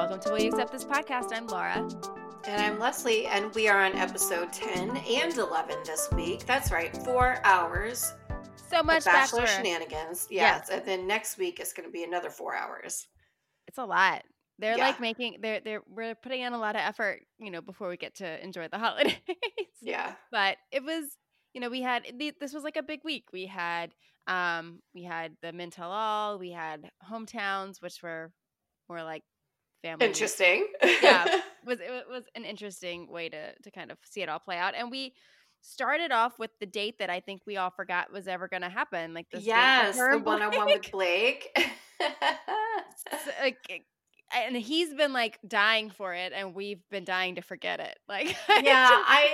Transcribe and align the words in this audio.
Welcome 0.00 0.20
to 0.20 0.30
Will 0.30 0.40
You 0.40 0.48
Accept 0.48 0.72
This 0.72 0.84
podcast. 0.84 1.28
I'm 1.30 1.46
Laura. 1.46 1.86
And 2.46 2.62
I'm 2.62 2.78
Leslie, 2.78 3.26
and 3.26 3.54
we 3.54 3.68
are 3.68 3.84
on 3.84 3.92
episode 3.92 4.50
10 4.50 4.96
and 4.96 5.36
11 5.36 5.76
this 5.84 6.08
week. 6.14 6.46
That's 6.46 6.72
right, 6.72 6.96
four 7.04 7.38
hours. 7.44 8.14
So 8.70 8.82
much 8.82 9.04
Bachelor, 9.04 9.40
Bachelor. 9.42 9.46
shenanigans. 9.62 10.26
Yes. 10.30 10.70
And 10.70 10.86
then 10.86 11.06
next 11.06 11.36
week 11.36 11.60
is 11.60 11.74
going 11.74 11.86
to 11.86 11.92
be 11.92 12.02
another 12.02 12.30
four 12.30 12.56
hours. 12.56 13.08
It's 13.68 13.76
a 13.76 13.84
lot. 13.84 14.22
They're 14.58 14.78
Yeah. 14.78 14.86
like 14.86 15.00
making 15.00 15.36
they're 15.42 15.60
they're 15.60 15.82
we're 15.86 16.14
putting 16.14 16.40
in 16.40 16.54
a 16.54 16.58
lot 16.58 16.76
of 16.76 16.80
effort, 16.80 17.20
you 17.38 17.50
know, 17.50 17.60
before 17.60 17.90
we 17.90 17.98
get 17.98 18.14
to 18.16 18.42
enjoy 18.42 18.68
the 18.68 18.78
holidays. 18.78 19.16
Yeah. 19.82 20.14
but 20.30 20.56
it 20.72 20.82
was 20.82 21.04
you 21.52 21.60
know 21.60 21.68
we 21.68 21.82
had 21.82 22.06
this 22.18 22.54
was 22.54 22.64
like 22.64 22.76
a 22.78 22.82
big 22.82 23.00
week 23.04 23.24
we 23.34 23.44
had 23.46 23.90
um 24.28 24.80
we 24.94 25.02
had 25.04 25.36
the 25.42 25.52
men 25.52 25.68
tell 25.70 25.90
all 25.90 26.38
we 26.38 26.52
had 26.52 26.90
hometowns 27.10 27.82
which 27.82 28.02
were 28.02 28.30
more 28.88 29.02
like 29.02 29.22
family. 29.82 30.06
Interesting. 30.06 30.66
yeah 31.02 31.24
was 31.64 31.80
it 31.80 32.04
was 32.08 32.24
an 32.34 32.44
interesting 32.44 33.10
way 33.10 33.28
to 33.28 33.54
to 33.62 33.70
kind 33.70 33.90
of 33.90 33.98
see 34.04 34.22
it 34.22 34.28
all 34.28 34.38
play 34.38 34.56
out 34.56 34.74
and 34.74 34.90
we 34.90 35.12
started 35.62 36.10
off 36.10 36.38
with 36.38 36.50
the 36.58 36.66
date 36.66 36.98
that 36.98 37.10
i 37.10 37.20
think 37.20 37.42
we 37.46 37.56
all 37.58 37.70
forgot 37.70 38.10
was 38.12 38.26
ever 38.26 38.48
going 38.48 38.62
to 38.62 38.68
happen 38.68 39.12
like 39.12 39.26
this 39.30 39.44
yes, 39.44 39.96
the 39.96 40.18
one 40.18 40.40
on 40.40 40.56
one 40.56 40.66
with 40.66 40.90
Blake. 40.90 41.48
So, 43.12 43.30
like 43.42 43.84
and 44.34 44.56
he's 44.56 44.94
been 44.94 45.12
like 45.12 45.38
dying 45.46 45.90
for 45.90 46.14
it 46.14 46.32
and 46.34 46.54
we've 46.54 46.82
been 46.90 47.04
dying 47.04 47.34
to 47.34 47.42
forget 47.42 47.80
it 47.80 47.98
like 48.08 48.36
yeah, 48.62 48.88
I 48.90 49.28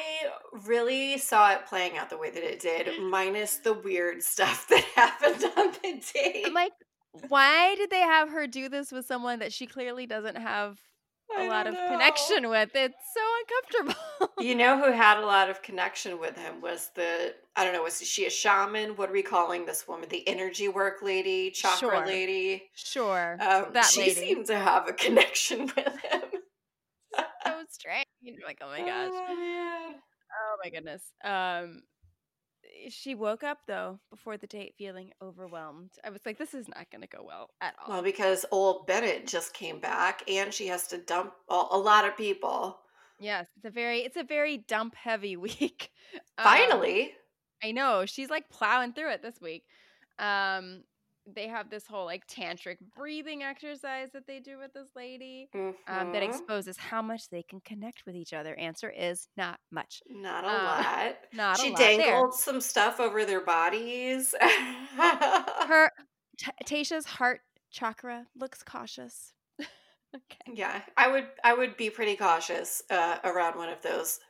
really 0.66 1.18
saw 1.18 1.52
it 1.52 1.66
playing 1.66 1.98
out 1.98 2.10
the 2.10 2.18
way 2.18 2.30
that 2.30 2.42
it 2.42 2.60
did, 2.60 3.00
minus 3.00 3.58
the 3.58 3.74
weird 3.74 4.22
stuff 4.22 4.66
that 4.68 4.84
happened 4.94 5.44
on 5.56 5.72
the 5.72 6.02
date. 6.14 6.44
I'm 6.46 6.54
like, 6.54 6.72
why 7.28 7.74
did 7.76 7.90
they 7.90 8.00
have 8.00 8.30
her 8.30 8.46
do 8.46 8.68
this 8.68 8.92
with 8.92 9.06
someone 9.06 9.38
that 9.40 9.52
she 9.52 9.66
clearly 9.66 10.06
doesn't 10.06 10.36
have 10.36 10.78
a 11.38 11.46
lot 11.48 11.66
of 11.66 11.74
know. 11.74 11.88
connection 11.90 12.48
with? 12.48 12.70
It's 12.74 12.94
so 13.14 13.20
uncomfortable. 13.40 14.32
You 14.38 14.54
know 14.54 14.76
who 14.78 14.92
had 14.92 15.18
a 15.18 15.24
lot 15.26 15.48
of 15.48 15.62
connection 15.62 16.20
with 16.20 16.36
him 16.36 16.60
was 16.60 16.90
the 16.94 17.34
I 17.56 17.64
don't 17.64 17.72
know 17.72 17.82
was 17.82 18.00
she 18.06 18.26
a 18.26 18.30
shaman? 18.30 18.90
What 18.96 19.08
are 19.08 19.12
we 19.12 19.22
calling 19.22 19.64
this 19.64 19.88
woman? 19.88 20.08
The 20.10 20.26
energy 20.28 20.68
work 20.68 21.00
lady, 21.02 21.50
chakra 21.50 21.78
Sure. 21.78 22.06
lady. 22.06 22.64
sure, 22.74 23.38
Um, 23.40 23.66
that 23.72 23.86
she 23.86 24.00
lady. 24.00 24.12
seemed 24.14 24.46
to 24.46 24.58
have 24.58 24.88
a 24.88 24.92
connection 24.92 25.60
with 25.76 25.78
him. 25.86 26.22
so 27.46 27.62
strange. 27.70 28.04
Like, 28.44 28.58
oh 28.60 28.68
my 28.68 28.80
gosh, 28.80 29.10
Oh, 29.12 29.94
oh 29.94 30.56
my 30.62 30.70
goodness. 30.70 31.02
Um, 31.24 31.82
she 32.88 33.14
woke 33.14 33.42
up 33.42 33.58
though 33.66 33.98
before 34.10 34.36
the 34.36 34.46
date 34.46 34.74
feeling 34.76 35.12
overwhelmed. 35.22 35.90
I 36.04 36.10
was 36.10 36.20
like, 36.26 36.38
this 36.38 36.54
is 36.54 36.68
not 36.68 36.90
going 36.90 37.02
to 37.02 37.08
go 37.08 37.24
well 37.26 37.50
at 37.60 37.74
all. 37.78 37.94
Well, 37.94 38.02
because 38.02 38.44
old 38.50 38.86
Bennett 38.86 39.26
just 39.26 39.54
came 39.54 39.80
back, 39.80 40.22
and 40.30 40.52
she 40.52 40.66
has 40.68 40.86
to 40.88 40.98
dump 40.98 41.32
a, 41.48 41.62
a 41.72 41.78
lot 41.78 42.06
of 42.06 42.16
people. 42.16 42.78
yes, 43.20 43.46
it's 43.56 43.64
a 43.64 43.70
very, 43.70 44.00
it's 44.00 44.16
a 44.16 44.24
very 44.24 44.58
dump 44.58 44.94
heavy 44.94 45.36
week. 45.48 45.90
Um, 46.38 46.44
Finally, 46.44 47.12
I 47.62 47.72
know 47.72 48.04
she's 48.06 48.30
like 48.30 48.48
plowing 48.50 48.92
through 48.92 49.12
it 49.12 49.22
this 49.22 49.40
week. 49.40 49.64
Um, 50.18 50.82
they 51.26 51.48
have 51.48 51.70
this 51.70 51.86
whole 51.86 52.04
like 52.04 52.26
tantric 52.26 52.76
breathing 52.96 53.42
exercise 53.42 54.10
that 54.12 54.26
they 54.26 54.38
do 54.40 54.58
with 54.58 54.72
this 54.72 54.88
lady 54.94 55.48
um, 55.54 56.12
that 56.12 56.22
Mhm. 56.22 56.28
exposes 56.28 56.76
how 56.76 57.02
much 57.02 57.28
they 57.28 57.42
can 57.42 57.60
connect 57.60 58.04
with 58.06 58.14
each 58.14 58.32
other. 58.32 58.54
Answer 58.56 58.90
is 58.90 59.28
not 59.36 59.60
much. 59.70 60.02
not 60.08 60.44
a 60.44 60.48
uh, 60.48 60.62
lot. 60.64 61.16
Not 61.32 61.58
she 61.60 61.68
a 61.68 61.70
lot 61.70 61.78
there. 61.78 61.98
dangled 61.98 62.34
some 62.34 62.60
stuff 62.60 63.00
over 63.00 63.24
their 63.24 63.40
bodies. 63.44 64.34
Her 64.40 65.90
T- 66.38 66.50
Tayshia's 66.64 67.06
heart 67.06 67.40
chakra 67.70 68.26
looks 68.36 68.62
cautious. 68.62 69.32
okay. 69.60 70.52
Yeah, 70.52 70.82
I 70.96 71.08
would 71.08 71.28
I 71.44 71.54
would 71.54 71.76
be 71.76 71.90
pretty 71.90 72.16
cautious 72.16 72.82
uh, 72.90 73.18
around 73.24 73.56
one 73.56 73.68
of 73.68 73.82
those 73.82 74.20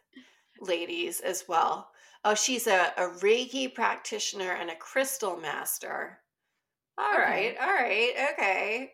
ladies 0.61 1.21
as 1.21 1.45
well. 1.49 1.91
Oh, 2.25 2.35
she's 2.35 2.67
a, 2.67 2.93
a 2.97 3.09
Reiki 3.21 3.73
practitioner 3.73 4.53
and 4.53 4.71
a 4.71 4.77
crystal 4.77 5.37
master. 5.37 6.19
All 6.99 7.13
Okay. 7.13 7.21
right, 7.21 7.57
all 7.61 7.67
right, 7.75 8.13
okay. 8.33 8.93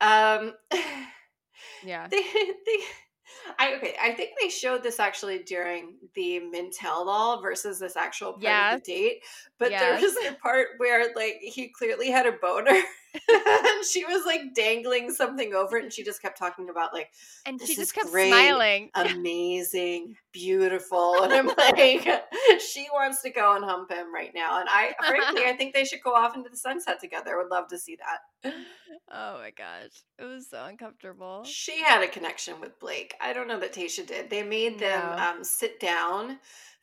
Um, 0.00 0.54
Yeah. 1.82 2.08
they, 2.10 2.22
they, 2.22 2.78
I 3.58 3.74
okay. 3.76 3.94
I 4.00 4.12
think 4.12 4.30
they 4.40 4.48
showed 4.48 4.82
this 4.82 5.00
actually 5.00 5.42
during 5.42 5.96
the 6.14 6.40
Men 6.40 6.70
Tell 6.70 7.08
All 7.08 7.40
versus 7.42 7.78
this 7.78 7.96
actual 7.96 8.34
part 8.34 8.58
of 8.60 8.70
the 8.70 8.78
date. 8.78 9.22
But 9.58 9.78
there 9.78 9.94
was 9.94 10.16
a 10.28 10.34
part 10.42 10.68
where 10.78 11.12
like 11.14 11.36
he 11.40 11.68
clearly 11.68 12.10
had 12.10 12.26
a 12.26 12.32
boner, 12.32 12.70
and 13.28 13.84
she 13.90 14.04
was 14.04 14.24
like 14.26 14.54
dangling 14.54 15.10
something 15.12 15.54
over 15.54 15.76
it, 15.76 15.84
and 15.84 15.92
she 15.92 16.04
just 16.04 16.22
kept 16.22 16.38
talking 16.38 16.68
about 16.70 16.92
like 16.92 17.10
And 17.46 17.60
she 17.60 17.76
just 17.76 17.94
kept 17.94 18.10
great. 18.10 18.24
smiling. 18.26 18.90
amazing, 18.94 20.16
beautiful, 20.34 21.22
and 21.22 21.32
I'm 21.32 21.46
like, 21.56 22.06
she 22.60 22.86
wants 22.92 23.22
to 23.22 23.30
go 23.30 23.56
and 23.56 23.64
hump 23.64 23.90
him 23.90 24.12
right 24.14 24.32
now. 24.34 24.60
And 24.60 24.68
I, 24.70 24.94
frankly, 25.08 25.44
I 25.46 25.54
think 25.56 25.72
they 25.72 25.84
should 25.84 26.02
go 26.02 26.12
off 26.14 26.36
into 26.36 26.50
the 26.50 26.56
sunset 26.56 27.00
together. 27.00 27.32
I 27.34 27.42
would 27.42 27.50
love 27.50 27.68
to 27.68 27.78
see 27.78 27.96
that. 27.96 28.52
oh 29.10 29.38
my 29.40 29.50
gosh. 29.56 29.90
It 30.18 30.24
was 30.24 30.50
so 30.50 30.64
uncomfortable. 30.64 31.44
She 31.44 31.80
had 31.80 32.02
a 32.02 32.08
connection 32.08 32.60
with 32.60 32.78
Blake. 32.80 33.14
I 33.20 33.32
don't 33.32 33.48
know 33.48 33.60
that 33.60 33.72
Tayshia 33.72 34.06
did. 34.06 34.28
They 34.28 34.42
made 34.42 34.78
them 34.78 35.00
No. 35.16 35.22
um, 35.22 35.44
sit 35.44 35.80
down 35.80 36.38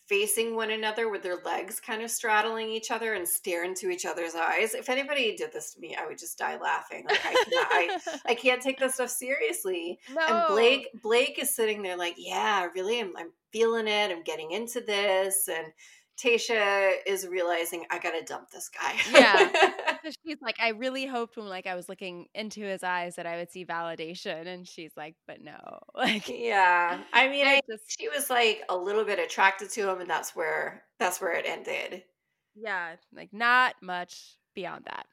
facing 0.07 0.55
one 0.57 0.71
another 0.71 1.07
with 1.09 1.23
their 1.23 1.37
legs 1.45 1.79
kind 1.79 2.01
of 2.01 2.11
straddling 2.11 2.69
each 2.69 2.91
other 2.91 3.13
and 3.13 3.25
stare 3.25 3.63
into 3.63 3.89
each 3.89 4.05
other's 4.05 4.35
eyes. 4.35 4.73
If 4.73 4.89
anybody 4.89 5.37
did 5.37 5.53
this 5.53 5.73
to 5.73 5.79
me, 5.79 5.95
I 5.95 6.05
would 6.05 6.17
just 6.17 6.37
die 6.37 6.57
laughing. 6.61 7.05
Like 7.07 7.21
I 7.25 7.31
cannot, 7.31 7.67
I, 7.71 7.99
I 8.31 8.35
can't 8.35 8.61
take 8.61 8.77
this 8.77 8.95
stuff 8.95 9.09
seriously. 9.09 9.99
no. 10.13 10.21
And 10.27 10.47
Blake 10.49 10.87
Blake 11.01 11.39
is 11.41 11.55
sitting 11.55 11.81
there 11.81 11.95
like, 11.95 12.15
yeah, 12.17 12.67
really, 12.75 12.99
I'm, 12.99 13.15
I'm 13.15 13.29
feeling 13.51 13.87
it. 13.87 14.11
I'm 14.11 14.23
getting 14.23 14.51
into 14.51 14.81
this. 14.81 15.47
And 15.47 15.67
Tayshia 16.21 16.91
is 17.07 17.27
realizing 17.27 17.85
I 17.89 17.97
gotta 17.99 18.21
dump 18.23 18.49
this 18.51 18.69
guy. 18.69 18.95
Yeah. 19.11 19.49
She's 20.25 20.37
like, 20.41 20.57
I 20.59 20.69
really 20.69 21.05
hoped 21.05 21.37
when 21.37 21.47
like 21.47 21.65
I 21.67 21.75
was 21.75 21.89
looking 21.89 22.27
into 22.35 22.61
his 22.61 22.83
eyes 22.83 23.15
that 23.15 23.25
I 23.25 23.37
would 23.37 23.51
see 23.51 23.65
validation, 23.65 24.47
and 24.47 24.67
she's 24.67 24.91
like, 24.97 25.15
but 25.27 25.41
no, 25.41 25.57
like 25.95 26.27
yeah. 26.27 27.01
I 27.13 27.27
mean, 27.29 27.45
I 27.47 27.61
just 27.69 27.83
she 27.87 28.09
was 28.09 28.29
like 28.29 28.63
a 28.69 28.75
little 28.77 29.05
bit 29.05 29.19
attracted 29.19 29.69
to 29.71 29.89
him, 29.89 30.01
and 30.01 30.09
that's 30.09 30.35
where 30.35 30.83
that's 30.99 31.21
where 31.21 31.33
it 31.33 31.45
ended. 31.47 32.03
yeah, 32.55 32.95
like 33.15 33.29
not 33.31 33.75
much 33.81 34.37
beyond 34.55 34.85
that. 34.85 35.05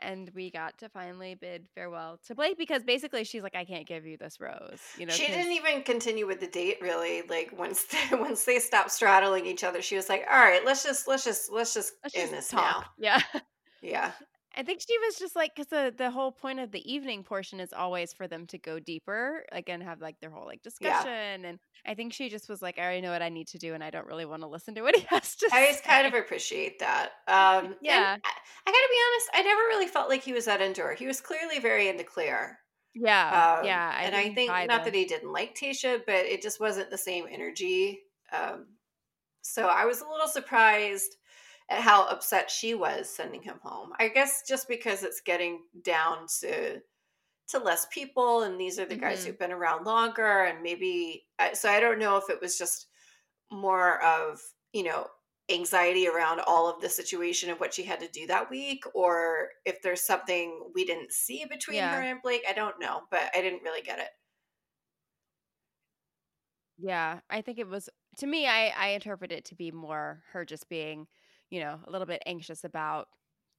And 0.00 0.30
we 0.34 0.50
got 0.50 0.78
to 0.78 0.88
finally 0.88 1.34
bid 1.34 1.66
farewell 1.74 2.18
to 2.26 2.34
Blake 2.34 2.58
because 2.58 2.82
basically 2.84 3.24
she's 3.24 3.42
like, 3.42 3.56
I 3.56 3.64
can't 3.64 3.86
give 3.86 4.06
you 4.06 4.16
this 4.16 4.40
rose, 4.40 4.80
you 4.98 5.06
know. 5.06 5.12
she 5.12 5.26
didn't 5.26 5.52
even 5.52 5.82
continue 5.82 6.26
with 6.26 6.40
the 6.40 6.46
date 6.46 6.78
really. 6.80 7.22
Like 7.28 7.52
once 7.56 7.84
they, 8.10 8.16
once 8.16 8.44
they 8.44 8.58
stopped 8.58 8.90
straddling 8.90 9.46
each 9.46 9.64
other, 9.64 9.82
she 9.82 9.96
was 9.96 10.08
like, 10.08 10.26
"All 10.30 10.38
right, 10.38 10.64
let's 10.64 10.82
just 10.84 11.08
let's 11.08 11.24
just 11.24 11.50
let's 11.50 11.74
just 11.74 11.94
let's 12.02 12.14
end 12.16 12.30
just 12.30 12.32
this 12.32 12.48
talk. 12.48 12.86
Yeah. 12.98 13.20
Yeah, 13.82 14.12
I 14.56 14.62
think 14.62 14.80
she 14.80 14.98
was 14.98 15.18
just 15.18 15.36
like, 15.36 15.54
because 15.54 15.68
the, 15.68 15.94
the 15.96 16.10
whole 16.10 16.32
point 16.32 16.60
of 16.60 16.70
the 16.72 16.90
evening 16.90 17.24
portion 17.24 17.60
is 17.60 17.72
always 17.74 18.12
for 18.14 18.26
them 18.26 18.46
to 18.48 18.58
go 18.58 18.80
deeper, 18.80 19.44
like, 19.52 19.68
and 19.68 19.82
have 19.82 20.00
like 20.00 20.18
their 20.20 20.30
whole 20.30 20.46
like 20.46 20.62
Yeah. 20.78 21.06
discussion. 21.08 21.44
And 21.44 21.58
I 21.86 21.94
think 21.94 22.12
she 22.14 22.30
just 22.30 22.48
was 22.48 22.62
like, 22.62 22.78
I 22.78 22.82
already 22.82 23.00
know 23.02 23.10
what 23.12 23.22
I 23.22 23.28
need 23.28 23.48
to 23.48 23.58
do, 23.58 23.74
and 23.74 23.84
I 23.84 23.90
don't 23.90 24.06
really 24.06 24.24
want 24.24 24.42
to 24.42 24.48
listen 24.48 24.74
to 24.76 24.82
what 24.82 24.96
he 24.96 25.02
has 25.10 25.36
to 25.36 25.50
I 25.50 25.66
say. 25.66 25.66
just 25.66 25.84
kind 25.84 26.06
of 26.06 26.14
appreciate 26.14 26.78
that. 26.80 27.12
Um, 27.28 27.76
Yeah. 27.80 28.18
I, 28.24 28.32
I 28.66 28.72
gotta 28.72 28.88
be 28.90 28.98
honest, 29.06 29.30
I 29.34 29.42
never 29.42 29.60
really 29.62 29.86
felt 29.86 30.08
like 30.08 30.22
he 30.22 30.32
was 30.32 30.44
that 30.46 30.60
into 30.60 30.82
her. 30.82 30.94
He 30.94 31.06
was 31.06 31.20
clearly 31.20 31.60
very 31.60 31.88
into 31.88 32.04
Clare. 32.04 32.58
yeah, 32.94 33.42
Um, 33.60 33.60
yeah. 33.60 33.98
and 34.02 34.16
I 34.16 34.30
think 34.30 34.64
not 34.64 34.84
that 34.84 34.94
he 34.94 35.06
didn't 35.06 35.32
like 35.32 35.56
Tayshia, 35.56 36.02
but 36.06 36.26
it 36.26 36.42
just 36.42 36.60
wasn't 36.60 36.90
the 36.90 36.98
same 36.98 37.26
energy. 37.30 38.04
Um, 38.32 38.76
so 39.42 39.68
I 39.68 39.86
was 39.86 40.00
a 40.02 40.08
little 40.08 40.28
surprised 40.28 41.16
at 41.68 41.80
how 41.82 42.06
upset 42.08 42.50
she 42.50 42.74
was 42.74 43.08
sending 43.10 43.42
him 43.42 43.60
home. 43.62 43.92
I 43.98 44.08
guess 44.08 44.42
just 44.48 44.68
because 44.68 45.02
it's 45.02 45.20
getting 45.20 45.64
down 45.82 46.26
to 46.40 46.80
to 47.48 47.58
less 47.60 47.86
people, 47.92 48.42
and 48.42 48.60
these 48.60 48.78
are 48.78 48.86
the 48.86 48.96
guys 48.96 49.24
Mhm. 49.24 49.26
who've 49.26 49.38
been 49.38 49.52
around 49.52 49.84
longer, 49.86 50.44
and 50.44 50.62
maybe 50.62 51.28
so. 51.54 51.70
I 51.70 51.80
don't 51.80 51.98
know 52.00 52.16
if 52.18 52.30
it 52.30 52.40
was 52.40 52.58
just 52.58 52.88
more 53.50 54.02
of 54.04 54.40
you 54.72 54.82
know 54.84 55.08
anxiety 55.50 56.08
around 56.08 56.40
all 56.40 56.68
of 56.68 56.80
the 56.82 56.88
situation 56.88 57.50
and 57.50 57.60
what 57.60 57.74
she 57.74 57.84
had 57.84 58.00
to 58.00 58.08
do 58.08 58.26
that 58.26 58.50
week 58.50 58.84
or 58.94 59.50
if 59.66 59.82
there's 59.82 60.02
something 60.02 60.72
we 60.74 60.84
didn't 60.84 61.12
see 61.12 61.44
between 61.46 61.84
Yeah. 61.84 61.88
her 61.88 62.02
and 62.02 62.22
Blake 62.22 62.42
I 62.48 62.52
don't 62.54 62.80
know 62.80 63.02
but 63.10 63.30
I 63.36 63.42
didn't 63.42 63.62
really 63.62 63.82
get 63.82 63.98
it 64.00 64.10
Yeah, 66.78 67.20
I 67.30 67.40
think 67.42 67.58
it 67.58 67.68
was 67.68 67.88
to 68.18 68.26
me. 68.26 68.46
I 68.46 68.68
I 68.68 68.88
interpret 68.88 69.32
it 69.32 69.44
to 69.46 69.54
be 69.54 69.70
more 69.72 70.22
her 70.32 70.44
just 70.44 70.68
being, 70.68 71.08
you 71.50 71.60
know, 71.60 71.80
a 71.86 71.90
little 71.90 72.06
bit 72.06 72.22
anxious 72.26 72.64
about 72.64 73.08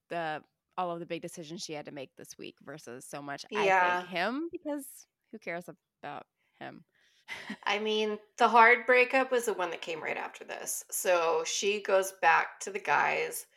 the 0.09 0.43
all 0.77 0.91
of 0.91 0.99
the 0.99 1.05
big 1.07 1.21
decisions 1.23 1.63
she 1.63 1.73
had 1.73 1.85
to 1.87 1.91
make 1.93 2.15
this 2.17 2.37
week 2.37 2.55
versus 2.61 3.05
so 3.05 3.21
much 3.21 3.45
I 3.55 3.71
Yeah. 3.71 3.81
think 3.81 4.03
him 4.03 4.49
because 4.51 5.07
who 5.31 5.39
cares 5.39 5.69
about 6.03 6.27
him? 6.59 6.85
I 7.63 7.79
mean, 7.79 8.19
the 8.37 8.47
hard 8.47 8.85
breakup 8.85 9.31
was 9.31 9.45
the 9.45 9.53
one 9.53 9.69
that 9.71 9.81
came 9.81 10.01
right 10.01 10.17
after 10.17 10.43
this. 10.43 10.83
So 10.91 11.43
she 11.45 11.81
goes 11.81 12.13
back 12.21 12.59
to 12.61 12.71
the 12.71 12.79
guys 12.79 13.47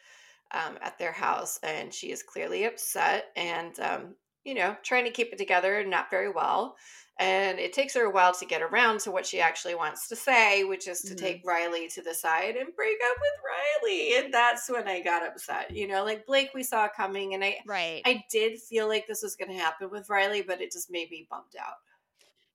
um, 0.53 0.79
at 0.83 0.99
their 0.99 1.13
house 1.13 1.59
and 1.63 1.95
she 1.95 2.13
is 2.13 2.23
clearly 2.23 2.65
upset. 2.65 3.33
And 3.37 3.79
um, 3.81 4.17
you 4.45 4.55
know, 4.55 4.77
trying 4.85 5.05
to 5.05 5.11
keep 5.11 5.33
it 5.33 5.39
together, 5.39 5.85
not 5.85 6.11
very 6.11 6.31
well. 6.31 6.77
And 7.19 7.59
it 7.59 7.75
takes 7.75 7.95
her 7.95 8.05
a 8.05 8.11
while 8.11 8.33
to 8.35 8.47
get 8.47 8.63
around 8.63 9.01
to 9.01 9.11
what 9.11 9.27
she 9.27 9.41
actually 9.41 9.75
wants 9.75 10.09
to 10.09 10.17
say, 10.17 10.65
which 10.65 10.89
is 10.89 11.05
to 11.05 11.15
Mhm. 11.15 11.15
take 11.15 11.43
Riley 11.45 11.87
to 11.89 12.03
the 12.03 12.15
side 12.15 12.57
and 12.57 12.75
break 12.75 12.99
up 13.05 13.17
with 13.21 13.33
Riley. 13.45 14.17
And 14.17 14.33
that's 14.33 14.69
when 14.71 14.89
I 14.89 15.01
got 15.03 15.27
upset. 15.27 15.71
You 15.77 15.87
know, 15.87 16.05
like 16.05 16.25
Blake 16.27 16.51
we 16.55 16.63
saw 16.63 16.89
coming 16.89 17.35
and 17.35 17.45
I 17.45 17.61
Right. 17.65 18.07
I 18.07 18.25
did 18.31 18.59
feel 18.63 18.89
like 18.89 19.07
this 19.07 19.23
was 19.23 19.37
going 19.37 19.51
to 19.51 19.59
happen 19.59 19.91
with 19.91 20.09
Riley, 20.09 20.41
but 20.43 20.63
it 20.63 20.73
just 20.73 20.91
made 20.91 21.11
me 21.11 21.27
bummed 21.31 21.55
out. 21.59 21.77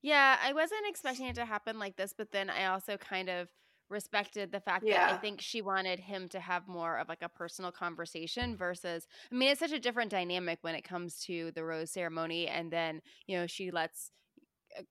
Yeah, 0.01 0.37
I 0.41 0.53
wasn't 0.53 0.87
expecting 0.87 1.25
it 1.27 1.35
to 1.35 1.45
happen 1.45 1.79
like 1.79 1.95
this, 1.95 2.13
but 2.13 2.31
then 2.31 2.49
I 2.49 2.65
also 2.65 2.97
kind 2.97 3.29
of 3.29 3.49
respected 3.89 4.51
the 4.51 4.59
fact 4.59 4.85
that 4.85 5.13
I 5.13 5.17
think 5.17 5.41
she 5.41 5.61
wanted 5.61 5.99
him 5.99 6.27
to 6.29 6.39
have 6.39 6.67
more 6.67 6.97
of 6.97 7.07
like 7.07 7.21
a 7.21 7.29
personal 7.29 7.71
conversation 7.71 8.57
versus 8.57 9.07
I 9.31 9.35
mean 9.35 9.49
it's 9.49 9.59
such 9.59 9.71
a 9.71 9.79
different 9.79 10.11
dynamic 10.11 10.59
when 10.61 10.75
it 10.75 10.83
comes 10.83 11.19
to 11.25 11.51
the 11.51 11.63
rose 11.63 11.91
ceremony 11.91 12.47
and 12.47 12.71
then, 12.71 13.01
you 13.27 13.37
know, 13.37 13.47
she 13.47 13.71
lets 13.71 14.11
uh, 14.77 14.83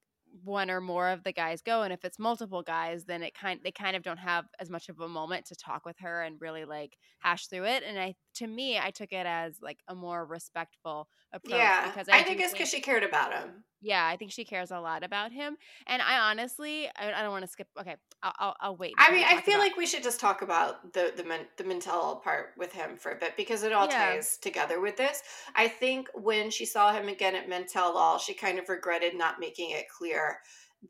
one 0.43 0.70
or 0.70 0.81
more 0.81 1.08
of 1.08 1.25
the 1.25 1.32
guys 1.32 1.61
go 1.61 1.82
and 1.82 1.93
if 1.93 2.05
it's 2.05 2.19
multiple 2.19 2.62
guys 2.62 3.05
then 3.05 3.23
it 3.23 3.35
kind 3.35 3.61
they 3.64 3.73
kind 3.73 3.96
of 3.96 4.02
don't 4.02 4.19
have 4.19 4.46
as 4.61 4.70
much 4.70 4.88
of 4.88 5.00
a 5.00 5.08
moment 5.08 5.46
to 5.46 5.56
talk 5.56 5.85
with 5.85 5.99
her 5.99 6.23
and 6.23 6.41
really 6.41 6.64
like 6.64 6.96
hash 7.19 7.46
through 7.46 7.64
it 7.64 7.82
and 7.87 7.99
I 7.99 8.14
to 8.34 8.46
me 8.46 8.78
I 8.78 8.90
took 8.90 9.12
it 9.12 9.26
as 9.26 9.60
like 9.62 9.78
a 9.88 9.94
more 9.94 10.25
respectful 10.25 11.08
approach 11.32 11.58
Yeah. 11.58 11.86
because 11.88 12.08
I 12.08 12.19
do 12.20 12.25
think 12.28 12.40
it's 12.40 12.52
because 12.52 12.69
she 12.70 12.81
cared 12.81 13.02
about 13.02 13.32
him. 13.32 13.64
yeah, 13.81 14.06
I 14.06 14.16
think 14.16 14.31
she 14.32 14.44
cares 14.44 14.70
a 14.70 14.81
lot 14.81 15.02
about 15.04 15.32
him, 15.32 15.56
and 15.86 16.00
I 16.00 16.31
honestly, 16.31 16.88
I, 16.96 17.12
I 17.12 17.22
don't 17.22 17.31
want 17.32 17.44
to 17.44 17.50
skip. 17.50 17.69
Okay, 17.78 17.96
I'll, 18.22 18.32
I'll, 18.38 18.56
I'll 18.60 18.76
wait. 18.76 18.94
I 18.98 19.10
mean, 19.12 19.25
I 19.25 19.40
feel 19.40 19.54
about- 19.56 19.64
like 19.64 19.76
we 19.76 19.86
should 19.86 20.02
just 20.02 20.20
talk 20.20 20.42
about 20.42 20.92
the 20.92 21.12
the 21.16 21.25
men, 21.25 21.40
the 21.58 21.64
Mentel 21.64 22.22
part 22.22 22.50
with 22.56 22.72
him 22.72 22.96
for 22.96 23.12
a 23.12 23.16
bit 23.16 23.36
because 23.36 23.62
it 23.62 23.72
all 23.72 23.86
Yeah. 23.86 24.14
ties 24.14 24.38
together 24.38 24.81
with 24.81 24.96
this. 24.96 25.22
I 25.54 25.69
think 25.69 26.08
when 26.14 26.50
she 26.50 26.64
saw 26.66 26.92
him 26.92 27.08
again 27.08 27.34
at 27.34 27.48
Men 27.48 27.66
Tell 27.66 27.96
All, 27.96 28.19
she 28.19 28.32
kind 28.34 28.58
of 28.58 28.69
regretted 28.69 29.14
not 29.16 29.40
making 29.40 29.70
it 29.70 29.86
clear 29.88 30.38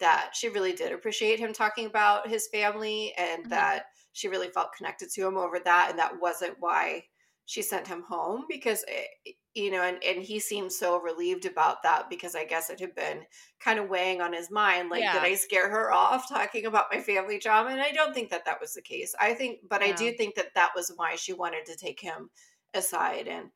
that 0.01 0.31
she 0.35 0.49
really 0.49 0.73
did 0.73 0.93
appreciate 0.93 1.39
him 1.39 1.53
talking 1.53 1.87
about 1.87 2.29
his 2.29 2.49
family 2.49 3.13
and 3.17 3.45
Mhm. 3.47 3.49
that 3.51 3.87
she 4.13 4.29
really 4.29 4.49
felt 4.49 4.73
connected 4.77 5.09
to 5.11 5.27
him 5.27 5.37
over 5.37 5.59
that, 5.59 5.89
and 5.91 5.99
that 5.99 6.21
wasn't 6.21 6.57
why 6.61 7.05
she 7.47 7.63
sent 7.63 7.87
him 7.87 8.03
home 8.03 8.45
because 8.49 8.85
it, 8.89 9.37
you 9.55 9.71
know 9.71 9.83
and, 9.83 10.03
and 10.03 10.23
he 10.23 10.39
seemed 10.41 10.73
so 10.73 11.01
relieved 11.01 11.47
about 11.47 11.83
that 11.83 12.11
because 12.11 12.35
i 12.35 12.45
guess 12.45 12.71
it 12.71 12.81
had 12.81 12.95
been 12.95 13.23
kind 13.61 13.79
of 13.79 13.89
weighing 13.89 14.21
on 14.21 14.33
his 14.33 14.51
mind 14.51 14.89
like 14.91 15.03
Yeah. 15.03 15.13
did 15.13 15.23
i 15.23 15.35
scare 15.35 15.71
her 15.71 15.93
off 15.93 16.29
talking 16.29 16.67
about 16.67 16.87
my 16.93 17.01
family 17.01 17.39
trauma 17.39 17.71
and 17.71 17.81
i 17.81 17.91
don't 17.91 18.15
think 18.15 18.31
that 18.31 18.45
that 18.45 18.61
was 18.61 18.75
the 18.75 18.83
case. 18.83 19.15
I 19.21 19.35
think 19.35 19.61
but 19.69 19.83
i 19.83 19.93
do 19.93 20.13
think 20.13 20.35
that 20.35 20.55
that 20.55 20.73
was 20.75 20.93
why 20.97 21.17
she 21.17 21.33
wanted 21.33 21.67
to 21.67 21.77
take 21.77 22.01
him 22.01 22.31
aside 22.75 23.29
and 23.29 23.51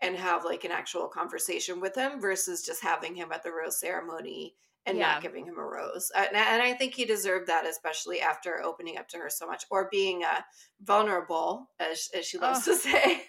and 0.00 0.16
have 0.16 0.44
like 0.44 0.64
an 0.64 0.72
actual 0.72 1.06
conversation 1.08 1.80
with 1.80 1.94
him 1.94 2.20
versus 2.20 2.62
just 2.64 2.82
having 2.82 3.14
him 3.14 3.32
at 3.32 3.42
the 3.42 3.52
rose 3.52 3.78
ceremony 3.78 4.54
and 4.86 4.98
Yeah. 4.98 5.12
not 5.12 5.22
giving 5.22 5.44
him 5.46 5.58
a 5.58 5.64
rose 5.64 6.10
and, 6.16 6.28
and 6.34 6.62
i 6.62 6.72
think 6.74 6.94
he 6.94 7.04
deserved 7.04 7.46
that 7.48 7.64
especially 7.66 8.20
after 8.20 8.62
opening 8.62 8.98
up 8.98 9.08
to 9.08 9.18
her 9.18 9.30
so 9.30 9.46
much 9.46 9.64
or 9.70 9.88
being 9.90 10.24
uh, 10.24 10.40
vulnerable 10.82 11.70
as, 11.80 12.08
as 12.16 12.26
she 12.26 12.38
loves 12.38 12.66
Oh. 12.66 12.72
to 12.72 12.78
say 12.78 13.22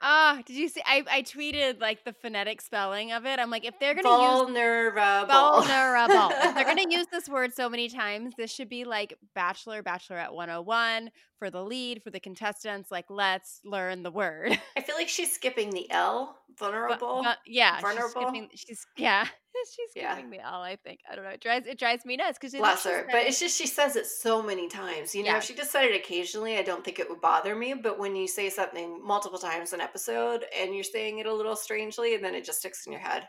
Ah, 0.00 0.40
did 0.46 0.54
you 0.54 0.68
see? 0.68 0.80
I, 0.86 1.02
I 1.10 1.22
tweeted 1.22 1.80
like 1.80 2.04
the 2.04 2.12
phonetic 2.12 2.60
spelling 2.60 3.10
of 3.10 3.26
it. 3.26 3.40
I'm 3.40 3.50
like, 3.50 3.64
if 3.64 3.74
they're 3.80 3.96
gonna 3.96 4.08
use 4.08 4.42
vulnerable 4.42 5.26
vulnerable, 5.26 6.30
if 6.36 6.54
they're 6.54 6.64
gonna 6.64 6.84
use 6.88 7.06
this 7.10 7.28
word 7.28 7.52
so 7.52 7.68
many 7.68 7.88
times, 7.88 8.32
this 8.38 8.52
should 8.52 8.68
be 8.68 8.84
like 8.84 9.14
Bachelor, 9.34 9.82
Bachelorette 9.82 10.32
101 10.32 11.10
for 11.38 11.50
the 11.50 11.62
lead, 11.62 12.02
for 12.02 12.10
the 12.10 12.20
contestants. 12.20 12.90
Like, 12.90 13.06
let's 13.08 13.60
learn 13.64 14.02
the 14.02 14.10
word. 14.10 14.58
I 14.76 14.80
feel 14.82 14.96
like 14.96 15.08
she's 15.08 15.32
skipping 15.32 15.70
the 15.70 15.90
L. 15.90 16.36
Vulnerable. 16.58 17.20
but 17.22 17.38
yeah, 17.46 17.80
Vulnerable? 17.80 18.08
She's, 18.08 18.22
skipping, 18.22 18.48
she's 18.54 18.86
yeah, 18.96 19.24
she's 19.76 19.90
Yeah. 19.94 20.14
skipping 20.14 20.30
the 20.30 20.40
L. 20.40 20.60
I 20.60 20.76
think 20.76 21.00
I 21.10 21.14
don't 21.14 21.24
know. 21.24 21.30
It 21.30 21.40
drives 21.40 21.66
it 21.68 21.78
drives 21.78 22.04
me 22.04 22.16
nuts 22.16 22.36
because 22.40 22.52
Bless 22.54 22.84
her. 22.84 23.06
But 23.10 23.26
it's 23.26 23.38
just 23.38 23.56
she 23.56 23.66
says 23.68 23.94
it 23.96 24.06
so 24.06 24.42
many 24.42 24.68
times. 24.68 25.14
You 25.14 25.22
know, 25.22 25.30
Yeah. 25.30 25.36
if 25.38 25.44
she 25.44 25.54
just 25.54 25.70
said 25.70 25.84
it 25.84 25.94
occasionally, 25.94 26.56
I 26.58 26.62
don't 26.62 26.84
think 26.84 26.98
it 26.98 27.08
would 27.08 27.20
bother 27.20 27.54
me. 27.54 27.74
But 27.74 27.98
when 27.98 28.16
you 28.16 28.26
say 28.26 28.50
something 28.50 29.00
multiple 29.04 29.38
times 29.38 29.72
an 29.72 29.80
episode 29.80 30.44
and 30.58 30.74
you're 30.74 30.82
saying 30.84 31.18
it 31.20 31.26
a 31.26 31.32
little 31.34 31.54
strangely, 31.56 32.14
and 32.16 32.24
then 32.24 32.34
it 32.34 32.44
just 32.44 32.58
sticks 32.58 32.86
in 32.86 32.92
your 32.92 33.00
head. 33.02 33.22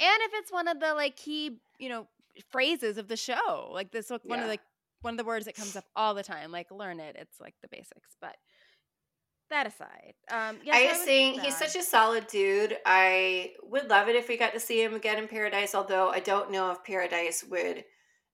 and 0.00 0.18
if 0.22 0.32
it's 0.34 0.50
one 0.50 0.66
of 0.66 0.80
the 0.80 0.94
like 0.94 1.16
key 1.16 1.58
you 1.78 1.88
know 1.88 2.08
phrases 2.50 2.96
of 2.98 3.06
the 3.08 3.16
show 3.16 3.68
like 3.72 3.92
this 3.92 4.10
one 4.24 4.40
of 4.40 4.48
the 4.48 4.58
one 5.02 5.14
of 5.14 5.18
the 5.18 5.24
words 5.24 5.44
that 5.44 5.56
comes 5.56 5.76
up 5.76 5.84
all 5.94 6.14
the 6.14 6.22
time 6.22 6.50
like 6.50 6.70
learn 6.70 6.98
it 7.00 7.16
it's 7.18 7.40
like 7.40 7.54
the 7.62 7.68
basics 7.68 8.16
but 8.20 8.36
that 9.50 9.66
aside 9.66 10.14
um 10.30 10.56
yeah, 10.64 10.74
I 10.74 10.86
just 10.86 11.04
think 11.04 11.42
he's 11.42 11.56
such 11.56 11.76
a 11.76 11.82
solid 11.82 12.26
dude. 12.26 12.78
I 12.86 13.52
would 13.62 13.90
love 13.90 14.08
it 14.08 14.16
if 14.16 14.28
we 14.28 14.38
got 14.38 14.54
to 14.54 14.60
see 14.60 14.82
him 14.82 14.94
again 14.94 15.18
in 15.18 15.28
Paradise, 15.28 15.74
although 15.74 16.08
I 16.08 16.20
don't 16.20 16.50
know 16.50 16.70
if 16.70 16.82
Paradise 16.82 17.44
would 17.50 17.84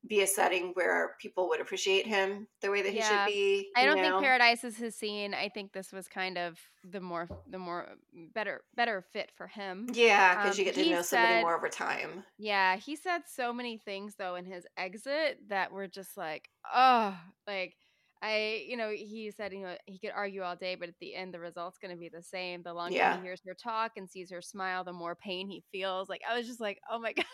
be 0.06 0.22
a 0.22 0.26
setting 0.26 0.70
where 0.74 1.16
people 1.20 1.48
would 1.48 1.60
appreciate 1.60 2.06
him 2.06 2.46
the 2.62 2.70
way 2.70 2.82
that 2.82 2.92
he 2.92 2.98
Yeah. 2.98 3.26
should 3.26 3.32
be. 3.32 3.70
I 3.76 3.84
don't 3.84 3.96
know? 3.96 4.02
think 4.02 4.22
Paradise 4.22 4.62
is 4.64 4.76
his 4.76 4.94
scene. 4.94 5.34
I 5.34 5.48
think 5.48 5.72
this 5.72 5.92
was 5.92 6.06
kind 6.08 6.38
of 6.38 6.58
the 6.84 7.00
more 7.00 7.28
the 7.50 7.58
more 7.58 7.88
better 8.34 8.62
better 8.74 9.02
fit 9.02 9.30
for 9.34 9.48
him. 9.48 9.88
Yeah, 9.92 10.36
because 10.36 10.56
Um, 10.56 10.58
you 10.60 10.64
get 10.72 10.74
to 10.76 10.90
know 10.90 11.02
somebody 11.02 11.34
said- 11.34 11.40
more 11.42 11.56
over 11.56 11.68
time. 11.68 12.24
Yeah, 12.38 12.76
he 12.76 12.94
said 12.96 13.22
so 13.26 13.52
many 13.52 13.76
things 13.76 14.14
though 14.14 14.36
in 14.36 14.44
his 14.44 14.66
exit 14.76 15.48
that 15.48 15.72
were 15.72 15.88
just 15.88 16.16
like, 16.16 16.48
oh, 16.72 17.18
like 17.46 17.74
I, 18.22 18.64
you 18.66 18.76
know, 18.76 18.90
he 18.90 19.30
said, 19.36 19.52
you 19.52 19.60
know, 19.60 19.76
he 19.86 19.98
could 19.98 20.10
argue 20.14 20.42
all 20.42 20.56
day, 20.56 20.74
but 20.74 20.88
at 20.88 20.94
the 21.00 21.14
end, 21.14 21.32
the 21.32 21.38
result's 21.38 21.78
going 21.78 21.94
to 21.94 21.98
be 22.00 22.08
the 22.08 22.22
same. 22.22 22.62
The 22.62 22.74
longer 22.74 22.96
Yeah. 22.96 23.16
he 23.16 23.22
hears 23.22 23.40
her 23.46 23.54
talk 23.54 23.92
and 23.96 24.10
sees 24.10 24.30
her 24.30 24.42
smile, 24.42 24.82
the 24.84 24.92
more 24.92 25.14
pain 25.14 25.48
he 25.48 25.62
feels. 25.70 26.08
Like 26.08 26.22
I 26.28 26.36
was 26.36 26.46
just 26.46 26.60
like, 26.60 26.80
oh 26.90 26.98
my 26.98 27.12
god, 27.16 27.24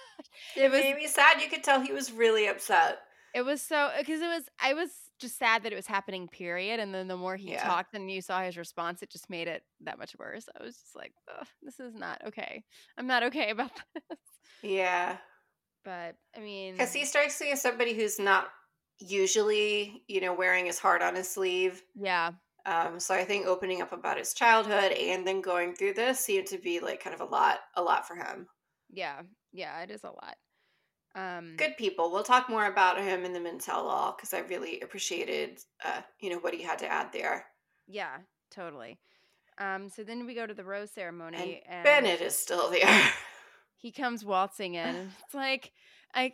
It 0.57 0.71
was- 0.71 0.81
made 0.81 0.97
me 0.97 1.07
sad. 1.07 1.41
You 1.41 1.49
could 1.49 1.65
tell 1.65 1.81
he 1.81 1.93
was 1.93 2.13
really 2.13 2.47
upset. 2.49 2.99
it 3.35 3.43
was 3.45 3.63
so 3.63 3.77
uh, 3.77 3.99
because 3.99 4.21
it 4.21 4.27
was. 4.29 4.45
I 4.63 4.75
was 4.75 4.91
just 5.19 5.39
sad 5.39 5.63
that 5.63 5.73
it 5.73 5.77
was 5.77 5.87
happening. 5.87 6.29
Period. 6.29 6.81
And 6.81 6.93
then 6.95 7.09
the 7.09 7.17
more 7.17 7.37
he 7.37 7.53
Yeah. 7.53 7.63
talked 7.65 7.95
and 7.95 8.11
you 8.11 8.21
saw 8.21 8.43
his 8.43 8.57
response, 8.57 9.03
it 9.03 9.11
just 9.11 9.31
made 9.31 9.49
it 9.49 9.63
that 9.85 9.99
much 9.99 10.15
worse. 10.19 10.47
I 10.59 10.63
was 10.63 10.75
just 10.77 10.95
like, 10.95 11.15
this 11.63 11.81
is 11.81 11.95
not 11.95 12.21
okay. 12.27 12.63
I'm 12.99 13.07
not 13.07 13.23
okay 13.25 13.51
about 13.57 13.71
this. 13.95 14.19
Yeah. 14.63 15.17
But 15.85 16.17
I 16.37 16.41
mean, 16.41 16.73
Because 16.75 16.93
he 16.93 17.05
strikes 17.05 17.41
me 17.41 17.53
as 17.53 17.63
somebody 17.63 17.95
who's 17.95 18.19
not 18.19 18.49
usually, 18.99 20.03
you 20.09 20.21
know, 20.21 20.35
wearing 20.35 20.67
his 20.67 20.79
heart 20.79 21.03
on 21.03 21.15
his 21.15 21.29
sleeve. 21.29 21.83
yeah, 21.95 22.33
Um, 22.67 22.99
so 23.01 23.15
I 23.15 23.25
think 23.25 23.47
opening 23.47 23.83
up 23.83 23.93
about 23.93 24.19
his 24.19 24.35
childhood 24.35 24.93
and 24.93 25.27
then 25.27 25.41
going 25.41 25.75
through 25.75 25.95
this 25.95 26.21
seemed 26.21 26.47
to 26.49 26.59
be 26.59 26.81
like 26.81 27.03
kind 27.03 27.15
of 27.15 27.21
a 27.21 27.31
lot, 27.31 27.59
a 27.77 27.83
lot 27.83 28.07
for 28.07 28.15
him. 28.15 28.47
yeah, 28.91 29.23
yeah. 29.53 29.81
It 29.83 29.91
is 29.91 30.05
a 30.05 30.09
lot. 30.09 30.37
Um, 31.17 31.55
Good 31.57 31.77
people. 31.77 32.11
We'll 32.11 32.25
talk 32.25 32.49
more 32.49 32.67
about 32.67 33.01
him 33.01 33.25
in 33.25 33.33
the 33.33 33.41
Men 33.41 33.59
Tell 33.59 33.87
All 33.87 34.15
because 34.17 34.35
I 34.35 34.41
really 34.41 34.81
appreciated, 34.81 35.61
uh, 35.85 36.01
you 36.21 36.31
know, 36.31 36.39
what 36.39 36.55
he 36.55 36.63
had 36.63 36.79
to 36.81 36.87
add 36.91 37.13
there. 37.13 37.45
Yeah, 37.87 38.17
totally. 38.51 38.99
Um, 39.59 39.89
so 39.89 40.03
then 40.03 40.27
we 40.27 40.35
go 40.35 40.47
to 40.47 40.55
the 40.55 40.65
rose 40.65 40.91
ceremony, 40.91 41.63
and, 41.69 41.85
Bennett 41.85 42.21
is 42.21 42.37
still 42.37 42.71
there. 42.71 43.13
he 43.77 43.93
comes 43.93 44.25
waltzing 44.25 44.75
in. 44.75 45.13
It's 45.25 45.35
like, 45.35 45.71
I, 46.13 46.33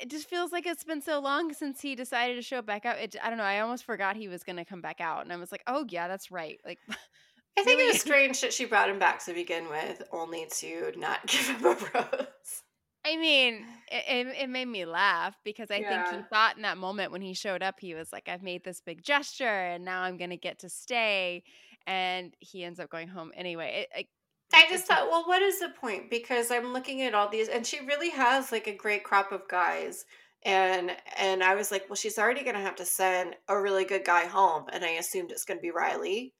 it 0.00 0.10
just 0.10 0.28
feels 0.28 0.52
like 0.52 0.66
it's 0.66 0.84
been 0.84 1.00
so 1.00 1.20
long 1.20 1.52
since 1.52 1.80
he 1.80 1.94
decided 1.94 2.36
to 2.36 2.42
show 2.42 2.62
back 2.62 2.84
out. 2.84 2.98
It, 2.98 3.16
I 3.22 3.28
don't 3.28 3.38
know. 3.38 3.44
I 3.44 3.60
almost 3.60 3.84
forgot 3.84 4.16
he 4.16 4.28
was 4.28 4.42
gonna 4.42 4.64
come 4.64 4.80
back 4.80 5.00
out, 5.00 5.22
and 5.22 5.32
I 5.32 5.36
was 5.36 5.52
like, 5.52 5.62
oh 5.66 5.84
yeah, 5.88 6.08
that's 6.08 6.30
right. 6.30 6.58
Like, 6.64 6.78
I 7.58 7.64
think 7.64 7.80
it 7.80 7.86
was 7.92 8.00
strange 8.00 8.40
that 8.42 8.52
she 8.52 8.66
brought 8.66 8.90
him 8.90 8.98
back 8.98 9.24
to 9.24 9.32
begin 9.32 9.68
with, 9.68 10.02
only 10.12 10.46
to 10.58 10.92
not 10.96 11.26
give 11.26 11.48
him 11.48 11.64
a 11.64 11.76
rose. 11.94 12.62
I 13.04 13.16
mean, 13.16 13.64
it, 13.90 14.26
it, 14.36 14.50
made 14.50 14.66
me 14.66 14.84
laugh 14.84 15.38
because 15.44 15.70
I 15.70 15.80
think 15.80 16.08
he 16.08 16.22
thought 16.28 16.56
in 16.56 16.62
that 16.62 16.76
moment 16.76 17.12
when 17.12 17.22
he 17.22 17.34
showed 17.34 17.62
up, 17.62 17.78
he 17.78 17.94
was 17.94 18.12
like, 18.12 18.28
I've 18.28 18.42
made 18.42 18.64
this 18.64 18.80
big 18.80 19.02
gesture, 19.02 19.44
and 19.44 19.84
now 19.84 20.02
I'm 20.02 20.16
gonna 20.16 20.36
get 20.36 20.58
to 20.60 20.68
stay. 20.68 21.44
And 21.86 22.34
he 22.40 22.64
ends 22.64 22.80
up 22.80 22.90
going 22.90 23.06
home 23.06 23.30
anyway. 23.36 23.86
It, 23.94 24.00
it, 24.00 24.06
I 24.54 24.66
just 24.70 24.86
thought, 24.86 25.08
well, 25.10 25.24
what 25.26 25.42
is 25.42 25.60
the 25.60 25.68
point? 25.70 26.08
Because 26.10 26.50
I'm 26.50 26.72
looking 26.72 27.02
at 27.02 27.14
all 27.14 27.28
these, 27.28 27.48
and 27.48 27.66
she 27.66 27.84
really 27.84 28.10
has 28.10 28.52
like 28.52 28.66
a 28.68 28.74
great 28.76 29.04
crop 29.04 29.32
of 29.32 29.46
guys, 29.48 30.04
and 30.44 30.92
and 31.18 31.42
I 31.42 31.54
was 31.54 31.70
like, 31.70 31.88
well, 31.88 31.96
she's 31.96 32.18
already 32.18 32.42
going 32.44 32.54
to 32.54 32.60
have 32.62 32.76
to 32.76 32.84
send 32.84 33.36
a 33.48 33.60
really 33.60 33.84
good 33.84 34.04
guy 34.04 34.26
home, 34.26 34.66
and 34.72 34.84
I 34.84 34.90
assumed 34.90 35.30
it's 35.32 35.44
going 35.44 35.58
to 35.58 35.62
be 35.62 35.70
Riley, 35.72 36.34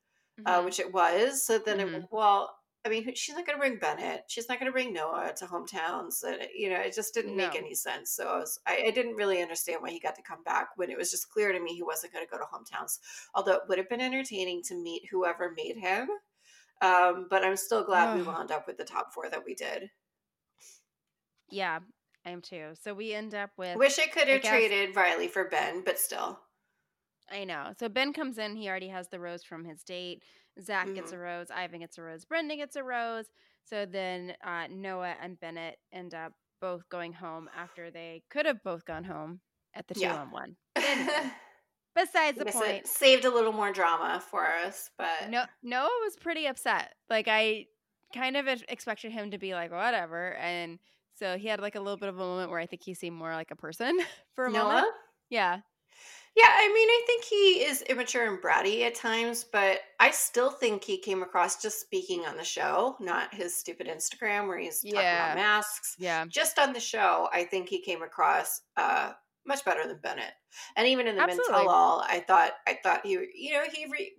uh, 0.47 0.61
mhm. 0.61 0.65
which 0.65 0.79
it 0.81 0.93
was. 0.93 1.45
So 1.45 1.59
then, 1.59 1.81
it, 1.81 1.89
Mhm. 1.89 2.09
well, 2.11 2.57
I 2.85 2.89
mean, 2.89 3.13
she's 3.17 3.35
not 3.35 3.45
going 3.47 3.57
to 3.57 3.61
bring 3.61 3.79
Bennett. 3.81 4.23
She's 4.29 4.49
not 4.49 4.61
going 4.61 4.69
to 4.71 4.73
bring 4.73 4.93
Noah 4.93 5.33
to 5.39 5.47
hometowns, 5.47 6.23
and 6.23 6.47
you 6.55 6.71
know, 6.71 6.79
it 6.81 6.95
just 6.95 7.13
didn't 7.15 7.37
make 7.37 7.57
any 7.57 7.75
sense. 7.75 8.13
So 8.13 8.29
I, 8.29 8.37
was, 8.39 8.61
I, 8.67 8.85
I 8.87 8.91
didn't 8.93 9.17
really 9.17 9.43
understand 9.43 9.83
why 9.83 9.91
he 9.91 9.99
got 10.01 10.15
to 10.15 10.23
come 10.23 10.43
back 10.45 10.69
when 10.77 10.91
it 10.91 10.97
was 10.97 11.11
just 11.11 11.29
clear 11.31 11.53
to 11.53 11.61
me 11.61 11.75
he 11.75 11.83
wasn't 11.83 12.13
going 12.13 12.25
to 12.25 12.31
go 12.31 12.39
to 12.39 12.45
hometowns. 12.45 13.01
Although 13.35 13.55
it 13.55 13.63
would 13.69 13.79
have 13.79 13.89
been 13.89 14.01
entertaining 14.01 14.63
to 14.69 14.77
meet 14.81 15.09
whoever 15.11 15.53
made 15.57 15.77
him. 15.77 16.09
Um, 16.83 17.27
but 17.31 17.43
I'm 17.45 17.57
still 17.57 17.85
glad 17.85 18.17
we 18.17 18.23
wound 18.23 18.51
up 18.51 18.67
with 18.67 18.77
the 18.77 18.85
top 18.85 19.13
four 19.13 19.29
that 19.31 19.45
we 19.45 19.55
did. 19.55 19.91
Yeah, 21.51 21.79
I 22.25 22.31
am 22.31 22.43
too. 22.43 22.73
So 22.81 22.93
we 22.93 23.15
end 23.15 23.35
up 23.35 23.51
with 23.57 23.77
Wish 23.77 23.99
I 23.99 24.07
could 24.07 24.29
have 24.29 24.43
traded 24.43 24.95
Riley 24.97 25.29
for 25.29 25.49
Ben, 25.49 25.83
but 25.85 25.99
still. 25.99 26.39
I 27.31 27.45
know. 27.45 27.73
So 27.79 27.89
Ben 27.89 28.13
comes 28.13 28.39
in, 28.39 28.57
he 28.57 28.69
already 28.69 28.89
has 28.89 29.09
the 29.09 29.19
rose 29.21 29.43
from 29.43 29.65
his 29.65 29.83
date. 29.83 30.23
Zach 30.63 30.95
gets 30.95 31.11
Mm-hmm. 31.13 31.17
a 31.17 31.19
rose, 31.23 31.51
Ivan 31.51 31.81
gets 31.81 31.99
a 31.99 32.03
rose, 32.03 32.25
Brendan 32.25 32.59
gets 32.59 32.77
a 32.77 32.83
rose. 32.85 33.27
So 33.65 33.85
then 33.85 34.35
uh, 34.45 34.67
Noah 34.71 35.15
and 35.21 35.39
Bennett 35.41 35.79
end 35.93 36.15
up 36.15 36.33
both 36.61 36.89
going 36.89 37.13
home 37.13 37.49
after 37.57 37.91
they 37.91 38.23
could 38.31 38.47
have 38.47 38.63
both 38.63 38.85
gone 38.85 39.05
home 39.05 39.41
at 39.75 39.87
the 39.89 39.95
two 39.95 40.01
Yeah. 40.01 40.17
on 40.17 40.31
one. 40.31 40.57
Besides 41.97 42.39
the 42.39 42.45
point, 42.45 42.71
it 42.71 42.87
saved 42.87 43.25
a 43.25 43.31
little 43.31 43.53
more 43.53 43.73
drama 43.73 44.23
for 44.31 44.47
us, 44.47 44.91
but 44.97 45.31
no, 45.31 45.45
Noah 45.63 45.89
was 46.05 46.15
pretty 46.17 46.47
upset. 46.47 46.95
Like 47.11 47.27
I 47.29 47.67
kind 48.15 48.37
of 48.37 48.47
expected 48.69 49.11
him 49.11 49.33
to 49.33 49.39
be 49.39 49.55
like 49.55 49.73
whatever, 49.73 50.35
and 50.35 50.79
so 51.15 51.37
he 51.39 51.49
had 51.49 51.61
like 51.61 51.75
a 51.75 51.81
little 51.81 51.97
bit 51.97 52.09
of 52.11 52.17
a 52.17 52.19
moment 52.19 52.51
where 52.51 52.61
I 52.61 52.67
think 52.67 52.83
he 52.85 52.95
seemed 52.95 53.17
more 53.17 53.33
like 53.33 53.51
a 53.51 53.57
person 53.57 53.99
for 54.35 54.47
a 54.47 54.51
Noah. 54.51 54.65
moment. 54.65 54.87
Yeah, 55.31 55.61
Yeah, 56.37 56.45
I 56.49 56.69
mean, 56.69 56.89
I 56.89 57.03
think 57.07 57.25
he 57.25 57.65
is 57.65 57.83
immature 57.83 58.31
and 58.33 58.41
bratty 58.43 58.83
at 58.83 58.95
times, 58.95 59.43
but 59.51 59.81
I 59.99 60.11
still 60.11 60.51
think 60.51 60.85
he 60.85 60.99
came 60.99 61.23
across 61.23 61.61
just 61.63 61.81
speaking 61.81 62.27
on 62.27 62.37
the 62.37 62.45
show, 62.45 62.97
not 63.01 63.35
his 63.35 63.57
stupid 63.57 63.89
Instagram 63.89 64.47
where 64.47 64.59
he's 64.59 64.83
talking 64.83 64.99
Yeah. 64.99 65.33
about 65.33 65.37
masks. 65.37 65.97
yeah, 65.99 66.27
Just 66.29 66.59
on 66.59 66.75
the 66.75 66.81
show, 66.81 67.29
I 67.33 67.45
think 67.45 67.69
he 67.71 67.81
came 67.81 68.03
across 68.03 68.61
uh, 68.77 69.13
much 69.47 69.65
better 69.65 69.87
than 69.87 69.99
Bennett. 70.03 70.33
And 70.77 70.87
even 70.89 71.07
in 71.07 71.17
the 71.17 71.23
Absolutely. 71.23 71.53
men 71.53 71.67
all, 71.69 72.05
I 72.09 72.21
thought 72.21 72.53
I 72.67 72.79
thought 72.83 73.05
he, 73.05 73.13
you 73.35 73.53
know, 73.53 73.65
he 73.73 73.87
re- 73.91 74.15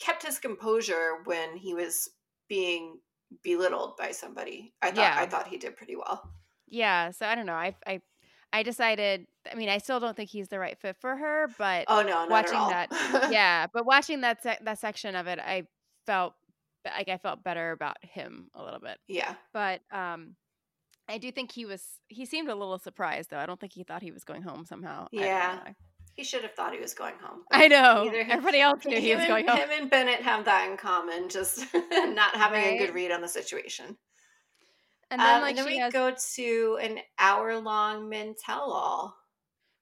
kept 0.00 0.24
his 0.26 0.38
composure 0.38 1.18
when 1.24 1.56
he 1.56 1.74
was 1.74 2.08
being 2.48 2.98
belittled 3.44 3.96
by 3.96 4.10
somebody. 4.12 4.74
I 4.82 4.88
thought 4.88 4.96
Yeah. 4.96 5.16
I 5.18 5.26
thought 5.26 5.46
he 5.48 5.56
did 5.58 5.76
pretty 5.76 5.96
well. 5.96 6.22
yeah. 6.68 7.10
So 7.12 7.26
I 7.26 7.34
don't 7.34 7.46
know. 7.46 7.54
I 7.54 7.74
I 7.86 8.00
I 8.52 8.62
decided. 8.64 9.26
I 9.50 9.54
mean, 9.54 9.68
I 9.68 9.78
still 9.78 10.00
don't 10.00 10.16
think 10.16 10.28
he's 10.30 10.48
the 10.48 10.58
right 10.58 10.76
fit 10.78 10.96
for 11.00 11.16
her, 11.16 11.48
but 11.56 11.84
Oh 11.88 12.02
no, 12.02 12.26
watching 12.28 12.58
that, 12.58 12.88
yeah. 13.32 13.66
But 13.72 13.86
watching 13.86 14.22
that 14.22 14.42
sec- 14.42 14.64
that 14.64 14.78
section 14.78 15.14
of 15.14 15.26
it, 15.28 15.38
I 15.38 15.64
felt 16.06 16.34
like 16.84 17.08
I 17.08 17.16
felt 17.18 17.44
better 17.44 17.70
about 17.72 17.96
him 18.02 18.48
a 18.54 18.62
little 18.64 18.80
bit. 18.80 18.98
yeah. 19.06 19.34
But 19.52 19.82
um, 19.92 20.34
I 21.10 21.18
do 21.18 21.30
think 21.32 21.52
he 21.52 21.66
was. 21.66 21.82
He 22.08 22.24
seemed 22.24 22.48
a 22.48 22.54
little 22.54 22.78
surprised 22.78 23.30
though. 23.30 23.38
I 23.38 23.46
don't 23.46 23.58
think 23.60 23.72
he 23.72 23.82
thought 23.84 24.02
he 24.02 24.12
was 24.12 24.24
going 24.24 24.42
home 24.42 24.64
somehow. 24.64 25.08
Yeah. 25.12 25.58
He 26.16 26.24
should 26.24 26.42
have 26.42 26.52
thought 26.54 26.72
he 26.74 26.80
was 26.80 26.92
going 26.94 27.14
home. 27.22 27.40
I 27.50 27.68
know. 27.68 28.10
Everybody 28.12 28.60
else 28.60 28.84
knew 28.84 29.00
he 29.00 29.14
was 29.14 29.20
and, 29.24 29.28
going 29.28 29.46
home. 29.48 29.58
him 29.58 29.68
and 29.72 29.90
Bennett 29.90 30.20
have 30.22 30.44
that 30.44 30.70
in 30.70 30.76
common, 30.76 31.28
just 31.28 31.64
not 31.92 32.34
having 32.36 32.62
a 32.62 32.78
good 32.78 32.94
read 32.94 33.10
on 33.10 33.20
the 33.22 33.28
situation. 33.28 33.96
And 35.10 35.20
then 35.20 35.36
Um, 35.36 35.42
like 35.42 35.50
and 35.50 35.58
then 35.58 35.66
she 35.66 35.72
we 35.74 35.78
has, 35.78 35.92
go 35.92 36.14
to 36.34 36.78
an 36.82 36.98
hour 37.18 37.58
long 37.58 38.08
men 38.08 38.34
tell 38.44 38.70
all. 38.70 39.16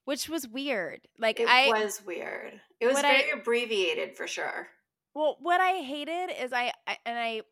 which 0.05 0.29
was 0.29 0.47
weird. 0.49 1.01
Like 1.19 1.41
It 1.41 1.49
I 1.49 1.69
was 1.69 2.03
weird. 2.07 2.61
It 2.81 2.87
was 2.87 2.95
what 2.95 3.05
I- 3.05 3.19
very 3.19 3.31
abbreviated 3.33 4.17
for 4.17 4.27
sure. 4.27 4.69
Well, 5.15 5.37
what 5.41 5.61
I 5.61 5.83
hated 5.83 6.31
is 6.41 6.53
I, 6.53 6.73
I 6.87 6.97
and 7.05 7.19
I 7.19 7.43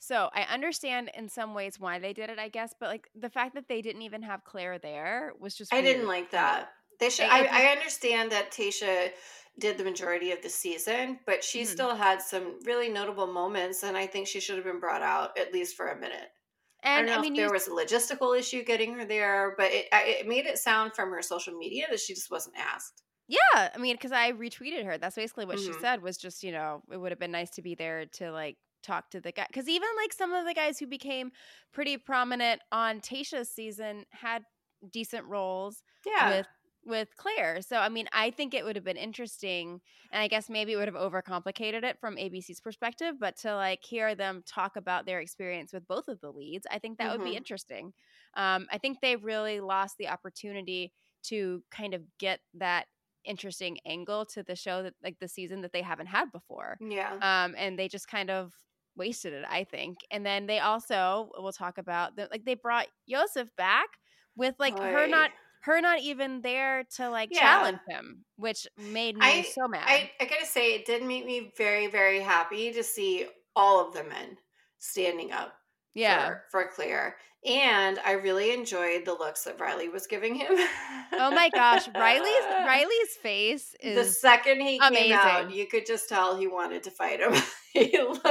so 0.00 0.30
I 0.34 0.42
understand 0.44 1.10
in 1.14 1.28
some 1.28 1.54
ways 1.54 1.78
why 1.78 1.98
they 1.98 2.12
did 2.12 2.30
it, 2.30 2.38
I 2.38 2.48
guess, 2.48 2.74
but 2.78 2.88
like 2.88 3.08
the 3.14 3.30
fact 3.30 3.54
that 3.54 3.68
they 3.68 3.82
didn't 3.82 4.02
even 4.02 4.22
have 4.22 4.44
Clare 4.44 4.78
there 4.78 5.32
was 5.38 5.54
just 5.56 5.72
I 5.72 5.80
didn't 5.82 6.06
like 6.06 6.30
that. 6.30 6.72
They 6.98 7.10
should. 7.10 7.26
I- 7.28 7.44
I, 7.46 7.46
I 7.46 7.62
I 7.68 7.72
understand 7.72 8.30
that 8.32 8.50
Tayshia 8.52 9.12
did 9.58 9.78
the 9.78 9.84
majority 9.84 10.30
of 10.32 10.42
the 10.42 10.48
season, 10.48 11.20
but 11.26 11.42
she 11.44 11.64
Mhm. 11.64 11.64
still 11.64 11.94
had 11.96 12.22
some 12.22 12.60
really 12.64 12.88
notable 12.88 13.26
moments, 13.26 13.82
and 13.82 13.96
I 13.96 14.06
think 14.06 14.26
she 14.28 14.40
should 14.40 14.56
have 14.56 14.64
been 14.64 14.80
brought 14.80 15.02
out 15.02 15.36
at 15.38 15.52
least 15.52 15.76
for 15.76 15.88
a 15.88 15.98
minute. 15.98 16.30
I 16.94 16.96
And 16.96 17.08
don't 17.08 17.10
I, 17.10 17.18
mean, 17.20 17.34
if 17.36 17.36
there 17.36 17.50
you, 17.52 17.52
was 17.52 17.68
a 17.68 17.72
logistical 17.72 18.38
issue 18.38 18.64
getting 18.64 18.94
her 18.94 19.04
there, 19.06 19.54
but 19.56 19.72
it, 19.72 19.88
it 19.92 20.26
made 20.28 20.46
it 20.46 20.58
sound 20.58 20.94
from 20.94 21.10
her 21.12 21.22
social 21.22 21.56
media 21.58 21.86
that 21.90 22.00
she 22.00 22.14
just 22.14 22.30
wasn't 22.30 22.56
asked. 22.58 23.02
yeah, 23.28 23.70
I 23.74 23.78
mean, 23.78 23.94
because 23.94 24.12
I 24.12 24.32
retweeted 24.32 24.84
her. 24.84 24.98
That's 24.98 25.14
basically 25.16 25.44
what 25.46 25.60
she 25.60 25.72
Mhm. 25.72 25.80
said 25.80 26.02
was 26.02 26.16
just 26.18 26.42
you 26.42 26.52
know 26.52 26.82
it 26.90 26.96
would 26.96 27.12
have 27.12 27.18
been 27.18 27.30
nice 27.30 27.50
to 27.50 27.62
be 27.62 27.74
there 27.74 28.06
to 28.06 28.32
like 28.32 28.58
talk 28.82 29.10
to 29.10 29.20
the 29.20 29.32
guy 29.32 29.46
because 29.48 29.68
even 29.68 29.88
like 29.96 30.12
some 30.12 30.32
of 30.32 30.46
the 30.46 30.54
guys 30.54 30.78
who 30.78 30.86
became 30.86 31.32
pretty 31.72 31.98
prominent 31.98 32.62
on 32.72 33.00
Tayshia's 33.00 33.50
season 33.50 34.04
had 34.10 34.44
decent 34.90 35.26
roles 35.26 35.82
Yeah, 36.04 36.34
with 36.34 36.46
with 36.82 37.14
Clare. 37.16 37.60
So 37.60 37.76
I 37.78 37.90
mean, 37.90 38.08
I 38.12 38.30
think 38.30 38.54
it 38.54 38.64
would 38.64 38.74
have 38.76 38.84
been 38.84 38.96
interesting, 38.96 39.80
and 40.10 40.22
I 40.22 40.28
guess 40.28 40.48
maybe 40.48 40.72
it 40.72 40.76
would 40.76 40.88
have 40.88 40.94
overcomplicated 40.96 41.84
it 41.84 41.98
from 42.00 42.16
ABC's 42.18 42.60
perspective. 42.60 43.16
But 43.20 43.36
to 43.38 43.54
like 43.54 43.84
hear 43.84 44.14
them 44.14 44.42
talk 44.46 44.76
about 44.76 45.04
their 45.06 45.20
experience 45.20 45.72
with 45.72 45.86
both 45.86 46.08
of 46.08 46.20
the 46.20 46.32
leads, 46.32 46.66
I 46.70 46.78
think 46.78 46.98
that 46.98 47.12
would 47.12 47.22
be 47.22 47.34
Mhm. 47.34 47.36
interesting. 47.36 47.92
Um, 48.34 48.66
I 48.70 48.78
think 48.78 49.00
they 49.00 49.16
really 49.16 49.60
lost 49.60 49.96
the 49.98 50.08
opportunity 50.08 50.92
to 51.24 51.62
kind 51.70 51.94
of 51.94 52.04
get 52.18 52.40
that 52.54 52.86
interesting 53.24 53.78
angle 53.84 54.24
to 54.24 54.42
the 54.42 54.56
show 54.56 54.82
that 54.82 54.94
like 55.02 55.18
the 55.18 55.28
season 55.28 55.60
that 55.60 55.72
they 55.72 55.82
haven't 55.82 56.06
had 56.06 56.32
before 56.32 56.80
yeah, 56.80 57.20
um, 57.20 57.54
and 57.58 57.78
they 57.78 57.86
just 57.88 58.08
kind 58.08 58.30
of 58.30 58.54
wasted 59.00 59.32
it, 59.32 59.44
I 59.50 59.64
think. 59.64 59.98
And 60.10 60.24
then 60.24 60.46
they 60.46 60.60
also 60.60 61.30
we'll 61.36 61.52
talk 61.52 61.78
about 61.78 62.16
the, 62.16 62.28
like 62.30 62.44
they 62.44 62.54
brought 62.54 62.86
Yosef 63.06 63.48
back 63.56 63.88
with 64.36 64.54
like 64.58 64.78
her 64.78 65.08
not 65.08 65.30
her 65.62 65.80
not 65.80 66.00
even 66.00 66.40
there 66.42 66.84
to 66.96 67.10
like 67.10 67.30
Yeah. 67.32 67.40
challenge 67.40 67.78
him, 67.88 68.24
which 68.36 68.66
made 68.78 69.16
me 69.16 69.26
I- 69.26 69.42
so 69.42 69.66
mad. 69.68 69.84
I, 69.86 70.10
I 70.20 70.24
gotta 70.26 70.46
say, 70.46 70.74
it 70.74 70.86
did 70.86 71.02
make 71.02 71.26
me 71.26 71.52
very, 71.56 71.86
very 71.86 72.20
happy 72.20 72.72
to 72.72 72.82
see 72.82 73.26
all 73.56 73.86
of 73.86 73.92
the 73.92 74.04
men 74.04 74.38
standing 74.78 75.32
up 75.32 75.54
yeah. 75.94 76.26
for, 76.26 76.44
for 76.50 76.70
Clare. 76.74 77.16
And 77.44 77.98
I 78.04 78.12
really 78.12 78.52
enjoyed 78.52 79.06
the 79.06 79.14
looks 79.14 79.44
that 79.44 79.58
Riley 79.58 79.88
was 79.88 80.06
giving 80.06 80.34
him. 80.34 80.52
Oh 81.12 81.30
my 81.30 81.48
gosh, 81.48 81.88
Riley's 81.94 82.44
Riley's 82.50 83.16
face 83.22 83.74
is 83.82 83.96
the 83.96 84.04
second 84.04 84.60
he 84.60 84.78
came 84.78 85.12
out, 85.12 85.50
you 85.50 85.66
could 85.66 85.86
just 85.86 86.08
tell 86.08 86.36
he 86.36 86.46
wanted 86.46 86.82
to 86.82 86.90
fight 86.90 87.20
him. 87.20 87.32
he, 87.90 87.98
looked, 87.98 88.26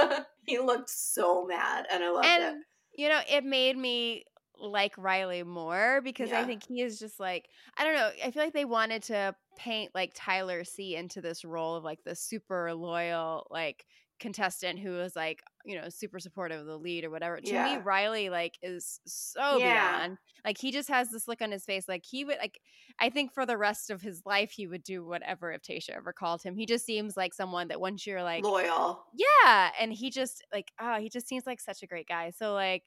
he 0.46 0.60
looked 0.60 0.90
so 0.90 1.46
mad, 1.46 1.86
and 1.92 2.04
I 2.04 2.10
loved 2.12 2.28
it. 2.28 2.56
you 2.98 3.10
know 3.10 3.20
it 3.30 3.44
made 3.44 3.78
me 3.78 4.26
like 4.62 4.98
Riley 4.98 5.44
more 5.44 6.02
because 6.04 6.32
I 6.32 6.44
think 6.44 6.64
he 6.68 6.82
is 6.82 7.00
just 7.00 7.20
like 7.20 7.48
I 7.78 7.86
don't 7.86 7.96
know 7.96 8.10
I 8.26 8.32
feel 8.32 8.44
like 8.44 8.54
they 8.54 8.66
wanted 8.66 9.04
to 9.04 9.34
paint 9.58 9.92
like 9.96 10.12
Tyler 10.14 10.64
C 10.64 10.96
into 10.96 11.22
this 11.22 11.46
role 11.46 11.76
of 11.76 11.84
like 11.84 12.04
the 12.04 12.16
super 12.16 12.74
loyal 12.74 13.48
like 13.50 13.86
contestant 14.20 14.80
who 14.80 14.92
was 14.92 15.16
like 15.16 15.42
you 15.66 15.80
know 15.80 15.90
super 15.90 16.20
supportive 16.20 16.60
of 16.62 16.66
the 16.66 16.78
lead 16.78 17.04
or 17.04 17.10
whatever 17.10 17.40
to 17.42 17.52
Yeah. 17.52 17.76
me 17.78 17.82
Riley 17.84 18.30
like 18.30 18.58
is 18.62 19.00
so 19.06 19.58
Yeah. 19.58 19.98
beyond 19.98 20.18
like 20.46 20.58
he 20.58 20.72
just 20.72 20.88
has 20.90 21.10
this 21.10 21.28
look 21.28 21.42
on 21.42 21.52
his 21.52 21.66
face 21.66 21.86
like 21.88 22.04
he 22.10 22.24
would 22.24 22.38
like 22.40 22.62
I 23.00 23.10
think 23.10 23.34
for 23.34 23.46
the 23.46 23.58
rest 23.58 23.90
of 23.90 24.02
his 24.02 24.22
life 24.26 24.52
he 24.52 24.68
would 24.68 24.84
do 24.84 25.06
whatever 25.06 25.52
if 25.52 25.62
Tayshia 25.62 25.98
ever 25.98 26.14
called 26.14 26.42
him 26.44 26.56
he 26.56 26.66
just 26.66 26.86
seems 26.86 27.18
like 27.18 27.34
someone 27.34 27.68
that 27.68 27.82
once 27.82 28.08
you're 28.08 28.24
like 28.24 28.44
Loyal. 28.44 29.04
yeah 29.14 29.72
and 29.80 29.92
he 29.92 30.10
just 30.10 30.46
like 30.54 30.72
oh 30.80 30.96
he 31.00 31.10
just 31.10 31.28
seems 31.28 31.46
like 31.46 31.60
such 31.60 31.84
a 31.84 31.88
great 31.88 32.08
guy 32.08 32.32
so 32.32 32.54
like 32.54 32.84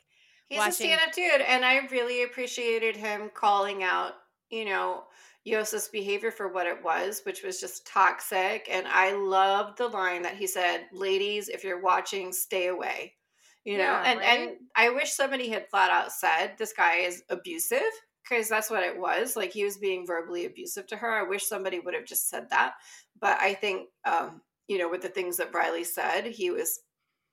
He's 0.49 0.59
watching- 0.59 0.91
a 0.93 0.97
stand-up 0.97 1.15
dude, 1.15 1.41
and 1.41 1.65
I 1.65 1.87
really 1.91 2.25
appreciated 2.25 2.95
him 2.97 3.31
calling 3.33 3.83
out, 3.85 4.13
you 4.51 4.67
know, 4.67 5.05
Yosef's 5.45 5.89
behavior 5.89 6.31
for 6.31 6.49
what 6.49 6.67
it 6.67 6.83
was, 6.83 7.23
which 7.25 7.43
was 7.43 7.61
just 7.61 7.87
toxic. 7.87 8.69
And 8.71 8.87
I 8.87 9.13
loved 9.13 9.79
the 9.79 9.89
line 9.89 10.23
that 10.23 10.37
he 10.37 10.47
said, 10.47 10.89
"Ladies, 10.93 11.49
if 11.49 11.65
you're 11.65 11.81
watching, 11.83 12.33
stay 12.33 12.69
away." 12.69 13.17
You 13.65 13.79
know, 13.79 13.85
Yeah, 13.85 14.03
and 14.05 14.19
right? 14.21 14.39
and 14.41 14.57
I 14.77 14.91
wish 14.91 15.13
somebody 15.13 15.49
had 15.49 15.69
flat 15.71 15.91
out 15.91 16.13
said 16.13 16.57
this 16.59 16.73
guy 16.73 16.97
is 16.99 17.23
abusive 17.29 17.83
because 18.23 18.49
that's 18.49 18.71
what 18.71 18.83
it 18.85 18.99
was. 18.99 19.37
Like 19.37 19.53
he 19.53 19.65
was 19.65 19.79
being 19.79 20.07
verbally 20.07 20.47
abusive 20.47 20.87
to 20.89 20.97
her. 20.97 21.11
I 21.11 21.23
wish 21.29 21.45
somebody 21.47 21.79
would 21.81 21.95
have 21.95 22.05
just 22.07 22.29
said 22.29 22.49
that. 22.51 22.75
But 23.21 23.41
I 23.41 23.55
think, 23.55 23.89
um, 24.05 24.43
you 24.69 24.79
know, 24.79 24.89
with 24.89 25.03
the 25.03 25.09
things 25.09 25.37
that 25.39 25.55
Riley 25.55 25.85
said, 25.85 26.27
he 26.27 26.51
was 26.51 26.81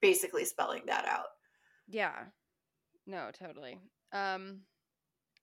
basically 0.01 0.45
spelling 0.45 0.83
that 0.87 1.05
out. 1.05 1.27
Yeah. 1.87 2.25
No, 3.05 3.31
totally. 3.33 3.79
Um 4.11 4.61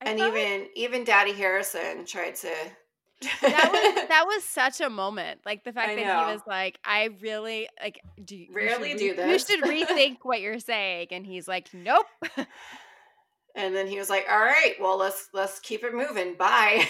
I 0.03 0.11
and 0.11 0.19
felt 0.19 0.35
like 0.35 0.43
even 0.43 0.69
even 0.75 1.05
Daddy 1.05 1.33
Harrison 1.33 2.05
tried 2.05 2.35
to. 2.37 2.53
that 3.43 3.71
was 3.73 4.09
that 4.09 4.25
was 4.27 4.45
such 4.45 4.81
a 4.81 4.91
moment. 4.91 5.41
Like 5.47 5.65
the 5.65 5.73
fact 5.73 5.91
I 5.91 5.97
that 5.97 6.07
know. 6.07 6.27
he 6.27 6.33
was 6.35 6.43
like, 6.47 6.79
I 6.85 7.11
really 7.23 7.69
like 7.83 8.01
do 8.25 8.37
you 8.37 8.49
Rarely 8.53 8.91
should 8.91 8.99
do 8.99 9.15
this." 9.17 9.49
You 9.49 9.57
should 9.57 9.65
rethink 9.89 10.19
what 10.23 10.41
you're 10.43 10.61
saying. 10.61 11.09
And 11.13 11.27
he's 11.27 11.49
like, 11.49 11.69
Nope. 11.73 12.05
and 13.55 13.75
then 13.75 13.87
he 13.87 13.99
was 13.99 14.11
like, 14.11 14.27
"All 14.31 14.39
right, 14.39 14.75
well 14.79 14.99
let's 14.99 15.31
let's 15.33 15.61
keep 15.61 15.83
it 15.83 15.95
moving. 15.95 16.35
Bye." 16.37 16.87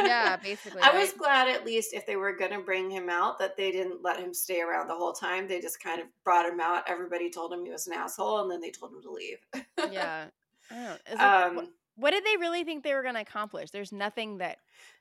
yeah, 0.00 0.36
basically. 0.42 0.82
I 0.82 0.98
was 0.98 1.12
glad 1.12 1.46
at 1.46 1.64
least 1.64 1.94
if 1.94 2.06
they 2.06 2.16
were 2.16 2.36
going 2.36 2.50
to 2.50 2.58
bring 2.58 2.90
him 2.90 3.08
out 3.08 3.38
that 3.38 3.56
they 3.56 3.70
didn't 3.70 4.02
let 4.02 4.18
him 4.18 4.34
stay 4.34 4.60
around 4.60 4.88
the 4.88 4.96
whole 4.96 5.12
time. 5.12 5.46
They 5.46 5.60
just 5.60 5.80
kind 5.80 6.00
of 6.00 6.08
brought 6.24 6.44
him 6.52 6.58
out. 6.58 6.82
Everybody 6.88 7.30
told 7.30 7.52
him 7.52 7.64
he 7.64 7.70
was 7.70 7.86
an 7.86 7.92
asshole, 7.92 8.40
and 8.40 8.50
then 8.50 8.60
they 8.60 8.72
told 8.72 8.92
him 8.94 9.02
to 9.02 9.12
leave. 9.12 9.38
Yeah. 9.92 10.26
I 10.72 10.74
don't 10.74 10.84
know. 10.84 10.92
Is 11.06 11.12
it- 11.12 11.20
Um, 11.20 11.68
what 11.98 12.10
did 12.12 12.24
they 12.24 12.36
really 12.38 12.64
think 12.64 12.82
they 12.84 12.94
were 12.94 13.02
gonna 13.02 13.20
accomplish? 13.20 13.70
There's 13.70 13.92
nothing 13.92 14.38
that 14.38 14.58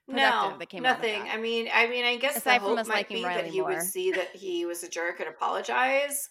productive 0.07 0.51
no, 0.53 0.57
that 0.59 0.69
came 0.69 0.85
out 0.85 0.97
of 0.97 1.01
nothing. 1.03 1.23
that. 1.23 1.33
I 1.33 1.37
mean, 1.37 1.69
I 1.73 1.87
mean, 1.87 2.05
I 2.05 2.17
guess 2.17 2.37
Aside 2.37 2.61
the 2.61 2.65
hope 2.65 2.75
might 2.77 2.87
liking 2.87 3.17
be 3.17 3.23
that 3.23 3.45
he 3.45 3.61
more. 3.61 3.69
would 3.69 3.81
see 3.83 4.11
that 4.11 4.35
he 4.35 4.65
was 4.65 4.83
a 4.83 4.89
jerk 4.89 5.19
and 5.19 5.29
apologize. 5.29 6.29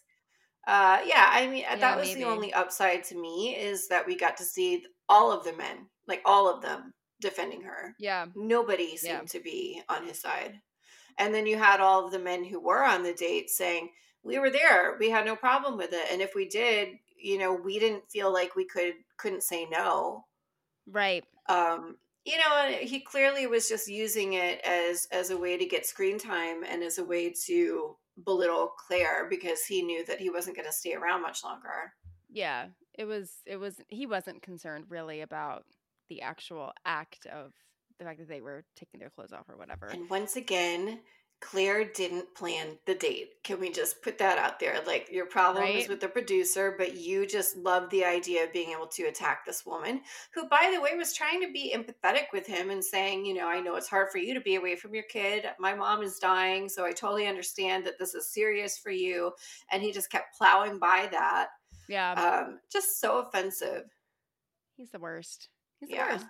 Uh, 0.67 0.99
yeah, 1.07 1.29
I 1.31 1.47
mean, 1.47 1.61
Yeah, 1.61 1.77
that 1.77 1.97
was 1.97 2.09
maybe. 2.09 2.21
the 2.23 2.29
only 2.29 2.53
upside 2.53 3.05
to 3.05 3.15
me 3.15 3.55
is 3.57 3.87
that 3.89 4.05
we 4.07 4.17
got 4.17 4.37
to 4.39 4.45
see 4.45 4.85
all 5.09 5.31
of 5.31 5.45
the 5.45 5.53
men, 5.53 5.87
like 6.09 6.23
all 6.25 6.53
of 6.53 6.61
them, 6.63 6.93
defending 7.21 7.63
her. 7.63 7.95
yeah. 7.99 8.27
Nobody 8.35 8.97
seemed 8.97 9.13
Yeah. 9.13 9.21
to 9.29 9.41
be 9.41 9.81
on 9.89 10.07
his 10.07 10.21
side. 10.21 10.61
And 11.19 11.33
then 11.35 11.47
you 11.47 11.57
had 11.57 11.81
all 11.81 12.05
of 12.05 12.11
the 12.13 12.19
men 12.19 12.45
who 12.45 12.61
were 12.61 12.85
on 12.85 13.03
the 13.03 13.15
date 13.15 13.49
saying, 13.49 13.91
We 14.23 14.39
were 14.41 14.51
there. 14.51 14.97
We 14.99 15.09
had 15.09 15.25
no 15.25 15.37
problem 15.37 15.77
with 15.79 15.93
it. 15.93 16.09
And 16.11 16.21
if 16.21 16.35
we 16.35 16.49
did, 16.49 16.89
you 17.17 17.39
know, 17.39 17.55
we 17.55 17.79
didn't 17.79 18.11
feel 18.11 18.33
like 18.33 18.55
we 18.57 18.65
could 18.67 18.95
couldn't 19.17 19.45
say 19.45 19.67
no. 19.71 20.26
Right. 20.87 21.25
Um, 21.49 21.97
you 22.25 22.39
know, 22.39 22.77
he 22.81 23.01
clearly 23.01 23.47
was 23.47 23.69
just 23.69 23.89
using 23.89 24.33
it 24.33 24.61
as 24.65 25.07
as 25.13 25.31
a 25.31 25.37
way 25.37 25.57
to 25.57 25.65
get 25.65 25.87
screen 25.87 26.19
time 26.19 26.65
and 26.65 26.83
as 26.83 26.99
a 26.99 27.05
way 27.05 27.33
to 27.47 27.97
belittle 28.25 28.73
Clare 28.87 29.29
because 29.29 29.65
he 29.65 29.83
knew 29.83 30.05
that 30.07 30.21
he 30.21 30.31
wasn't 30.31 30.57
going 30.57 30.67
to 30.67 30.73
stay 30.73 30.95
around 30.95 31.23
much 31.23 31.45
longer. 31.45 31.93
Yeah, 32.29 32.67
it 32.95 33.05
was 33.05 33.31
it 33.47 33.57
was 33.57 33.77
he 33.89 34.07
wasn't 34.07 34.43
concerned 34.43 34.87
really 34.89 35.21
about 35.21 35.65
the 36.09 36.23
actual 36.23 36.73
act 36.85 37.27
of 37.27 37.53
the 37.99 38.05
fact 38.05 38.19
that 38.19 38.29
they 38.29 38.41
were 38.41 38.65
taking 38.77 39.01
their 39.01 39.11
clothes 39.11 39.33
off 39.33 39.49
or 39.49 39.57
whatever. 39.57 39.87
And 39.87 40.11
once 40.11 40.37
again, 40.37 41.01
Clare 41.41 41.85
didn't 41.85 42.35
plan 42.35 42.79
the 42.87 42.95
date. 42.95 43.43
Can 43.45 43.61
we 43.61 43.71
just 43.71 44.03
put 44.03 44.19
that 44.19 44.39
out 44.39 44.59
there? 44.59 44.81
Like 44.87 45.09
your 45.13 45.27
problem 45.27 45.65
right? 45.65 45.77
is 45.77 45.89
with 45.89 46.01
the 46.01 46.09
producer, 46.09 46.75
but 46.79 46.97
you 46.97 47.27
just 47.27 47.57
love 47.57 47.91
the 47.91 48.05
idea 48.05 48.45
of 48.45 48.53
being 48.53 48.71
able 48.71 48.87
to 48.89 49.05
attack 49.05 49.45
this 49.45 49.67
woman 49.67 50.01
who 50.35 50.49
by 50.49 50.71
the 50.75 50.81
way 50.81 50.97
was 50.97 51.13
trying 51.13 51.43
to 51.43 51.53
be 51.53 51.75
empathetic 51.77 52.27
with 52.33 52.47
him 52.47 52.71
and 52.71 52.83
saying, 52.83 53.27
you 53.27 53.35
know, 53.35 53.47
I 53.47 53.61
know 53.61 53.77
it's 53.77 53.89
hard 53.89 54.11
for 54.11 54.19
you 54.19 54.33
to 54.35 54.41
be 54.41 54.55
away 54.55 54.77
from 54.77 54.95
your 54.95 55.05
kid. 55.05 55.45
My 55.59 55.75
mom 55.75 56.03
is 56.03 56.19
dying, 56.19 56.69
so 56.69 56.87
I 56.87 56.93
totally 56.93 57.27
understand 57.27 57.85
that 57.87 57.99
this 57.99 58.15
is 58.15 58.33
serious 58.33 58.79
for 58.79 58.91
you. 58.91 59.33
And 59.71 59.83
he 59.83 59.93
just 59.93 60.11
kept 60.11 60.37
plowing 60.37 60.79
by 60.79 61.09
that. 61.13 61.49
Yeah. 61.89 62.13
Um, 62.47 62.61
just 62.73 62.99
so 63.01 63.19
offensive. 63.19 63.85
He's 64.77 64.91
the 64.91 64.99
worst. 64.99 65.49
He's 65.81 65.91
the 65.91 65.97
yeah. 65.97 66.13
worst. 66.13 66.27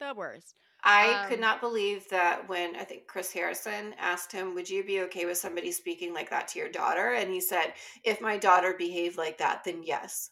The 0.00 0.14
worst. 0.14 0.54
I 0.86 1.24
um, 1.24 1.28
could 1.28 1.40
not 1.40 1.60
believe 1.60 2.08
that 2.10 2.48
when 2.48 2.76
I 2.76 2.84
think 2.84 3.08
Chris 3.08 3.32
Harrison 3.32 3.92
asked 3.98 4.30
him, 4.30 4.54
Would 4.54 4.70
you 4.70 4.84
be 4.84 5.00
okay 5.02 5.26
with 5.26 5.36
somebody 5.36 5.72
speaking 5.72 6.14
like 6.14 6.30
that 6.30 6.46
to 6.48 6.60
your 6.60 6.68
daughter? 6.68 7.14
And 7.14 7.28
he 7.28 7.40
said, 7.40 7.74
If 8.04 8.20
my 8.20 8.38
daughter 8.38 8.74
behaved 8.78 9.18
like 9.18 9.38
that, 9.38 9.64
then 9.64 9.82
yes. 9.82 10.30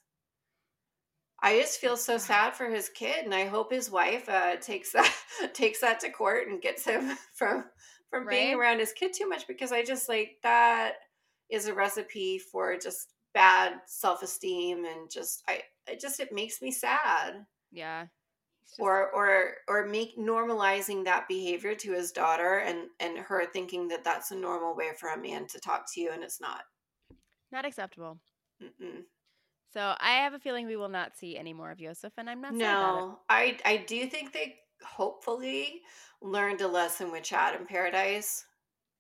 I 1.43 1.59
just 1.61 1.81
feel 1.81 1.97
so 1.97 2.19
sad 2.19 2.55
for 2.55 2.71
his 2.71 2.89
kid, 2.89 3.25
and 3.25 3.35
I 3.35 3.47
hope 3.47 3.73
his 3.73 3.91
wife 3.91 4.29
uh, 4.29 4.57
takes 4.57 4.93
that 4.93 5.13
takes 5.55 5.81
that 5.81 6.01
to 6.01 6.11
court 6.11 6.47
and 6.49 6.63
gets 6.63 6.85
him 6.85 7.17
from 7.35 7.65
from 8.09 8.27
right? 8.27 8.31
being 8.31 8.55
around 8.55 8.79
his 8.79 8.93
kid 8.93 9.13
too 9.13 9.29
much 9.29 9.47
because 9.49 9.73
I 9.73 9.83
just 9.85 10.09
like 10.09 10.37
that 10.45 10.93
is 11.51 11.67
a 11.67 11.75
recipe 11.75 12.39
for 12.39 12.79
just 12.79 13.09
bad 13.35 13.75
self 13.87 14.23
esteem 14.23 14.85
and 14.85 15.11
just 15.11 15.43
I 15.49 15.63
it 15.89 16.01
just 16.01 16.21
it 16.21 16.33
makes 16.33 16.63
me 16.63 16.71
sad. 16.71 17.45
Yeah, 17.73 18.07
just... 18.69 18.81
or 18.81 19.11
or 19.11 19.55
or 19.69 19.87
make 19.87 20.19
normalizing 20.19 21.05
that 21.05 21.29
behavior 21.29 21.75
to 21.75 21.93
his 21.93 22.13
daughter 22.13 22.59
and 22.59 22.89
and 23.01 23.19
her 23.19 23.47
thinking 23.47 23.89
that 23.89 24.05
that's 24.05 24.31
a 24.31 24.37
normal 24.37 24.75
way 24.75 24.91
for 24.99 25.11
a 25.11 25.21
man 25.21 25.47
to 25.47 25.61
talk 25.61 25.85
to 25.93 26.01
you 26.01 26.11
and 26.13 26.23
it's 26.23 26.41
not 26.41 26.63
not 27.53 27.65
acceptable 27.65 28.19
Mm-mm. 28.63 29.03
so 29.73 29.95
i 30.01 30.13
have 30.13 30.35
a 30.35 30.39
feeling 30.39 30.67
we 30.67 30.77
will 30.77 30.89
not 30.89 31.17
see 31.17 31.37
any 31.37 31.53
more 31.53 31.71
of 31.71 31.81
Yosef 31.81 32.13
and 32.17 32.29
i'm 32.29 32.41
not 32.41 32.55
no 32.55 33.21
i 33.29 33.59
i 33.65 33.77
do 33.77 34.07
think 34.07 34.33
they 34.33 34.57
hopefully 34.83 35.83
learned 36.23 36.61
a 36.61 36.69
lesson 36.69 37.13
with 37.13 37.23
chad 37.23 37.59
in 37.59 37.67
paradise 37.67 38.45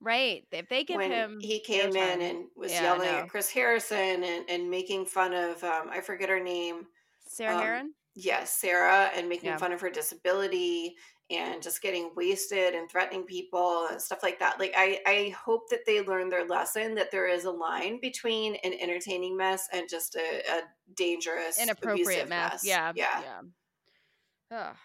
Right. 0.00 0.44
If 0.52 0.68
they 0.68 0.84
give 0.84 0.98
when 0.98 1.10
him 1.10 1.38
he 1.40 1.60
came 1.60 1.96
in 1.96 2.20
and 2.20 2.44
was 2.56 2.70
yeah, 2.70 2.82
yelling 2.82 3.08
at 3.08 3.28
Chris 3.30 3.48
Harrison 3.48 4.22
and, 4.22 4.44
and 4.50 4.70
making 4.70 5.06
fun 5.06 5.32
of 5.32 5.64
um, 5.64 5.88
I 5.90 6.02
forget 6.02 6.28
her 6.28 6.42
name. 6.42 6.86
Sarah 7.26 7.56
um, 7.56 7.62
Herron? 7.62 7.94
Yes, 8.14 8.52
Sarah, 8.52 9.10
and 9.14 9.28
making 9.28 9.50
yeah. 9.50 9.56
fun 9.56 9.72
of 9.72 9.80
her 9.80 9.90
disability 9.90 10.96
and 11.30 11.62
just 11.62 11.80
getting 11.80 12.10
wasted 12.14 12.74
and 12.74 12.90
threatening 12.90 13.24
people 13.24 13.88
and 13.90 14.00
stuff 14.00 14.22
like 14.22 14.38
that. 14.40 14.58
Like 14.60 14.74
I, 14.76 15.00
I 15.06 15.34
hope 15.44 15.70
that 15.70 15.86
they 15.86 16.02
learn 16.02 16.28
their 16.28 16.46
lesson 16.46 16.94
that 16.96 17.10
there 17.10 17.26
is 17.26 17.44
a 17.44 17.50
line 17.50 17.98
between 18.00 18.56
an 18.56 18.74
entertaining 18.78 19.36
mess 19.36 19.66
and 19.72 19.88
just 19.88 20.16
a, 20.16 20.18
a 20.20 20.60
dangerous, 20.94 21.60
inappropriate 21.60 22.28
mess. 22.28 22.52
mess. 22.52 22.66
Yeah, 22.66 22.92
yeah. 22.94 23.22
yeah. 24.50 24.58
Ugh. 24.58 24.76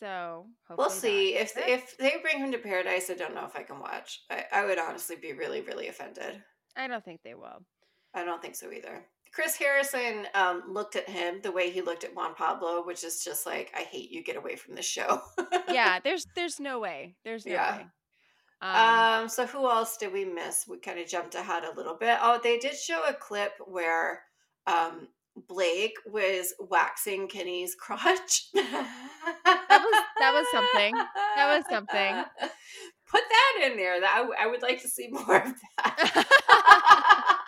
So 0.00 0.46
we'll 0.76 0.90
see 0.90 1.36
if 1.36 1.52
if 1.56 1.96
they 1.96 2.16
bring 2.20 2.38
him 2.38 2.50
to 2.50 2.58
paradise. 2.58 3.08
I 3.08 3.14
don't 3.14 3.36
know 3.36 3.44
if 3.44 3.54
I 3.54 3.62
can 3.62 3.78
watch. 3.78 4.22
I, 4.28 4.44
I 4.52 4.64
would 4.64 4.78
honestly 4.78 5.14
be 5.14 5.32
really, 5.32 5.60
really 5.60 5.86
offended. 5.86 6.42
I 6.76 6.88
don't 6.88 7.04
think 7.04 7.20
they 7.22 7.34
will. 7.34 7.64
I 8.12 8.24
don't 8.24 8.42
think 8.42 8.56
so 8.56 8.72
either. 8.72 9.04
Chris 9.32 9.56
Harrison 9.56 10.26
um, 10.34 10.62
looked 10.68 10.94
at 10.94 11.08
him 11.08 11.40
the 11.42 11.52
way 11.52 11.70
he 11.70 11.80
looked 11.80 12.04
at 12.04 12.14
Juan 12.14 12.34
Pablo, 12.34 12.82
which 12.84 13.02
is 13.02 13.24
just 13.24 13.46
like, 13.46 13.72
I 13.74 13.80
hate 13.80 14.10
you. 14.10 14.22
Get 14.22 14.36
away 14.36 14.56
from 14.56 14.74
the 14.74 14.82
show. 14.82 15.22
yeah, 15.68 15.98
there's 16.04 16.26
there's 16.36 16.60
no 16.60 16.78
way. 16.80 17.16
There's 17.24 17.46
no 17.46 17.52
yeah. 17.52 17.76
way. 17.78 17.86
Um, 18.60 19.22
um, 19.22 19.28
so 19.28 19.46
who 19.46 19.68
else 19.68 19.96
did 19.96 20.12
we 20.12 20.24
miss? 20.24 20.66
We 20.68 20.78
kind 20.78 21.00
of 21.00 21.08
jumped 21.08 21.34
ahead 21.34 21.64
a 21.64 21.74
little 21.74 21.96
bit. 21.96 22.18
Oh, 22.20 22.38
they 22.42 22.58
did 22.58 22.76
show 22.76 23.02
a 23.08 23.14
clip 23.14 23.52
where 23.66 24.22
um, 24.66 25.08
Blake 25.48 25.96
was 26.06 26.54
waxing 26.60 27.26
Kenny's 27.26 27.74
crotch. 27.80 28.50
that 28.52 28.86
was 29.44 30.04
that 30.20 30.32
was 30.34 30.46
something. 30.52 30.94
That 31.36 31.56
was 31.56 31.64
something. 31.70 32.24
Put 33.10 33.22
that 33.28 33.70
in 33.70 33.76
there. 33.76 34.00
That 34.00 34.14
I, 34.14 34.44
I 34.44 34.46
would 34.46 34.62
like 34.62 34.80
to 34.82 34.88
see 34.88 35.08
more 35.10 35.36
of 35.38 35.54
that 35.78 37.38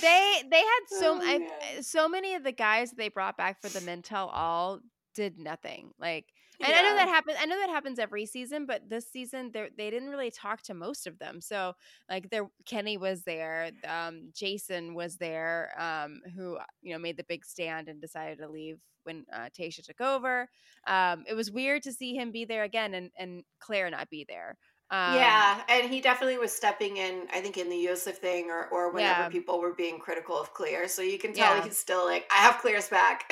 they 0.00 0.42
they 0.50 0.58
had 0.58 0.80
so 1.00 1.18
oh, 1.18 1.20
I, 1.22 1.48
eh, 1.76 1.82
so 1.82 2.08
many 2.08 2.34
of 2.34 2.44
the 2.44 2.52
guys 2.52 2.92
they 2.92 3.08
brought 3.08 3.36
back 3.36 3.60
for 3.60 3.68
the 3.68 3.80
Men 3.80 4.02
Tell 4.02 4.28
All 4.28 4.80
did 5.14 5.38
nothing. 5.38 5.92
Like, 5.98 6.26
and 6.60 6.68
yeah. 6.68 6.78
I 6.78 6.82
know 6.82 6.94
that 6.96 7.08
happens. 7.08 7.36
I 7.40 7.46
know 7.46 7.58
that 7.58 7.70
happens 7.70 7.98
every 7.98 8.26
season, 8.26 8.66
but 8.66 8.88
this 8.88 9.10
season 9.10 9.50
they 9.52 9.68
they 9.76 9.90
didn't 9.90 10.10
really 10.10 10.30
talk 10.30 10.62
to 10.62 10.74
most 10.74 11.06
of 11.06 11.18
them. 11.18 11.40
So 11.40 11.72
like, 12.08 12.30
there 12.30 12.48
Kenny 12.66 12.96
was 12.96 13.22
there, 13.22 13.70
um, 13.88 14.30
Jason 14.34 14.94
was 14.94 15.16
there, 15.16 15.70
um, 15.78 16.20
who 16.36 16.58
you 16.82 16.92
know 16.92 16.98
made 16.98 17.16
the 17.16 17.24
big 17.24 17.44
stand 17.44 17.88
and 17.88 18.00
decided 18.00 18.38
to 18.38 18.48
leave 18.48 18.78
when 19.04 19.24
uh, 19.32 19.48
Tayshia 19.58 19.84
took 19.84 20.00
over. 20.00 20.48
Um, 20.86 21.24
it 21.28 21.34
was 21.34 21.50
weird 21.50 21.82
to 21.84 21.92
see 21.92 22.14
him 22.14 22.30
be 22.30 22.44
there 22.44 22.64
again 22.64 22.94
and 22.94 23.10
and 23.18 23.42
Clare 23.60 23.90
not 23.90 24.10
be 24.10 24.24
there. 24.28 24.56
Um, 24.94 25.16
yeah, 25.16 25.60
and 25.68 25.90
he 25.90 26.00
definitely 26.00 26.38
was 26.38 26.52
stepping 26.52 26.98
in. 26.98 27.26
I 27.32 27.40
think 27.40 27.58
in 27.58 27.68
the 27.68 27.76
Yosef 27.76 28.18
thing, 28.18 28.48
or 28.48 28.68
or 28.68 28.92
whenever 28.92 29.22
yeah. 29.22 29.28
people 29.28 29.60
were 29.60 29.74
being 29.74 29.98
critical 29.98 30.38
of 30.38 30.54
Clare, 30.54 30.86
so 30.86 31.02
you 31.02 31.18
can 31.18 31.32
tell 31.32 31.56
yeah. 31.56 31.64
he's 31.64 31.76
still 31.76 32.04
like, 32.04 32.30
I 32.30 32.42
have 32.42 32.58
Clare's 32.58 32.88
back. 32.88 33.24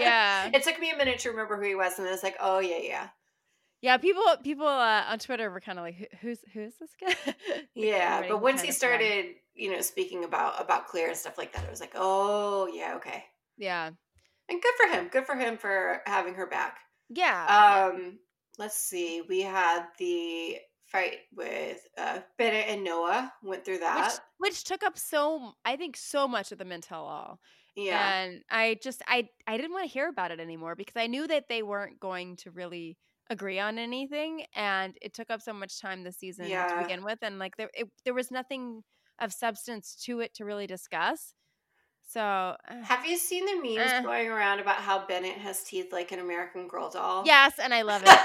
yeah, 0.00 0.50
it 0.54 0.64
took 0.64 0.80
me 0.80 0.90
a 0.90 0.96
minute 0.96 1.20
to 1.20 1.30
remember 1.30 1.56
who 1.56 1.68
he 1.68 1.76
was, 1.76 1.96
and 2.00 2.08
it's 2.08 2.24
like, 2.24 2.36
oh 2.40 2.58
yeah, 2.58 2.78
yeah, 2.82 3.08
yeah. 3.82 3.98
People 3.98 4.24
people 4.42 4.66
uh, 4.66 5.04
on 5.08 5.20
Twitter 5.20 5.48
were 5.48 5.60
kind 5.60 5.78
of 5.78 5.84
like, 5.84 6.12
who's 6.22 6.40
who's 6.52 6.72
this 6.80 6.90
guy? 7.00 7.34
yeah, 7.74 8.24
but 8.26 8.42
once 8.42 8.60
he 8.60 8.72
started, 8.72 9.26
you 9.54 9.70
know, 9.70 9.82
speaking 9.82 10.24
about 10.24 10.60
about 10.60 10.88
Clare 10.88 11.08
and 11.08 11.16
stuff 11.16 11.38
like 11.38 11.52
that, 11.52 11.62
it 11.62 11.70
was 11.70 11.80
like, 11.80 11.92
oh 11.94 12.68
yeah, 12.74 12.96
okay, 12.96 13.22
yeah, 13.56 13.90
and 14.48 14.60
good 14.60 14.74
for 14.76 14.96
him. 14.96 15.08
Good 15.08 15.26
for 15.26 15.36
him 15.36 15.56
for 15.56 16.02
having 16.04 16.34
her 16.34 16.48
back. 16.48 16.78
Yeah. 17.10 17.92
Um. 17.92 18.18
Let's 18.58 18.78
see. 18.78 19.22
We 19.28 19.42
had 19.42 19.84
the 19.98 20.56
fight 20.86 21.18
with 21.34 21.86
uh, 21.98 22.20
Bennett 22.38 22.68
and 22.68 22.84
Noah. 22.84 23.32
Went 23.42 23.64
through 23.64 23.78
that, 23.78 24.20
which, 24.38 24.50
which 24.50 24.64
took 24.64 24.82
up 24.82 24.98
so 24.98 25.52
I 25.64 25.76
think 25.76 25.96
so 25.96 26.26
much 26.26 26.52
of 26.52 26.58
the 26.58 26.64
Men 26.64 26.80
Tell 26.80 27.04
All. 27.04 27.40
Yeah, 27.74 28.20
and 28.20 28.42
I 28.50 28.78
just 28.82 29.02
I 29.06 29.28
I 29.46 29.56
didn't 29.56 29.72
want 29.72 29.84
to 29.84 29.92
hear 29.92 30.08
about 30.08 30.30
it 30.30 30.40
anymore 30.40 30.74
because 30.74 30.96
I 30.96 31.06
knew 31.06 31.26
that 31.26 31.48
they 31.48 31.62
weren't 31.62 32.00
going 32.00 32.36
to 32.36 32.50
really 32.50 32.96
agree 33.28 33.58
on 33.58 33.78
anything, 33.78 34.44
and 34.54 34.96
it 35.02 35.12
took 35.12 35.30
up 35.30 35.42
so 35.42 35.52
much 35.52 35.80
time 35.80 36.02
this 36.02 36.16
season 36.16 36.46
yeah. 36.48 36.66
to 36.68 36.82
begin 36.82 37.04
with, 37.04 37.18
and 37.22 37.38
like 37.38 37.56
there 37.56 37.70
it, 37.74 37.88
there 38.04 38.14
was 38.14 38.30
nothing 38.30 38.82
of 39.18 39.32
substance 39.32 39.96
to 40.04 40.20
it 40.20 40.34
to 40.34 40.44
really 40.44 40.66
discuss. 40.66 41.34
So, 42.08 42.20
uh, 42.20 42.56
have 42.84 43.04
you 43.04 43.16
seen 43.16 43.44
the 43.46 43.56
memes 43.56 43.90
uh, 43.90 44.00
going 44.00 44.28
around 44.28 44.60
about 44.60 44.76
how 44.76 45.06
Bennett 45.06 45.38
has 45.38 45.64
teeth 45.64 45.92
like 45.92 46.12
an 46.12 46.20
American 46.20 46.68
Girl 46.68 46.88
doll? 46.88 47.24
Yes, 47.26 47.54
and 47.60 47.74
I 47.74 47.82
love 47.82 48.02
it. 48.06 48.18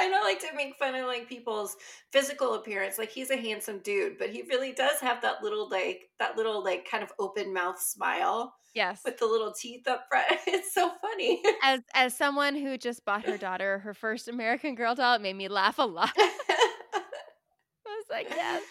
I 0.00 0.08
don't 0.08 0.24
like 0.24 0.40
to 0.40 0.56
make 0.56 0.76
fun 0.76 0.94
of 0.94 1.06
like 1.06 1.28
people's 1.28 1.76
physical 2.10 2.54
appearance. 2.54 2.98
Like 2.98 3.10
he's 3.10 3.30
a 3.30 3.36
handsome 3.36 3.80
dude, 3.80 4.16
but 4.18 4.30
he 4.30 4.42
really 4.42 4.72
does 4.72 4.98
have 5.00 5.20
that 5.20 5.42
little 5.42 5.68
like 5.68 6.08
that 6.18 6.36
little 6.36 6.64
like 6.64 6.88
kind 6.90 7.02
of 7.02 7.12
open 7.18 7.52
mouth 7.52 7.78
smile. 7.78 8.54
Yes. 8.74 9.02
With 9.04 9.18
the 9.18 9.26
little 9.26 9.52
teeth 9.52 9.86
up 9.86 10.06
front. 10.08 10.26
It's 10.46 10.72
so 10.72 10.90
funny. 11.02 11.42
As 11.62 11.80
as 11.92 12.16
someone 12.16 12.54
who 12.54 12.78
just 12.78 13.04
bought 13.04 13.24
her 13.26 13.36
daughter 13.36 13.80
her 13.80 13.92
first 13.92 14.28
American 14.28 14.74
Girl 14.74 14.94
doll, 14.94 15.16
it 15.16 15.20
made 15.20 15.36
me 15.36 15.48
laugh 15.48 15.78
a 15.78 15.82
lot. 15.82 16.12
I 16.18 17.02
was 17.84 18.06
like, 18.10 18.28
yes. 18.30 18.62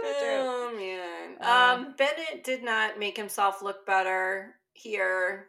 So 0.00 0.08
oh 0.08 0.72
man. 0.76 1.36
Um, 1.40 1.86
um, 1.86 1.94
Bennett 1.96 2.42
did 2.42 2.64
not 2.64 2.98
make 2.98 3.16
himself 3.16 3.62
look 3.62 3.86
better 3.86 4.56
here. 4.72 5.46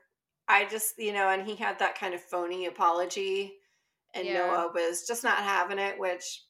I 0.48 0.66
just, 0.66 0.96
you 1.00 1.14
know, 1.14 1.30
and 1.30 1.48
he 1.48 1.56
had 1.56 1.80
that 1.80 1.98
kind 1.98 2.14
of 2.14 2.22
phony 2.22 2.68
apology 2.68 3.54
and 4.14 4.28
yeah. 4.28 4.34
Noah 4.34 4.72
was 4.74 5.06
just 5.08 5.24
not 5.24 5.38
having 5.38 5.80
it, 5.80 6.00
which 6.00 6.44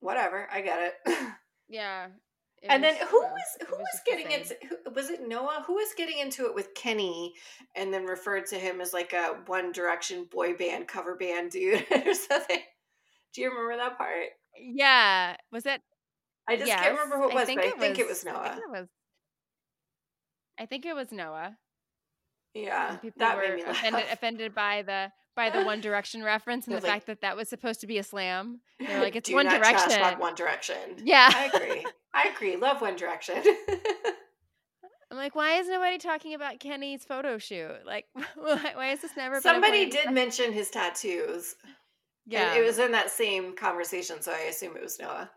whatever, 0.00 0.48
I 0.52 0.60
get 0.60 0.94
it. 1.06 1.16
yeah. 1.68 2.08
It 2.62 2.66
and 2.68 2.82
was, 2.82 2.92
then 2.92 3.08
who 3.08 3.20
was 3.20 3.68
who 3.68 3.76
was, 3.76 3.86
was 3.94 4.00
getting 4.04 4.30
into 4.30 4.54
who, 4.68 4.92
was 4.92 5.08
it 5.08 5.26
Noah 5.26 5.64
who 5.66 5.74
was 5.74 5.94
getting 5.96 6.18
into 6.18 6.44
it 6.44 6.54
with 6.54 6.74
Kenny 6.74 7.32
and 7.74 7.92
then 7.92 8.04
referred 8.04 8.46
to 8.48 8.56
him 8.56 8.82
as 8.82 8.92
like 8.92 9.14
a 9.14 9.38
One 9.46 9.72
Direction 9.72 10.26
boy 10.30 10.54
band 10.54 10.86
cover 10.86 11.16
band 11.16 11.52
dude 11.52 11.86
or 12.06 12.12
something. 12.12 12.60
Do 13.32 13.40
you 13.40 13.48
remember 13.48 13.76
that 13.76 13.96
part? 13.96 14.26
Yeah, 14.58 15.36
was 15.50 15.64
it? 15.64 15.80
I 16.46 16.56
just 16.56 16.66
yes. 16.66 16.80
can't 16.80 16.98
remember 16.98 17.16
who 17.16 17.30
it 17.30 17.34
was, 17.34 17.48
I 17.48 17.54
but 17.54 17.64
I 17.64 17.70
think 17.70 17.98
it 17.98 18.08
was 18.08 18.24
Noah. 18.24 18.40
I 18.40 18.48
think 18.48 18.62
it 18.62 18.70
was, 18.70 18.88
I 20.58 20.66
think 20.66 20.86
it 20.86 20.94
was 20.94 21.12
Noah. 21.12 21.56
Yeah, 22.54 22.90
And 22.90 23.00
people 23.00 23.20
that 23.20 23.36
were 23.36 23.42
made 23.42 23.56
me 23.56 23.62
offended 23.70 24.04
offended 24.10 24.54
by 24.54 24.82
the 24.82 25.12
by 25.40 25.48
the 25.50 25.64
One 25.64 25.80
Direction 25.88 26.22
reference 26.22 26.66
and 26.66 26.74
They're 26.74 26.80
the 26.80 26.86
like, 26.86 26.94
fact 26.94 27.06
that 27.06 27.20
that 27.22 27.36
was 27.36 27.48
supposed 27.48 27.80
to 27.80 27.86
be 27.86 27.96
a 27.98 28.02
slam. 28.02 28.60
They're 28.78 29.00
like, 29.06 29.16
it's 29.16 29.30
One 29.30 29.46
not 29.46 29.58
trash 29.58 29.80
talk 29.80 29.88
Direction. 29.90 30.18
One 30.18 30.34
Direction. 30.34 30.76
Yeah. 31.02 31.30
I 31.34 31.46
agree. 31.46 31.86
I 32.12 32.28
agree. 32.34 32.56
Love 32.56 32.80
One 32.82 32.96
Direction. 32.96 33.36
I'm 35.10 35.16
like, 35.16 35.34
why 35.34 35.58
is 35.58 35.68
nobody 35.68 35.98
talking 35.98 36.34
about 36.34 36.60
Kenny's 36.60 37.04
photo 37.04 37.38
shoot? 37.38 37.78
Like, 37.84 38.06
why, 38.36 38.72
why 38.74 38.92
is 38.92 39.00
this 39.00 39.16
never 39.16 39.40
Somebody 39.40 39.90
did 39.90 40.12
mention 40.12 40.52
his 40.52 40.70
tattoos. 40.70 41.56
Yeah. 42.26 42.50
And 42.52 42.58
it 42.60 42.64
was 42.64 42.78
in 42.78 42.92
that 42.92 43.10
same 43.10 43.56
conversation, 43.56 44.22
so 44.22 44.30
I 44.32 44.42
assume 44.50 44.76
it 44.76 44.82
was 44.82 45.00
Noah. 45.00 45.30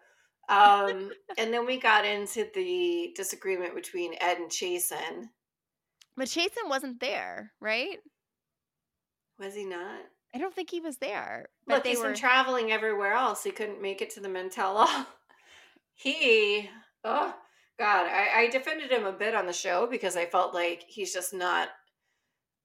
Um, 0.49 1.11
and 1.37 1.53
then 1.53 1.65
we 1.65 1.79
got 1.79 2.05
into 2.05 2.45
the 2.53 3.13
disagreement 3.15 3.73
between 3.73 4.13
Ed 4.19 4.37
and 4.37 4.51
Chasen. 4.51 5.29
but 6.17 6.27
Chasen 6.27 6.67
wasn't 6.67 6.99
there, 6.99 7.53
right? 7.61 7.97
Was 9.39 9.55
he 9.55 9.65
not? 9.65 10.01
I 10.35 10.39
don't 10.39 10.53
think 10.53 10.69
he 10.71 10.79
was 10.79 10.97
there. 10.97 11.47
But 11.67 11.75
Look, 11.75 11.83
they 11.83 11.89
he's 11.91 11.99
were 11.99 12.05
been 12.07 12.15
traveling 12.15 12.71
everywhere 12.71 13.13
else. 13.13 13.43
He 13.43 13.51
couldn't 13.51 13.81
make 13.81 14.01
it 14.01 14.09
to 14.11 14.19
the 14.19 14.29
Men 14.29 14.49
Tell 14.49 14.77
All. 14.77 15.05
he, 15.93 16.69
oh 17.03 17.33
God, 17.79 18.07
I, 18.07 18.43
I 18.43 18.47
defended 18.49 18.91
him 18.91 19.05
a 19.05 19.11
bit 19.11 19.35
on 19.35 19.45
the 19.45 19.53
show 19.53 19.87
because 19.87 20.15
I 20.15 20.25
felt 20.25 20.53
like 20.53 20.83
he's 20.87 21.13
just 21.13 21.33
not 21.33 21.69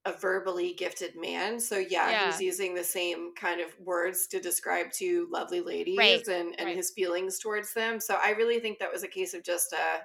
a 0.04 0.12
verbally 0.12 0.72
gifted 0.74 1.14
man. 1.16 1.60
So 1.60 1.76
yeah, 1.76 2.10
Yeah. 2.10 2.26
he's 2.26 2.40
using 2.40 2.74
the 2.74 2.84
same 2.84 3.34
kind 3.34 3.60
of 3.60 3.68
words 3.80 4.26
to 4.28 4.40
describe 4.40 4.90
two 4.92 5.28
lovely 5.30 5.60
ladies 5.60 5.98
Right, 5.98 6.26
and 6.28 6.54
and 6.58 6.66
right. 6.68 6.76
his 6.76 6.90
feelings 6.92 7.38
towards 7.38 7.74
them. 7.74 8.00
So 8.00 8.16
I 8.22 8.30
really 8.30 8.60
think 8.60 8.78
that 8.78 8.92
was 8.92 9.02
a 9.02 9.08
case 9.08 9.34
of 9.34 9.42
just 9.44 9.72
a, 9.72 10.02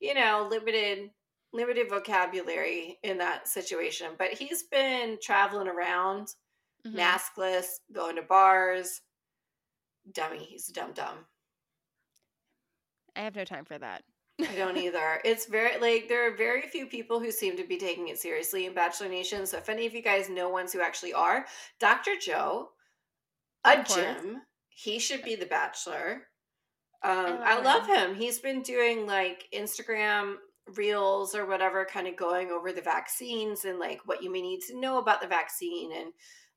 you 0.00 0.14
know, 0.14 0.46
limited 0.50 1.10
limited 1.52 1.88
vocabulary 1.88 2.98
in 3.02 3.18
that 3.18 3.46
situation. 3.48 4.12
But 4.18 4.32
he's 4.32 4.62
been 4.64 5.18
traveling 5.22 5.68
around 5.68 6.28
Mhm. 6.86 6.94
maskless, 6.96 7.66
going 7.92 8.16
to 8.16 8.22
bars. 8.22 9.00
Dummy, 10.10 10.44
he's 10.44 10.68
a 10.68 10.72
dumb 10.72 10.92
dumb. 10.92 11.26
I 13.14 13.20
have 13.20 13.36
no 13.36 13.44
time 13.44 13.64
for 13.64 13.78
that. 13.78 14.02
I 14.40 14.54
don't 14.56 14.76
either. 14.78 15.20
It's 15.24 15.46
very 15.46 15.78
like 15.78 16.08
there 16.08 16.26
are 16.26 16.36
very 16.36 16.62
few 16.62 16.86
people 16.86 17.20
who 17.20 17.30
seem 17.30 17.56
to 17.56 17.64
be 17.66 17.76
taking 17.78 18.08
it 18.08 18.18
seriously 18.18 18.66
in 18.66 18.74
Bachelor 18.74 19.08
Nation. 19.08 19.46
So 19.46 19.58
if 19.58 19.68
any 19.68 19.86
of 19.86 19.94
you 19.94 20.02
guys 20.02 20.28
know 20.28 20.48
ones 20.48 20.72
who 20.72 20.80
actually 20.80 21.12
are, 21.12 21.46
Dr. 21.78 22.12
Joe, 22.20 22.70
a. 23.64 23.82
Jim, 23.84 24.42
he 24.70 24.98
should 24.98 25.22
be 25.22 25.36
the 25.36 25.46
Bachelor. 25.46 26.28
Um, 27.04 27.24
love 27.26 27.40
I 27.42 27.60
love 27.60 27.86
him. 27.86 28.10
him. 28.10 28.14
He's 28.16 28.38
been 28.40 28.62
doing 28.62 29.06
like 29.06 29.46
Instagram 29.54 30.36
reels 30.76 31.34
or 31.34 31.46
whatever, 31.46 31.84
kind 31.84 32.06
of 32.06 32.16
going 32.16 32.50
over 32.50 32.72
the 32.72 32.80
vaccines 32.80 33.64
and 33.64 33.78
like 33.78 34.00
what 34.06 34.22
you 34.22 34.30
may 34.30 34.40
need 34.42 34.60
to 34.68 34.78
know 34.78 34.98
about 34.98 35.20
the 35.20 35.26
vaccine 35.26 35.92
and 35.92 36.12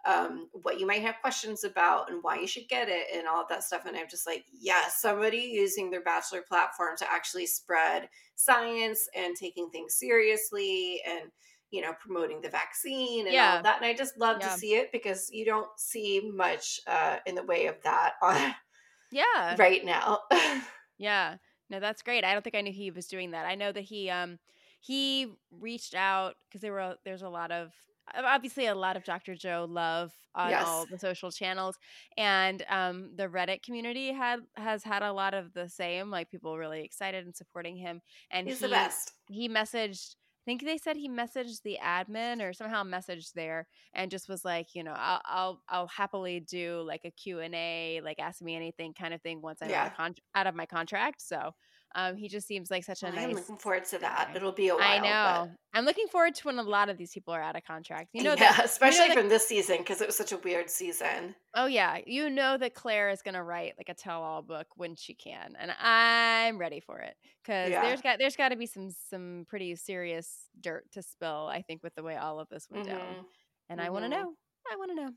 um, 0.06 0.50
what 0.52 0.80
you 0.80 0.86
might 0.86 1.02
have 1.02 1.15
questions 1.22 1.63
about 1.63 2.12
and 2.12 2.22
why 2.22 2.38
you 2.39 2.46
should 2.46 2.68
get 2.70 2.88
it 2.89 3.08
and 3.15 3.28
all 3.28 3.41
of 3.41 3.48
that 3.50 3.63
stuff. 3.63 3.86
And 3.88 3.98
I'm 3.98 4.08
just 4.08 4.28
like, 4.28 4.46
yes, 4.52 5.02
somebody 5.02 5.39
using 5.39 5.89
their 5.89 6.04
bachelor 6.04 6.41
platform 6.48 6.96
to 6.98 7.12
actually 7.12 7.48
spread 7.48 8.08
science 8.36 9.10
and 9.15 9.36
taking 9.36 9.70
things 9.72 9.96
seriously 9.96 11.02
and 11.08 11.32
you 11.72 11.82
know 11.82 11.94
promoting 12.00 12.39
the 12.41 12.50
vaccine 12.50 13.22
and 13.22 13.30
all 13.30 13.34
Yeah. 13.34 13.58
of 13.58 13.63
that. 13.63 13.78
And 13.78 13.86
I 13.86 13.94
just 13.96 14.18
love 14.20 14.38
Yeah. 14.39 14.50
to 14.50 14.58
see 14.60 14.76
it 14.76 14.91
because 14.91 15.30
you 15.32 15.44
don't 15.46 15.68
see 15.78 16.32
much 16.34 16.80
uh, 16.86 17.18
in 17.26 17.34
the 17.34 17.44
way 17.44 17.65
of 17.65 17.82
that 17.84 18.13
on, 18.22 18.54
Yeah. 19.12 19.56
right 19.58 19.84
now. 19.84 20.20
Yeah. 20.98 21.36
No, 21.69 21.80
that's 21.80 22.01
great. 22.01 22.23
I 22.23 22.34
don't 22.34 22.43
think 22.43 22.56
I 22.56 22.62
knew 22.62 22.71
he 22.71 22.91
was 22.91 23.08
doing 23.08 23.32
that. 23.32 23.45
I 23.45 23.56
know 23.56 23.71
that 23.71 23.82
he 23.82 24.10
um 24.10 24.39
he 24.82 25.34
reached 25.51 25.95
out 25.95 26.36
because 26.47 26.62
there 26.62 26.73
were 26.73 26.95
there's 27.04 27.23
a 27.23 27.30
lot 27.30 27.51
of 27.51 27.73
obviously 28.13 28.67
a 28.67 28.75
lot 28.75 28.95
of 28.97 29.04
Dr. 29.04 29.36
Joe 29.36 29.65
love 29.67 30.12
on 30.36 30.49
Yes. 30.51 30.67
all 30.67 30.86
the 30.86 30.99
social 30.99 31.32
channels 31.32 31.78
and 32.17 32.63
um 32.69 33.12
the 33.15 33.28
Reddit 33.28 33.63
community 33.63 34.12
had 34.13 34.41
has 34.56 34.84
had 34.84 35.01
a 35.01 35.12
lot 35.13 35.34
of 35.34 35.54
the 35.54 35.67
same 35.69 36.12
like 36.12 36.30
people 36.30 36.58
really 36.58 36.84
excited 36.84 37.25
and 37.25 37.36
supporting 37.36 37.75
him 37.78 38.01
and 38.30 38.47
He's 38.47 38.60
he 38.60 38.65
the 38.65 38.69
best. 38.69 39.13
he 39.28 39.49
messaged 39.49 40.15
think 40.46 40.64
they 40.64 40.78
said 40.78 40.96
he 40.98 41.10
messaged 41.10 41.64
the 41.64 41.80
admin 41.84 42.42
or 42.42 42.54
somehow 42.54 42.84
messaged 42.84 43.34
there 43.34 43.68
and 43.94 44.12
just 44.12 44.30
was 44.30 44.46
like, 44.46 44.76
you 44.76 44.84
know, 44.84 44.94
I'll 44.96 45.22
I'll, 45.26 45.62
I'll 45.70 45.88
happily 45.88 46.40
do 46.40 46.82
like 46.86 47.02
a 47.06 47.12
Q&A, 47.12 48.02
like 48.04 48.20
ask 48.20 48.42
me 48.42 48.56
anything 48.56 48.94
kind 48.94 49.14
of 49.14 49.22
thing 49.22 49.42
once 49.42 49.62
I'm 49.62 49.74
out, 49.74 49.88
of 49.88 49.94
con- 49.94 50.16
out 50.36 50.48
of 50.48 50.56
my 50.56 50.66
contract. 50.66 51.22
So 51.22 51.52
um, 51.96 52.16
he 52.18 52.28
just 52.28 52.46
seems 52.48 52.70
like 52.70 52.84
such 52.84 53.02
a 53.04 53.08
I 53.08 53.10
am 53.10 53.16
nice 53.16 53.36
looking 53.36 53.58
forward 53.58 53.86
to 53.86 53.98
that. 54.00 54.32
It'll 54.36 54.52
be 54.52 54.68
a 54.68 54.76
while. 54.76 54.84
I 54.84 55.00
but- 55.00 55.06
know. 55.46 55.52
I'm 55.74 55.84
looking 55.86 56.08
forward 56.08 56.36
to 56.36 56.44
when 56.48 56.58
a 56.60 56.64
lot 56.64 56.88
of 56.90 56.98
these 56.98 57.12
people 57.12 57.34
are 57.34 57.42
out 57.42 57.56
of 57.56 57.64
contract. 57.66 58.10
You 58.14 58.24
know 58.28 58.36
yeah, 58.38 58.52
that 58.54 58.66
especially 58.66 59.08
that- 59.08 59.18
from 59.18 59.30
this 59.30 59.48
season 59.48 59.78
because 59.80 60.00
it 60.02 60.08
was 60.08 60.16
such 60.16 60.32
a 60.32 60.38
weird 60.38 60.70
season. 60.70 61.36
Oh 61.56 61.66
yeah, 61.66 61.98
you 62.06 62.30
know 62.30 62.58
that 62.58 62.74
Clare 62.76 63.10
is 63.10 63.22
gonna 63.22 63.44
write 63.44 63.74
like 63.78 63.90
a 63.90 63.94
tell-all 63.94 64.42
book 64.42 64.68
when 64.76 64.96
she 64.96 65.14
can, 65.16 65.56
and 65.60 65.72
I'm 65.82 66.58
ready 66.58 66.80
for 66.82 67.00
it 67.00 67.16
because 67.44 67.72
Yeah. 67.72 67.82
there's 67.82 68.02
got 68.02 68.20
there's 68.20 68.36
got 68.36 68.50
to 68.50 68.56
be 68.56 68.66
some 68.68 68.90
some 69.10 69.46
pretty 69.50 69.76
serious 69.76 70.50
dirt 70.62 70.86
to 70.92 71.02
spill. 71.02 71.48
I 71.52 71.62
think 71.62 71.82
with 71.84 71.96
the 71.96 72.04
way 72.04 72.16
all 72.18 72.40
of 72.40 72.48
this 72.50 72.68
went 72.70 72.88
down, 72.88 73.00
Mhm. 73.00 73.26
and 73.70 73.82
I 73.82 73.90
want 73.90 74.06
to 74.06 74.10
know. 74.10 74.34
I 74.72 74.76
want 74.78 74.92
to 74.92 74.96
know. 74.96 75.10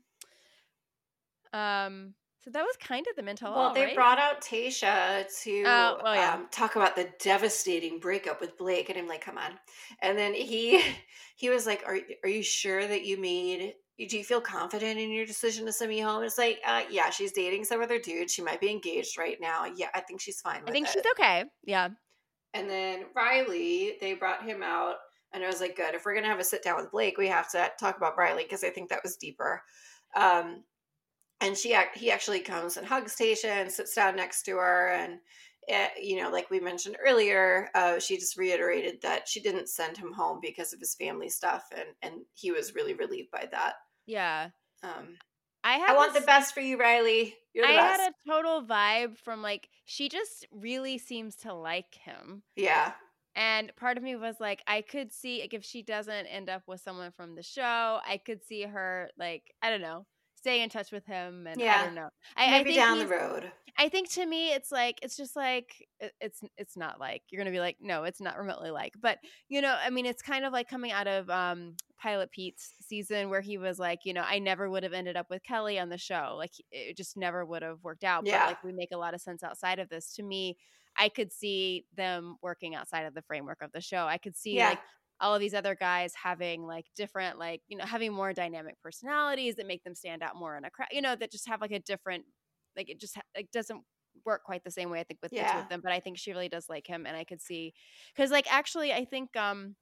Um, 1.59 2.13
so 2.41 2.51
that 2.51 2.63
was 2.63 2.75
kind 2.77 3.05
of 3.09 3.15
the 3.15 3.23
mental. 3.23 3.53
Well, 3.53 3.73
they 3.73 3.85
right? 3.85 3.95
brought 3.95 4.17
out 4.19 4.41
Tayshia 4.41 5.25
to 5.43 5.63
Oh, 5.65 5.99
well, 6.03 6.15
yeah. 6.15 6.33
um, 6.35 6.47
talk 6.51 6.75
about 6.75 6.95
the 6.95 7.09
devastating 7.21 7.99
breakup 7.99 8.39
with 8.41 8.57
Blake, 8.57 8.89
and 8.89 8.97
I'm 8.97 9.07
like, 9.07 9.21
come 9.21 9.37
on. 9.37 9.51
And 10.01 10.17
then 10.17 10.33
he 10.33 10.81
he 11.35 11.49
was 11.49 11.65
like, 11.65 11.83
are 11.85 11.97
are 12.23 12.29
you 12.29 12.43
sure 12.43 12.87
that 12.87 13.05
you 13.05 13.19
made? 13.19 13.73
Do 14.07 14.17
you 14.17 14.23
feel 14.23 14.39
confident 14.39 14.97
in 14.97 15.11
your 15.11 15.25
decision 15.25 15.65
to 15.65 15.73
send 15.73 15.89
me 15.89 15.99
home? 15.99 16.23
It's 16.23 16.37
like, 16.37 16.59
uh, 16.65 16.83
yeah, 16.89 17.09
she's 17.09 17.33
dating 17.33 17.65
some 17.65 17.81
other 17.81 17.99
dude. 17.99 18.31
She 18.31 18.41
might 18.41 18.61
be 18.61 18.69
engaged 18.71 19.17
right 19.17 19.35
now. 19.41 19.65
Yeah, 19.75 19.89
I 19.93 19.99
think 19.99 20.21
she's 20.21 20.39
fine. 20.39 20.61
I 20.65 20.71
think 20.71 20.87
it. 20.87 20.93
she's 20.93 21.03
okay. 21.19 21.43
Yeah, 21.65 21.89
And 22.53 22.69
then 22.69 23.07
Riley, 23.13 23.97
they 23.99 24.13
brought 24.13 24.43
him 24.45 24.63
out, 24.63 24.95
and 25.33 25.43
I 25.43 25.47
was 25.47 25.59
like, 25.59 25.75
good. 25.75 25.95
If 25.95 26.05
we're 26.05 26.15
gonna 26.15 26.27
have 26.27 26.39
a 26.39 26.45
sit 26.45 26.63
down 26.63 26.77
with 26.77 26.91
Blake, 26.91 27.17
we 27.17 27.27
have 27.27 27.51
to 27.51 27.69
talk 27.77 27.97
about 27.97 28.17
Riley 28.17 28.43
because 28.43 28.63
I 28.63 28.69
think 28.69 28.89
that 28.89 29.03
was 29.03 29.17
deeper. 29.17 29.61
Um, 30.15 30.63
and 31.41 31.57
she, 31.57 31.75
he 31.95 32.11
actually 32.11 32.41
comes 32.41 32.77
and 32.77 32.85
hugs 32.87 33.15
Tayshia 33.15 33.61
and 33.61 33.71
sits 33.71 33.95
down 33.95 34.15
next 34.15 34.43
to 34.43 34.57
her, 34.57 34.89
and 34.89 35.19
eh, 35.67 35.89
you 36.01 36.21
know, 36.21 36.29
like 36.31 36.49
we 36.49 36.59
mentioned 36.59 36.97
earlier, 37.05 37.69
uh, 37.75 37.99
she 37.99 38.17
just 38.17 38.37
reiterated 38.37 39.01
that 39.01 39.27
she 39.27 39.41
didn't 39.41 39.69
send 39.69 39.97
him 39.97 40.13
home 40.13 40.39
because 40.41 40.73
of 40.73 40.79
his 40.79 40.95
family 40.95 41.29
stuff, 41.29 41.65
and 41.75 41.89
and 42.01 42.21
he 42.33 42.51
was 42.51 42.75
really 42.75 42.93
relieved 42.93 43.31
by 43.31 43.47
that. 43.51 43.75
yeah. 44.05 44.49
Um, 44.83 45.17
I 45.63 45.79
I 45.87 45.93
want 45.93 46.13
the 46.13 46.21
best 46.21 46.53
for 46.53 46.61
you, 46.61 46.77
Riley. 46.77 47.35
You're 47.53 47.67
the 47.67 47.73
I 47.73 47.75
best. 47.75 47.99
had 48.01 48.11
a 48.11 48.13
total 48.29 48.63
vibe 48.63 49.17
from 49.17 49.41
like 49.41 49.69
she 49.85 50.09
just 50.09 50.45
really 50.51 50.97
seems 50.97 51.35
to 51.37 51.53
like 51.53 51.95
him. 51.95 52.43
yeah, 52.55 52.93
And 53.35 53.75
part 53.75 53.97
of 53.97 54.03
me 54.03 54.15
was 54.15 54.39
like, 54.39 54.63
I 54.67 54.81
could 54.81 55.11
see 55.13 55.41
like, 55.41 55.53
if 55.53 55.63
she 55.63 55.81
doesn't 55.81 56.27
end 56.27 56.49
up 56.49 56.63
with 56.67 56.81
someone 56.81 57.11
from 57.11 57.35
the 57.35 57.43
show, 57.43 57.99
I 58.05 58.17
could 58.17 58.43
see 58.43 58.63
her 58.63 59.09
like, 59.17 59.53
I 59.61 59.69
don't 59.69 59.81
know, 59.81 60.05
stay 60.39 60.63
in 60.63 60.69
touch 60.69 60.91
with 60.91 61.05
him. 61.05 61.45
And 61.47 61.59
yeah. 61.59 61.79
I 61.81 61.85
don't 61.85 61.95
know. 61.95 62.09
I, 62.35 62.45
I 62.45 62.51
maybe 62.51 62.71
think 62.71 62.77
down 62.77 62.99
the 62.99 63.07
road. 63.07 63.51
I 63.77 63.87
think 63.87 64.09
to 64.11 64.25
me, 64.25 64.51
it's 64.51 64.71
like 64.71 64.99
it's 65.03 65.15
just 65.15 65.35
like 65.35 65.87
it's 66.19 66.41
it's 66.57 66.75
not 66.75 66.99
like 66.99 67.21
you're 67.29 67.39
gonna 67.39 67.51
be 67.51 67.59
like, 67.59 67.77
no, 67.79 68.03
it's 68.03 68.19
not 68.19 68.37
remotely 68.37 68.71
like. 68.71 68.93
But 68.99 69.19
you 69.47 69.61
know, 69.61 69.77
I 69.81 69.89
mean, 69.89 70.05
it's 70.05 70.21
kind 70.21 70.43
of 70.45 70.51
like 70.51 70.69
coming 70.69 70.91
out 70.91 71.07
of 71.07 71.29
um 71.29 71.75
Pilot 72.01 72.31
Pete's 72.31 72.73
season 72.81 73.29
where 73.29 73.41
he 73.41 73.57
was 73.57 73.79
like, 73.79 73.99
you 74.05 74.13
know, 74.13 74.23
I 74.25 74.39
never 74.39 74.69
would 74.69 74.83
have 74.83 74.93
ended 74.93 75.15
up 75.15 75.29
with 75.29 75.43
Kelley 75.43 75.79
on 75.79 75.89
the 75.89 75.97
show. 75.97 76.35
Like 76.37 76.51
it 76.71 76.97
just 76.97 77.15
never 77.17 77.45
would 77.45 77.61
have 77.61 77.83
worked 77.83 78.03
out. 78.03 78.25
Yeah. 78.25 78.39
But 78.39 78.47
like 78.47 78.63
we 78.63 78.73
make 78.73 78.91
a 78.93 78.97
lot 78.97 79.13
of 79.13 79.21
sense 79.21 79.43
outside 79.43 79.79
of 79.79 79.89
this. 79.89 80.13
To 80.15 80.23
me, 80.23 80.57
I 80.97 81.09
could 81.09 81.31
see 81.31 81.85
them 81.95 82.35
working 82.41 82.75
outside 82.75 83.03
of 83.05 83.13
the 83.13 83.21
framework 83.21 83.61
of 83.61 83.71
the 83.71 83.81
show. 83.81 84.05
I 84.05 84.17
could 84.17 84.35
see 84.35 84.55
Yeah. 84.57 84.69
like 84.69 84.79
all 85.21 85.33
of 85.35 85.39
these 85.39 85.53
other 85.53 85.75
guys 85.75 86.13
having 86.15 86.65
like 86.65 86.85
different 86.95 87.37
like 87.37 87.61
you 87.67 87.77
know 87.77 87.85
having 87.85 88.13
more 88.13 88.33
dynamic 88.33 88.75
personalities 88.81 89.55
that 89.55 89.67
make 89.67 89.83
them 89.83 89.95
stand 89.95 90.23
out 90.23 90.35
more 90.35 90.55
in 90.57 90.65
a 90.65 90.69
crowd 90.69 90.87
you 90.91 91.01
know 91.01 91.15
that 91.15 91.31
just 91.31 91.47
have 91.47 91.61
like 91.61 91.71
a 91.71 91.79
different 91.79 92.23
like 92.77 92.89
it 92.89 92.99
just 92.99 93.15
ha- 93.15 93.41
doesn't 93.51 93.81
work 94.25 94.43
quite 94.43 94.63
the 94.63 94.71
same 94.71 94.89
way 94.89 94.99
I 94.99 95.03
think 95.03 95.19
with 95.21 95.31
the 95.31 95.37
two 95.53 95.59
of 95.59 95.69
them 95.69 95.81
but 95.83 95.91
I 95.91 95.99
think 95.99 96.17
she 96.17 96.31
really 96.31 96.49
does 96.49 96.67
like 96.69 96.87
him 96.87 97.05
and 97.05 97.15
I 97.15 97.23
could 97.23 97.41
see 97.41 97.73
cuz 98.15 98.31
like 98.31 98.51
actually 98.51 98.91
I 98.93 99.05
think 99.05 99.35
um 99.35 99.75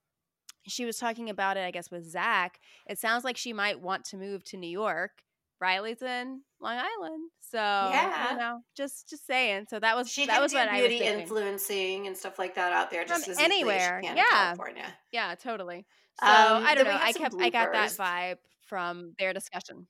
she 0.67 0.85
was 0.85 0.97
talking 0.97 1.29
about 1.29 1.57
it 1.57 1.61
I 1.61 1.71
guess 1.71 1.89
with 1.89 2.03
Zach 2.09 2.59
it 2.87 2.99
sounds 2.99 3.23
like 3.23 3.37
she 3.37 3.53
might 3.53 3.79
want 3.81 4.05
to 4.05 4.17
move 4.17 4.43
to 4.45 4.57
New 4.57 4.69
York 4.69 5.23
Riley's 5.59 6.01
in 6.01 6.41
Long 6.61 6.75
Island 6.77 7.29
so 7.41 7.57
Yeah. 7.57 8.31
you 8.33 8.37
know 8.37 8.59
just 8.75 9.09
just 9.09 9.25
saying 9.25 9.65
so 9.69 9.79
that 9.79 9.95
was 9.95 10.09
She 10.09 10.25
that 10.27 10.41
was 10.41 10.51
do 10.51 10.57
what 10.57 10.67
I 10.69 10.81
was 10.81 10.89
beauty 10.89 11.03
influencing 11.05 12.07
and 12.07 12.15
stuff 12.15 12.37
like 12.39 12.55
that 12.55 12.73
out 12.73 12.91
there 12.91 13.05
just 13.05 13.27
as 13.27 13.39
anywhere, 13.39 14.01
yeah. 14.03 14.11
in 14.11 14.17
California. 14.29 14.85
yeah 15.11 15.35
totally 15.35 15.85
so 16.19 16.27
Um, 16.27 16.65
I 16.65 16.75
don't 16.75 16.85
know 16.85 16.97
I 17.01 17.13
kept 17.13 17.35
I 17.39 17.49
got 17.49 17.71
that 17.73 17.89
vibe 17.91 18.37
from 18.67 19.13
their 19.19 19.33
discussion 19.33 19.87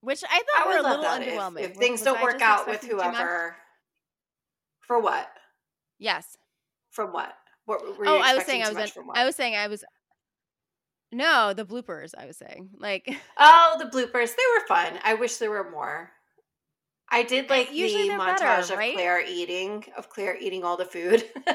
which 0.00 0.22
I 0.24 0.36
I 0.36 0.42
thought 0.58 0.66
would 0.68 0.74
were 0.74 0.80
a 0.80 0.90
little 0.90 1.02
that 1.04 1.22
if, 1.22 1.32
underwhelming 1.34 1.60
if 1.60 1.76
things 1.76 2.00
was 2.00 2.04
don't 2.04 2.18
I 2.18 2.22
work 2.22 2.40
out 2.42 2.66
with 2.66 2.74
expecting 2.76 2.90
too 2.90 2.96
much? 3.04 3.14
whoever. 3.16 3.56
For 4.80 5.00
what? 5.00 5.28
yes 5.98 6.36
From 6.90 7.12
what? 7.12 7.34
What 7.64 7.80
were 7.98 8.04
you 8.04 8.10
oh, 8.10 8.18
I 8.18 8.34
was 8.34 8.44
saying 8.44 8.62
I 8.62 8.68
was. 8.68 8.74
much 8.76 8.88
in- 8.88 8.92
from 8.92 9.06
what? 9.06 9.16
I 9.16 9.24
was 9.24 9.34
saying 9.34 9.56
I 9.56 9.68
was. 9.68 9.82
No, 11.14 11.52
the 11.54 11.64
bloopers. 11.64 12.14
I 12.16 12.26
was 12.26 12.36
saying, 12.36 12.70
like, 12.78 13.08
oh, 13.38 13.76
the 13.78 13.86
bloopers. 13.86 14.34
They 14.36 14.42
were 14.54 14.66
fun. 14.66 14.98
I 15.02 15.14
wish 15.14 15.36
there 15.36 15.50
were 15.50 15.70
more. 15.70 16.10
I 17.10 17.22
did 17.22 17.48
like 17.48 17.70
the 17.70 17.76
montage 17.76 18.38
better, 18.38 18.72
of 18.72 18.78
right? 18.78 18.94
Clare 18.94 19.22
eating, 19.26 19.84
of 19.96 20.08
Clare 20.08 20.36
eating 20.36 20.64
all 20.64 20.76
the 20.76 20.84
food. 20.84 21.24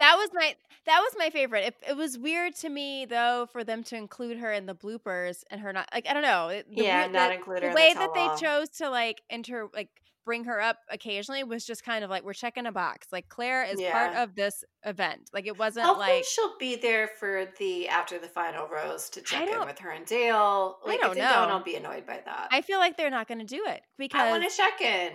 That 0.00 0.16
was 0.16 0.30
my 0.32 0.56
that 0.86 1.00
was 1.00 1.14
my 1.18 1.28
favorite. 1.28 1.66
It, 1.66 1.90
it 1.90 1.96
was 1.96 2.18
weird 2.18 2.56
to 2.56 2.68
me 2.70 3.04
though 3.04 3.46
for 3.52 3.62
them 3.64 3.84
to 3.84 3.96
include 3.96 4.38
her 4.38 4.50
in 4.50 4.64
the 4.64 4.74
bloopers 4.74 5.44
and 5.50 5.60
her 5.60 5.72
not 5.72 5.88
like 5.92 6.06
I 6.08 6.14
don't 6.14 6.22
know 6.22 6.48
the 6.48 6.64
yeah, 6.70 7.02
weird, 7.02 7.12
not 7.12 7.28
the, 7.28 7.34
include 7.34 7.58
the 7.58 7.66
her 7.66 7.68
in 7.68 7.74
way 7.74 7.92
the 7.92 8.00
that 8.00 8.14
they 8.14 8.46
chose 8.46 8.70
to 8.78 8.88
like 8.88 9.20
inter 9.28 9.68
like 9.74 9.90
bring 10.24 10.44
her 10.44 10.60
up 10.60 10.78
occasionally 10.90 11.44
was 11.44 11.64
just 11.64 11.84
kind 11.84 12.04
of 12.04 12.10
like 12.10 12.24
we're 12.24 12.32
checking 12.32 12.66
a 12.66 12.72
box. 12.72 13.08
Like 13.12 13.28
Clare 13.28 13.64
is 13.64 13.80
part 13.80 14.14
of 14.16 14.34
this 14.34 14.64
event. 14.84 15.30
Like 15.32 15.46
it 15.46 15.58
wasn't 15.58 15.86
Hopefully 15.86 16.08
like 16.16 16.24
she'll 16.24 16.56
be 16.58 16.76
there 16.76 17.08
for 17.08 17.46
the 17.58 17.88
after 17.88 18.18
the 18.18 18.28
final 18.28 18.68
rose 18.68 19.08
to 19.10 19.20
check 19.22 19.48
in 19.48 19.60
with 19.66 19.78
her 19.78 19.90
and 19.90 20.06
Dale. 20.06 20.76
I 20.84 20.88
Like 20.88 21.00
don't 21.00 21.10
if 21.10 21.14
they 21.16 21.20
know. 21.22 21.30
don't, 21.32 21.50
I'll 21.50 21.62
be 21.62 21.76
annoyed 21.76 22.06
by 22.06 22.20
that. 22.24 22.48
I 22.50 22.60
feel 22.62 22.78
like 22.78 22.96
they're 22.96 23.10
not 23.10 23.28
going 23.28 23.40
to 23.40 23.46
do 23.46 23.64
it 23.66 23.82
because 23.98 24.20
I 24.20 24.30
want 24.30 24.48
to 24.48 24.56
check 24.56 24.80
in. 24.80 25.12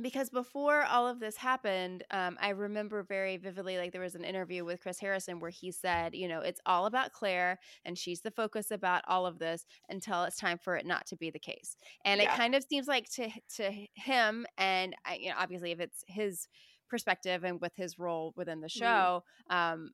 Because 0.00 0.30
before 0.30 0.82
all 0.82 1.06
of 1.06 1.20
this 1.20 1.36
happened, 1.36 2.02
um, 2.10 2.36
I 2.40 2.48
remember 2.50 3.02
very 3.02 3.36
vividly, 3.36 3.76
like 3.78 3.92
there 3.92 4.00
was 4.00 4.14
an 4.14 4.24
interview 4.24 4.64
with 4.64 4.80
Chris 4.80 4.98
Harrison 4.98 5.38
where 5.38 5.50
he 5.50 5.70
said, 5.70 6.14
you 6.14 6.26
know, 6.26 6.40
it's 6.40 6.60
all 6.66 6.86
about 6.86 7.12
Clare 7.12 7.58
and 7.84 7.96
she's 7.96 8.22
the 8.22 8.30
focus 8.30 8.70
about 8.70 9.02
all 9.06 9.26
of 9.26 9.38
this 9.38 9.66
until 9.88 10.24
it's 10.24 10.36
time 10.38 10.58
for 10.58 10.76
it 10.76 10.86
not 10.86 11.06
to 11.06 11.16
be 11.16 11.30
the 11.30 11.38
case. 11.38 11.76
And 12.04 12.20
it 12.20 12.32
kind 12.32 12.54
of 12.54 12.64
seems 12.64 12.88
like 12.88 13.08
to 13.10 13.30
to 13.56 13.86
him, 13.94 14.46
and 14.58 14.96
I, 15.04 15.16
you 15.16 15.28
know, 15.28 15.36
obviously 15.38 15.70
if 15.72 15.78
it's 15.80 16.02
his 16.08 16.48
perspective 16.88 17.44
and 17.44 17.60
with 17.60 17.74
his 17.76 17.98
role 17.98 18.32
within 18.36 18.60
the 18.60 18.68
Mhm. 18.74 19.06
show, 19.08 19.22
um, 19.50 19.92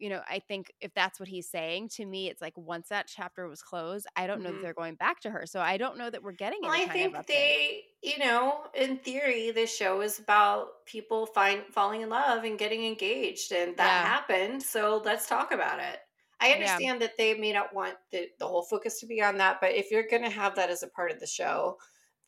you 0.00 0.08
know, 0.08 0.22
I 0.28 0.40
think 0.40 0.72
if 0.80 0.92
that's 0.94 1.20
what 1.20 1.28
he's 1.28 1.48
saying 1.48 1.90
to 1.90 2.06
me, 2.06 2.28
it's 2.28 2.40
like 2.40 2.56
once 2.56 2.88
that 2.88 3.06
chapter 3.08 3.48
was 3.48 3.62
closed, 3.62 4.06
I 4.16 4.26
don't 4.26 4.42
know 4.42 4.52
that 4.52 4.60
Mhm. 4.60 4.62
they're 4.62 4.74
going 4.74 4.96
back 4.96 5.20
to 5.20 5.30
her. 5.30 5.46
So 5.46 5.60
I 5.60 5.76
don't 5.76 5.98
know 5.98 6.10
that 6.10 6.22
we're 6.22 6.32
getting 6.32 6.60
Well, 6.62 6.72
I 6.72 6.88
think 6.88 7.26
they, 7.26 7.84
you 8.02 8.18
know, 8.18 8.70
in 8.74 8.98
theory, 8.98 9.50
this 9.50 9.74
show 9.74 10.02
is 10.02 10.18
about 10.18 10.84
people 10.86 11.24
find 11.26 11.64
falling 11.72 12.02
in 12.02 12.10
love 12.10 12.44
and 12.44 12.58
getting 12.58 12.84
engaged, 12.84 13.52
and 13.52 13.76
that 13.78 13.96
Yeah. 13.96 14.02
happened. 14.02 14.62
So 14.62 14.98
let's 15.04 15.26
talk 15.26 15.52
about 15.52 15.80
it. 15.80 16.00
I 16.38 16.52
Yeah. 16.52 16.80
understand 16.80 17.00
that 17.02 17.16
they 17.16 17.34
may 17.34 17.52
not 17.52 17.74
want 17.74 17.96
the, 18.10 18.30
the 18.38 18.46
whole 18.46 18.62
focus 18.62 19.00
to 19.00 19.06
be 19.06 19.22
on 19.22 19.38
that, 19.38 19.60
but 19.60 19.72
if 19.74 19.90
you're 19.90 20.06
going 20.06 20.22
to 20.22 20.30
have 20.30 20.54
that 20.56 20.70
as 20.70 20.82
a 20.82 20.88
part 20.88 21.10
of 21.10 21.20
the 21.20 21.26
show, 21.26 21.78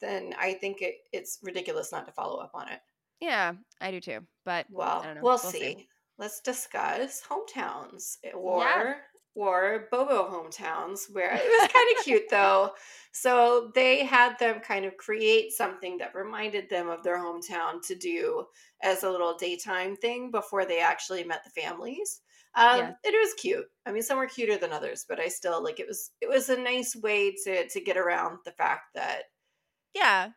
then 0.00 0.34
I 0.38 0.54
think 0.54 0.80
it, 0.82 0.96
it's 1.12 1.38
ridiculous 1.42 1.92
not 1.92 2.06
to 2.06 2.12
follow 2.12 2.38
up 2.38 2.52
on 2.54 2.68
it. 2.68 2.80
Yeah, 3.20 3.54
I 3.80 3.90
do 3.90 4.00
too. 4.00 4.26
But 4.44 4.66
Well, 4.68 5.02
I 5.02 5.06
don't 5.06 5.16
know. 5.16 5.28
we'll, 5.28 5.38
We'll 5.42 5.52
see. 5.52 5.76
see. 5.76 5.88
Let's 6.18 6.40
discuss 6.40 7.22
hometowns 7.22 8.16
or 8.34 8.96
or 9.34 9.88
Bobo 9.90 10.28
hometowns, 10.28 11.10
where 11.10 11.32
it 11.32 11.42
was 11.42 11.72
kind 11.72 11.96
of 11.98 12.04
cute 12.04 12.24
though. 12.30 12.72
So 13.12 13.70
they 13.74 14.04
had 14.04 14.38
them 14.38 14.60
kind 14.60 14.84
of 14.84 14.96
create 14.98 15.52
something 15.52 15.96
that 15.98 16.14
reminded 16.14 16.68
them 16.68 16.88
of 16.88 17.02
their 17.02 17.18
hometown 17.18 17.80
to 17.86 17.94
do 17.94 18.46
as 18.82 19.02
a 19.02 19.10
little 19.10 19.36
daytime 19.36 19.96
thing 19.96 20.30
before 20.30 20.66
they 20.66 20.80
actually 20.80 21.24
met 21.24 21.44
the 21.44 21.50
families. 21.62 22.20
Um, 22.54 22.78
Yes. 22.78 22.96
It 23.04 23.12
was 23.12 23.34
cute. 23.40 23.66
I 23.86 23.92
mean, 23.92 24.02
some 24.02 24.18
were 24.18 24.26
cuter 24.26 24.58
than 24.58 24.72
others, 24.72 25.06
but 25.08 25.18
I 25.18 25.28
still 25.28 25.62
like 25.62 25.80
it 25.80 25.86
was. 25.88 26.10
It 26.20 26.28
was 26.28 26.50
a 26.50 26.60
nice 26.60 26.94
way 26.94 27.34
to 27.44 27.66
to 27.68 27.80
get 27.80 27.96
around 27.96 28.40
the 28.44 28.52
fact 28.52 28.94
that 28.94 29.24
Yeah. 29.94 30.32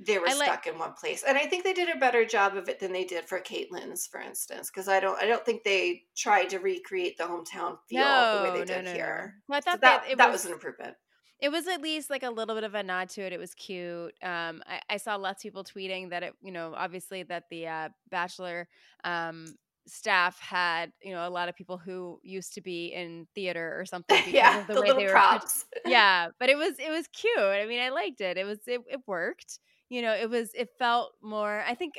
They 0.00 0.18
were 0.18 0.28
I 0.28 0.34
like- 0.34 0.48
stuck 0.48 0.66
in 0.66 0.78
one 0.78 0.94
place 0.94 1.22
and 1.26 1.36
i 1.36 1.46
think 1.46 1.64
they 1.64 1.74
did 1.74 1.94
a 1.94 1.98
better 1.98 2.24
job 2.24 2.56
of 2.56 2.68
it 2.68 2.80
than 2.80 2.92
they 2.92 3.04
did 3.04 3.24
for 3.26 3.38
caitlin's 3.40 4.06
for 4.06 4.20
instance 4.20 4.70
because 4.70 4.88
i 4.88 4.98
don't 5.00 5.22
i 5.22 5.26
don't 5.26 5.44
think 5.44 5.64
they 5.64 6.02
tried 6.16 6.48
to 6.50 6.58
recreate 6.58 7.18
the 7.18 7.24
hometown 7.24 7.76
feel 7.88 8.02
the 8.04 8.42
way 8.44 8.50
they 8.52 8.58
no, 8.60 8.64
did 8.64 8.84
no, 8.84 8.90
no. 8.90 8.92
here 8.92 9.34
Well, 9.48 9.58
I 9.58 9.60
So 9.60 9.70
thought 9.72 9.80
that, 9.82 10.02
that 10.04 10.10
it 10.12 10.18
that 10.18 10.30
was, 10.30 10.40
was 10.40 10.46
an 10.46 10.52
improvement 10.52 10.96
it 11.40 11.50
was 11.50 11.66
at 11.66 11.82
least 11.82 12.08
like 12.08 12.22
a 12.22 12.30
little 12.30 12.54
bit 12.54 12.62
of 12.62 12.76
a 12.76 12.84
nod 12.84 13.08
to 13.08 13.20
it. 13.22 13.32
It 13.32 13.38
was 13.40 13.52
cute. 13.54 14.14
Um, 14.22 14.62
I, 14.64 14.80
I 14.90 14.96
saw 14.96 15.16
lots 15.16 15.40
of 15.40 15.42
people 15.42 15.64
tweeting 15.64 16.10
that 16.10 16.22
it, 16.22 16.34
you 16.40 16.52
know, 16.52 16.72
obviously 16.76 17.24
that 17.24 17.46
the 17.50 17.66
uh, 17.66 17.88
Bachelor 18.12 18.68
um 19.02 19.56
staff 19.88 20.38
had, 20.38 20.92
you 21.02 21.12
know, 21.12 21.26
a 21.26 21.30
lot 21.30 21.48
of 21.48 21.56
people 21.56 21.78
who 21.78 22.20
used 22.22 22.54
to 22.54 22.60
be 22.60 22.92
in 22.94 23.26
theater 23.34 23.74
or 23.76 23.84
something 23.84 24.16
because 24.24 24.32
yeah 24.32 24.60
of 24.60 24.68
the, 24.68 24.74
the, 24.74 24.80
way 24.82 24.86
little 24.86 25.00
they 25.02 25.06
were. 25.06 25.10
props 25.10 25.64
yeah, 25.84 26.28
but 26.38 26.48
it 26.48 26.56
was 26.56 26.78
it 26.78 26.90
was 26.90 27.08
cute. 27.08 27.36
I 27.36 27.66
mean, 27.66 27.80
I 27.80 27.88
liked 27.88 28.20
it. 28.20 28.38
It 28.38 28.44
was 28.44 28.60
it, 28.68 28.80
it 28.88 29.00
worked. 29.08 29.58
You 29.92 30.00
know, 30.00 30.14
it 30.14 30.30
was 30.30 30.48
it 30.54 30.70
felt 30.78 31.12
more. 31.22 31.62
I 31.68 31.74
think 31.74 31.96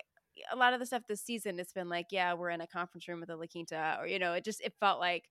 a 0.52 0.56
lot 0.56 0.74
of 0.74 0.80
the 0.80 0.86
stuff 0.88 1.04
this 1.08 1.22
season 1.22 1.60
it's 1.60 1.74
been 1.74 1.90
like, 1.90 2.08
yeah, 2.10 2.34
we're 2.34 2.50
in 2.50 2.60
a 2.60 2.66
conference 2.66 3.08
room 3.08 3.20
with 3.20 3.30
the 3.30 3.36
La 3.36 3.46
Quinta, 3.46 3.98
or 4.00 4.08
you 4.08 4.18
know, 4.18 4.34
it 4.34 4.44
just 4.44 4.62
it 4.62 4.74
felt 4.80 5.00
like 5.00 5.26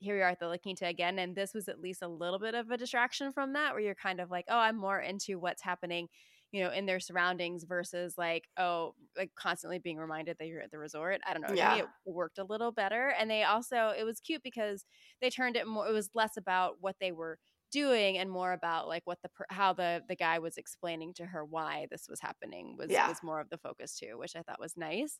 here 0.00 0.16
we 0.16 0.22
are 0.22 0.30
at 0.30 0.40
the 0.40 0.48
La 0.48 0.56
Quinta 0.56 0.86
again, 0.86 1.20
and 1.20 1.36
this 1.36 1.54
was 1.54 1.68
at 1.68 1.78
least 1.78 2.02
a 2.02 2.08
little 2.08 2.40
bit 2.40 2.56
of 2.56 2.72
a 2.72 2.76
distraction 2.76 3.32
from 3.32 3.52
that, 3.52 3.72
where 3.72 3.80
you're 3.80 3.94
kind 3.94 4.20
of 4.20 4.32
like, 4.32 4.46
oh, 4.48 4.58
I'm 4.58 4.76
more 4.76 4.98
into 4.98 5.38
what's 5.38 5.62
happening. 5.62 6.08
You 6.50 6.64
know, 6.64 6.72
in 6.72 6.86
their 6.86 6.98
surroundings 6.98 7.62
versus 7.62 8.14
like, 8.18 8.48
oh, 8.56 8.94
like 9.16 9.30
constantly 9.36 9.78
being 9.78 9.98
reminded 9.98 10.38
that 10.38 10.46
you're 10.48 10.62
at 10.62 10.72
the 10.72 10.78
resort. 10.78 11.20
I 11.24 11.34
don't 11.34 11.42
know. 11.42 11.54
Yeah. 11.54 11.74
me, 11.74 11.80
it 11.82 11.86
worked 12.06 12.38
a 12.38 12.44
little 12.44 12.72
better. 12.72 13.14
And 13.20 13.30
they 13.30 13.44
also, 13.44 13.92
it 13.96 14.04
was 14.04 14.18
cute 14.18 14.42
because 14.42 14.86
they 15.20 15.30
turned 15.30 15.56
it 15.56 15.68
more, 15.68 15.86
it 15.86 15.92
was 15.92 16.08
less 16.14 16.38
about 16.38 16.76
what 16.80 16.96
they 17.00 17.12
were 17.12 17.38
doing 17.70 18.18
and 18.18 18.30
more 18.30 18.52
about 18.52 18.88
like 18.88 19.02
what 19.04 19.18
the 19.22 19.28
how 19.50 19.72
the 19.72 20.02
the 20.08 20.16
guy 20.16 20.38
was 20.38 20.56
explaining 20.56 21.12
to 21.14 21.24
her 21.26 21.44
why 21.44 21.86
this 21.90 22.06
was 22.08 22.20
happening 22.20 22.76
was 22.78 22.90
Yeah. 22.90 23.08
was 23.08 23.22
more 23.22 23.40
of 23.40 23.50
the 23.50 23.58
focus 23.58 23.96
too 23.98 24.16
which 24.18 24.34
i 24.36 24.42
thought 24.42 24.60
was 24.60 24.76
nice 24.76 25.18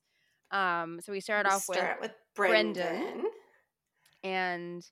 um 0.51 1.01
so 1.03 1.13
we 1.13 1.21
started 1.21 1.49
We 1.49 1.55
off 1.55 1.69
with 1.69 1.79
start 1.79 2.01
with 2.01 2.13
Brendan. 2.35 3.03
brendan 3.03 3.25
and 4.25 4.85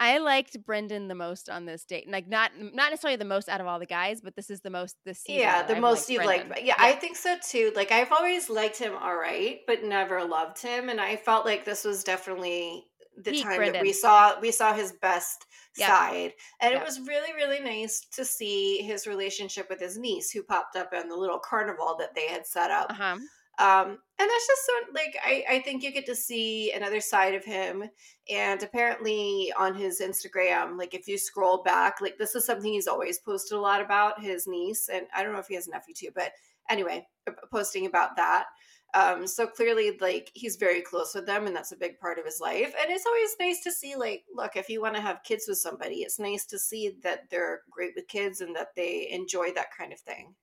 i 0.00 0.18
liked 0.18 0.56
brendan 0.64 1.08
the 1.08 1.14
most 1.14 1.48
on 1.48 1.66
this 1.66 1.84
date 1.84 2.08
like 2.10 2.26
not 2.28 2.50
not 2.58 2.90
necessarily 2.90 3.16
the 3.16 3.24
most 3.24 3.48
out 3.48 3.60
of 3.60 3.66
all 3.66 3.78
the 3.78 3.86
guys 3.86 4.20
but 4.20 4.34
this 4.34 4.50
is 4.50 4.60
the 4.62 4.70
most 4.70 4.96
this 5.04 5.20
season 5.20 5.40
yeah 5.42 5.62
the 5.62 5.76
I've 5.76 5.80
most 5.80 6.08
you 6.08 6.18
like 6.18 6.48
Brendan. 6.48 6.66
yeah, 6.66 6.74
i 6.78 6.92
think 6.92 7.16
so 7.16 7.36
too 7.46 7.72
like 7.76 7.92
i've 7.92 8.10
always 8.10 8.50
liked 8.50 8.78
him 8.78 8.94
all 9.00 9.14
right 9.16 9.60
but 9.66 9.84
never 9.84 10.24
loved 10.24 10.60
him 10.60 10.88
and 10.88 11.00
i 11.00 11.16
felt 11.16 11.44
like 11.44 11.64
this 11.64 11.84
was 11.84 12.02
definitely 12.04 12.84
the 13.16 13.30
Peak 13.32 13.44
time 13.44 13.72
that 13.72 13.82
we 13.82 13.92
saw 13.92 14.38
we 14.40 14.50
saw 14.50 14.72
his 14.72 14.92
best 14.92 15.46
Yeah. 15.76 15.88
side. 15.88 16.34
And 16.60 16.72
Yeah. 16.72 16.80
it 16.80 16.84
was 16.84 17.00
really 17.00 17.32
really 17.34 17.60
nice 17.60 18.00
to 18.12 18.24
see 18.24 18.78
his 18.82 19.06
relationship 19.06 19.68
with 19.68 19.80
his 19.80 19.98
niece 19.98 20.30
who 20.30 20.42
popped 20.42 20.76
up 20.76 20.92
in 20.92 21.08
the 21.08 21.16
little 21.16 21.38
carnival 21.38 21.96
that 21.98 22.14
they 22.14 22.26
had 22.28 22.46
set 22.46 22.70
up. 22.70 22.90
Uh-huh. 22.90 23.16
Um 23.58 23.98
and 24.18 24.30
that's 24.30 24.46
just 24.46 24.66
so 24.66 24.72
like 24.94 25.16
I, 25.22 25.44
I 25.56 25.58
think 25.60 25.82
you 25.82 25.92
get 25.92 26.06
to 26.06 26.14
see 26.14 26.72
another 26.72 27.00
side 27.00 27.34
of 27.34 27.44
him. 27.44 27.84
And 28.30 28.62
apparently 28.62 29.52
on 29.58 29.74
his 29.74 30.00
instagram 30.00 30.78
like 30.78 30.94
if 30.94 31.06
you 31.06 31.18
scroll 31.18 31.62
back 31.62 32.00
like 32.00 32.16
this 32.18 32.34
is 32.34 32.46
something 32.46 32.72
he's 32.72 32.86
always 32.88 33.18
posted 33.18 33.58
a 33.58 33.60
lot 33.60 33.80
about 33.82 34.22
his 34.22 34.46
niece. 34.46 34.88
And 34.88 35.06
i 35.14 35.22
don't 35.22 35.32
know 35.34 35.38
if 35.40 35.48
he 35.48 35.54
has 35.54 35.68
a 35.68 35.70
nephew 35.70 35.94
too 35.94 36.10
but 36.14 36.32
anyway 36.70 37.06
posting 37.50 37.86
about 37.86 38.16
that 38.16 38.46
um 38.94 39.26
so 39.26 39.46
clearly 39.46 39.96
like 40.00 40.30
he's 40.34 40.56
very 40.56 40.80
close 40.82 41.14
with 41.14 41.26
them 41.26 41.46
and 41.46 41.56
that's 41.56 41.72
a 41.72 41.76
big 41.76 41.98
part 41.98 42.18
of 42.18 42.24
his 42.24 42.40
life 42.40 42.74
and 42.80 42.90
it's 42.90 43.06
always 43.06 43.36
nice 43.40 43.62
to 43.62 43.72
see 43.72 43.96
like 43.96 44.24
look 44.34 44.56
if 44.56 44.68
you 44.68 44.80
want 44.80 44.94
to 44.94 45.00
have 45.00 45.22
kids 45.24 45.46
with 45.48 45.58
somebody 45.58 45.96
it's 45.96 46.18
nice 46.18 46.44
to 46.44 46.58
see 46.58 46.96
that 47.02 47.30
they're 47.30 47.62
great 47.70 47.92
with 47.96 48.06
kids 48.08 48.40
and 48.40 48.54
that 48.54 48.74
they 48.76 49.08
enjoy 49.10 49.50
that 49.52 49.68
kind 49.76 49.92
of 49.92 50.00
thing 50.00 50.34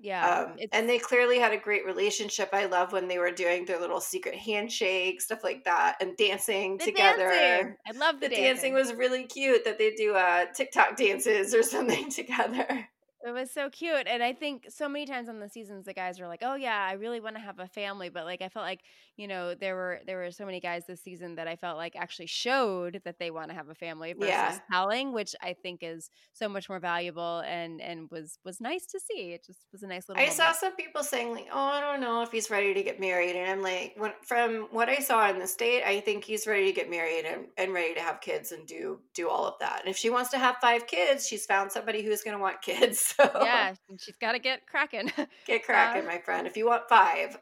yeah 0.00 0.46
um, 0.46 0.56
and 0.72 0.88
they 0.88 0.98
clearly 0.98 1.38
had 1.38 1.52
a 1.52 1.56
great 1.56 1.86
relationship. 1.86 2.50
I 2.52 2.66
love 2.66 2.92
when 2.92 3.08
they 3.08 3.18
were 3.18 3.30
doing 3.30 3.64
their 3.64 3.80
little 3.80 4.00
secret 4.00 4.34
handshake, 4.34 5.20
stuff 5.22 5.42
like 5.42 5.64
that, 5.64 5.96
and 6.00 6.16
dancing 6.16 6.76
the 6.76 6.84
together. 6.84 7.30
dancing. 7.30 7.76
i 7.86 7.96
love 7.96 8.20
the, 8.20 8.28
The 8.28 8.36
dancing 8.36 8.74
was 8.74 8.92
really 8.92 9.24
cute 9.24 9.64
that 9.64 9.78
they 9.78 9.92
do 9.92 10.14
uh, 10.14 10.44
TikTok 10.54 10.96
dances 10.96 11.54
or 11.54 11.62
something 11.62 12.10
together. 12.20 12.88
It 13.26 13.32
was 13.32 13.50
so 13.50 13.70
cute. 13.70 14.06
And 14.06 14.22
I 14.22 14.32
think 14.32 14.66
so 14.70 14.88
many 14.88 15.04
times 15.04 15.28
on 15.28 15.40
the 15.40 15.48
seasons 15.48 15.84
the 15.84 15.92
guys 15.92 16.20
were 16.20 16.28
like, 16.28 16.42
"Oh 16.44 16.54
yeah, 16.54 16.86
I 16.88 16.92
really 16.92 17.20
want 17.20 17.36
to 17.36 17.42
have 17.42 17.58
a 17.58 17.66
family." 17.66 18.08
But 18.08 18.24
like 18.24 18.40
I 18.40 18.48
felt 18.48 18.64
like, 18.64 18.82
you 19.16 19.26
know, 19.28 19.54
there 19.54 19.74
were 19.76 20.00
there 20.06 20.18
were 20.18 20.30
so 20.30 20.44
many 20.46 20.60
guys 20.60 20.86
this 20.86 21.02
season 21.02 21.36
that 21.36 21.48
I 21.48 21.56
felt 21.56 21.76
like 21.78 21.96
actually 21.96 22.26
showed 22.26 23.00
that 23.04 23.18
they 23.18 23.30
want 23.30 23.50
to 23.50 23.54
have 23.56 23.68
a 23.68 23.74
family 23.74 24.12
versus 24.12 24.60
Yeah. 24.60 24.60
telling, 24.72 25.12
which 25.12 25.34
I 25.42 25.54
think 25.62 25.80
is 25.82 26.10
so 26.32 26.48
much 26.48 26.68
more 26.68 26.80
valuable 26.80 27.40
and 27.40 27.80
and 27.80 28.10
was 28.10 28.38
was 28.44 28.60
nice 28.60 28.86
to 28.88 29.00
see. 29.00 29.32
It 29.32 29.44
just 29.44 29.66
was 29.72 29.82
a 29.82 29.86
nice 29.86 30.08
little 30.08 30.24
I 30.24 30.30
saw 30.30 30.52
some 30.52 30.74
people 30.76 31.02
saying 31.02 31.34
like, 31.34 31.48
"Oh, 31.52 31.58
I 31.58 31.80
don't 31.80 32.00
know 32.00 32.22
if 32.22 32.32
he's 32.32 32.48
ready 32.50 32.72
to 32.72 32.82
get 32.82 32.98
married," 32.98 33.36
and 33.36 33.50
I'm 33.50 33.60
like, 33.62 33.94
when, 33.98 34.14
from 34.22 34.62
what 34.70 34.88
I 34.88 34.98
saw 35.00 35.28
in 35.28 35.38
the 35.38 35.46
state, 35.46 35.84
I 35.84 36.00
think 36.00 36.24
he's 36.24 36.46
ready 36.46 36.64
to 36.66 36.72
get 36.72 36.88
married 36.88 37.26
and, 37.26 37.48
and 37.58 37.74
ready 37.74 37.92
to 37.94 38.00
have 38.00 38.22
kids 38.22 38.50
and 38.50 38.66
do 38.66 39.02
do 39.12 39.28
all 39.28 39.44
of 39.46 39.54
that. 39.60 39.80
And 39.80 39.90
if 39.90 39.96
she 39.98 40.08
wants 40.08 40.30
to 40.30 40.38
have 40.38 40.56
five 40.62 40.86
kids, 40.86 41.26
she's 41.26 41.44
found 41.44 41.70
somebody 41.70 42.02
who's 42.02 42.22
going 42.22 42.36
to 42.36 42.42
want 42.42 42.62
kids. 42.62 43.00
So 43.16 43.24
Yeah, 43.38 43.74
and 43.88 44.00
she's 44.00 44.16
got 44.16 44.32
to 44.32 44.38
get 44.38 44.66
cracking. 44.66 45.10
get 45.44 45.64
cracking, 45.64 46.04
um 46.04 46.06
my 46.06 46.18
friend. 46.18 46.46
If 46.46 46.56
you 46.56 46.66
want 46.66 46.88
five, 46.88 47.36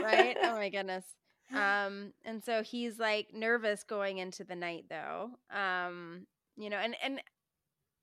right? 0.00 0.36
Oh 0.42 0.54
my 0.54 0.68
goodness. 0.70 1.03
Um, 1.54 2.12
and 2.24 2.42
so 2.44 2.62
he's 2.62 2.98
like 2.98 3.32
nervous 3.32 3.84
going 3.84 4.18
into 4.18 4.44
the 4.44 4.56
night 4.56 4.86
though. 4.88 5.30
Um, 5.50 6.26
you 6.56 6.70
know, 6.70 6.76
and 6.78 6.96
and 7.02 7.20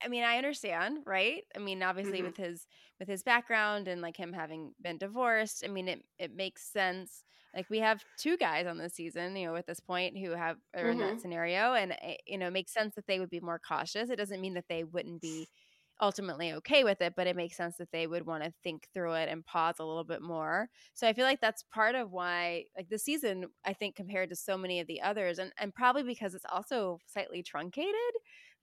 I 0.04 0.08
mean, 0.10 0.24
I 0.24 0.38
understand, 0.38 1.00
right? 1.06 1.44
I 1.56 1.60
mean, 1.60 1.84
obviously 1.84 2.22
Mhm. 2.22 2.24
with 2.24 2.38
his 2.38 2.68
with 3.00 3.08
his 3.08 3.24
background 3.24 3.88
and 3.88 4.02
like 4.02 4.18
him 4.18 4.34
having 4.34 4.74
been 4.82 4.98
divorced, 4.98 5.64
I 5.66 5.70
mean, 5.70 5.88
it 5.88 6.06
it 6.20 6.34
makes 6.36 6.64
sense. 6.64 7.24
Like 7.56 7.70
we 7.70 7.80
have 7.80 8.04
two 8.18 8.38
guys 8.38 8.68
on 8.68 8.78
this 8.78 8.94
season, 8.96 9.36
you 9.36 9.48
know, 9.48 9.56
at 9.56 9.68
this 9.68 9.80
point 9.80 10.18
who 10.18 10.32
have 10.32 10.58
are 10.76 10.90
in 10.90 11.00
that 11.00 11.20
Mhm. 11.20 11.22
scenario, 11.22 11.74
and 11.74 11.94
eh, 12.02 12.18
you 12.28 12.38
know, 12.38 12.48
it 12.48 12.52
makes 12.54 12.74
sense 12.74 12.96
that 12.96 13.08
they 13.08 13.20
would 13.20 13.30
be 13.30 13.40
more 13.42 13.60
cautious. 13.60 14.10
It 14.10 14.18
doesn't 14.18 14.42
mean 14.42 14.56
that 14.56 14.68
they 14.70 14.84
wouldn't 14.84 15.22
be 15.22 15.50
ultimately 16.02 16.54
okay 16.54 16.84
with 16.84 17.02
it, 17.02 17.14
but 17.16 17.28
it 17.28 17.36
makes 17.36 17.56
sense 17.58 17.78
that 17.78 17.92
they 17.92 18.08
would 18.08 18.26
want 18.26 18.44
to 18.44 18.54
think 18.64 18.88
through 18.94 19.14
it 19.14 19.30
and 19.30 19.46
pause 19.46 19.76
a 19.80 19.86
little 19.86 20.04
bit 20.04 20.22
more. 20.22 20.70
So 20.94 21.08
I 21.08 21.14
feel 21.14 21.26
like 21.26 21.42
that's 21.42 21.64
part 21.64 21.96
of 21.96 22.12
why 22.12 22.66
like 22.76 22.90
the 22.90 22.98
season 23.00 23.46
I 23.66 23.74
think 23.74 23.96
compared 23.96 24.30
to 24.30 24.36
so 24.36 24.58
many 24.58 24.80
of 24.80 24.88
the 24.88 25.02
others 25.02 25.40
and 25.40 25.54
and 25.58 25.74
probably 25.74 26.04
because 26.04 26.34
it's 26.36 26.46
also 26.52 27.02
slightly 27.06 27.44
truncated. 27.44 27.94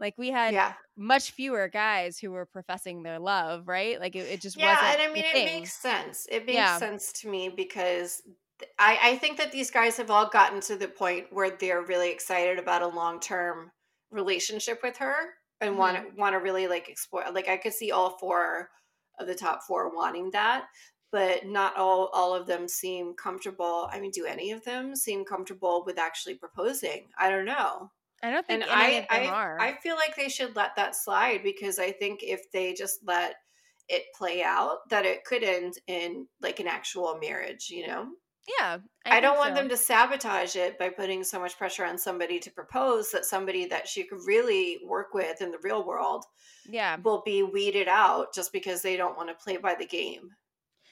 Like 0.01 0.15
we 0.19 0.31
had 0.31 0.59
Yeah. 0.59 0.75
much 0.97 1.31
fewer 1.31 1.69
guys 1.69 2.19
who 2.19 2.31
were 2.33 2.47
professing 2.47 3.03
their 3.03 3.19
love, 3.21 3.69
right? 3.69 4.01
Like 4.01 4.17
it, 4.17 4.27
it 4.29 4.41
just 4.43 4.57
Yeah, 4.57 4.59
wasn't 4.59 4.99
and 4.99 5.01
I 5.03 5.13
mean 5.13 5.25
it 5.25 5.45
thing. 5.45 5.45
makes 5.45 5.73
sense. 5.81 6.27
It 6.31 6.47
makes 6.47 6.73
Yeah. 6.73 6.79
sense 6.79 7.13
to 7.15 7.29
me 7.29 7.49
because 7.49 8.23
I, 8.79 8.99
I 9.03 9.17
think 9.19 9.39
that 9.39 9.53
these 9.53 9.71
guys 9.71 9.97
have 9.99 10.11
all 10.11 10.29
gotten 10.29 10.61
to 10.63 10.77
the 10.77 10.89
point 10.89 11.33
where 11.33 11.51
they're 11.57 11.83
really 11.83 12.11
excited 12.11 12.59
about 12.59 12.83
a 12.83 12.89
long 12.89 13.21
term 13.21 13.71
relationship 14.11 14.81
with 14.83 14.97
her 14.99 15.35
and 15.61 15.79
want 15.79 15.97
hmm 15.97 16.09
to 16.11 16.15
want 16.17 16.35
to 16.35 16.39
really 16.39 16.69
like 16.69 16.89
explore. 16.89 17.31
Like 17.33 17.49
I 17.49 17.57
could 17.57 17.73
see 17.73 17.91
all 17.91 18.19
four 18.19 18.71
of 19.19 19.27
the 19.27 19.35
top 19.35 19.63
four 19.65 19.95
wanting 19.95 20.31
that, 20.33 20.69
but 21.11 21.47
not 21.47 21.77
all 21.77 22.09
all 22.09 22.35
of 22.35 22.47
them 22.47 22.69
seem 22.69 23.15
comfortable. 23.15 23.89
I 23.91 24.01
mean, 24.01 24.11
do 24.13 24.25
any 24.27 24.53
of 24.53 24.65
them 24.65 24.95
seem 24.97 25.25
comfortable 25.25 25.85
with 25.85 25.99
actually 25.99 26.37
proposing? 26.37 27.09
I 27.19 27.31
don't 27.31 27.45
know. 27.47 27.93
I 28.23 28.31
don't 28.31 28.47
And 28.49 28.63
think 28.63 28.69
any 28.69 28.95
I 28.95 28.97
of 28.97 29.09
them 29.09 29.27
I 29.27 29.29
are. 29.29 29.73
I 29.73 29.75
feel 29.75 29.97
like 29.97 30.17
they 30.17 30.29
should 30.29 30.57
let 30.57 30.77
that 30.77 30.97
slide 30.97 31.43
because 31.43 31.79
I 31.79 31.93
think 31.93 32.23
if 32.23 32.51
they 32.53 32.75
just 32.75 33.01
let 33.05 33.37
it 33.89 34.05
play 34.15 34.43
out 34.43 34.89
that 34.91 35.07
it 35.07 35.25
could 35.25 35.43
end 35.45 35.75
in 35.87 36.29
like 36.41 36.61
an 36.61 36.67
actual 36.69 37.19
marriage, 37.19 37.71
you 37.71 37.87
know? 37.87 38.13
Yeah, 38.49 38.79
I 39.11 39.21
I 39.21 39.21
don't 39.21 39.39
want 39.39 39.55
so. 39.55 39.55
them 39.55 39.69
to 39.69 39.77
sabotage 39.77 40.57
it 40.57 40.77
by 40.79 40.91
putting 40.91 41.23
so 41.25 41.39
much 41.41 41.57
pressure 41.57 41.85
on 41.85 41.99
somebody 41.99 42.41
to 42.41 42.51
propose 42.51 43.11
that 43.13 43.25
somebody 43.25 43.65
that 43.67 43.87
she 43.89 44.05
could 44.05 44.21
really 44.27 44.81
work 44.85 45.15
with 45.15 45.41
in 45.41 45.51
the 45.51 45.59
real 45.61 45.85
world 45.87 46.25
Yeah. 46.65 47.01
will 47.05 47.23
be 47.23 47.43
weeded 47.43 47.89
out 47.89 48.35
just 48.35 48.53
because 48.53 48.83
they 48.83 48.97
don't 48.97 49.17
want 49.17 49.29
to 49.31 49.37
play 49.37 49.57
by 49.59 49.75
the 49.77 49.87
game. 49.87 50.37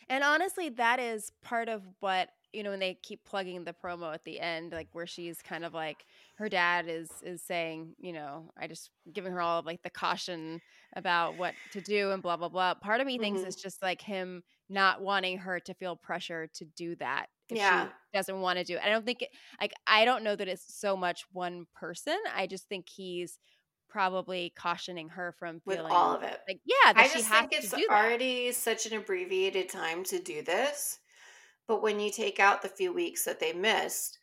And 0.08 0.22
honestly, 0.24 0.68
that 0.70 0.98
is 1.00 1.30
part 1.42 1.68
of 1.68 1.84
what 2.00 2.30
you 2.52 2.62
know 2.62 2.70
when 2.70 2.78
they 2.80 2.94
keep 2.94 3.24
plugging 3.24 3.64
the 3.64 3.74
promo 3.74 4.14
at 4.14 4.24
the 4.24 4.40
end, 4.40 4.72
like 4.72 4.88
where 4.92 5.06
she's 5.06 5.42
kind 5.42 5.64
of 5.64 5.74
like 5.74 6.06
her 6.36 6.48
dad 6.48 6.88
is 6.88 7.20
is 7.22 7.42
saying, 7.42 7.94
you 7.98 8.12
know, 8.12 8.50
I 8.56 8.66
just 8.66 8.90
giving 9.12 9.32
her 9.32 9.40
all 9.42 9.58
of 9.58 9.66
like 9.66 9.82
the 9.82 9.90
caution 9.90 10.62
about 10.94 11.36
what 11.36 11.56
to 11.72 11.80
do 11.80 12.12
and 12.12 12.22
blah 12.22 12.36
blah 12.36 12.48
blah. 12.48 12.74
Part 12.74 13.00
of 13.00 13.06
me 13.06 13.18
thinks 13.18 13.42
hmm 13.42 13.46
it's 13.46 13.60
just 13.60 13.82
like 13.82 14.00
him 14.00 14.42
not 14.68 15.02
wanting 15.02 15.38
her 15.38 15.60
to 15.60 15.74
feel 15.74 15.96
pressure 15.96 16.46
to 16.54 16.64
do 16.64 16.96
that 16.96 17.26
Yeah, 17.50 17.86
she 17.86 18.18
doesn't 18.18 18.40
want 18.40 18.58
to 18.58 18.64
do 18.64 18.74
it. 18.74 18.82
I 18.84 18.88
don't 18.88 19.04
think 19.04 19.22
it, 19.22 19.30
like 19.60 19.72
I 19.86 20.04
don't 20.04 20.24
know 20.24 20.36
that 20.36 20.48
it's 20.48 20.74
so 20.74 20.96
much 20.96 21.24
one 21.32 21.66
person. 21.74 22.16
I 22.34 22.46
just 22.46 22.68
think 22.68 22.88
he's 22.88 23.38
probably 23.88 24.52
cautioning 24.56 25.08
her 25.10 25.34
from 25.38 25.60
with 25.64 25.78
all 25.78 26.16
of 26.16 26.22
it. 26.22 26.38
like 26.48 26.60
yeah 26.64 26.92
that 26.92 26.96
I 26.96 27.08
just 27.08 27.28
think 27.28 27.52
it's 27.52 27.70
do 27.70 27.86
that. 27.88 27.96
already 27.96 28.52
such 28.52 28.84
an 28.86 28.94
abbreviated 28.98 29.68
time 29.68 30.04
to 30.04 30.18
do 30.18 30.42
this. 30.42 30.98
But 31.68 31.82
when 31.82 31.98
you 31.98 32.10
take 32.10 32.38
out 32.38 32.62
the 32.62 32.68
few 32.68 32.92
weeks 32.92 33.24
that 33.24 33.40
they 33.40 33.52
missed, 33.52 34.18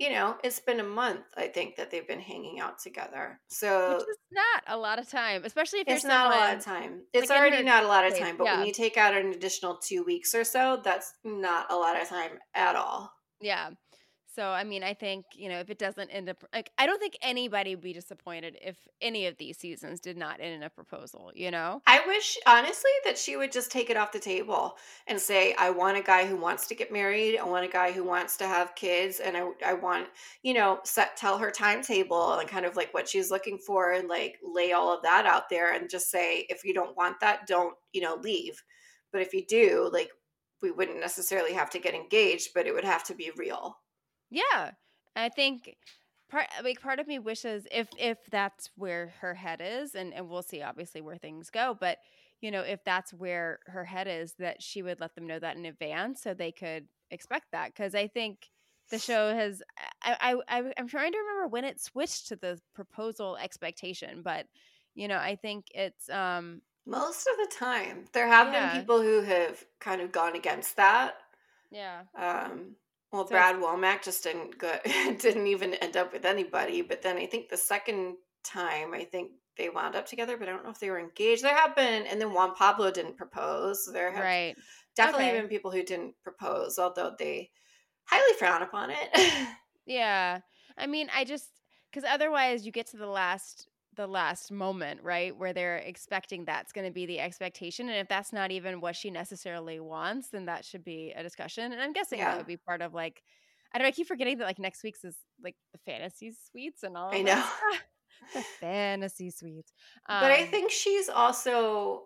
you 0.00 0.10
know, 0.10 0.36
it's 0.42 0.58
been 0.58 0.80
a 0.80 0.84
month, 0.84 1.26
I 1.36 1.46
think, 1.46 1.76
that 1.76 1.90
they've 1.90 2.08
been 2.08 2.20
hanging 2.20 2.58
out 2.58 2.78
together. 2.78 3.38
Which 3.48 3.58
So 3.58 3.98
is 3.98 4.16
not 4.32 4.64
a 4.66 4.76
lot 4.78 4.98
of 4.98 5.06
time, 5.06 5.42
especially 5.44 5.80
if 5.80 5.86
you're 5.86 5.96
it's 5.96 6.06
not 6.06 6.32
a 6.32 6.36
lot 6.36 6.56
of 6.56 6.64
time. 6.64 7.02
It's 7.12 7.28
like 7.28 7.38
already 7.38 7.56
her 7.56 7.62
not 7.62 7.84
a 7.84 7.86
lot 7.86 8.06
of 8.06 8.18
time. 8.18 8.38
But 8.38 8.46
when 8.46 8.66
you 8.66 8.72
take 8.72 8.96
out 8.96 9.14
an 9.14 9.26
additional 9.32 9.76
two 9.76 10.02
weeks 10.02 10.34
or 10.34 10.42
so, 10.42 10.80
that's 10.82 11.12
not 11.22 11.70
a 11.70 11.76
lot 11.76 12.00
of 12.00 12.08
time 12.08 12.32
at 12.54 12.76
all. 12.76 13.12
Yeah. 13.42 13.70
So, 14.32 14.44
I 14.44 14.62
mean, 14.62 14.84
I 14.84 14.94
think, 14.94 15.24
you 15.34 15.48
know, 15.48 15.58
if 15.58 15.70
it 15.70 15.78
doesn't 15.78 16.08
end 16.10 16.28
up 16.28 16.44
like 16.54 16.70
I 16.78 16.86
don't 16.86 17.00
think 17.00 17.18
anybody 17.20 17.74
would 17.74 17.82
be 17.82 17.92
disappointed 17.92 18.56
if 18.62 18.76
any 19.00 19.26
of 19.26 19.36
these 19.38 19.58
seasons 19.58 19.98
did 19.98 20.16
not 20.16 20.40
end 20.40 20.54
in 20.54 20.62
a 20.62 20.70
proposal, 20.70 21.32
you 21.34 21.50
know? 21.50 21.82
I 21.86 22.00
wish, 22.06 22.38
honestly, 22.46 22.92
that 23.04 23.18
she 23.18 23.36
would 23.36 23.50
just 23.50 23.72
take 23.72 23.90
it 23.90 23.96
off 23.96 24.12
the 24.12 24.20
table 24.20 24.76
and 25.08 25.18
say, 25.18 25.54
I 25.58 25.70
want 25.70 25.96
a 25.96 26.02
guy 26.02 26.26
who 26.26 26.36
wants 26.36 26.68
to 26.68 26.76
get 26.76 26.92
married. 26.92 27.38
I 27.38 27.44
want 27.44 27.64
a 27.64 27.68
guy 27.68 27.90
who 27.90 28.04
wants 28.04 28.36
to 28.36 28.46
have 28.46 28.76
kids. 28.76 29.18
And 29.18 29.36
I, 29.36 29.50
I 29.66 29.72
want, 29.74 30.06
you 30.44 30.54
know, 30.54 30.78
set, 30.84 31.16
tell 31.16 31.38
her 31.38 31.50
timetable 31.50 32.34
and 32.34 32.48
kind 32.48 32.64
of 32.64 32.76
like 32.76 32.94
what 32.94 33.08
she's 33.08 33.32
looking 33.32 33.58
for 33.58 33.92
and 33.92 34.08
like 34.08 34.38
lay 34.44 34.70
all 34.70 34.94
of 34.94 35.02
that 35.02 35.26
out 35.26 35.48
there 35.48 35.72
and 35.72 35.90
just 35.90 36.08
say, 36.08 36.46
if 36.48 36.64
you 36.64 36.72
don't 36.72 36.96
want 36.96 37.18
that, 37.20 37.48
don't, 37.48 37.74
you 37.92 38.00
know, 38.00 38.14
leave. 38.22 38.62
But 39.12 39.22
if 39.22 39.34
you 39.34 39.44
do, 39.44 39.90
like, 39.92 40.10
we 40.62 40.70
wouldn't 40.70 41.00
necessarily 41.00 41.54
have 41.54 41.70
to 41.70 41.80
get 41.80 41.94
engaged, 41.94 42.50
but 42.54 42.66
it 42.66 42.74
would 42.74 42.84
have 42.84 43.02
to 43.04 43.14
be 43.14 43.32
real. 43.36 43.76
Yeah. 44.30 44.72
I 45.16 45.28
think 45.28 45.76
part 46.28 46.46
like 46.62 46.80
part 46.80 47.00
of 47.00 47.06
me 47.08 47.18
wishes 47.18 47.66
if 47.72 47.88
if 47.98 48.18
that's 48.30 48.70
where 48.76 49.08
her 49.20 49.34
head 49.34 49.60
is 49.60 49.94
and 49.94 50.14
and 50.14 50.28
we'll 50.28 50.42
see 50.42 50.62
obviously 50.62 51.00
where 51.00 51.16
things 51.18 51.50
go, 51.50 51.76
but 51.78 51.98
you 52.40 52.50
know, 52.50 52.62
if 52.62 52.82
that's 52.84 53.12
where 53.12 53.58
her 53.66 53.84
head 53.84 54.06
is 54.08 54.34
that 54.38 54.62
she 54.62 54.82
would 54.82 55.00
let 55.00 55.14
them 55.14 55.26
know 55.26 55.38
that 55.38 55.56
in 55.56 55.66
advance 55.66 56.22
so 56.22 56.32
they 56.32 56.52
could 56.52 56.88
expect 57.10 57.46
that 57.52 57.74
cuz 57.74 57.94
I 57.94 58.06
think 58.08 58.50
the 58.90 58.98
show 58.98 59.34
has 59.34 59.62
I, 60.02 60.34
I 60.48 60.60
I 60.60 60.72
I'm 60.78 60.88
trying 60.88 61.12
to 61.12 61.18
remember 61.18 61.48
when 61.48 61.64
it 61.64 61.80
switched 61.80 62.28
to 62.28 62.36
the 62.36 62.60
proposal 62.74 63.36
expectation, 63.36 64.22
but 64.22 64.46
you 64.94 65.08
know, 65.08 65.18
I 65.18 65.36
think 65.36 65.66
it's 65.74 66.08
um 66.08 66.62
Most 66.86 67.26
of 67.26 67.36
the 67.36 67.46
time, 67.54 68.06
there 68.12 68.26
have 68.28 68.52
been 68.52 68.68
people 68.68 69.00
who 69.02 69.20
have 69.22 69.64
kind 69.78 70.00
of 70.00 70.12
gone 70.12 70.34
against 70.34 70.76
that 70.76 71.16
Yeah. 71.70 72.04
Um, 72.14 72.76
well, 73.12 73.26
So 73.26 73.30
Brad 73.30 73.56
Womack 73.56 74.02
just 74.02 74.22
didn't 74.22 74.58
go, 74.58 74.78
didn't 74.84 75.46
even 75.46 75.74
end 75.74 75.96
up 75.96 76.12
with 76.12 76.24
anybody. 76.24 76.82
But 76.82 77.02
then 77.02 77.16
I 77.16 77.26
think 77.26 77.48
the 77.48 77.56
second 77.56 78.16
time, 78.44 78.94
I 78.94 79.04
think 79.04 79.32
they 79.56 79.68
wound 79.68 79.96
up 79.96 80.06
together, 80.06 80.36
but 80.36 80.48
I 80.48 80.52
don't 80.52 80.64
know 80.64 80.70
if 80.70 80.78
they 80.80 80.90
were 80.90 80.98
engaged. 81.00 81.42
There 81.42 81.54
have 81.54 81.74
been, 81.76 82.06
and 82.06 82.20
then 82.20 82.32
Juan 82.32 82.54
Pablo 82.54 82.90
didn't 82.90 83.16
propose. 83.16 83.88
There 83.92 84.12
have 84.12 84.24
right. 84.24 84.56
definitely 84.96 85.30
Okay. 85.30 85.40
been 85.40 85.48
people 85.48 85.70
who 85.72 85.82
didn't 85.82 86.14
propose, 86.22 86.78
although 86.78 87.14
they 87.18 87.50
highly 88.04 88.34
frown 88.38 88.62
upon 88.62 88.90
it. 88.92 89.48
Yeah. 89.86 90.40
I 90.76 90.86
mean, 90.86 91.10
I 91.12 91.24
just 91.24 91.50
cuz 91.92 92.04
otherwise 92.04 92.64
you 92.64 92.72
get 92.72 92.86
to 92.88 92.96
the 92.96 93.06
last 93.06 93.68
the 94.00 94.06
last 94.06 94.50
moment, 94.50 95.02
right? 95.02 95.36
Where 95.36 95.52
they're 95.52 95.76
expecting 95.76 96.46
that's 96.46 96.72
going 96.72 96.86
to 96.86 96.90
be 96.92 97.04
the 97.04 97.20
expectation 97.20 97.90
and 97.90 97.98
if 97.98 98.08
that's 98.08 98.32
not 98.32 98.50
even 98.50 98.80
what 98.80 98.96
she 98.96 99.10
necessarily 99.10 99.78
wants, 99.78 100.30
then 100.30 100.46
that 100.46 100.64
should 100.64 100.82
be 100.82 101.12
a 101.14 101.22
discussion. 101.22 101.70
And 101.72 101.82
I'm 101.82 101.92
guessing 101.92 102.20
that 102.20 102.38
would 102.38 102.46
be 102.46 102.56
part 102.56 102.80
of 102.80 102.94
like 102.94 103.22
I 103.74 103.78
don't 103.78 103.84
know, 103.84 103.88
I 103.88 103.92
keep 103.92 104.08
forgetting 104.08 104.38
that 104.38 104.46
like 104.46 104.58
next 104.58 104.82
week's 104.82 105.04
is 105.04 105.16
like 105.42 105.54
the 105.72 105.78
fantasy 105.84 106.32
suites 106.50 106.82
and 106.82 106.96
all 106.96 107.10
I 107.12 107.22
know. 107.22 107.44
The 108.34 108.42
fantasy 108.42 109.30
suites. 109.30 109.72
But 110.06 110.30
I 110.30 110.42
Um 110.42 110.48
think 110.48 110.70
she's 110.70 111.08
also, 111.08 112.02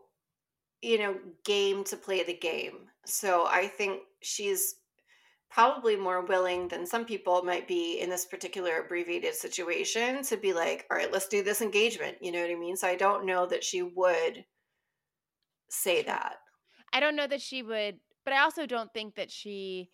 you 0.82 0.98
know, 0.98 1.16
game 1.44 1.84
to 1.84 1.96
play 1.96 2.22
the 2.24 2.34
game. 2.34 2.88
So 3.06 3.46
I 3.46 3.68
think 3.68 4.02
she's 4.20 4.76
probably 5.54 5.94
more 5.94 6.22
willing 6.22 6.66
than 6.66 6.84
some 6.84 7.04
people 7.04 7.44
might 7.44 7.68
be 7.68 8.00
in 8.00 8.10
this 8.10 8.24
particular 8.26 8.80
abbreviated 8.80 9.32
situation 9.32 10.20
to 10.24 10.36
be 10.36 10.52
like, 10.52 10.84
all 10.90 10.96
right, 10.96 11.12
let's 11.12 11.28
do 11.28 11.44
this 11.44 11.62
engagement. 11.62 12.16
You 12.20 12.32
know 12.32 12.40
what 12.40 12.50
I 12.50 12.56
mean? 12.56 12.76
So 12.76 12.88
I 12.88 12.96
don't 12.96 13.24
know 13.24 13.46
that 13.46 13.62
she 13.62 13.80
would 13.80 14.44
say 15.70 16.02
that. 16.02 16.38
I 16.92 16.98
don't 16.98 17.14
know 17.14 17.28
that 17.28 17.40
she 17.40 17.62
would, 17.62 18.00
but 18.24 18.34
I 18.34 18.40
also 18.40 18.66
don't 18.66 18.92
think 18.92 19.14
that 19.14 19.30
she 19.30 19.90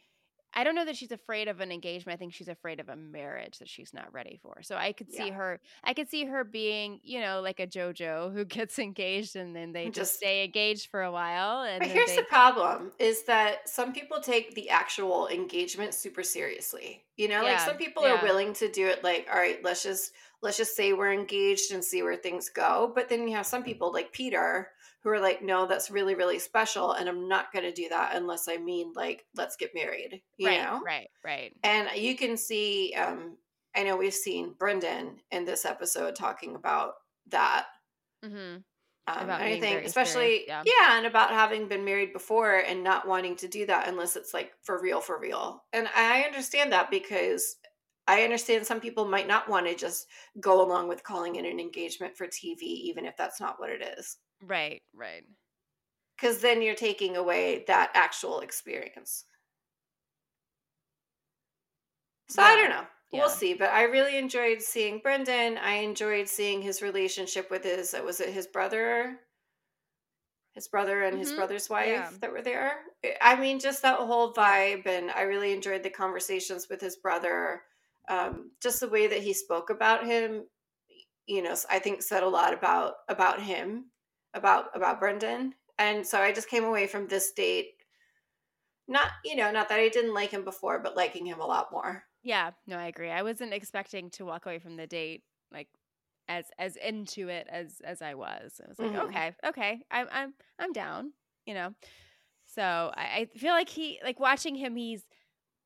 I 0.55 0.65
don't 0.65 0.75
know 0.75 0.85
that 0.85 0.97
she's 0.97 1.13
afraid 1.13 1.49
of 1.49 1.61
an 1.61 1.71
engagement. 1.71 2.17
I 2.17 2.19
think 2.19 2.33
she's 2.33 2.49
afraid 2.49 2.81
of 2.81 2.89
a 2.89 2.97
marriage 2.97 3.59
that 3.59 3.69
she's 3.69 3.95
not 3.95 4.13
ready 4.13 4.39
for. 4.43 4.63
So 4.63 4.77
I 4.77 4.93
could 4.93 5.09
Yeah. 5.11 5.25
see 5.25 5.31
her 5.31 5.61
I 5.85 5.95
could 5.95 6.09
see 6.09 6.25
her 6.25 6.45
being, 6.45 7.01
you 7.03 7.21
know, 7.21 7.41
like 7.41 7.61
a 7.61 7.67
JoJo 7.67 8.33
who 8.33 8.45
gets 8.61 8.79
engaged 8.79 9.37
and 9.37 9.55
then 9.55 9.73
they 9.73 9.87
just 9.87 9.97
Just 9.97 10.15
stay 10.15 10.45
engaged 10.45 10.89
for 10.91 11.03
a 11.03 11.13
while 11.13 11.63
but 11.63 11.71
and 11.71 11.83
then 11.83 11.91
here's 11.91 12.17
the 12.17 12.23
problem 12.23 12.93
is 12.99 13.25
that 13.25 13.69
some 13.69 13.93
people 13.93 14.21
take 14.21 14.55
the 14.55 14.71
actual 14.71 15.29
engagement 15.29 15.95
super 15.95 16.23
seriously. 16.23 17.05
You 17.17 17.29
know, 17.29 17.43
like 17.43 17.61
some 17.61 17.77
people 17.77 18.05
are 18.05 18.23
willing 18.23 18.55
to 18.55 18.71
do 18.71 18.87
it 18.87 19.05
like, 19.05 19.29
all 19.31 19.39
right, 19.39 19.63
let's 19.63 19.83
just 19.83 20.13
let's 20.43 20.57
just 20.57 20.75
say 20.75 20.93
we're 20.93 21.13
engaged 21.13 21.73
and 21.73 21.85
see 21.85 22.03
where 22.03 22.17
things 22.17 22.49
go. 22.49 22.93
But 22.95 23.09
then 23.09 23.29
you 23.29 23.37
have 23.37 23.47
some 23.47 23.63
mm. 23.63 23.67
people 23.67 23.93
like 23.93 24.13
Peter 24.13 24.71
who 25.03 25.11
are 25.11 25.21
like, 25.21 25.43
no, 25.43 25.67
that's 25.67 25.91
really, 25.91 26.15
really 26.15 26.39
special. 26.39 26.93
And 26.93 27.09
I'm 27.09 27.29
not 27.29 27.53
gonna 27.53 27.73
do 27.73 27.89
that 27.89 28.15
unless 28.15 28.49
I 28.49 28.57
mean 28.59 28.93
like 28.95 29.25
let's 29.35 29.57
get 29.57 29.75
married, 29.75 30.23
you 30.37 30.49
Right, 30.49 30.63
know? 30.63 30.83
right, 30.85 31.09
right. 31.25 31.53
And 31.63 31.89
you 31.97 32.17
can 32.17 32.37
see, 32.37 32.95
um, 32.95 33.37
I 33.75 33.85
know 33.85 33.97
we've 33.97 34.13
seen 34.13 34.55
Brendan 34.59 35.17
in 35.31 35.45
this 35.45 35.65
episode 35.65 36.17
talking 36.17 36.55
about 36.57 36.95
that. 37.29 37.67
Mm-hmm. 38.25 38.59
Um, 39.07 39.25
About 39.25 39.41
think, 39.41 39.85
especially, 39.85 40.47
Yeah. 40.47 40.63
yeah, 40.65 40.99
and 40.99 41.07
about 41.07 41.31
having 41.31 41.67
been 41.69 41.85
married 41.85 42.13
before 42.13 42.59
and 42.59 42.85
not 42.85 43.09
wanting 43.09 43.35
to 43.37 43.49
do 43.49 43.67
that 43.67 43.89
unless 43.89 44.15
it's 44.15 44.35
like 44.35 44.53
for 44.63 44.81
real, 44.81 45.01
for 45.01 45.19
real. 45.19 45.65
And 45.73 45.89
I 45.97 46.23
understand 46.23 46.73
that 46.73 46.91
because 46.91 47.57
I 48.07 48.23
understand 48.23 48.67
some 48.67 48.81
people 48.81 49.07
might 49.07 49.27
not 49.27 49.49
want 49.49 49.67
to 49.67 49.75
just 49.75 50.07
go 50.39 50.65
along 50.65 50.89
with 50.89 51.03
calling 51.03 51.37
it 51.37 51.45
an 51.45 51.59
engagement 51.59 52.17
for 52.17 52.27
TV, 52.27 52.61
even 52.63 53.05
if 53.05 53.17
that's 53.17 53.41
not 53.41 53.59
what 53.59 53.71
it 53.71 53.83
is. 53.99 54.19
Right, 54.47 54.83
right. 54.95 55.25
Because 56.17 56.39
then 56.39 56.63
you're 56.63 56.75
taking 56.75 57.17
away 57.17 57.65
that 57.67 57.91
actual 57.95 58.41
experience. 58.41 59.25
So 62.29 62.43
yeah. 62.43 62.49
I 62.49 62.57
don't 62.57 62.71
know. 62.71 62.85
Yeah. 63.13 63.21
We'll 63.21 63.29
see. 63.29 63.55
But 63.55 63.71
I 63.71 63.85
really 63.85 64.17
enjoyed 64.17 64.63
seeing 64.63 65.01
Brendan. 65.03 65.59
I 65.59 65.75
enjoyed 65.77 66.29
seeing 66.29 66.63
his 66.63 66.81
relationship 66.81 67.51
with 67.51 67.65
his 67.65 67.93
uh, 67.93 68.03
was 68.05 68.21
it 68.21 68.29
his 68.29 68.47
brother? 68.47 69.17
His 70.55 70.69
brother 70.69 71.03
and 71.03 71.15
mm-hmm. 71.15 71.21
his 71.21 71.33
brother's 71.33 71.69
wife 71.71 71.89
yeah. 71.89 72.11
that 72.21 72.33
were 72.33 72.43
there. 72.43 72.73
I 73.21 73.37
mean, 73.37 73.61
just 73.61 73.83
that 73.83 73.99
whole 73.99 74.33
vibe, 74.33 74.87
and 74.87 75.11
I 75.11 75.23
really 75.23 75.53
enjoyed 75.53 75.83
the 75.83 75.91
conversations 75.91 76.67
with 76.69 76.81
his 76.81 76.97
brother. 76.97 77.63
Um, 78.09 78.51
just 78.61 78.81
the 78.81 78.89
way 78.89 79.07
that 79.07 79.21
he 79.21 79.33
spoke 79.33 79.71
about 79.71 80.05
him, 80.05 80.45
you 81.27 81.43
know, 81.43 81.55
I 81.71 81.79
think 81.79 82.03
said 82.03 82.23
a 82.23 82.29
lot 82.29 82.53
about 82.53 82.95
about 83.09 83.41
him, 83.41 83.87
about 84.35 84.67
about 84.75 85.01
Brendan. 85.01 85.55
And 85.79 86.07
so 86.07 86.21
I 86.21 86.33
just 86.33 86.51
came 86.51 86.65
away 86.65 86.87
from 86.87 87.09
this 87.09 87.33
date 87.33 87.75
not, 88.91 89.13
you 89.25 89.37
know, 89.37 89.53
not 89.53 89.69
that 89.69 89.79
I 89.79 89.89
didn't 89.89 90.15
like 90.15 90.33
him 90.33 90.45
before, 90.45 90.81
but 90.81 90.97
liking 90.97 91.25
him 91.25 91.41
a 91.41 91.47
lot 91.47 91.71
more. 91.71 92.03
Yeah, 92.25 92.51
no, 92.67 92.77
I 92.77 92.87
agree. 92.87 93.11
I 93.11 93.23
wasn't 93.23 93.55
expecting 93.55 94.11
to 94.11 94.25
walk 94.25 94.45
away 94.45 94.59
from 94.59 94.77
the 94.77 94.87
date 94.87 95.23
like 95.53 95.69
as 96.29 96.47
as 96.59 96.77
into 96.77 97.29
it 97.29 97.47
as 97.51 97.81
as 97.85 98.03
I 98.03 98.15
was. 98.15 98.61
I 98.63 98.69
was 98.69 98.79
like, 98.79 98.91
mm-hmm. 98.91 99.09
okay, 99.09 99.33
okay, 99.47 99.83
I'm 99.91 100.09
I'm 100.13 100.35
I'm 100.59 100.73
down, 100.73 101.13
you 101.47 101.55
know. 101.55 101.73
So 102.47 102.63
I, 102.63 103.29
I 103.35 103.39
feel 103.39 103.53
like 103.53 103.69
he 103.69 104.01
like 104.05 104.21
watching 104.21 104.57
him. 104.57 104.77
He's 104.77 105.05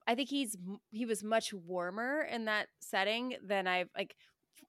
I 0.07 0.15
think 0.15 0.29
he's 0.29 0.57
he 0.91 1.07
was 1.07 1.25
much 1.25 1.53
warmer 1.53 2.21
in 2.31 2.45
that 2.45 2.69
setting 2.81 3.37
than 3.43 3.67
I've 3.67 3.89
like 3.97 4.15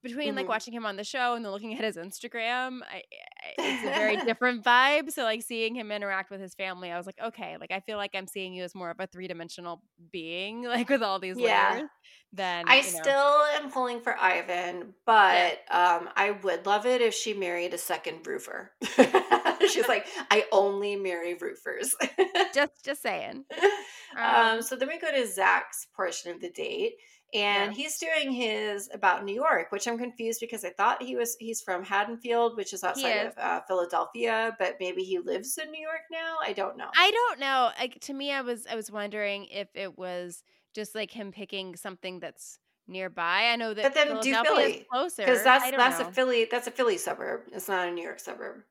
between 0.06 0.30
mm-hmm. 0.30 0.38
like 0.38 0.48
watching 0.48 0.74
him 0.74 0.86
on 0.86 0.96
the 0.96 1.04
show 1.04 1.34
and 1.34 1.44
then 1.44 1.52
looking 1.52 1.74
at 1.74 1.84
his 1.84 1.98
Instagram, 1.98 2.80
I, 2.84 3.02
it's 3.58 3.84
a 3.84 3.88
very 3.88 4.16
different 4.26 4.64
vibe. 4.64 5.12
So 5.12 5.24
like 5.24 5.42
seeing 5.42 5.76
him 5.76 5.92
interact 5.92 6.30
with 6.30 6.40
his 6.40 6.54
family, 6.54 6.92
I 6.92 6.98
was 6.98 7.08
like, 7.08 7.18
okay, 7.22 7.58
like 7.60 7.72
I 7.72 7.80
feel 7.80 7.98
like 7.98 8.12
I'm 8.14 8.28
seeing 8.28 8.54
you 8.54 8.64
as 8.64 8.76
more 8.76 8.92
of 8.92 9.00
a 9.00 9.08
three 9.08 9.28
dimensional 9.28 9.82
being, 10.12 10.64
like 10.68 10.90
with 10.90 11.02
all 11.02 11.20
these 11.20 11.38
yeah. 11.38 11.72
layers. 11.74 11.90
Then 12.32 12.66
I 12.68 12.78
you 12.78 12.84
know. 12.84 13.00
still 13.02 13.42
am 13.64 13.72
pulling 13.72 14.02
for 14.02 14.16
Ivan, 14.18 14.94
but 15.06 15.60
yeah. 15.70 15.98
um, 16.00 16.10
I 16.16 16.32
would 16.32 16.66
love 16.66 16.86
it 16.86 17.02
if 17.02 17.14
she 17.14 17.34
married 17.34 17.74
a 17.74 17.78
second 17.78 18.28
roofer. 18.28 18.72
She's 19.70 19.88
like, 19.88 20.06
I 20.30 20.46
only 20.52 20.98
marry 20.98 21.34
roofers. 21.34 21.96
just 22.54 22.84
just 22.84 23.02
saying. 23.02 23.46
Um, 24.18 24.36
um, 24.36 24.62
so 24.62 24.76
then 24.76 24.90
we 24.90 25.00
go 25.00 25.12
to 25.12 25.26
Zac's 25.26 25.88
portion 25.96 26.32
of 26.32 26.42
the 26.42 26.50
date 26.50 26.94
and 27.36 27.76
yeah. 27.76 27.84
he's 27.84 27.98
doing 27.98 28.32
his 28.32 28.90
about 28.94 29.26
New 29.26 29.36
York, 29.36 29.72
which 29.72 29.88
I'm 29.88 29.95
confused 29.98 30.40
because 30.40 30.64
I 30.66 30.70
thought 30.70 31.02
he 31.02 31.16
was 31.16 31.36
he's 31.40 31.62
from 31.62 31.84
Haddonfield, 31.84 32.58
which 32.58 32.74
is 32.74 32.84
outside 32.84 33.28
is. 33.28 33.34
of 33.34 33.38
uh, 33.38 33.62
Philadelphia, 33.68 34.56
but 34.60 34.76
maybe 34.80 35.04
he 35.04 35.20
lives 35.20 35.58
in 35.58 35.72
New 35.72 35.82
York 35.82 36.02
now. 36.12 36.38
I 36.42 36.54
don't 36.54 36.78
know. 36.78 36.90
I 36.96 37.12
don't 37.12 37.40
know. 37.40 37.72
Like 37.80 38.00
to 38.02 38.14
me, 38.14 38.32
I 38.32 38.42
was 38.42 38.66
I 38.68 38.76
was 38.76 38.92
wondering 38.92 39.46
if 39.46 39.68
it 39.74 39.98
was 39.98 40.44
just 40.74 40.96
like 40.96 41.12
him 41.12 41.32
picking 41.32 41.76
something 41.76 42.20
that's 42.20 42.60
nearby. 42.88 43.50
I 43.52 43.56
know 43.56 43.74
that, 43.74 43.84
but 43.84 43.94
then 43.94 44.20
do 44.22 44.36
Philly 44.44 44.86
closer 44.92 45.24
because 45.24 45.44
that's 45.44 45.72
that's 45.72 46.00
know. 46.00 46.08
a 46.08 46.12
Philly 46.12 46.48
that's 46.50 46.68
a 46.68 46.72
Philly 46.72 46.98
suburb. 46.98 47.42
It's 47.52 47.68
not 47.68 47.88
a 47.88 47.92
New 47.92 48.04
York 48.04 48.20
suburb. 48.20 48.62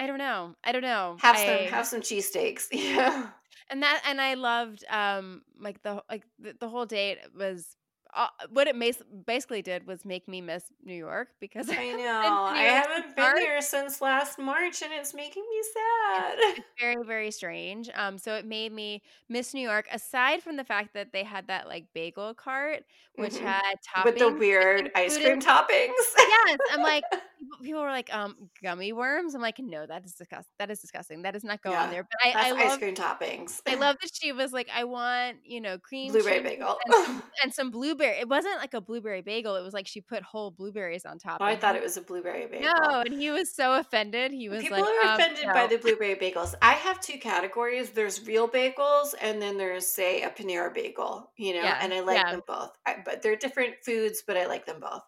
I 0.00 0.06
don't 0.06 0.18
know. 0.18 0.54
I 0.64 0.72
don't 0.72 0.82
know. 0.82 1.16
Have 1.20 1.36
I, 1.36 1.46
some 1.46 1.72
have 1.72 1.86
some 1.86 2.00
cheesesteaks. 2.00 2.66
Yeah. 2.72 3.28
And 3.70 3.82
that 3.82 4.02
and 4.06 4.20
I 4.20 4.34
loved 4.34 4.84
um 4.90 5.42
like 5.58 5.82
the 5.82 6.02
like 6.10 6.24
the, 6.38 6.54
the 6.60 6.68
whole 6.68 6.86
date 6.86 7.18
was 7.36 7.76
uh, 8.14 8.28
what 8.50 8.66
it 8.66 8.76
mas- 8.76 9.02
basically 9.26 9.62
did 9.62 9.86
was 9.86 10.04
make 10.04 10.28
me 10.28 10.40
miss 10.40 10.64
New 10.84 10.94
York 10.94 11.28
because 11.40 11.68
I 11.70 11.92
know 11.92 12.44
I 12.44 12.62
haven't 12.62 13.16
been 13.16 13.38
here 13.38 13.60
since 13.60 14.00
last 14.00 14.38
March, 14.38 14.82
and 14.82 14.92
it's 14.92 15.14
making 15.14 15.44
me 15.48 15.62
sad. 15.72 16.34
It's, 16.38 16.58
it's 16.58 16.68
very 16.80 17.04
very 17.04 17.30
strange. 17.30 17.90
Um, 17.94 18.18
so 18.18 18.34
it 18.34 18.46
made 18.46 18.72
me 18.72 19.02
miss 19.28 19.54
New 19.54 19.62
York. 19.62 19.86
Aside 19.92 20.42
from 20.42 20.56
the 20.56 20.64
fact 20.64 20.94
that 20.94 21.12
they 21.12 21.24
had 21.24 21.48
that 21.48 21.68
like 21.68 21.86
bagel 21.94 22.34
cart, 22.34 22.84
which 23.16 23.34
mm-hmm. 23.34 23.46
had 23.46 23.76
toppings 23.86 24.04
with 24.04 24.18
the 24.18 24.32
weird 24.32 24.90
ice 24.94 25.16
cream 25.18 25.40
toppings. 25.40 25.92
yes, 26.18 26.58
I'm 26.72 26.82
like 26.82 27.04
people 27.62 27.82
were 27.82 27.90
like, 27.90 28.12
um, 28.14 28.36
gummy 28.62 28.92
worms. 28.92 29.34
I'm 29.34 29.40
like, 29.40 29.58
no, 29.58 29.86
that 29.86 30.04
is 30.04 30.12
disgusting. 30.12 30.52
That 30.58 30.70
is 30.70 30.80
disgusting. 30.80 31.22
That 31.22 31.32
does 31.32 31.44
not 31.44 31.62
go 31.62 31.70
yeah, 31.70 31.84
on 31.84 31.90
there. 31.90 32.02
But 32.04 32.36
I, 32.36 32.48
I 32.48 32.50
love, 32.52 32.60
ice 32.60 32.76
cream 32.78 32.94
toppings. 32.94 33.60
I 33.66 33.74
love 33.74 33.96
that 34.00 34.10
she 34.20 34.32
was 34.32 34.52
like, 34.52 34.68
I 34.74 34.84
want, 34.84 35.38
you 35.44 35.60
know, 35.60 35.78
cream 35.78 36.12
blueberry 36.12 36.40
bagel 36.40 36.76
and 36.84 36.94
some, 36.94 37.22
and 37.42 37.54
some, 37.54 37.70
blueberry. 37.70 38.03
It 38.08 38.28
wasn't 38.28 38.56
like 38.58 38.74
a 38.74 38.80
blueberry 38.80 39.22
bagel. 39.22 39.56
It 39.56 39.62
was 39.62 39.74
like 39.74 39.86
she 39.86 40.00
put 40.00 40.22
whole 40.22 40.50
blueberries 40.50 41.04
on 41.04 41.18
top. 41.18 41.38
Oh, 41.40 41.44
I 41.44 41.56
thought 41.56 41.76
it 41.76 41.82
was 41.82 41.96
a 41.96 42.02
blueberry 42.02 42.46
bagel. 42.46 42.70
No, 42.70 43.00
and 43.00 43.14
he 43.14 43.30
was 43.30 43.54
so 43.54 43.74
offended. 43.74 44.32
He 44.32 44.48
was 44.48 44.62
people 44.62 44.80
like, 44.80 44.88
are 44.88 45.08
um, 45.08 45.20
offended 45.20 45.46
no. 45.46 45.52
by 45.52 45.66
the 45.66 45.78
blueberry 45.78 46.14
bagels. 46.14 46.54
I 46.62 46.72
have 46.72 47.00
two 47.00 47.18
categories. 47.18 47.90
There's 47.90 48.26
real 48.26 48.48
bagels, 48.48 49.14
and 49.20 49.40
then 49.40 49.56
there's 49.58 49.86
say 49.86 50.22
a 50.22 50.30
Panera 50.30 50.72
bagel. 50.72 51.30
You 51.36 51.54
know, 51.54 51.62
yeah, 51.62 51.78
and 51.80 51.92
I 51.92 52.00
like 52.00 52.18
yeah. 52.18 52.32
them 52.32 52.42
both. 52.46 52.76
I, 52.86 52.96
but 53.04 53.22
they're 53.22 53.36
different 53.36 53.74
foods, 53.84 54.22
but 54.26 54.36
I 54.36 54.46
like 54.46 54.66
them 54.66 54.80
both. 54.80 55.02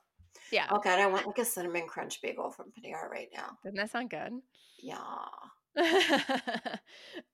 Yeah. 0.51 0.66
Oh 0.70 0.78
god, 0.78 0.99
I 0.99 1.07
want 1.07 1.26
like 1.26 1.38
a 1.38 1.44
cinnamon 1.44 1.86
crunch 1.86 2.20
bagel 2.22 2.51
from 2.51 2.66
Panera 2.66 3.11
right 3.11 3.28
now. 3.34 3.59
Doesn't 3.64 3.76
that 3.76 3.90
sound 3.90 4.11
good? 4.11 4.32
Yeah. 4.80 4.99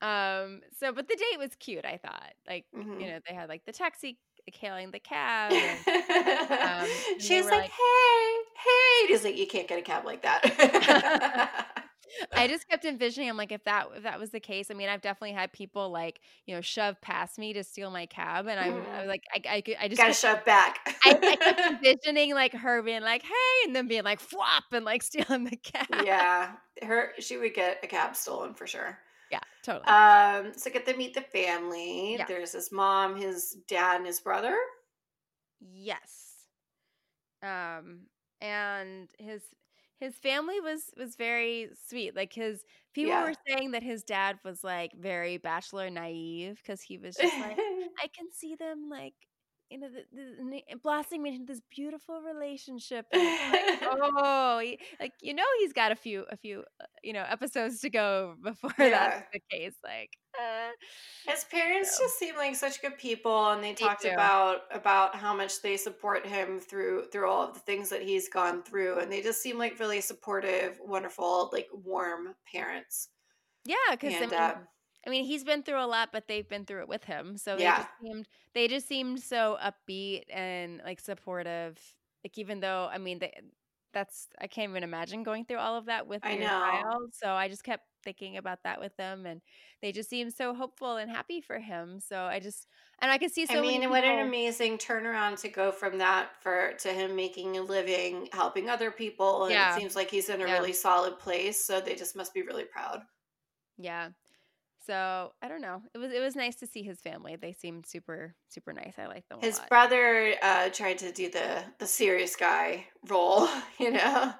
um. 0.02 0.60
So, 0.78 0.92
but 0.92 1.08
the 1.08 1.16
date 1.16 1.38
was 1.38 1.54
cute. 1.58 1.84
I 1.84 1.98
thought, 1.98 2.32
like, 2.48 2.64
mm-hmm. 2.76 3.00
you 3.00 3.06
know, 3.08 3.18
they 3.28 3.34
had 3.34 3.48
like 3.48 3.64
the 3.64 3.72
taxi 3.72 4.18
hailing 4.52 4.90
the 4.90 4.98
cab. 4.98 5.52
And, 5.52 6.82
um, 6.82 6.88
She's 7.18 7.44
like, 7.44 7.52
like, 7.52 7.70
"Hey, 7.70 8.36
hey!" 8.56 9.06
He's 9.08 9.24
like, 9.24 9.36
"You 9.36 9.46
can't 9.46 9.68
get 9.68 9.78
a 9.78 9.82
cab 9.82 10.04
like 10.04 10.22
that." 10.22 11.68
I 12.32 12.46
just 12.48 12.68
kept 12.68 12.84
envisioning. 12.84 13.28
I'm 13.28 13.36
like, 13.36 13.52
if 13.52 13.64
that 13.64 13.86
if 13.96 14.02
that 14.02 14.18
was 14.18 14.30
the 14.30 14.40
case, 14.40 14.70
I 14.70 14.74
mean, 14.74 14.88
I've 14.88 15.00
definitely 15.00 15.32
had 15.32 15.52
people 15.52 15.90
like 15.90 16.20
you 16.46 16.54
know 16.54 16.60
shove 16.60 17.00
past 17.00 17.38
me 17.38 17.52
to 17.54 17.64
steal 17.64 17.90
my 17.90 18.06
cab, 18.06 18.46
and 18.46 18.58
I'm, 18.58 18.74
mm. 18.74 19.06
like, 19.06 19.24
I, 19.34 19.40
I, 19.48 19.62
I 19.80 19.88
just 19.88 19.98
gotta 19.98 20.10
kept, 20.10 20.16
shove 20.20 20.44
back. 20.44 20.96
I, 21.04 21.18
I, 21.22 21.36
kept 21.36 21.60
envisioning 21.60 22.34
like 22.34 22.52
her 22.52 22.82
being 22.82 23.02
like, 23.02 23.22
hey, 23.22 23.66
and 23.66 23.74
then 23.74 23.88
being 23.88 24.04
like, 24.04 24.20
flop, 24.20 24.64
and 24.72 24.84
like 24.84 25.02
stealing 25.02 25.44
the 25.44 25.56
cab. 25.56 25.86
Yeah, 26.04 26.52
her 26.82 27.12
she 27.18 27.36
would 27.36 27.54
get 27.54 27.78
a 27.82 27.86
cab 27.86 28.16
stolen 28.16 28.54
for 28.54 28.66
sure. 28.66 28.98
Yeah, 29.32 29.40
totally. 29.62 29.86
Um, 29.86 30.52
so 30.54 30.70
get 30.70 30.86
to 30.86 30.96
meet 30.96 31.14
the 31.14 31.22
family. 31.22 32.16
Yeah. 32.18 32.26
There's 32.26 32.52
his 32.52 32.70
mom, 32.70 33.16
his 33.16 33.56
dad, 33.66 33.96
and 33.96 34.06
his 34.06 34.20
brother. 34.20 34.56
Yes. 35.60 36.46
Um, 37.42 38.02
and 38.40 39.08
his 39.18 39.42
his 39.98 40.14
family 40.16 40.60
was 40.60 40.90
was 40.98 41.16
very 41.16 41.70
sweet. 41.88 42.14
Like 42.14 42.32
his 42.34 42.64
people 42.92 43.12
yeah. 43.12 43.24
were 43.24 43.34
saying 43.48 43.70
that 43.70 43.82
his 43.82 44.02
dad 44.02 44.38
was 44.44 44.62
like 44.62 44.92
very 44.98 45.38
bachelor 45.38 45.88
naive 45.88 46.60
because 46.62 46.82
he 46.82 46.98
was 46.98 47.16
just 47.16 47.34
like, 47.38 47.56
I 48.02 48.08
can 48.14 48.26
see 48.32 48.54
them 48.54 48.88
like 48.90 49.14
you 49.72 49.78
know, 49.78 49.88
the, 49.88 50.04
the, 50.12 51.32
into 51.32 51.46
this 51.46 51.62
beautiful 51.74 52.20
relationship. 52.20 53.06
Like, 53.12 53.22
oh, 53.82 54.60
he, 54.62 54.78
like 55.00 55.12
you 55.22 55.32
know, 55.32 55.44
he's 55.60 55.72
got 55.72 55.92
a 55.92 55.96
few, 55.96 56.26
a 56.30 56.36
few, 56.36 56.60
uh, 56.80 56.84
you 57.02 57.14
know, 57.14 57.24
episodes 57.26 57.80
to 57.80 57.90
go 57.90 58.34
before 58.42 58.72
yeah. 58.78 58.90
that's 58.90 59.28
the 59.32 59.40
case. 59.50 59.74
Like, 59.82 60.10
uh, 60.38 60.70
his 61.26 61.44
parents 61.44 61.98
just 61.98 62.18
seem 62.18 62.36
like 62.36 62.54
such 62.54 62.82
good 62.82 62.98
people, 62.98 63.50
and 63.50 63.64
they 63.64 63.72
talked 63.72 64.04
about 64.04 64.60
about 64.70 65.16
how 65.16 65.34
much 65.34 65.62
they 65.62 65.78
support 65.78 66.26
him 66.26 66.60
through 66.60 67.06
through 67.10 67.30
all 67.30 67.48
of 67.48 67.54
the 67.54 67.60
things 67.60 67.88
that 67.88 68.02
he's 68.02 68.28
gone 68.28 68.62
through, 68.62 68.98
and 68.98 69.10
they 69.10 69.22
just 69.22 69.40
seem 69.40 69.58
like 69.58 69.80
really 69.80 70.02
supportive, 70.02 70.78
wonderful, 70.84 71.48
like 71.52 71.68
warm 71.72 72.34
parents. 72.52 73.08
Yeah, 73.64 73.76
because 73.92 74.14
I 74.14 74.20
mean, 74.20 74.34
uh, 74.34 74.54
I 75.06 75.10
mean, 75.10 75.24
he's 75.24 75.44
been 75.44 75.62
through 75.62 75.82
a 75.82 75.86
lot, 75.86 76.10
but 76.12 76.28
they've 76.28 76.48
been 76.48 76.64
through 76.64 76.82
it 76.82 76.88
with 76.88 77.04
him. 77.04 77.36
So 77.36 77.56
they 77.56 77.64
just 77.64 77.88
seemed 78.00 78.28
they 78.54 78.68
just 78.68 78.88
seemed 78.88 79.20
so 79.20 79.58
upbeat 79.62 80.24
and 80.30 80.80
like 80.84 81.00
supportive. 81.00 81.78
Like 82.24 82.38
even 82.38 82.60
though 82.60 82.88
I 82.92 82.98
mean, 82.98 83.18
they, 83.18 83.32
that's 83.92 84.28
I 84.40 84.46
can't 84.46 84.70
even 84.70 84.84
imagine 84.84 85.22
going 85.22 85.44
through 85.44 85.58
all 85.58 85.76
of 85.76 85.86
that 85.86 86.06
with 86.06 86.24
I 86.24 86.32
your 86.32 86.40
know. 86.42 86.46
child. 86.48 87.14
So 87.14 87.30
I 87.30 87.48
just 87.48 87.64
kept 87.64 87.84
thinking 88.04 88.36
about 88.36 88.58
that 88.64 88.80
with 88.80 88.96
them, 88.96 89.26
and 89.26 89.40
they 89.80 89.92
just 89.92 90.10
seemed 90.10 90.32
so 90.32 90.54
hopeful 90.54 90.96
and 90.96 91.10
happy 91.10 91.40
for 91.40 91.58
him. 91.58 92.00
So 92.00 92.24
I 92.24 92.40
just 92.40 92.66
and 93.00 93.10
I 93.10 93.18
could 93.18 93.32
see 93.32 93.46
so. 93.46 93.58
I 93.58 93.60
mean, 93.60 93.88
what 93.90 94.04
an 94.04 94.26
amazing 94.26 94.78
turnaround 94.78 95.40
to 95.40 95.48
go 95.48 95.72
from 95.72 95.98
that 95.98 96.30
for 96.40 96.72
to 96.80 96.88
him 96.88 97.16
making 97.16 97.56
a 97.56 97.62
living, 97.62 98.28
helping 98.32 98.70
other 98.70 98.90
people, 98.90 99.44
and 99.44 99.52
yeah. 99.52 99.74
it 99.74 99.80
seems 99.80 99.96
like 99.96 100.10
he's 100.10 100.28
in 100.28 100.40
a 100.40 100.46
yeah. 100.46 100.52
really 100.52 100.72
solid 100.72 101.18
place. 101.18 101.62
So 101.64 101.80
they 101.80 101.94
just 101.94 102.16
must 102.16 102.32
be 102.32 102.42
really 102.42 102.64
proud. 102.64 103.02
Yeah, 103.78 104.10
so 104.86 105.32
I 105.42 105.48
don't 105.48 105.60
know. 105.60 105.82
It 105.94 105.98
was 105.98 106.12
it 106.12 106.20
was 106.20 106.36
nice 106.36 106.56
to 106.56 106.66
see 106.66 106.82
his 106.82 107.00
family. 107.00 107.36
They 107.36 107.52
seemed 107.52 107.86
super 107.86 108.34
super 108.48 108.72
nice. 108.72 108.94
I 108.98 109.06
like 109.06 109.28
them. 109.28 109.38
His 109.40 109.60
brother 109.68 110.34
uh, 110.42 110.68
tried 110.70 110.98
to 110.98 111.12
do 111.12 111.30
the 111.30 111.62
the 111.78 111.86
serious 111.86 112.36
guy 112.36 112.86
role, 113.08 113.48
you 113.78 113.90
know, 113.90 113.98
uh, 113.98 114.32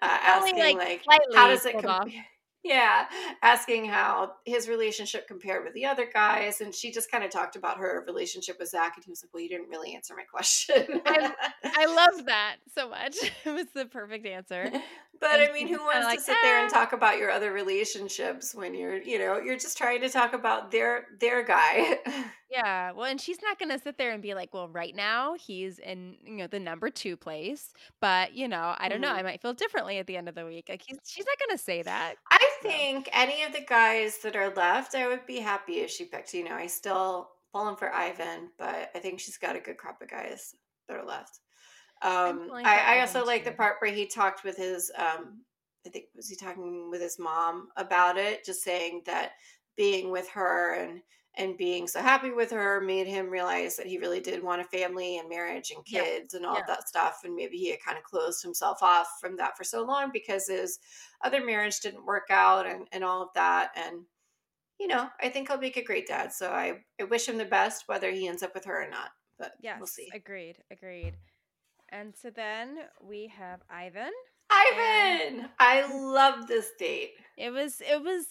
asking 0.00 0.58
like, 0.58 1.02
like 1.06 1.20
how 1.34 1.48
does 1.48 1.64
it 1.66 1.78
compare? 1.78 2.26
yeah, 2.68 3.06
asking 3.42 3.86
how 3.86 4.32
his 4.44 4.68
relationship 4.68 5.26
compared 5.26 5.64
with 5.64 5.72
the 5.72 5.86
other 5.86 6.06
guys. 6.12 6.60
And 6.60 6.74
she 6.74 6.92
just 6.92 7.10
kind 7.10 7.24
of 7.24 7.30
talked 7.30 7.56
about 7.56 7.78
her 7.78 8.04
relationship 8.06 8.58
with 8.60 8.68
Zac. 8.68 8.96
And 8.96 9.04
he 9.04 9.10
was 9.10 9.24
like, 9.24 9.32
Well, 9.32 9.42
you 9.42 9.48
didn't 9.48 9.70
really 9.70 9.94
answer 9.94 10.14
my 10.14 10.24
question. 10.24 11.00
I, 11.06 11.32
I 11.64 11.86
loved 12.12 12.26
that 12.26 12.56
so 12.74 12.88
much. 12.88 13.16
It 13.44 13.52
was 13.52 13.66
the 13.74 13.86
perfect 13.86 14.26
answer. 14.26 14.70
But 15.20 15.40
I 15.40 15.50
mean, 15.52 15.68
who 15.68 15.78
wants 15.78 16.04
like, 16.04 16.18
to 16.18 16.24
sit 16.24 16.36
there 16.42 16.62
and 16.62 16.70
ah. 16.70 16.74
talk 16.74 16.92
about 16.92 17.18
your 17.18 17.30
other 17.30 17.50
relationships 17.52 18.54
when 18.54 18.74
you're, 18.74 19.00
you 19.00 19.18
know, 19.18 19.38
you're 19.38 19.56
just 19.56 19.78
trying 19.78 20.02
to 20.02 20.10
talk 20.10 20.34
about 20.34 20.70
their 20.70 21.06
their 21.18 21.42
guy. 21.42 21.98
Yeah. 22.50 22.92
Well, 22.92 23.04
and 23.04 23.20
she's 23.20 23.42
not 23.42 23.58
going 23.58 23.70
to 23.70 23.78
sit 23.78 23.98
there 23.98 24.12
and 24.12 24.22
be 24.22 24.34
like, 24.34 24.54
well, 24.54 24.68
right 24.68 24.96
now 24.96 25.34
he's 25.34 25.78
in, 25.78 26.16
you 26.24 26.36
know, 26.36 26.46
the 26.46 26.58
number 26.58 26.88
two 26.88 27.16
place. 27.16 27.74
But, 28.00 28.34
you 28.34 28.48
know, 28.48 28.74
I 28.78 28.88
don't 28.88 29.02
mm-hmm. 29.02 29.12
know. 29.12 29.18
I 29.18 29.22
might 29.22 29.42
feel 29.42 29.52
differently 29.52 29.98
at 29.98 30.06
the 30.06 30.16
end 30.16 30.30
of 30.30 30.34
the 30.34 30.46
week. 30.46 30.66
Like, 30.68 30.82
he's, 30.86 30.98
she's 31.06 31.26
not 31.26 31.38
going 31.38 31.58
to 31.58 31.62
say 31.62 31.82
that. 31.82 32.14
I 32.30 32.50
so. 32.62 32.68
think 32.68 33.10
any 33.12 33.42
of 33.42 33.52
the 33.52 33.64
guys 33.68 34.18
that 34.22 34.34
are 34.34 34.48
left, 34.54 34.94
I 34.94 35.08
would 35.08 35.26
be 35.26 35.40
happy 35.40 35.80
if 35.80 35.90
she 35.90 36.06
picked. 36.06 36.32
You 36.32 36.44
know, 36.44 36.54
I 36.54 36.66
still 36.68 37.28
falling 37.52 37.76
for 37.76 37.92
Ivan, 37.92 38.48
but 38.58 38.90
I 38.94 38.98
think 38.98 39.20
she's 39.20 39.36
got 39.36 39.56
a 39.56 39.60
good 39.60 39.76
crop 39.76 40.00
of 40.00 40.08
guys 40.08 40.54
that 40.88 40.96
are 40.96 41.04
left. 41.04 41.40
Um, 42.00 42.48
I, 42.52 42.96
I 42.96 43.00
also 43.00 43.26
like 43.26 43.44
the 43.44 43.52
part 43.52 43.76
where 43.80 43.92
he 43.92 44.06
talked 44.06 44.42
with 44.44 44.56
his, 44.56 44.90
um, 44.96 45.42
I 45.86 45.90
think, 45.90 46.06
was 46.16 46.28
he 46.28 46.36
talking 46.36 46.90
with 46.90 47.02
his 47.02 47.18
mom 47.18 47.68
about 47.76 48.16
it, 48.16 48.44
just 48.44 48.62
saying 48.62 49.02
that 49.04 49.32
being 49.76 50.10
with 50.10 50.28
her 50.30 50.74
and, 50.74 51.00
and 51.38 51.56
being 51.56 51.86
so 51.86 52.02
happy 52.02 52.30
with 52.30 52.50
her 52.50 52.80
made 52.80 53.06
him 53.06 53.30
realize 53.30 53.76
that 53.76 53.86
he 53.86 53.96
really 53.98 54.20
did 54.20 54.42
want 54.42 54.60
a 54.60 54.64
family 54.64 55.18
and 55.18 55.28
marriage 55.28 55.70
and 55.74 55.84
kids 55.84 56.34
yeah. 56.34 56.36
and 56.36 56.44
all 56.44 56.54
yeah. 56.54 56.60
of 56.60 56.66
that 56.66 56.88
stuff 56.88 57.20
and 57.24 57.34
maybe 57.34 57.56
he 57.56 57.70
had 57.70 57.80
kind 57.80 57.96
of 57.96 58.04
closed 58.04 58.42
himself 58.42 58.82
off 58.82 59.06
from 59.20 59.36
that 59.36 59.56
for 59.56 59.64
so 59.64 59.84
long 59.84 60.10
because 60.12 60.48
his 60.48 60.78
other 61.24 61.44
marriage 61.44 61.80
didn't 61.80 62.04
work 62.04 62.26
out 62.30 62.66
and, 62.66 62.86
and 62.92 63.04
all 63.04 63.22
of 63.22 63.28
that 63.34 63.70
and 63.76 64.02
you 64.78 64.88
know 64.88 65.08
i 65.22 65.28
think 65.28 65.48
he'll 65.48 65.58
make 65.58 65.76
a 65.76 65.84
great 65.84 66.06
dad 66.06 66.32
so 66.32 66.50
I, 66.50 66.80
I 67.00 67.04
wish 67.04 67.28
him 67.28 67.38
the 67.38 67.44
best 67.44 67.84
whether 67.86 68.10
he 68.10 68.26
ends 68.26 68.42
up 68.42 68.54
with 68.54 68.64
her 68.64 68.84
or 68.84 68.90
not 68.90 69.10
but 69.38 69.52
yeah 69.62 69.78
we'll 69.78 69.86
see 69.86 70.08
agreed 70.12 70.56
agreed 70.70 71.14
and 71.90 72.14
so 72.20 72.30
then 72.30 72.78
we 73.00 73.32
have 73.36 73.60
ivan 73.70 74.10
ivan 74.50 75.48
i 75.60 75.86
love 75.94 76.48
this 76.48 76.70
date 76.78 77.12
it 77.36 77.50
was 77.50 77.80
it 77.80 78.02
was 78.02 78.24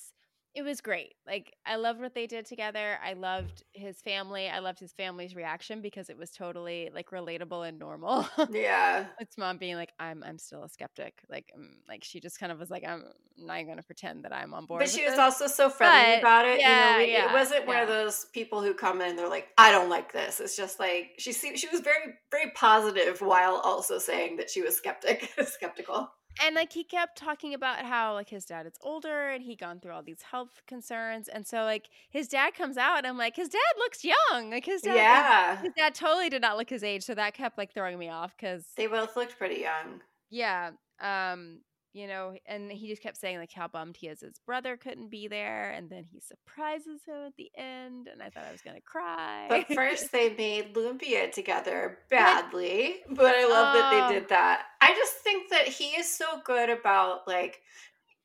it 0.57 0.63
was 0.63 0.81
great. 0.81 1.13
Like 1.27 1.55
I 1.67 1.75
loved 1.75 2.01
what 2.01 2.15
they 2.15 2.25
did 2.25 2.47
together. 2.47 2.97
I 3.05 3.13
loved 3.13 3.63
his 3.73 4.01
family. 4.01 4.49
I 4.49 4.57
loved 4.57 4.79
his 4.79 4.91
family's 4.91 5.35
reaction 5.35 5.81
because 5.81 6.09
it 6.09 6.17
was 6.17 6.31
totally 6.31 6.89
like 6.91 7.11
relatable 7.11 7.67
and 7.67 7.77
normal. 7.77 8.27
Yeah. 8.49 9.05
it's 9.19 9.37
mom 9.37 9.57
being 9.57 9.75
like, 9.75 9.91
"I'm 9.99 10.23
I'm 10.23 10.39
still 10.39 10.63
a 10.63 10.69
skeptic." 10.69 11.21
Like 11.29 11.51
um, 11.55 11.69
like 11.87 12.03
she 12.03 12.19
just 12.19 12.39
kind 12.39 12.51
of 12.51 12.57
was 12.57 12.71
like, 12.71 12.83
"I'm 12.87 13.03
not 13.37 13.65
going 13.65 13.77
to 13.77 13.83
pretend 13.83 14.23
that 14.23 14.33
I'm 14.33 14.55
on 14.55 14.65
board." 14.65 14.79
But 14.79 14.89
she 14.89 15.03
was 15.03 15.11
this. 15.11 15.19
also 15.19 15.45
so 15.45 15.69
friendly 15.69 16.13
but, 16.13 16.19
about 16.19 16.45
it. 16.47 16.59
Yeah, 16.59 16.97
you 16.97 17.07
know, 17.07 17.13
yeah, 17.13 17.29
it 17.29 17.33
wasn't 17.33 17.61
yeah. 17.61 17.67
one 17.67 17.77
of 17.83 17.87
those 17.87 18.25
people 18.33 18.63
who 18.63 18.73
come 18.73 19.01
in. 19.01 19.09
And 19.09 19.19
they're 19.19 19.29
like, 19.29 19.49
"I 19.59 19.71
don't 19.71 19.89
like 19.89 20.11
this." 20.11 20.39
It's 20.39 20.57
just 20.57 20.79
like 20.79 21.11
she 21.19 21.33
she 21.33 21.67
was 21.71 21.81
very 21.81 22.15
very 22.31 22.51
positive 22.55 23.21
while 23.21 23.61
also 23.63 23.99
saying 23.99 24.37
that 24.37 24.49
she 24.49 24.63
was 24.63 24.75
skeptic 24.75 25.31
skeptical 25.45 26.09
and 26.43 26.55
like 26.55 26.73
he 26.73 26.83
kept 26.83 27.17
talking 27.17 27.53
about 27.53 27.79
how 27.79 28.13
like 28.13 28.29
his 28.29 28.45
dad 28.45 28.65
is 28.65 28.73
older 28.81 29.29
and 29.29 29.43
he 29.43 29.55
gone 29.55 29.79
through 29.79 29.91
all 29.91 30.03
these 30.03 30.21
health 30.21 30.61
concerns 30.67 31.27
and 31.27 31.45
so 31.45 31.63
like 31.63 31.89
his 32.09 32.27
dad 32.27 32.53
comes 32.53 32.77
out 32.77 32.99
and 32.99 33.07
i'm 33.07 33.17
like 33.17 33.35
his 33.35 33.49
dad 33.49 33.59
looks 33.77 34.03
young 34.03 34.49
like 34.49 34.65
his 34.65 34.81
dad 34.81 34.95
yeah. 34.95 35.61
his 35.61 35.71
dad 35.77 35.93
totally 35.93 36.29
did 36.29 36.41
not 36.41 36.57
look 36.57 36.69
his 36.69 36.83
age 36.83 37.03
so 37.03 37.13
that 37.15 37.33
kept 37.33 37.57
like 37.57 37.73
throwing 37.73 37.97
me 37.97 38.09
off 38.09 38.35
because 38.37 38.65
they 38.75 38.87
both 38.87 39.15
looked 39.15 39.37
pretty 39.37 39.61
young. 39.61 40.01
Yeah 40.29 40.71
um 40.99 41.59
you 41.97 42.07
know, 42.07 42.35
and 42.45 42.71
he 42.71 42.87
just 42.87 43.01
kept 43.01 43.17
saying 43.17 43.39
like 43.39 43.51
how 43.51 43.67
bummed 43.67 43.97
he 43.97 44.07
is 44.07 44.21
his 44.21 44.39
brother 44.45 44.77
couldn't 44.77 45.09
be 45.09 45.27
there, 45.27 45.71
and 45.71 45.89
then 45.89 46.05
he 46.11 46.19
surprises 46.19 47.01
him 47.05 47.25
at 47.25 47.35
the 47.37 47.49
end, 47.55 48.07
and 48.07 48.21
I 48.21 48.29
thought 48.29 48.45
I 48.47 48.51
was 48.51 48.61
gonna 48.61 48.81
cry. 48.81 49.47
But 49.49 49.67
first, 49.73 50.11
they 50.13 50.33
made 50.35 50.75
Lumpia 50.75 51.31
together 51.31 51.99
badly, 52.09 52.97
but, 53.07 53.17
but 53.17 53.35
I 53.35 53.47
love 53.47 53.73
that 53.73 53.91
they 53.91 54.01
oh. 54.01 54.19
did 54.19 54.29
that. 54.29 54.63
I 54.79 54.93
just 54.93 55.13
think 55.15 55.49
that 55.49 55.67
he 55.67 55.85
is 55.85 56.09
so 56.09 56.25
good 56.45 56.69
about 56.69 57.27
like 57.27 57.61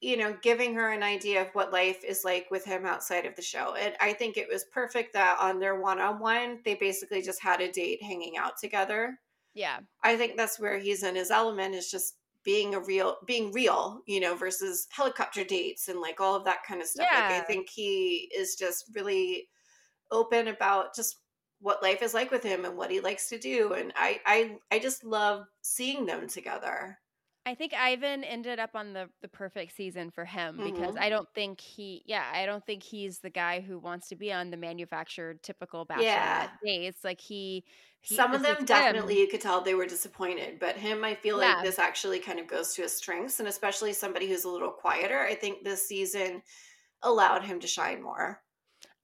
you 0.02 0.16
know, 0.16 0.36
giving 0.42 0.74
her 0.74 0.90
an 0.90 1.04
idea 1.04 1.40
of 1.40 1.46
what 1.52 1.72
life 1.72 2.02
is 2.04 2.24
like 2.24 2.48
with 2.50 2.64
him 2.64 2.84
outside 2.84 3.24
of 3.24 3.36
the 3.36 3.42
show. 3.42 3.76
And 3.78 3.94
I 4.00 4.12
think 4.12 4.36
it 4.36 4.48
was 4.52 4.64
perfect 4.64 5.12
that 5.12 5.38
on 5.40 5.60
their 5.60 5.80
one 5.80 6.00
on 6.00 6.18
one, 6.18 6.58
they 6.64 6.74
basically 6.74 7.22
just 7.22 7.40
had 7.40 7.60
a 7.60 7.70
date 7.70 8.02
hanging 8.02 8.36
out 8.36 8.58
together. 8.60 9.20
Yeah. 9.54 9.78
I 10.02 10.16
think 10.16 10.36
that's 10.36 10.58
where 10.58 10.78
he's 10.78 11.04
in 11.04 11.14
his 11.14 11.30
element 11.30 11.76
is 11.76 11.88
just 11.88 12.16
being 12.45 12.74
a 12.74 12.80
real 12.80 13.16
being 13.26 13.53
real 13.53 14.01
you 14.07 14.20
know 14.20 14.34
versus 14.34 14.86
helicopter 14.90 15.45
dates 15.45 15.88
and 15.88 16.01
like 16.01 16.20
all 16.20 16.34
of 16.34 16.45
that 16.45 16.62
kind 16.66 16.80
of 16.80 16.86
stuff 16.86 17.07
yeah. 17.11 17.28
like 17.28 17.43
i 17.43 17.45
think 17.45 17.68
he 17.70 18.30
is 18.36 18.57
just 18.57 18.90
really 18.95 19.49
open 20.11 20.49
about 20.49 20.95
just 20.95 21.18
what 21.61 21.82
life 21.82 22.03
is 22.03 22.14
like 22.14 22.30
with 22.30 22.43
him 22.43 22.64
and 22.64 22.76
what 22.76 22.90
he 22.90 23.01
likes 23.01 23.28
to 23.28 23.38
do 23.38 23.72
and 23.74 23.93
i 23.97 24.20
i 24.26 24.57
i 24.70 24.78
just 24.78 25.05
love 25.05 25.45
seeing 25.62 26.05
them 26.05 26.26
together 26.26 26.99
I 27.45 27.55
think 27.55 27.74
Ivan 27.74 28.22
ended 28.22 28.61
up 28.61 28.70
on 28.74 28.93
the 28.93 29.09
the 29.20 29.28
perfect 29.28 29.76
season 29.76 30.11
for 30.11 30.24
him 30.24 30.57
mm-hmm. 30.57 30.72
because 30.72 30.97
I 30.97 31.09
don't 31.09 31.28
think 31.34 31.61
he 31.61 32.03
yeah, 32.07 32.24
I 32.32 32.47
don't 32.47 32.64
think 32.64 32.82
he's 32.82 33.18
the 33.18 33.30
guy 33.30 33.61
who 33.61 33.78
wants 33.78 34.09
to 34.09 34.16
be 34.16 34.32
on 34.32 34.51
the 34.51 34.57
manufactured 34.57 35.43
typical 35.43 35.84
bachelor 35.84 36.05
yeah. 36.05 36.49
dates. 36.64 37.03
Like 37.03 37.20
he 37.20 37.64
he, 38.01 38.16
Some 38.16 38.34
of 38.34 38.43
them 38.43 38.64
definitely 38.64 39.14
him. 39.14 39.20
you 39.20 39.28
could 39.28 39.40
tell 39.40 39.61
they 39.61 39.74
were 39.74 39.86
disappointed, 39.86 40.59
but 40.59 40.76
him, 40.76 41.05
I 41.05 41.14
feel 41.14 41.40
yeah. 41.40 41.55
like 41.55 41.64
this 41.64 41.78
actually 41.78 42.18
kind 42.18 42.40
of 42.40 42.49
goes 42.49 42.74
to 42.74 42.82
his 42.82 42.93
strengths, 42.93 43.38
and 43.38 43.49
especially 43.49 43.93
somebody 43.93 44.28
who's 44.28 44.43
a 44.43 44.49
little 44.49 44.72
quieter. 44.72 45.20
I 45.20 45.36
think 45.36 45.62
this 45.62 45.86
season 45.86 46.43
allowed 47.03 47.45
him 47.45 47.61
to 47.61 47.68
shine 47.68 48.03
more. 48.03 48.40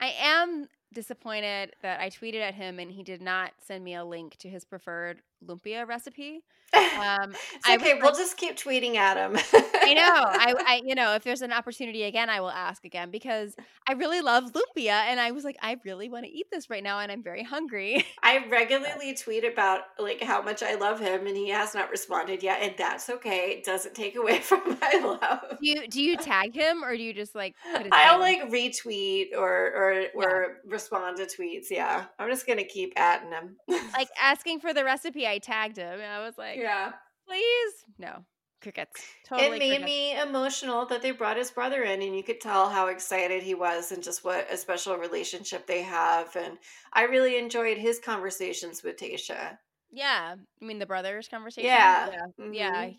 I 0.00 0.14
am 0.20 0.68
disappointed 0.92 1.74
that 1.82 2.00
I 2.00 2.10
tweeted 2.10 2.40
at 2.40 2.54
him 2.54 2.78
and 2.78 2.90
he 2.90 3.02
did 3.02 3.20
not 3.20 3.52
send 3.58 3.84
me 3.84 3.94
a 3.94 4.04
link 4.04 4.36
to 4.38 4.48
his 4.48 4.64
preferred 4.64 5.22
lumpia 5.44 5.86
recipe. 5.86 6.42
Um, 6.98 7.32
okay. 7.70 7.94
we'll 8.00 8.14
just 8.14 8.36
keep 8.36 8.56
tweeting 8.56 8.96
at 8.96 9.16
him. 9.16 9.36
I 9.54 9.94
know. 9.94 10.02
I, 10.02 10.54
I, 10.66 10.80
you 10.84 10.94
know, 10.96 11.14
if 11.14 11.22
there's 11.22 11.42
an 11.42 11.52
opportunity 11.52 12.02
again, 12.02 12.28
I 12.28 12.40
will 12.40 12.50
ask 12.50 12.84
again 12.84 13.10
because 13.10 13.54
I 13.88 13.92
really 13.92 14.20
love 14.20 14.52
lumpia, 14.52 14.90
and 14.90 15.20
I 15.20 15.30
was 15.30 15.44
like, 15.44 15.56
I 15.62 15.76
really 15.84 16.08
want 16.08 16.24
to 16.24 16.30
eat 16.30 16.46
this 16.50 16.68
right 16.68 16.82
now, 16.82 16.98
and 16.98 17.12
I'm 17.12 17.22
very 17.22 17.44
hungry. 17.44 18.04
I 18.22 18.46
regularly 18.48 19.14
tweet 19.14 19.44
about 19.44 19.82
like 19.98 20.22
how 20.22 20.42
much 20.42 20.62
I 20.62 20.74
love 20.74 20.98
him, 20.98 21.26
and 21.26 21.36
he 21.36 21.48
has 21.50 21.72
not 21.74 21.90
responded 21.90 22.42
yet, 22.42 22.60
and 22.62 22.74
that's 22.76 23.08
okay. 23.08 23.52
It 23.58 23.64
doesn't 23.64 23.94
take 23.94 24.16
away 24.16 24.40
from 24.40 24.76
my 24.80 25.18
love. 25.22 25.58
Do 25.60 25.68
you 25.68 25.86
do 25.86 26.02
you 26.02 26.16
tag 26.16 26.52
him 26.52 26.82
or 26.84 26.96
do 26.96 27.02
you 27.02 27.14
just 27.14 27.34
like? 27.34 27.54
I'll 27.92 28.18
like 28.18 28.50
retweet 28.50 29.28
or 29.36 29.48
or 29.48 30.06
or 30.14 30.46
yeah. 30.64 30.72
respond 30.72 31.18
to 31.18 31.24
tweets. 31.26 31.66
Yeah, 31.70 32.06
I'm 32.18 32.28
just 32.28 32.46
gonna 32.46 32.64
keep 32.64 32.92
adding 32.96 33.30
him. 33.30 33.56
like 33.92 34.08
asking 34.20 34.60
for 34.60 34.74
the 34.74 34.84
recipe, 34.84 35.26
I 35.28 35.38
tagged 35.38 35.76
him, 35.76 36.00
and 36.00 36.12
I 36.12 36.24
was 36.24 36.36
like, 36.38 36.58
Yeah, 36.58 36.92
please, 37.26 37.84
no 37.98 38.24
crickets. 38.60 39.02
Totally 39.28 39.56
it 39.56 39.58
made 39.58 39.68
crickets. 39.68 39.86
me 39.86 40.20
emotional 40.20 40.86
that 40.86 41.02
they 41.02 41.10
brought 41.10 41.36
his 41.36 41.50
brother 41.50 41.82
in, 41.82 42.02
and 42.02 42.16
you 42.16 42.22
could 42.22 42.40
tell 42.40 42.68
how 42.68 42.88
excited 42.88 43.42
he 43.42 43.54
was, 43.54 43.92
and 43.92 44.02
just 44.02 44.24
what 44.24 44.50
a 44.50 44.56
special 44.56 44.96
relationship 44.96 45.66
they 45.66 45.82
have. 45.82 46.34
And 46.36 46.58
I 46.92 47.04
really 47.04 47.38
enjoyed 47.38 47.78
his 47.78 47.98
conversations 47.98 48.82
with 48.82 48.96
Tayshia. 48.96 49.58
Yeah, 49.90 50.34
I 50.60 50.64
mean 50.64 50.78
the 50.78 50.86
brothers' 50.86 51.28
conversation. 51.28 51.68
Yeah, 51.68 52.10
yeah, 52.10 52.26
mm-hmm. 52.40 52.52
yeah. 52.52 52.90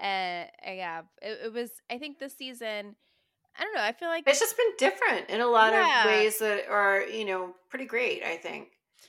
Uh, 0.00 0.46
yeah. 0.72 1.02
It, 1.22 1.40
it, 1.46 1.52
was. 1.52 1.70
I 1.90 1.98
think 1.98 2.18
this 2.18 2.36
season. 2.36 2.96
I 3.58 3.64
don't 3.64 3.74
know. 3.74 3.82
I 3.82 3.92
feel 3.92 4.08
like 4.08 4.24
it's 4.26 4.38
just 4.38 4.56
been 4.56 4.72
different 4.78 5.30
in 5.30 5.40
a 5.40 5.46
lot 5.46 5.72
yeah. 5.72 6.04
of 6.04 6.06
ways 6.06 6.38
that 6.38 6.68
are 6.68 7.02
you 7.02 7.24
know 7.24 7.54
pretty 7.70 7.86
great. 7.86 8.22
I 8.22 8.36
think 8.36 8.68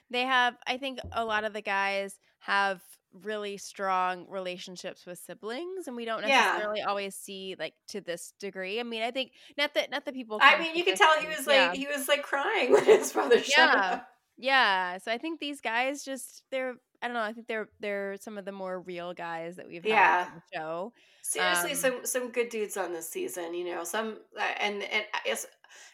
they 0.10 0.24
have. 0.24 0.56
I 0.66 0.78
think 0.78 1.00
a 1.12 1.24
lot 1.24 1.44
of 1.44 1.54
the 1.54 1.62
guys 1.62 2.16
have 2.50 2.82
really 3.14 3.58
strong 3.58 4.26
relationships 4.30 5.06
with 5.06 5.18
siblings 5.18 5.88
and 5.88 5.96
we 5.96 6.06
don't 6.06 6.22
necessarily 6.22 6.80
yeah. 6.80 6.86
always 6.88 7.16
see 7.16 7.56
like 7.58 7.74
to 7.88 8.02
this 8.02 8.34
degree 8.40 8.80
i 8.80 8.84
mean 8.84 9.02
i 9.02 9.10
think 9.10 9.32
not 9.58 9.74
that 9.74 9.90
not 9.90 10.06
that 10.06 10.14
people 10.14 10.38
i 10.42 10.60
mean 10.60 10.76
you 10.76 10.84
could 10.84 10.96
tell 10.96 11.20
he 11.20 11.28
was 11.28 11.48
like 11.48 11.56
yeah. 11.56 11.74
he 11.74 11.88
was 11.88 12.08
like 12.08 12.22
crying 12.22 12.72
when 12.74 12.86
his 12.86 13.12
brother 13.12 13.40
showed 13.40 13.58
yeah. 13.58 13.92
up 13.94 14.08
yeah 14.38 14.98
so 15.00 15.12
i 15.12 15.18
think 15.18 15.40
these 15.40 15.60
guys 15.60 16.04
just 16.04 16.44
they're 16.52 16.76
i 17.02 17.08
don't 17.08 17.16
know 17.16 17.22
i 17.22 17.34
think 17.34 17.48
they're 17.48 17.70
they're 17.80 18.16
some 18.20 18.38
of 18.38 18.46
the 18.46 18.52
more 18.52 18.80
real 18.82 19.14
guys 19.14 19.56
that 19.56 19.68
we've 19.68 19.86
yeah. 19.86 20.26
had 20.26 20.28
on 20.28 20.34
the 20.36 20.58
show 20.58 20.94
seriously 21.24 21.72
um, 21.72 21.76
some 21.76 22.00
some 22.04 22.32
good 22.32 22.50
dudes 22.50 22.78
on 22.78 22.94
this 22.94 23.10
season 23.10 23.56
you 23.56 23.66
know 23.66 23.84
some 23.84 24.18
uh, 24.40 24.44
and 24.60 24.84
and 24.84 25.04
it's 25.26 25.48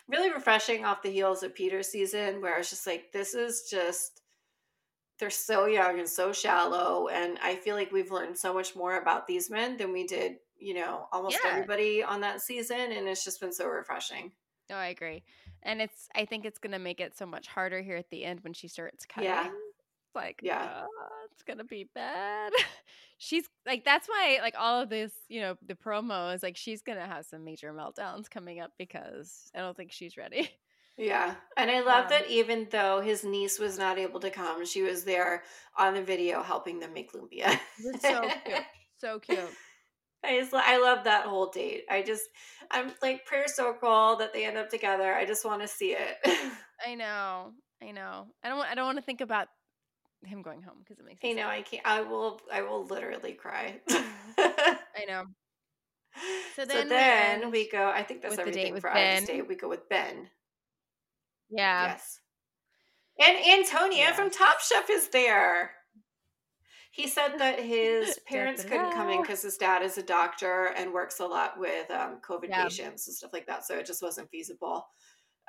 really 0.10 0.32
refreshing 0.32 0.84
off 0.84 1.02
the 1.02 1.10
heels 1.10 1.44
of 1.44 1.56
peter's 1.56 1.88
season 1.88 2.42
where 2.42 2.60
it's 2.60 2.70
just 2.70 2.86
like 2.86 3.12
this 3.14 3.34
is 3.34 3.68
just 3.72 4.22
they're 5.20 5.30
so 5.30 5.66
young 5.66 6.00
and 6.00 6.08
so 6.10 6.32
shallow 6.32 7.08
and 7.08 7.38
i 7.42 7.56
feel 7.56 7.76
like 7.76 7.92
we've 7.92 8.12
learned 8.12 8.38
so 8.38 8.54
much 8.54 8.76
more 8.76 9.00
about 9.00 9.28
these 9.28 9.50
men 9.50 9.78
than 9.78 9.92
we 9.92 10.06
did 10.06 10.38
you 10.58 10.74
know 10.74 11.08
almost 11.12 11.38
yeah. 11.44 11.52
everybody 11.52 12.04
on 12.04 12.22
that 12.22 12.42
season 12.42 12.92
and 12.92 13.08
it's 13.08 13.24
just 13.24 13.40
been 13.40 13.52
so 13.52 13.68
refreshing 13.68 14.32
no 14.70 14.76
oh, 14.76 14.80
i 14.80 14.88
agree 14.88 15.24
and 15.64 15.82
it's 15.82 16.10
i 16.16 16.26
think 16.26 16.46
it's 16.46 16.60
gonna 16.60 16.80
make 16.80 17.00
it 17.00 17.18
so 17.18 17.26
much 17.26 17.48
harder 17.48 17.82
here 17.82 17.98
at 17.98 18.10
the 18.10 18.24
end 18.24 18.40
when 18.42 18.54
she 18.54 18.68
starts 18.68 19.06
cutting 19.06 19.30
yeah. 19.30 19.48
It's 19.48 20.16
like 20.16 20.40
yeah 20.42 20.84
oh, 20.84 21.10
it's 21.32 21.44
gonna 21.44 21.64
be 21.64 21.90
bad 21.94 22.52
she's 23.18 23.48
like 23.66 23.84
that's 23.84 24.08
why 24.08 24.40
like 24.42 24.56
all 24.58 24.82
of 24.82 24.90
this 24.90 25.12
you 25.28 25.42
know 25.42 25.56
the 25.66 25.76
promos 25.76 26.44
like 26.44 26.58
she's 26.58 26.82
gonna 26.82 27.06
have 27.06 27.26
some 27.26 27.44
major 27.44 27.74
meltdowns 27.74 28.30
coming 28.30 28.60
up 28.60 28.72
because 28.78 29.52
i 29.56 29.60
don't 29.60 29.76
think 29.76 29.92
she's 29.92 30.18
ready 30.18 30.50
Yeah. 30.98 31.36
And 31.58 31.70
I 31.70 31.82
love 31.82 32.06
um, 32.06 32.10
that 32.10 32.30
even 32.30 32.68
though 32.72 33.02
his 33.02 33.24
niece 33.24 33.60
was 33.60 33.78
not 33.78 33.98
able 33.98 34.20
to 34.22 34.30
come, 34.30 34.66
she 34.66 34.82
was 34.82 35.04
there 35.04 35.44
on 35.78 35.94
the 35.94 36.02
video 36.02 36.42
helping 36.42 36.80
them 36.80 36.94
make 36.94 37.12
lumpia. 37.14 37.60
so 38.00 38.22
cute 38.46 38.64
so 38.98 39.20
cute 39.20 39.50
I 40.24 40.40
just 40.40 40.54
I 40.54 40.78
love 40.78 41.04
that 41.04 41.26
whole 41.26 41.50
date. 41.50 41.84
I 41.90 42.02
just 42.02 42.24
I'm 42.72 42.92
like 43.02 43.26
prayer 43.26 43.48
circle 43.48 44.16
that 44.18 44.34
they 44.34 44.46
end 44.46 44.58
up 44.58 44.70
together. 44.70 45.14
I 45.14 45.26
just 45.26 45.46
want 45.46 45.62
to 45.62 45.68
see 45.68 45.96
it. 45.98 46.18
i 46.86 46.94
know 46.94 47.54
i 47.82 47.90
know 47.92 48.28
i 48.44 48.50
don't 48.50 48.58
want 48.58 48.70
i 48.70 48.76
don't 48.76 48.86
want 48.86 48.98
to 48.98 49.04
think 49.04 49.22
about 49.22 49.48
him 50.26 50.42
going 50.42 50.62
home 50.62 50.76
because 50.80 51.00
it 51.00 51.06
makes 51.06 51.24
me 51.24 51.32
I 51.32 51.34
know 51.34 51.44
sad. 51.44 51.50
I 51.50 51.62
can't 51.62 51.86
I 51.86 52.02
will 52.02 52.42
I 52.52 52.62
will 52.64 52.86
literally 52.86 53.34
cry. 53.34 53.80
i 53.90 55.06
know 55.08 55.24
so 56.56 56.64
so 56.64 56.66
then, 56.66 56.90
then 56.90 57.52
we, 57.52 57.70
go 57.70 57.90
I 57.90 58.04
think 58.04 58.22
that's 58.22 58.38
with 58.38 58.46
the 58.46 58.52
date 58.52 58.68
everything 58.68 58.82
for 58.82 58.92
ben 58.94 59.26
date. 59.26 59.48
We 59.48 59.56
go 59.56 59.68
with 59.68 59.90
Ben. 59.90 60.30
Yeah 61.56 61.88
Yes. 61.88 62.20
And 63.20 63.38
Antonia 63.38 64.00
yeah 64.00 64.14
from 64.14 64.30
Top 64.30 64.60
Chef 64.60 64.90
is 64.90 65.10
there. 65.10 65.72
He 66.92 67.08
said 67.08 67.38
that 67.40 67.60
his 67.60 68.20
parents 68.28 68.64
couldn't 68.64 68.92
come 68.92 69.10
in 69.10 69.22
because 69.22 69.42
his 69.42 69.58
dad 69.58 69.82
is 69.82 69.98
a 69.98 70.04
doctor 70.04 70.74
and 70.78 70.94
works 70.94 71.20
a 71.20 71.26
lot 71.26 71.60
with 71.60 71.90
um, 71.92 72.20
COVID 72.28 72.50
yeah 72.50 72.64
patients 72.64 73.08
and 73.08 73.16
stuff 73.16 73.32
like 73.34 73.48
that. 73.48 73.66
So 73.66 73.76
it 73.76 73.86
just 73.86 74.02
wasn't 74.02 74.30
feasible. 74.30 74.86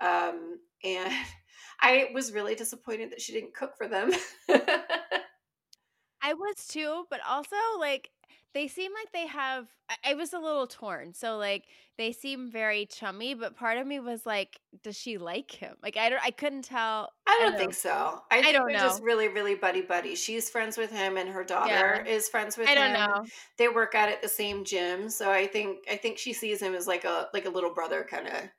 Um, 0.01 0.59
and 0.85 1.13
I 1.81 2.09
was 2.15 2.33
really 2.33 2.55
disappointed 2.55 3.11
that 3.13 3.21
she 3.21 3.33
didn't 3.33 3.55
cook 3.55 3.77
for 3.77 3.89
them. 3.89 4.11
I 4.49 6.35
was 6.35 6.67
too, 6.67 7.05
but 7.11 7.21
also 7.29 7.57
like 7.79 8.11
they 8.55 8.69
seem 8.69 8.93
like 8.95 9.13
they 9.13 9.27
have. 9.27 9.69
I, 9.89 9.97
I 10.13 10.15
was 10.15 10.33
a 10.33 10.39
little 10.39 10.67
torn. 10.67 11.13
So 11.15 11.37
like 11.39 11.67
they 11.99 12.13
seem 12.13 12.51
very 12.51 12.87
chummy, 12.87 13.35
but 13.35 13.57
part 13.57 13.79
of 13.79 13.87
me 13.87 14.01
was 14.01 14.27
like, 14.27 14.61
does 14.83 14.97
she 14.97 15.19
like 15.19 15.51
him? 15.51 15.77
Like 15.83 15.97
I 15.97 16.09
don't. 16.11 16.23
I 16.25 16.31
couldn't 16.31 16.63
tell. 16.65 17.13
I 17.27 17.39
I 17.39 17.45
don't 17.45 17.57
don't 17.57 17.57
think 17.57 17.73
know. 17.73 17.75
so. 17.75 18.23
I 18.31 18.43
I 18.43 18.53
think 18.53 18.53
don't 18.53 18.67
they're 18.67 18.77
just 18.79 19.03
really, 19.03 19.29
really 19.29 19.55
buddy 19.57 19.83
buddy. 19.83 20.15
She's 20.15 20.49
friends 20.49 20.77
with 20.79 20.91
him, 20.93 21.17
and 21.17 21.29
her 21.29 21.45
Yeah, 21.63 21.83
daughter 21.83 22.03
is 22.07 22.29
friends 22.29 22.57
with 22.57 22.71
I 22.71 22.75
don't 22.75 22.93
him. 22.93 22.95
know. 22.95 23.31
They 23.59 23.69
work 23.69 23.95
out 23.95 24.09
at 24.09 24.23
the 24.23 24.29
same 24.29 24.65
gym, 24.65 25.11
so 25.11 25.31
I 25.31 25.47
think 25.47 25.85
I 25.91 25.97
think 25.97 26.19
she 26.19 26.33
sees 26.33 26.63
him 26.63 26.75
as 26.75 26.87
like 26.87 27.05
a 27.05 27.29
like 27.35 27.45
a 27.47 27.51
little 27.51 27.75
brother 27.75 28.05
kind 28.09 28.29
of. 28.29 28.51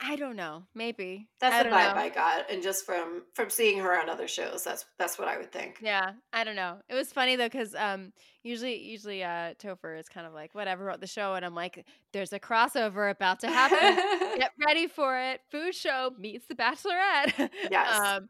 I 0.00 0.16
don't 0.16 0.36
know. 0.36 0.64
Maybe 0.74 1.28
That's 1.40 1.64
the 1.64 1.70
vibe 1.70 1.94
know. 1.94 2.00
I 2.00 2.08
got, 2.10 2.50
and 2.50 2.62
just 2.62 2.84
from 2.84 3.22
from 3.34 3.48
seeing 3.48 3.78
her 3.78 3.98
on 3.98 4.10
other 4.10 4.28
shows, 4.28 4.62
that's 4.62 4.84
that's 4.98 5.18
what 5.18 5.26
I 5.26 5.38
would 5.38 5.52
think. 5.52 5.78
Yeah, 5.80 6.12
I 6.32 6.44
don't 6.44 6.56
know. 6.56 6.78
It 6.88 6.94
was 6.94 7.12
funny 7.12 7.36
though 7.36 7.46
because 7.46 7.74
um 7.74 8.12
usually 8.42 8.78
usually 8.78 9.24
uh 9.24 9.54
Topher 9.54 9.98
is 9.98 10.08
kind 10.08 10.26
of 10.26 10.34
like 10.34 10.54
whatever 10.54 10.86
about 10.86 11.00
the 11.00 11.06
show, 11.06 11.34
and 11.34 11.44
I'm 11.44 11.54
like, 11.54 11.86
there's 12.12 12.32
a 12.32 12.38
crossover 12.38 13.10
about 13.10 13.40
to 13.40 13.48
happen. 13.48 14.38
Get 14.38 14.52
ready 14.66 14.86
for 14.86 15.18
it. 15.18 15.40
Food 15.50 15.74
show 15.74 16.12
meets 16.18 16.46
the 16.46 16.54
Bachelorette. 16.54 17.50
yes. 17.70 17.98
um, 17.98 18.28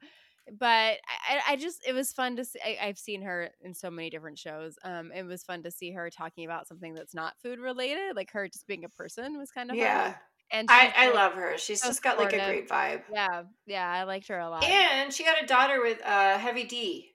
but 0.58 0.98
I, 1.28 1.40
I 1.48 1.56
just 1.56 1.82
it 1.86 1.92
was 1.94 2.12
fun 2.12 2.36
to 2.36 2.44
see. 2.44 2.60
I, 2.64 2.78
I've 2.80 2.98
seen 2.98 3.22
her 3.22 3.50
in 3.60 3.74
so 3.74 3.90
many 3.90 4.08
different 4.08 4.38
shows. 4.38 4.78
Um, 4.84 5.10
it 5.10 5.24
was 5.24 5.42
fun 5.42 5.64
to 5.64 5.70
see 5.72 5.90
her 5.90 6.10
talking 6.10 6.44
about 6.44 6.68
something 6.68 6.94
that's 6.94 7.14
not 7.14 7.34
food 7.42 7.58
related, 7.58 8.14
like 8.14 8.30
her 8.32 8.46
just 8.46 8.68
being 8.68 8.84
a 8.84 8.88
person 8.88 9.36
was 9.36 9.50
kind 9.50 9.70
of 9.70 9.76
fun. 10.04 10.14
And 10.52 10.68
I 10.70 10.92
I 10.96 11.12
love 11.12 11.34
her. 11.34 11.56
She's 11.58 11.80
so 11.80 11.88
just 11.88 12.02
got 12.02 12.18
like 12.18 12.32
a 12.32 12.44
great 12.44 12.68
vibe. 12.68 13.02
Yeah, 13.12 13.42
yeah, 13.66 13.88
I 13.88 14.02
liked 14.02 14.28
her 14.28 14.38
a 14.38 14.48
lot. 14.48 14.64
And 14.64 15.12
she 15.12 15.24
got 15.24 15.42
a 15.42 15.46
daughter 15.46 15.80
with 15.80 16.00
uh 16.04 16.38
Heavy 16.38 16.64
D, 16.64 17.12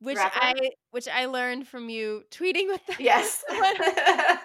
Which 0.00 0.16
rapper. 0.16 0.38
I 0.40 0.70
which 0.90 1.06
I 1.08 1.26
learned 1.26 1.68
from 1.68 1.88
you 1.88 2.24
tweeting 2.30 2.68
with 2.68 2.80
that 2.86 3.00
Yes. 3.00 3.44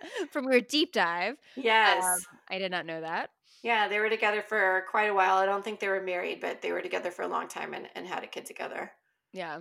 from 0.30 0.50
your 0.50 0.60
deep 0.60 0.92
dive. 0.92 1.36
Um, 1.58 1.64
yes. 1.64 2.26
I 2.48 2.58
did 2.58 2.70
not 2.70 2.86
know 2.86 3.00
that. 3.00 3.30
Yeah, 3.62 3.88
they 3.88 3.98
were 3.98 4.08
together 4.08 4.40
for 4.40 4.84
quite 4.90 5.10
a 5.10 5.14
while. 5.14 5.36
I 5.36 5.46
don't 5.46 5.64
think 5.64 5.80
they 5.80 5.88
were 5.88 6.00
married, 6.00 6.40
but 6.40 6.62
they 6.62 6.70
were 6.70 6.80
together 6.80 7.10
for 7.10 7.22
a 7.22 7.28
long 7.28 7.48
time 7.48 7.74
and, 7.74 7.88
and 7.94 8.06
had 8.06 8.22
a 8.22 8.28
kid 8.28 8.46
together. 8.46 8.92
Yeah. 9.32 9.60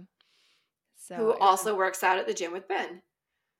So 0.96 1.16
Who 1.16 1.34
also 1.34 1.76
works 1.76 2.04
out 2.04 2.20
at 2.20 2.28
the 2.28 2.34
gym 2.34 2.52
with 2.52 2.68
Ben. 2.68 3.02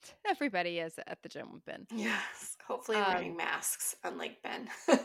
everybody 0.28 0.80
is 0.80 1.00
at 1.08 1.22
the 1.24 1.30
gym 1.30 1.52
with 1.54 1.66
Ben. 1.66 1.88
Yes. 1.94 2.58
Hopefully 2.68 2.98
Um, 2.98 3.14
wearing 3.14 3.36
masks, 3.38 3.96
unlike 4.04 4.42
Ben. 4.44 4.70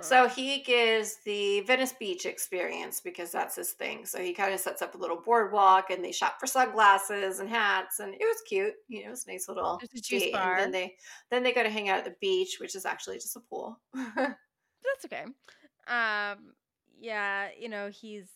so 0.00 0.28
he 0.28 0.62
gives 0.62 1.16
the 1.24 1.60
Venice 1.62 1.92
Beach 1.98 2.26
experience 2.26 3.00
because 3.00 3.32
that's 3.32 3.56
his 3.56 3.72
thing. 3.72 4.04
So 4.06 4.18
he 4.20 4.32
kind 4.32 4.52
of 4.54 4.60
sets 4.60 4.82
up 4.82 4.94
a 4.94 4.98
little 4.98 5.20
boardwalk 5.24 5.90
and 5.90 6.04
they 6.04 6.12
shop 6.12 6.36
for 6.38 6.46
sunglasses 6.46 7.40
and 7.40 7.48
hats 7.48 7.98
and 8.00 8.14
it 8.14 8.20
was 8.20 8.42
cute. 8.48 8.74
You 8.88 9.02
know, 9.02 9.08
it 9.08 9.10
was 9.10 9.26
a 9.26 9.32
nice 9.32 9.48
little 9.48 9.78
There's 9.78 10.00
a 10.00 10.02
juice 10.02 10.22
date. 10.24 10.32
bar. 10.32 10.56
And 10.56 10.62
then 10.64 10.72
they 10.72 10.96
then 11.30 11.42
they 11.42 11.52
go 11.52 11.62
to 11.62 11.70
hang 11.70 11.88
out 11.88 11.98
at 11.98 12.04
the 12.04 12.14
beach, 12.20 12.58
which 12.60 12.74
is 12.76 12.86
actually 12.86 13.16
just 13.16 13.36
a 13.36 13.40
pool. 13.40 13.78
That's 13.94 15.04
okay. 15.06 15.24
Um 15.88 16.52
yeah, 16.98 17.48
you 17.58 17.68
know, 17.68 17.90
he's 17.90 18.28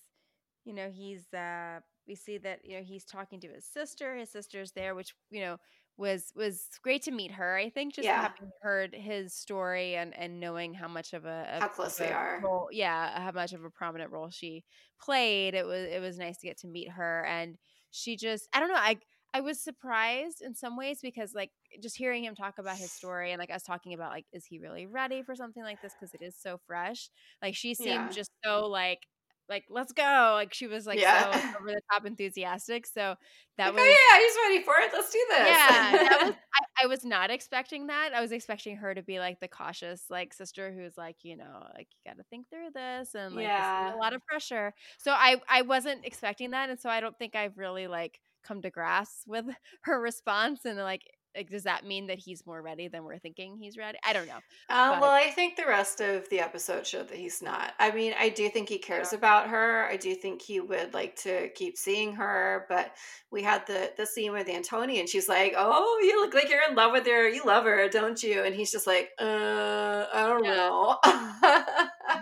you 0.64 0.74
know, 0.74 0.90
he's 0.90 1.32
uh 1.32 1.80
we 2.10 2.16
see 2.16 2.38
that, 2.38 2.58
you 2.64 2.76
know, 2.76 2.82
he's 2.84 3.04
talking 3.04 3.40
to 3.40 3.48
his 3.48 3.64
sister. 3.64 4.16
His 4.16 4.30
sister's 4.30 4.72
there, 4.72 4.92
mm. 4.92 4.96
which, 4.96 5.14
you 5.30 5.40
know, 5.40 5.58
was 5.96 6.32
was 6.34 6.66
great 6.82 7.02
to 7.02 7.10
meet 7.10 7.30
her. 7.32 7.56
I 7.56 7.70
think 7.70 7.94
just 7.94 8.06
yeah. 8.06 8.22
having 8.22 8.50
heard 8.62 8.94
his 8.94 9.34
story 9.34 9.96
and 9.96 10.16
and 10.16 10.40
knowing 10.40 10.74
how 10.74 10.88
much 10.88 11.12
of 11.12 11.24
a 11.26 11.46
of, 11.54 11.62
How 11.62 11.68
close 11.68 11.96
they 11.98 12.10
are. 12.10 12.40
role 12.42 12.68
yeah, 12.72 13.20
how 13.22 13.32
much 13.32 13.52
of 13.52 13.64
a 13.64 13.70
prominent 13.70 14.10
role 14.10 14.30
she 14.30 14.64
played. 15.00 15.54
It 15.54 15.66
was 15.66 15.86
it 15.88 16.00
was 16.00 16.18
nice 16.18 16.38
to 16.38 16.46
get 16.46 16.58
to 16.60 16.68
meet 16.68 16.90
her 16.90 17.24
and 17.26 17.56
she 17.90 18.16
just 18.16 18.48
I 18.52 18.60
don't 18.60 18.70
know, 18.70 18.76
I 18.76 18.98
I 19.34 19.42
was 19.42 19.60
surprised 19.60 20.42
in 20.42 20.54
some 20.54 20.76
ways 20.76 21.00
because 21.02 21.34
like 21.34 21.50
just 21.82 21.96
hearing 21.96 22.24
him 22.24 22.34
talk 22.34 22.58
about 22.58 22.78
his 22.78 22.90
story 22.92 23.32
and 23.32 23.38
like 23.38 23.50
us 23.50 23.62
talking 23.62 23.94
about 23.94 24.10
like 24.10 24.26
is 24.32 24.44
he 24.46 24.58
really 24.58 24.86
ready 24.86 25.22
for 25.22 25.36
something 25.36 25.62
like 25.62 25.82
this 25.82 25.94
because 25.98 26.14
it 26.14 26.22
is 26.22 26.34
so 26.36 26.58
fresh. 26.66 27.10
Like 27.42 27.54
she 27.54 27.74
seemed 27.74 27.88
Yeah. 27.88 28.08
just 28.10 28.30
so 28.44 28.66
like 28.66 29.06
like 29.50 29.64
let's 29.68 29.92
go. 29.92 30.32
Like 30.34 30.54
she 30.54 30.66
was 30.68 30.86
like 30.86 31.00
Yeah. 31.00 31.32
so 31.32 31.58
over 31.58 31.70
the 31.72 31.80
top 31.92 32.06
enthusiastic. 32.06 32.86
So 32.86 33.16
that 33.58 33.74
Like, 33.74 33.74
was 33.74 33.82
oh 33.82 34.08
yeah, 34.10 34.18
he's 34.18 34.36
ready 34.48 34.64
for 34.64 34.74
it. 34.78 34.90
Let's 34.94 35.10
do 35.12 35.26
this. 35.28 35.48
yeah, 35.48 35.92
that 35.92 36.22
was 36.26 36.34
I, 36.80 36.84
I 36.84 36.86
was 36.86 37.04
not 37.04 37.30
expecting 37.30 37.88
that. 37.88 38.12
I 38.14 38.20
was 38.22 38.32
expecting 38.32 38.76
her 38.76 38.94
to 38.94 39.02
be 39.02 39.18
like 39.18 39.40
the 39.40 39.48
cautious 39.48 40.04
like 40.08 40.32
sister 40.32 40.72
who's 40.72 40.96
like, 40.96 41.16
you 41.22 41.36
know, 41.36 41.66
like 41.74 41.88
you 41.92 42.10
got 42.10 42.16
to 42.18 42.24
think 42.30 42.48
through 42.48 42.70
this 42.74 43.14
and 43.14 43.34
like 43.34 43.44
yeah. 43.44 43.94
a 43.94 43.98
lot 43.98 44.14
of 44.14 44.24
pressure. 44.24 44.72
So 44.98 45.10
I 45.12 45.36
I 45.48 45.62
wasn't 45.62 46.06
expecting 46.06 46.52
that 46.52 46.70
and 46.70 46.80
so 46.80 46.88
I 46.88 47.00
don't 47.00 47.18
think 47.18 47.34
I've 47.36 47.58
really 47.58 47.88
like 47.88 48.20
come 48.42 48.62
to 48.62 48.70
grasp 48.70 49.26
with 49.26 49.44
her 49.82 50.00
response 50.00 50.64
and 50.64 50.78
like 50.78 51.02
like 51.36 51.50
does 51.50 51.64
that 51.64 51.84
mean 51.84 52.06
that 52.08 52.18
he's 52.18 52.44
more 52.46 52.60
ready 52.60 52.88
than 52.88 53.04
we're 53.04 53.18
thinking 53.18 53.56
he's 53.56 53.76
ready? 53.76 53.98
I 54.04 54.12
don't 54.12 54.26
know. 54.26 54.38
Uh, 54.68 54.92
But 54.92 55.00
well, 55.00 55.10
I 55.10 55.30
think 55.30 55.56
the 55.56 55.66
rest 55.66 56.00
of 56.00 56.28
the 56.28 56.40
episode 56.40 56.86
showed 56.86 57.08
that 57.08 57.18
he's 57.18 57.42
not. 57.42 57.72
I 57.78 57.90
mean, 57.90 58.14
I 58.18 58.28
do 58.28 58.48
think 58.48 58.68
he 58.68 58.78
cares 58.78 59.12
yeah. 59.12 59.18
about 59.18 59.48
her. 59.48 59.86
I 59.86 59.96
do 59.96 60.14
think 60.14 60.42
he 60.42 60.60
would 60.60 60.94
like 60.94 61.16
to 61.16 61.48
keep 61.50 61.76
seeing 61.76 62.14
her. 62.14 62.66
But 62.68 62.92
we 63.30 63.42
had 63.42 63.66
the 63.66 63.92
the 63.96 64.06
scene 64.06 64.32
with 64.32 64.48
Antonia, 64.48 65.00
and 65.00 65.08
she's 65.08 65.28
like, 65.28 65.54
"Oh, 65.56 66.00
you 66.02 66.20
look 66.20 66.34
like 66.34 66.48
you're 66.50 66.68
in 66.68 66.74
love 66.74 66.92
with 66.92 67.06
her. 67.06 67.28
You 67.28 67.44
love 67.44 67.64
her, 67.64 67.88
don't 67.88 68.22
you?" 68.22 68.42
And 68.42 68.54
he's 68.54 68.70
just 68.72 68.86
like, 68.86 69.10
"Uh, 69.20 70.06
I 70.12 70.26
don't 70.26 70.44
Yeah. 70.44 70.54
know." 70.54 70.98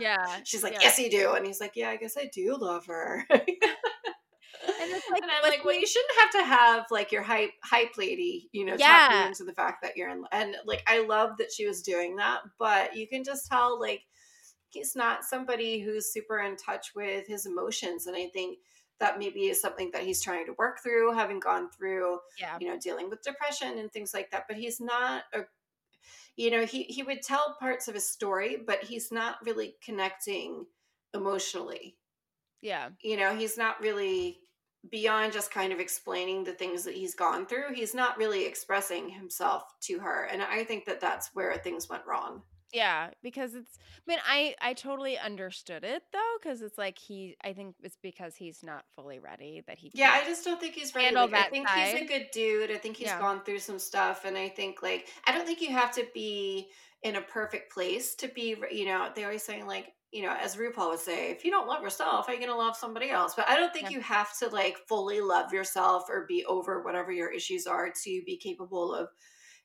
Yeah. 0.01 0.41
she's 0.45 0.63
like, 0.63 0.75
Yeah. 0.75 0.81
"Yes, 0.83 0.99
you 0.99 1.11
do," 1.11 1.33
and 1.33 1.47
he's 1.47 1.61
like, 1.61 1.73
"Yeah, 1.77 1.91
I 1.91 1.97
guess 1.97 2.17
I 2.17 2.27
do 2.33 2.57
love 2.57 2.87
her." 2.87 3.25
And 4.81 4.91
it's 4.91 5.09
like 5.11 5.23
and 5.23 5.31
I'm 5.31 5.43
like, 5.51 5.65
well, 5.65 5.79
you 5.79 5.87
shouldn't 5.87 6.21
have 6.21 6.31
to 6.33 6.45
have 6.45 6.87
like 6.91 7.13
your 7.13 7.23
hype 7.23 7.51
hype 7.63 7.97
lady, 7.99 8.49
you 8.53 8.65
know, 8.65 8.77
talk 8.77 9.13
you 9.13 9.27
into 9.27 9.45
the 9.45 9.53
fact 9.55 9.83
that 9.83 9.97
you're 9.97 10.09
in. 10.11 10.25
And 10.33 10.57
like, 10.67 10.83
I 10.87 11.01
love 11.05 11.33
that 11.39 11.53
she 11.53 11.67
was 11.67 11.83
doing 11.83 12.17
that, 12.17 12.41
but 12.59 12.97
you 12.97 13.07
can 13.09 13.25
just 13.25 13.47
tell 13.47 13.79
like 13.81 14.03
he's 14.71 14.95
not 14.95 15.25
somebody 15.25 15.81
who's 15.81 16.13
super 16.13 16.39
in 16.41 16.57
touch 16.57 16.93
with 16.95 17.27
his 17.27 17.47
emotions, 17.47 18.07
and 18.07 18.17
I 18.17 18.29
think 18.33 18.59
that 19.01 19.19
maybe 19.19 19.43
is 19.47 19.61
something 19.61 19.91
that 19.93 20.03
he's 20.03 20.21
trying 20.23 20.45
to 20.47 20.55
work 20.59 20.81
through, 20.83 21.13
having 21.15 21.39
gone 21.39 21.71
through, 21.71 22.19
Yeah. 22.39 22.57
you 22.61 22.69
know, 22.69 22.77
dealing 22.79 23.09
with 23.09 23.23
depression 23.23 23.79
and 23.79 23.93
things 23.93 24.13
like 24.13 24.33
that. 24.33 24.47
But 24.49 24.57
he's 24.57 24.81
not 24.81 25.23
a 25.33 25.43
you 26.37 26.51
know 26.53 26.65
he 26.65 26.85
he 26.85 27.03
would 27.03 27.21
tell 27.23 27.57
parts 27.59 27.89
of 27.89 27.95
his 27.95 28.09
story 28.09 28.57
but 28.65 28.85
he's 28.85 29.11
not 29.11 29.37
really 29.45 29.75
connecting 29.85 30.65
emotionally 31.13 31.97
Yeah. 32.63 32.91
you 33.03 33.17
know 33.17 33.35
he's 33.35 33.59
not 33.59 33.81
really 33.81 34.39
beyond 34.91 35.33
just 35.33 35.51
kind 35.51 35.73
of 35.73 35.81
explaining 35.81 36.45
the 36.45 36.53
things 36.53 36.85
that 36.85 36.95
he's 36.95 37.15
gone 37.15 37.45
through 37.47 37.75
he's 37.75 37.95
not 37.95 38.17
really 38.17 38.47
expressing 38.47 39.09
himself 39.09 39.63
to 39.81 39.99
her 39.99 40.25
and 40.31 40.43
i 40.43 40.63
think 40.65 40.85
that 40.87 41.01
that's 41.01 41.31
where 41.35 41.55
things 41.57 41.89
went 41.89 42.07
wrong 42.07 42.43
Yeah, 42.73 43.11
because 43.23 43.55
it's. 43.55 43.79
I 43.81 44.11
mean, 44.11 44.19
I 44.29 44.55
I 44.61 44.75
totally 44.75 45.17
understood 45.19 45.85
it 45.85 46.03
though, 46.13 46.35
because 46.39 46.61
it's 46.61 46.77
like 46.77 46.99
he. 46.99 47.35
I 47.43 47.55
think 47.55 47.77
it's 47.83 47.97
because 48.03 48.37
he's 48.37 48.63
not 48.63 48.85
fully 48.95 49.19
ready 49.19 49.63
that 49.67 49.79
he 49.79 49.91
yeah 49.95 50.13
i 50.13 50.23
just 50.25 50.45
don't 50.45 50.61
think 50.61 50.75
he's 50.75 50.95
ready 50.95 51.15
like, 51.17 51.33
i 51.35 51.49
think 51.49 51.67
he's 51.71 51.95
a 52.03 52.05
good 52.05 52.27
dude 52.31 52.71
i 52.71 52.77
think 52.77 52.97
he's 52.99 53.07
Yeah. 53.09 53.19
gone 53.19 53.41
through 53.43 53.61
some 53.61 53.79
stuff 53.79 54.27
and 54.27 54.37
i 54.37 54.49
think 54.51 54.83
like 54.83 55.09
i 55.27 55.33
don't 55.33 55.47
think 55.47 55.63
you 55.63 55.71
have 55.71 55.93
to 55.95 56.05
be 56.13 56.69
in 57.03 57.17
a 57.17 57.23
perfect 57.23 57.73
place 57.73 58.15
to 58.17 58.29
be 58.29 58.55
you 58.71 58.85
know 58.85 59.09
they 59.15 59.25
always 59.25 59.43
saying 59.43 59.67
like 59.67 59.95
you 60.13 60.23
know, 60.23 60.35
as 60.41 60.57
RuPaul 60.57 60.91
would 60.91 61.01
say, 61.01 61.31
if 61.31 61.45
you 61.45 61.51
don't 61.51 61.69
love 61.69 61.83
yourself, 61.83 62.27
how 62.27 62.33
are 62.33 62.35
you 62.35 62.41
going 62.41 62.53
to 62.53 62.57
love 62.57 62.77
somebody 62.77 63.11
else? 63.11 63.35
But 63.35 63.49
I 63.49 63.57
don't 63.57 63.73
think 63.73 63.91
yeah. 63.91 63.97
you 63.97 64.01
have 64.03 64.37
to 64.39 64.49
like 64.49 64.79
fully 64.89 65.21
love 65.21 65.53
yourself 65.53 66.05
or 66.09 66.25
be 66.27 66.45
over 66.47 66.83
whatever 66.83 67.13
your 67.13 67.31
issues 67.31 67.67
are 67.67 67.91
to 68.05 68.23
be 68.25 68.39
capable 68.39 68.95
of, 68.95 69.09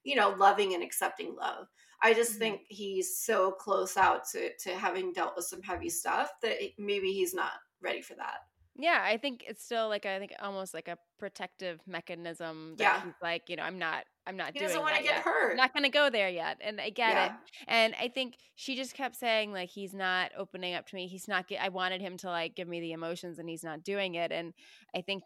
you 0.03 0.15
know, 0.15 0.35
loving 0.37 0.73
and 0.73 0.83
accepting 0.83 1.35
love. 1.35 1.67
I 2.01 2.13
just 2.13 2.31
mm-hmm. 2.31 2.39
think 2.39 2.61
he's 2.67 3.17
so 3.17 3.51
close 3.51 3.95
out 3.95 4.27
to 4.33 4.49
to 4.63 4.71
having 4.71 5.13
dealt 5.13 5.33
with 5.37 5.45
some 5.45 5.61
heavy 5.61 5.89
stuff 5.89 6.29
that 6.41 6.57
maybe 6.77 7.13
he's 7.13 7.33
not 7.33 7.51
ready 7.81 8.01
for 8.01 8.15
that. 8.15 8.39
Yeah, 8.75 9.01
I 9.03 9.17
think 9.17 9.43
it's 9.47 9.63
still 9.63 9.87
like 9.87 10.05
I 10.05 10.17
think 10.19 10.33
almost 10.41 10.73
like 10.73 10.87
a 10.87 10.97
protective 11.19 11.79
mechanism. 11.85 12.75
That 12.77 12.83
yeah, 12.83 13.03
he's 13.03 13.13
like 13.21 13.43
you 13.47 13.55
know 13.55 13.63
I'm 13.63 13.77
not 13.77 14.05
I'm 14.25 14.37
not. 14.37 14.53
He 14.53 14.59
doing 14.59 14.69
doesn't 14.69 14.81
want 14.81 14.95
to 14.95 15.03
get 15.03 15.15
yet. 15.15 15.23
hurt. 15.23 15.51
I'm 15.51 15.57
not 15.57 15.73
going 15.73 15.83
to 15.83 15.89
go 15.89 16.09
there 16.09 16.29
yet, 16.29 16.57
and 16.61 16.79
I 16.79 16.89
get 16.89 17.13
yeah. 17.13 17.25
it. 17.25 17.31
And 17.67 17.93
I 17.99 18.07
think 18.07 18.35
she 18.55 18.75
just 18.75 18.93
kept 18.93 19.15
saying 19.15 19.51
like 19.51 19.69
he's 19.69 19.93
not 19.93 20.31
opening 20.37 20.73
up 20.73 20.87
to 20.87 20.95
me. 20.95 21.07
He's 21.07 21.27
not. 21.27 21.45
I 21.59 21.69
wanted 21.69 22.01
him 22.01 22.17
to 22.17 22.27
like 22.27 22.55
give 22.55 22.67
me 22.67 22.79
the 22.79 22.93
emotions, 22.93 23.37
and 23.39 23.49
he's 23.49 23.63
not 23.63 23.83
doing 23.83 24.15
it. 24.15 24.31
And 24.31 24.53
I 24.95 25.01
think 25.01 25.23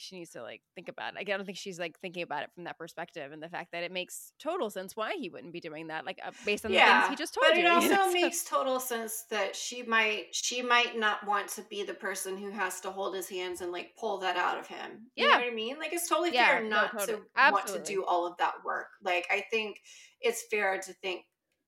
she 0.00 0.18
needs 0.18 0.30
to 0.30 0.42
like 0.42 0.62
think 0.74 0.88
about 0.88 1.14
it. 1.14 1.18
I 1.20 1.24
don't 1.24 1.44
think 1.44 1.58
she's 1.58 1.78
like 1.78 1.98
thinking 2.00 2.22
about 2.22 2.42
it 2.42 2.50
from 2.54 2.64
that 2.64 2.78
perspective 2.78 3.32
and 3.32 3.42
the 3.42 3.48
fact 3.48 3.72
that 3.72 3.82
it 3.82 3.92
makes 3.92 4.32
total 4.38 4.70
sense 4.70 4.96
why 4.96 5.14
he 5.18 5.28
wouldn't 5.28 5.52
be 5.52 5.60
doing 5.60 5.88
that, 5.88 6.04
like 6.06 6.20
uh, 6.24 6.30
based 6.44 6.64
on 6.64 6.70
the 6.70 6.78
yeah, 6.78 7.02
things 7.02 7.10
he 7.10 7.16
just 7.16 7.34
told 7.34 7.46
but 7.48 7.56
you. 7.56 7.64
But 7.64 7.68
it 7.68 7.74
also 7.74 7.86
you 7.86 7.92
know? 7.94 8.12
makes 8.12 8.44
total 8.44 8.80
sense 8.80 9.24
that 9.30 9.56
she 9.56 9.82
might 9.82 10.26
she 10.32 10.62
might 10.62 10.98
not 10.98 11.26
want 11.26 11.48
to 11.48 11.62
be 11.70 11.82
the 11.82 11.94
person 11.94 12.36
who 12.36 12.50
has 12.50 12.80
to 12.80 12.90
hold 12.90 13.14
his 13.14 13.28
hands 13.28 13.60
and 13.60 13.72
like 13.72 13.90
pull 13.98 14.18
that 14.20 14.36
out 14.36 14.58
of 14.58 14.66
him. 14.66 15.08
You 15.16 15.26
yeah. 15.26 15.32
know 15.32 15.38
what 15.40 15.52
I 15.52 15.54
mean? 15.54 15.78
Like 15.78 15.92
it's 15.92 16.08
totally 16.08 16.34
yeah, 16.34 16.46
fair 16.46 16.64
not 16.64 16.94
no, 16.94 17.00
totally. 17.00 17.18
to 17.18 17.24
Absolutely. 17.36 17.72
want 17.72 17.84
to 17.84 17.92
do 17.92 18.04
all 18.04 18.26
of 18.26 18.36
that 18.38 18.54
work. 18.64 18.88
Like 19.02 19.26
I 19.30 19.44
think 19.50 19.78
it's 20.20 20.44
fair 20.50 20.80
to 20.80 20.92
think, 20.94 21.22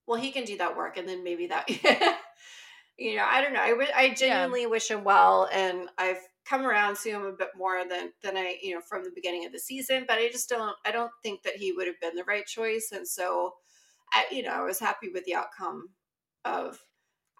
well, 0.06 0.20
he 0.20 0.30
can 0.30 0.44
do 0.44 0.56
that 0.58 0.76
work, 0.76 0.96
and 0.96 1.08
then 1.08 1.24
maybe 1.24 1.46
that. 1.48 1.68
you 2.98 3.16
know, 3.16 3.24
I 3.28 3.42
don't 3.42 3.52
know. 3.52 3.60
I, 3.60 3.70
w- 3.70 3.88
I 3.94 4.14
genuinely 4.14 4.62
yeah. 4.62 4.68
wish 4.68 4.90
him 4.90 5.04
well, 5.04 5.48
and 5.52 5.88
I've 5.98 6.20
come 6.48 6.64
around 6.64 6.96
to 6.96 7.10
him 7.10 7.22
a 7.22 7.32
bit 7.32 7.50
more 7.56 7.82
than 7.88 8.12
than 8.22 8.36
I, 8.36 8.56
you 8.62 8.74
know, 8.74 8.80
from 8.80 9.04
the 9.04 9.12
beginning 9.14 9.46
of 9.46 9.52
the 9.52 9.58
season. 9.58 10.04
But 10.06 10.18
I 10.18 10.28
just 10.28 10.48
don't 10.48 10.76
I 10.84 10.90
don't 10.92 11.12
think 11.22 11.42
that 11.42 11.56
he 11.56 11.72
would 11.72 11.86
have 11.86 12.00
been 12.00 12.14
the 12.14 12.24
right 12.24 12.46
choice. 12.46 12.90
And 12.92 13.06
so 13.06 13.54
I, 14.12 14.26
you 14.30 14.42
know, 14.42 14.50
I 14.50 14.62
was 14.62 14.78
happy 14.78 15.08
with 15.12 15.24
the 15.24 15.34
outcome 15.34 15.88
of 16.44 16.78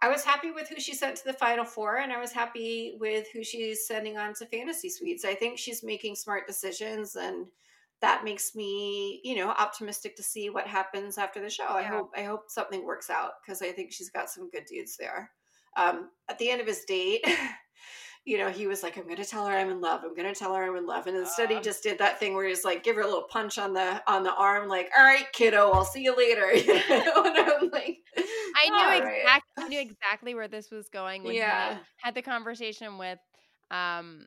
I 0.02 0.08
was 0.08 0.24
happy 0.24 0.50
with 0.50 0.68
who 0.68 0.78
she 0.78 0.94
sent 0.94 1.16
to 1.16 1.24
the 1.24 1.32
final 1.32 1.64
four, 1.64 1.98
and 1.98 2.12
I 2.12 2.20
was 2.20 2.32
happy 2.32 2.96
with 3.00 3.26
who 3.32 3.42
she's 3.42 3.86
sending 3.86 4.18
on 4.18 4.34
to 4.34 4.46
fantasy 4.46 4.90
suites. 4.90 5.24
I 5.24 5.34
think 5.34 5.58
she's 5.58 5.82
making 5.82 6.16
smart 6.16 6.46
decisions, 6.46 7.16
and 7.16 7.46
that 8.02 8.22
makes 8.22 8.54
me, 8.54 9.22
you 9.24 9.36
know, 9.36 9.48
optimistic 9.48 10.14
to 10.16 10.22
see 10.22 10.50
what 10.50 10.66
happens 10.66 11.16
after 11.16 11.40
the 11.40 11.48
show. 11.48 11.64
Yeah. 11.64 11.76
I 11.76 11.82
hope 11.84 12.10
I 12.14 12.22
hope 12.24 12.42
something 12.48 12.84
works 12.84 13.08
out 13.08 13.32
because 13.42 13.62
I 13.62 13.72
think 13.72 13.90
she's 13.90 14.10
got 14.10 14.28
some 14.28 14.50
good 14.50 14.66
dudes 14.66 14.98
there. 14.98 15.30
Um, 15.78 16.10
at 16.28 16.38
the 16.38 16.50
end 16.50 16.60
of 16.60 16.66
his 16.66 16.84
date, 16.84 17.24
you 18.26 18.38
know, 18.38 18.50
he 18.50 18.66
was 18.66 18.82
like, 18.82 18.98
I'm 18.98 19.04
going 19.04 19.16
to 19.16 19.24
tell 19.24 19.46
her 19.46 19.56
I'm 19.56 19.70
in 19.70 19.80
love. 19.80 20.00
I'm 20.02 20.14
going 20.16 20.32
to 20.32 20.38
tell 20.38 20.52
her 20.52 20.64
I'm 20.64 20.76
in 20.76 20.84
love. 20.84 21.06
And 21.06 21.16
instead, 21.16 21.48
he 21.48 21.60
just 21.60 21.84
did 21.84 21.96
that 21.98 22.18
thing 22.18 22.34
where 22.34 22.46
he's 22.46 22.64
like, 22.64 22.82
give 22.82 22.96
her 22.96 23.02
a 23.02 23.06
little 23.06 23.28
punch 23.30 23.56
on 23.56 23.72
the 23.72 24.02
on 24.08 24.24
the 24.24 24.34
arm, 24.34 24.68
like, 24.68 24.90
all 24.98 25.04
right, 25.04 25.26
kiddo, 25.32 25.70
I'll 25.70 25.84
see 25.84 26.02
you 26.02 26.14
later. 26.16 26.52
You 26.66 26.74
know? 27.04 27.24
and 27.24 27.36
I'm 27.36 27.70
like, 27.70 27.98
I 28.16 28.68
knew 28.68 28.96
exactly, 28.96 29.22
right. 29.24 29.42
I 29.58 29.68
knew 29.68 29.80
exactly 29.80 30.34
where 30.34 30.48
this 30.48 30.70
was 30.70 30.88
going 30.88 31.22
when 31.22 31.36
yeah. 31.36 31.78
had 31.98 32.14
the 32.14 32.22
conversation 32.22 32.98
with, 32.98 33.18
um, 33.70 34.26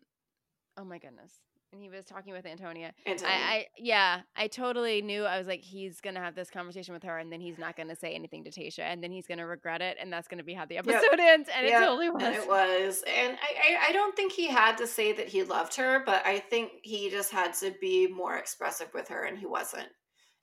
oh 0.78 0.86
my 0.86 1.00
goodness, 1.00 1.34
and 1.72 1.82
he 1.82 1.90
was 1.90 2.06
talking 2.06 2.34
with 2.34 2.46
Antonia. 2.46 2.94
Antonia. 3.06 3.36
I, 3.36 3.54
I, 3.54 3.66
yeah, 3.78 4.22
I 4.36 4.48
totally 4.48 5.02
knew. 5.02 5.24
I 5.24 5.38
was 5.38 5.48
like, 5.48 5.62
he's 5.62 6.02
gonna 6.02 6.20
have 6.20 6.36
this 6.36 6.50
conversation 6.50 6.94
with 6.94 7.04
her, 7.04 7.18
and 7.18 7.32
then 7.32 7.40
he's 7.40 7.58
not 7.58 7.76
gonna 7.76 7.96
say 7.96 8.14
anything 8.14 8.44
to 8.46 8.52
Tayshia, 8.52 8.84
and 8.84 9.04
then 9.04 9.12
he's 9.12 9.28
gonna 9.28 9.46
regret 9.46 9.82
it, 9.82 9.98
and 10.00 10.12
that's 10.12 10.28
gonna 10.28 10.44
be 10.44 10.54
how 10.54 10.66
the 10.66 10.78
episode 10.78 11.02
yep. 11.12 11.20
ends. 11.20 11.50
And 11.56 11.68
yep. 11.68 11.82
it 11.82 11.86
totally 11.86 12.10
was. 12.10 12.24
And 12.24 12.36
it 12.36 12.48
was, 12.48 13.04
and 13.08 13.38
I, 13.42 13.74
I, 13.74 13.90
I 13.90 13.92
don't 13.92 14.16
think 14.16 14.32
he 14.32 14.48
had 14.48 14.78
to 14.78 14.88
say 14.88 15.14
that 15.14 15.28
he 15.28 15.44
loved 15.44 15.76
her, 15.76 16.04
but 16.06 16.26
I 16.26 16.40
think 16.40 16.72
he 16.84 17.10
just 17.10 17.32
had 17.32 17.54
to 17.56 17.74
be 17.80 18.08
more 18.08 18.38
expressive 18.38 18.90
with 18.94 19.08
her, 19.10 19.24
and 19.24 19.38
he 19.38 19.46
wasn't. 19.46 19.88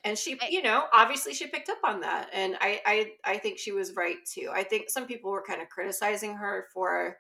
And 0.05 0.17
she, 0.17 0.39
I, 0.41 0.49
you 0.51 0.63
know, 0.63 0.85
obviously 0.93 1.35
she 1.35 1.49
picked 1.49 1.69
up 1.69 1.79
on 1.83 2.01
that, 2.01 2.29
and 2.33 2.57
I, 2.61 2.81
I, 2.87 3.13
I 3.25 3.39
think 3.39 3.59
she 3.59 3.73
was 3.73 3.95
right 3.97 4.19
too. 4.33 4.51
I 4.55 4.63
think 4.63 4.89
some 4.89 5.07
people 5.07 5.33
were 5.33 5.43
kind 5.43 5.61
of 5.61 5.69
criticizing 5.69 6.37
her 6.37 6.67
for, 6.73 7.17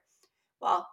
well, 0.60 0.86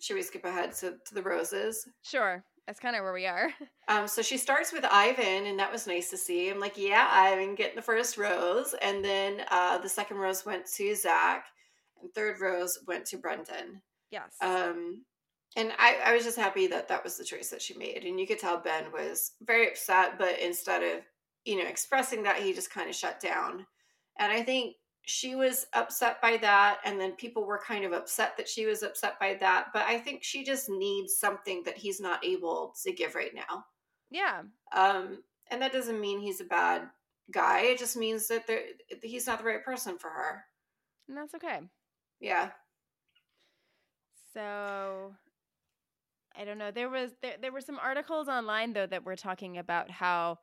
should 0.00 0.14
we 0.14 0.22
skip 0.22 0.44
ahead 0.44 0.72
to, 0.76 0.92
to 1.06 1.14
the 1.14 1.22
roses? 1.22 1.86
Sure. 2.02 2.42
That's 2.66 2.80
kind 2.80 2.96
of 2.96 3.02
where 3.02 3.12
we 3.12 3.26
are. 3.26 3.48
Um, 3.86 4.08
so 4.08 4.22
she 4.22 4.38
starts 4.38 4.72
with 4.72 4.86
Ivan, 4.90 5.44
and 5.44 5.58
that 5.58 5.70
was 5.70 5.86
nice 5.86 6.08
to 6.08 6.16
see. 6.16 6.48
I'm 6.48 6.58
like, 6.58 6.78
yeah, 6.78 7.06
Ivan 7.10 7.54
getting 7.54 7.76
the 7.76 7.82
first 7.82 8.16
rose, 8.16 8.74
and 8.80 9.04
then 9.04 9.42
uh, 9.50 9.76
the 9.76 9.90
second 9.90 10.16
rose 10.16 10.46
went 10.46 10.64
to 10.76 10.94
Zac, 10.94 11.44
and 12.00 12.10
third 12.14 12.40
rose 12.40 12.78
went 12.86 13.04
to 13.08 13.18
Brendan. 13.18 13.82
Yes. 14.10 14.32
Um, 14.40 15.04
and 15.54 15.72
I, 15.78 15.98
I 16.02 16.14
was 16.14 16.24
just 16.24 16.38
happy 16.38 16.66
that 16.68 16.88
that 16.88 17.04
was 17.04 17.18
the 17.18 17.24
choice 17.24 17.50
that 17.50 17.60
she 17.60 17.76
made, 17.76 18.04
and 18.04 18.18
you 18.18 18.26
could 18.26 18.38
tell 18.38 18.58
Ben 18.58 18.90
was 18.90 19.32
very 19.42 19.68
upset, 19.68 20.18
but 20.18 20.38
instead 20.40 20.82
of 20.82 21.04
you 21.44 21.62
know 21.62 21.68
expressing 21.68 22.22
that, 22.22 22.36
he 22.36 22.54
just 22.54 22.72
kind 22.72 22.88
of 22.88 22.96
shut 22.96 23.20
down. 23.20 23.66
And 24.18 24.32
I 24.32 24.42
think 24.42 24.76
she 25.06 25.34
was 25.34 25.66
upset 25.74 26.20
by 26.22 26.38
that 26.38 26.78
and 26.84 26.98
then 26.98 27.12
people 27.12 27.44
were 27.44 27.58
kind 27.58 27.84
of 27.84 27.92
upset 27.92 28.36
that 28.36 28.48
she 28.48 28.64
was 28.64 28.82
upset 28.82 29.18
by 29.20 29.34
that 29.38 29.66
but 29.72 29.82
i 29.82 29.98
think 29.98 30.22
she 30.22 30.42
just 30.42 30.68
needs 30.70 31.16
something 31.16 31.62
that 31.64 31.76
he's 31.76 32.00
not 32.00 32.24
able 32.24 32.74
to 32.82 32.92
give 32.92 33.14
right 33.14 33.34
now. 33.34 33.64
Yeah. 34.10 34.42
Um 34.74 35.22
and 35.50 35.60
that 35.60 35.72
doesn't 35.72 36.00
mean 36.00 36.20
he's 36.20 36.40
a 36.40 36.44
bad 36.44 36.88
guy 37.30 37.60
it 37.62 37.78
just 37.78 37.96
means 37.96 38.28
that 38.28 38.44
he's 39.02 39.26
not 39.26 39.38
the 39.38 39.44
right 39.44 39.64
person 39.64 39.98
for 39.98 40.08
her. 40.08 40.44
And 41.08 41.16
that's 41.16 41.34
okay. 41.34 41.60
Yeah. 42.20 42.50
So 44.32 45.14
i 46.36 46.44
don't 46.44 46.58
know 46.58 46.72
there 46.72 46.88
was 46.88 47.12
there, 47.22 47.36
there 47.40 47.52
were 47.52 47.60
some 47.60 47.78
articles 47.78 48.26
online 48.26 48.72
though 48.72 48.86
that 48.86 49.04
were 49.04 49.14
talking 49.14 49.58
about 49.58 49.90
how 49.90 50.36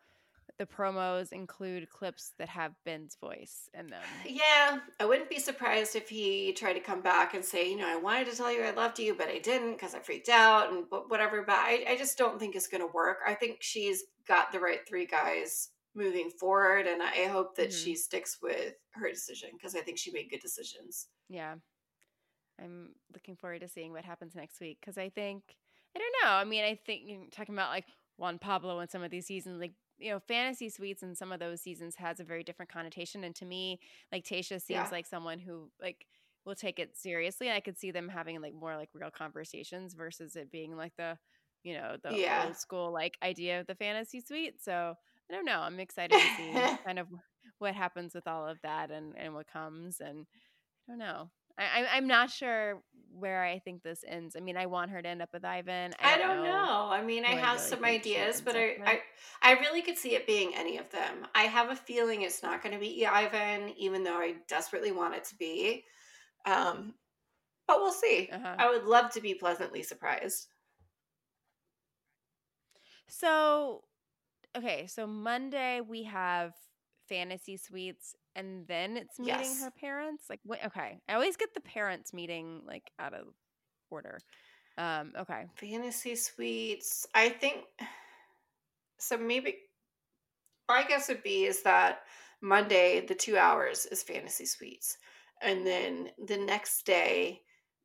the 0.58 0.66
promos 0.66 1.32
include 1.32 1.90
clips 1.90 2.34
that 2.38 2.50
have 2.50 2.74
Ben's 2.86 3.16
voice 3.16 3.70
in 3.74 3.88
them. 3.88 4.02
Yeah, 4.26 4.80
I 5.00 5.06
wouldn't 5.06 5.30
be 5.30 5.40
surprised 5.40 5.96
if 5.96 6.10
he 6.10 6.54
tried 6.54 6.74
to 6.74 6.80
come 6.80 7.02
back 7.02 7.34
and 7.34 7.44
say, 7.44 7.70
you 7.70 7.78
know, 7.78 7.88
I 7.88 7.98
wanted 7.98 8.30
to 8.30 8.38
tell 8.38 8.52
you 8.52 8.64
I 8.64 8.72
loved 8.72 9.00
you, 9.00 9.16
but 9.16 9.28
I 9.28 9.40
didn't 9.40 9.74
because 9.74 9.94
I 9.94 10.00
freaked 10.00 10.30
out 10.30 10.72
and 10.72 10.86
whatever. 11.08 11.44
But 11.44 11.56
I, 11.56 11.86
I 11.90 11.98
just 11.98 12.18
don't 12.18 12.40
think 12.40 12.56
it's 12.56 12.68
going 12.68 12.82
to 12.82 12.94
work. 12.94 13.18
I 13.28 13.34
think 13.34 13.58
she's 13.62 14.04
got 14.28 14.52
the 14.52 14.60
right 14.60 14.80
three 14.88 15.06
guys 15.06 15.70
moving 15.94 16.30
forward, 16.30 16.88
and 16.88 17.02
I 17.02 17.28
hope 17.28 17.56
that 17.58 17.70
mm-hmm. 17.70 17.84
she 17.84 17.96
sticks 17.96 18.38
with 18.42 18.74
her 18.92 19.10
decision 19.10 19.50
because 19.54 19.76
I 19.76 19.82
think 19.82 19.98
she 19.98 20.12
made 20.12 20.30
good 20.30 20.42
decisions. 20.42 21.08
Yeah. 21.30 21.56
I'm 22.62 22.90
looking 23.14 23.36
forward 23.36 23.62
to 23.62 23.68
seeing 23.68 23.92
what 23.92 24.06
happens 24.06 24.36
next 24.36 24.60
week 24.60 24.78
because 24.80 24.98
I 24.98 25.10
think 25.10 25.56
I 25.96 26.00
don't 26.00 26.16
know. 26.24 26.32
I 26.32 26.44
mean, 26.46 26.64
I 26.64 26.80
think 26.86 27.02
you're 27.06 27.20
talking 27.32 27.56
about 27.56 27.72
like 27.72 27.86
Juan 28.18 28.40
Pablo 28.40 28.80
in 28.80 28.90
some 28.90 29.04
of 29.04 29.12
these 29.12 29.26
seasons, 29.26 29.60
like 29.60 29.74
you 30.02 30.12
know, 30.12 30.20
fantasy 30.20 30.70
suites 30.70 31.04
in 31.04 31.16
some 31.16 31.32
of 31.32 31.40
those 31.40 31.62
seasons 31.62 31.96
has 31.96 32.20
a 32.20 32.24
very 32.24 32.44
different 32.44 32.72
connotation. 32.72 33.24
And 33.24 33.36
to 33.36 33.46
me, 33.46 33.80
like 34.12 34.26
Tayshia 34.26 34.62
seems 34.62 34.70
yeah. 34.70 34.88
like 34.92 35.06
someone 35.06 35.40
who 35.40 35.70
like 35.82 36.06
will 36.46 36.56
take 36.56 36.80
it 36.80 36.98
seriously. 36.98 37.52
I 37.52 37.60
could 37.60 37.78
see 37.78 37.92
them 37.92 38.10
having 38.10 38.42
like 38.42 38.54
more 38.54 38.76
like 38.76 38.90
real 38.94 39.12
conversations 39.12 39.94
versus 39.94 40.36
it 40.36 40.52
being 40.52 40.76
like 40.76 40.94
the, 40.98 41.18
you 41.64 41.76
know, 41.76 41.98
the 42.04 42.18
yeah. 42.18 42.46
old 42.46 42.58
school 42.58 42.92
like 42.92 43.18
idea 43.24 43.60
of 43.60 43.68
the 43.68 43.76
fantasy 43.76 44.22
suite. 44.22 44.56
So 44.62 44.96
I 45.30 45.34
don't 45.34 45.46
know. 45.46 45.60
I'm 45.60 45.80
excited 45.80 46.20
to 46.20 46.36
see 46.36 46.52
kind 46.86 47.00
of 47.00 47.08
what 47.60 47.76
happens 47.76 48.16
with 48.16 48.28
all 48.28 48.48
of 48.48 48.60
that 48.64 48.92
and 48.92 49.14
and 49.18 49.34
what 49.34 49.48
comes. 49.48 50.00
And 50.00 50.26
I 50.88 50.92
don't 50.92 51.00
know. 51.00 51.30
I, 51.58 51.98
am 51.98 52.08
not 52.08 52.30
sure 52.30 52.82
where 53.14 53.44
I 53.44 53.60
think 53.60 53.84
this 53.84 54.04
ends. 54.08 54.36
I 54.36 54.40
mean, 54.40 54.58
I 54.58 54.66
want 54.66 54.92
her 54.92 55.02
to 55.02 55.08
end 55.08 55.22
up 55.22 55.30
with 55.34 55.46
Ivan. 55.46 55.94
I, 56.00 56.16
I 56.16 56.18
don't, 56.18 56.38
know. 56.38 56.44
know. 56.44 56.90
I 56.92 57.04
mean, 57.04 57.26
I 57.26 57.36
have 57.36 57.58
really 57.58 57.70
some 57.70 57.86
ideas, 57.86 58.42
but 58.42 58.56
I, 58.56 58.78
I, 58.86 59.00
I 59.42 59.52
really 59.60 59.82
could 59.82 59.98
see 59.98 60.16
it 60.16 60.26
being 60.26 60.54
any 60.56 60.78
of 60.78 60.90
them. 60.92 61.28
I 61.36 61.44
have 61.44 61.70
a 61.70 61.76
feeling 61.76 62.22
it's 62.22 62.42
not 62.42 62.64
going 62.64 62.74
to 62.74 62.80
be 62.80 63.06
Ivan, 63.06 63.74
even 63.78 64.04
though 64.04 64.18
I 64.18 64.36
desperately 64.48 64.92
want 64.92 65.16
it 65.16 65.26
to 65.26 65.36
be. 65.36 65.84
Um, 66.46 66.94
but 67.68 67.80
we'll 67.80 67.92
see. 67.92 68.30
Uh-huh. 68.32 68.56
I 68.58 68.70
would 68.70 68.86
love 68.86 69.12
to 69.12 69.22
be 69.22 69.34
pleasantly 69.34 69.84
surprised. 69.84 70.48
So, 73.08 73.84
okay, 74.58 74.88
so 74.88 75.06
Monday 75.06 75.82
we 75.82 76.04
have 76.04 76.54
fantasy 77.08 77.58
suites 77.58 78.16
and 78.36 78.68
then 78.68 78.98
it's 78.98 79.20
meeting 79.20 79.40
yes. 79.40 79.64
her 79.64 79.72
parents? 79.72 80.26
Like 80.30 80.40
what 80.44 80.64
okay. 80.66 81.00
I 81.08 81.14
always 81.14 81.38
get 81.38 81.54
the 81.54 81.62
parents 81.62 82.14
meeting 82.14 82.62
like 82.66 82.92
out 83.00 83.14
of 83.14 83.28
order. 83.90 84.20
Um 84.78 85.14
okay. 85.18 85.46
Fantasy 85.56 86.16
suites. 86.16 87.06
I 87.14 87.30
think 87.30 87.66
so 89.02 89.18
maybe 89.18 89.56
i 90.70 90.84
guess 90.84 91.10
would 91.10 91.24
be 91.24 91.46
is 91.46 91.64
that 91.64 92.02
monday 92.42 93.04
the 93.06 93.16
two 93.16 93.38
hours 93.38 93.86
is 93.88 94.04
fantasy 94.04 94.46
suites 94.46 94.98
and 95.42 95.66
then 95.66 96.10
the 96.28 96.38
next 96.38 96.86
day 96.86 97.42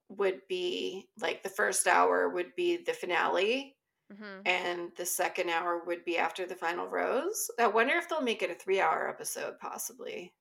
would 0.08 0.40
be 0.48 1.08
like 1.20 1.42
the 1.42 1.48
first 1.48 1.86
hour 1.86 2.28
would 2.28 2.54
be 2.54 2.76
the 2.76 2.92
finale 2.92 3.75
Mm-hmm. 4.12 4.46
And 4.46 4.90
the 4.96 5.06
second 5.06 5.50
hour 5.50 5.82
would 5.86 6.04
be 6.04 6.16
after 6.16 6.46
the 6.46 6.54
final 6.54 6.86
rose. 6.86 7.50
I 7.58 7.66
wonder 7.66 7.94
if 7.94 8.08
they'll 8.08 8.20
make 8.20 8.42
it 8.42 8.50
a 8.50 8.54
three 8.54 8.80
hour 8.80 9.08
episode, 9.08 9.58
possibly. 9.60 10.32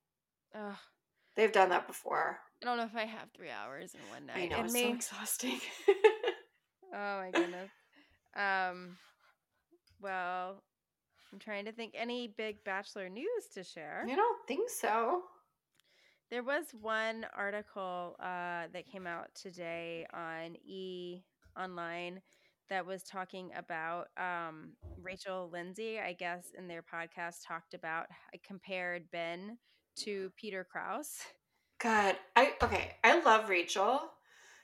Ugh. 0.53 0.75
They've 1.35 1.51
done 1.51 1.69
that 1.69 1.87
before. 1.87 2.39
I 2.61 2.65
don't 2.65 2.77
know 2.77 2.85
if 2.85 2.95
I 2.95 3.05
have 3.05 3.29
three 3.35 3.49
hours 3.49 3.93
in 3.93 3.99
one 4.11 4.27
night. 4.27 4.37
I 4.37 4.45
know 4.47 4.57
and 4.57 4.65
it's 4.65 4.73
me, 4.73 4.83
so 4.83 4.93
exhausting. 4.93 5.59
oh 6.93 7.17
my 7.17 7.29
goodness. 7.33 7.69
Um, 8.35 8.97
well, 10.01 10.63
I'm 11.33 11.39
trying 11.39 11.65
to 11.65 11.71
think 11.71 11.93
any 11.97 12.33
big 12.37 12.63
Bachelor 12.63 13.09
news 13.09 13.47
to 13.53 13.63
share. 13.63 14.05
I 14.09 14.15
don't 14.15 14.47
think 14.47 14.69
so. 14.69 15.23
There 16.29 16.43
was 16.43 16.65
one 16.79 17.25
article 17.35 18.15
uh, 18.19 18.67
that 18.71 18.89
came 18.89 19.05
out 19.05 19.27
today 19.35 20.07
on 20.13 20.55
E 20.65 21.21
Online 21.59 22.21
that 22.69 22.85
was 22.85 23.03
talking 23.03 23.51
about 23.57 24.07
um, 24.17 24.71
Rachel 25.01 25.49
Lindsay, 25.51 25.99
I 25.99 26.13
guess, 26.13 26.51
in 26.57 26.67
their 26.67 26.83
podcast, 26.83 27.45
talked 27.45 27.73
about 27.73 28.07
I 28.33 28.39
compared 28.45 29.09
Ben 29.11 29.57
to 29.97 30.31
Peter 30.35 30.63
Kraus. 30.69 31.19
God, 31.79 32.15
I 32.35 32.53
okay. 32.63 32.91
I 33.03 33.19
love 33.21 33.49
Rachel. 33.49 34.01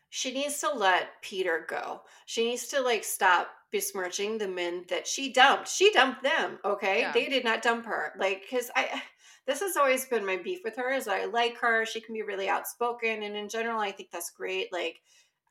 She 0.09 0.33
needs 0.33 0.59
to 0.59 0.69
let 0.73 1.21
Peter 1.21 1.65
go. 1.69 2.01
She 2.25 2.45
needs 2.45 2.67
to 2.67 2.81
like 2.81 3.03
stop 3.03 3.47
besmirching 3.71 4.37
the 4.37 4.47
men 4.47 4.83
that 4.89 5.07
she 5.07 5.31
dumped. 5.31 5.69
She 5.69 5.91
dumped 5.93 6.21
them. 6.23 6.59
Okay, 6.65 7.01
Yeah. 7.01 7.11
they 7.13 7.27
did 7.27 7.45
not 7.45 7.61
dump 7.61 7.85
her. 7.85 8.11
Like, 8.19 8.41
because 8.41 8.69
I, 8.75 9.01
this 9.47 9.61
has 9.61 9.77
always 9.77 10.05
been 10.05 10.25
my 10.25 10.37
beef 10.37 10.59
with 10.65 10.75
her. 10.75 10.91
Is 10.91 11.07
I 11.07 11.25
like 11.25 11.57
her. 11.59 11.85
She 11.85 12.01
can 12.01 12.13
be 12.13 12.23
really 12.23 12.49
outspoken, 12.49 13.23
and 13.23 13.35
in 13.37 13.47
general, 13.47 13.79
I 13.79 13.91
think 13.91 14.09
that's 14.11 14.31
great. 14.31 14.71
Like, 14.73 14.99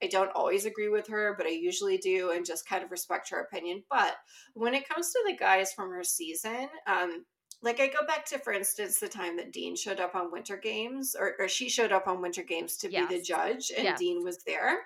I 0.02 0.06
don't 0.06 0.30
always 0.34 0.64
agree 0.64 0.88
with 0.88 1.06
her, 1.08 1.34
but 1.36 1.46
I 1.46 1.50
usually 1.50 1.98
do, 1.98 2.30
and 2.30 2.46
just 2.46 2.68
kind 2.68 2.82
of 2.82 2.90
respect 2.90 3.30
her 3.30 3.40
opinion. 3.40 3.82
But 3.90 4.16
when 4.54 4.74
it 4.74 4.88
comes 4.88 5.10
to 5.12 5.22
the 5.26 5.36
guys 5.36 5.72
from 5.72 5.90
her 5.90 6.04
season, 6.04 6.68
um, 6.86 7.24
like 7.62 7.80
I 7.80 7.88
go 7.88 8.06
back 8.06 8.24
to, 8.26 8.38
for 8.38 8.52
instance, 8.52 8.98
the 8.98 9.08
time 9.08 9.36
that 9.36 9.52
Dean 9.52 9.76
showed 9.76 10.00
up 10.00 10.14
on 10.14 10.32
Winter 10.32 10.56
Games, 10.56 11.14
or, 11.18 11.34
or 11.38 11.48
she 11.48 11.68
showed 11.68 11.92
up 11.92 12.08
on 12.08 12.22
Winter 12.22 12.42
Games 12.42 12.76
to 12.78 12.88
be 12.88 13.04
the 13.06 13.20
judge, 13.20 13.70
and 13.76 13.84
Yes. 13.84 13.98
Dean 13.98 14.24
was 14.24 14.38
there, 14.44 14.78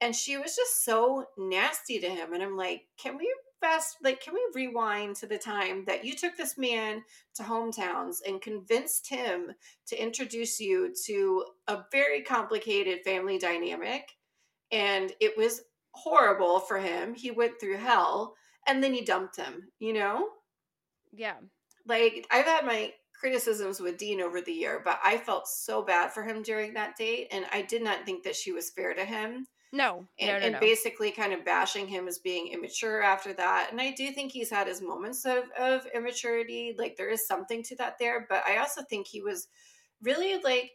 and 0.00 0.14
she 0.14 0.36
was 0.36 0.54
just 0.54 0.84
so 0.84 1.26
nasty 1.36 1.98
to 1.98 2.08
him. 2.08 2.32
And 2.32 2.42
I'm 2.42 2.56
like, 2.56 2.82
can 2.96 3.16
we 3.16 3.32
fast, 3.60 3.96
like, 4.02 4.20
can 4.20 4.34
we 4.34 4.46
rewind 4.54 5.16
to 5.16 5.26
the 5.26 5.38
time 5.38 5.84
that 5.86 6.04
you 6.04 6.14
took 6.14 6.36
this 6.36 6.56
man 6.58 7.02
to 7.34 7.42
hometowns 7.42 8.18
and 8.26 8.40
convinced 8.40 9.08
him 9.08 9.52
to 9.86 10.00
introduce 10.00 10.60
you 10.60 10.94
to 11.06 11.44
a 11.66 11.78
very 11.90 12.20
complicated 12.22 13.00
family 13.04 13.38
dynamic, 13.38 14.06
and 14.74 15.12
it 15.20 15.38
was 15.38 15.62
horrible 15.92 16.58
for 16.60 16.78
him. 16.78 17.14
He 17.14 17.30
went 17.30 17.60
through 17.60 17.78
hell, 17.78 18.34
and 18.66 18.82
then 18.82 18.92
he 18.92 19.02
dumped 19.04 19.36
him. 19.36 19.70
You 19.78 19.94
know 19.94 20.28
Yeah. 21.12 21.36
like 21.86 22.26
I've 22.30 22.46
had 22.46 22.66
my 22.66 22.92
criticisms 23.20 23.80
with 23.80 23.96
Dean 23.96 24.20
over 24.20 24.40
the 24.42 24.52
year, 24.52 24.82
but 24.84 24.98
I 25.02 25.16
felt 25.18 25.46
so 25.48 25.82
bad 25.82 26.12
for 26.12 26.22
him 26.24 26.42
during 26.42 26.74
that 26.74 26.96
date, 26.96 27.28
and 27.30 27.46
I 27.52 27.62
did 27.62 27.82
not 27.82 28.04
think 28.04 28.24
that 28.24 28.36
she 28.36 28.52
was 28.52 28.70
fair 28.70 28.92
to 28.94 29.04
him, 29.04 29.46
No. 29.72 30.08
and, 30.18 30.28
no, 30.28 30.38
no, 30.38 30.44
and 30.46 30.52
no. 30.54 30.60
basically 30.60 31.10
kind 31.12 31.32
of 31.32 31.44
bashing 31.44 31.86
him 31.88 32.08
as 32.08 32.18
being 32.18 32.48
immature 32.48 33.00
after 33.02 33.32
that. 33.34 33.68
And 33.70 33.80
I 33.80 33.92
do 33.92 34.10
think 34.12 34.32
he's 34.32 34.50
had 34.50 34.66
his 34.66 34.82
moments 34.82 35.24
of 35.24 35.44
of 35.58 35.86
immaturity, 35.94 36.74
like 36.76 36.96
there 36.96 37.08
is 37.08 37.26
something 37.26 37.62
to 37.64 37.76
that 37.76 37.98
there, 37.98 38.26
but 38.28 38.44
I 38.46 38.58
also 38.58 38.82
think 38.82 39.06
he 39.06 39.22
was 39.22 39.48
really 40.02 40.38
like 40.42 40.72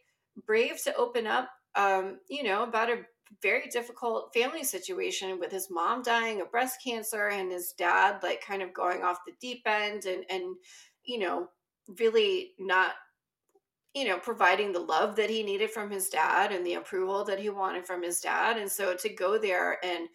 brave 0.47 0.81
to 0.83 0.95
open 0.95 1.27
up, 1.27 1.49
um, 1.75 2.19
you 2.29 2.43
know, 2.43 2.63
about 2.63 2.89
a 2.89 3.03
very 3.41 3.67
difficult 3.67 4.33
family 4.33 4.63
situation 4.63 5.39
with 5.39 5.51
his 5.51 5.69
mom 5.69 6.01
dying 6.01 6.41
of 6.41 6.51
breast 6.51 6.79
cancer 6.83 7.27
and 7.27 7.51
his 7.51 7.73
dad 7.77 8.21
like 8.23 8.41
kind 8.41 8.61
of 8.61 8.73
going 8.73 9.03
off 9.03 9.19
the 9.25 9.33
deep 9.39 9.61
end 9.65 10.05
and 10.05 10.25
and 10.29 10.55
you 11.05 11.19
know 11.19 11.47
really 11.99 12.51
not 12.59 12.93
you 13.93 14.07
know 14.07 14.17
providing 14.17 14.71
the 14.71 14.79
love 14.79 15.15
that 15.15 15.29
he 15.29 15.43
needed 15.43 15.69
from 15.69 15.89
his 15.89 16.09
dad 16.09 16.51
and 16.51 16.65
the 16.65 16.75
approval 16.75 17.23
that 17.23 17.39
he 17.39 17.49
wanted 17.49 17.85
from 17.85 18.03
his 18.03 18.19
dad. 18.19 18.57
And 18.57 18.69
so 18.69 18.95
to 18.95 19.09
go 19.09 19.37
there 19.37 19.77
and 19.83 20.07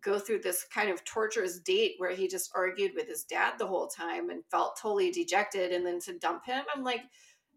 go 0.00 0.18
through 0.18 0.40
this 0.40 0.64
kind 0.72 0.90
of 0.90 1.04
torturous 1.04 1.58
date 1.60 1.94
where 1.98 2.14
he 2.14 2.28
just 2.28 2.50
argued 2.54 2.92
with 2.94 3.08
his 3.08 3.24
dad 3.24 3.54
the 3.58 3.66
whole 3.66 3.88
time 3.88 4.30
and 4.30 4.44
felt 4.50 4.78
totally 4.80 5.10
dejected 5.10 5.72
and 5.72 5.84
then 5.84 5.98
to 5.98 6.16
dump 6.18 6.44
him 6.46 6.62
i'm 6.74 6.84
like 6.84 7.00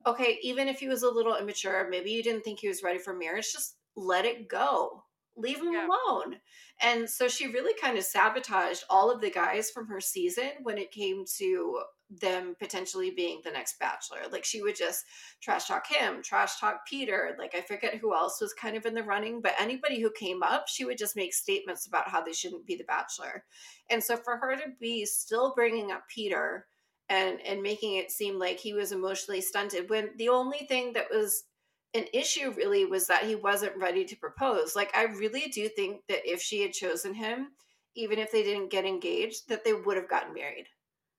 okay 0.07 0.39
even 0.41 0.67
if 0.67 0.79
he 0.79 0.87
was 0.87 1.03
a 1.03 1.09
little 1.09 1.35
immature 1.35 1.87
maybe 1.91 2.09
you 2.09 2.23
didn't 2.23 2.41
think 2.41 2.59
he 2.59 2.67
was 2.67 2.81
ready 2.81 2.97
for 2.97 3.13
marriage 3.13 3.53
just 3.53 3.75
let 3.95 4.25
it 4.25 4.47
go 4.47 5.03
leave 5.35 5.57
him 5.57 5.73
Yeah. 5.73 5.87
alone 5.87 6.39
and 6.79 7.09
so 7.09 7.27
she 7.27 7.47
really 7.47 7.73
kind 7.79 7.97
of 7.97 8.03
sabotaged 8.03 8.83
all 8.89 9.09
of 9.09 9.21
the 9.21 9.31
guys 9.31 9.71
from 9.71 9.87
her 9.87 9.99
season 10.01 10.51
when 10.63 10.77
it 10.77 10.91
came 10.91 11.25
to 11.37 11.81
them 12.09 12.55
potentially 12.59 13.11
being 13.11 13.41
the 13.43 13.51
next 13.51 13.79
bachelor. 13.79 14.19
Like 14.31 14.45
she 14.45 14.61
would 14.61 14.75
just 14.75 15.05
trash 15.41 15.67
talk 15.67 15.87
him, 15.87 16.21
trash 16.21 16.59
talk 16.59 16.85
Peter. 16.87 17.35
Like 17.39 17.55
I 17.55 17.61
forget 17.61 17.95
who 17.95 18.13
else 18.13 18.39
was 18.41 18.53
kind 18.53 18.75
of 18.75 18.85
in 18.85 18.93
the 18.93 19.03
running, 19.03 19.41
but 19.41 19.53
anybody 19.59 20.01
who 20.01 20.11
came 20.11 20.43
up, 20.43 20.67
she 20.67 20.85
would 20.85 20.97
just 20.97 21.15
make 21.15 21.33
statements 21.33 21.87
about 21.87 22.09
how 22.09 22.21
they 22.21 22.33
shouldn't 22.33 22.65
be 22.65 22.75
the 22.75 22.83
bachelor. 22.83 23.45
And 23.89 24.03
so 24.03 24.17
for 24.17 24.37
her 24.37 24.55
to 24.55 24.71
be 24.79 25.05
still 25.05 25.53
bringing 25.55 25.91
up 25.91 26.03
Peter 26.13 26.67
and 27.09 27.39
and 27.41 27.61
making 27.61 27.95
it 27.95 28.11
seem 28.11 28.39
like 28.39 28.59
he 28.59 28.73
was 28.73 28.91
emotionally 28.91 29.41
stunted 29.41 29.89
when 29.89 30.09
the 30.17 30.29
only 30.29 30.65
thing 30.69 30.93
that 30.93 31.07
was 31.11 31.43
an 31.95 32.05
issue 32.13 32.51
really 32.51 32.85
was 32.85 33.07
that 33.07 33.23
he 33.23 33.35
wasn't 33.35 33.77
ready 33.77 34.03
to 34.05 34.15
propose. 34.15 34.75
Like 34.75 34.95
I 34.95 35.03
really 35.03 35.49
do 35.49 35.69
think 35.69 36.01
that 36.09 36.25
if 36.25 36.41
she 36.41 36.61
had 36.61 36.73
chosen 36.73 37.13
him, 37.13 37.49
even 37.95 38.17
if 38.19 38.31
they 38.31 38.43
didn't 38.43 38.71
get 38.71 38.85
engaged, 38.85 39.47
that 39.49 39.63
they 39.63 39.73
would 39.73 39.97
have 39.97 40.09
gotten 40.09 40.33
married. 40.33 40.67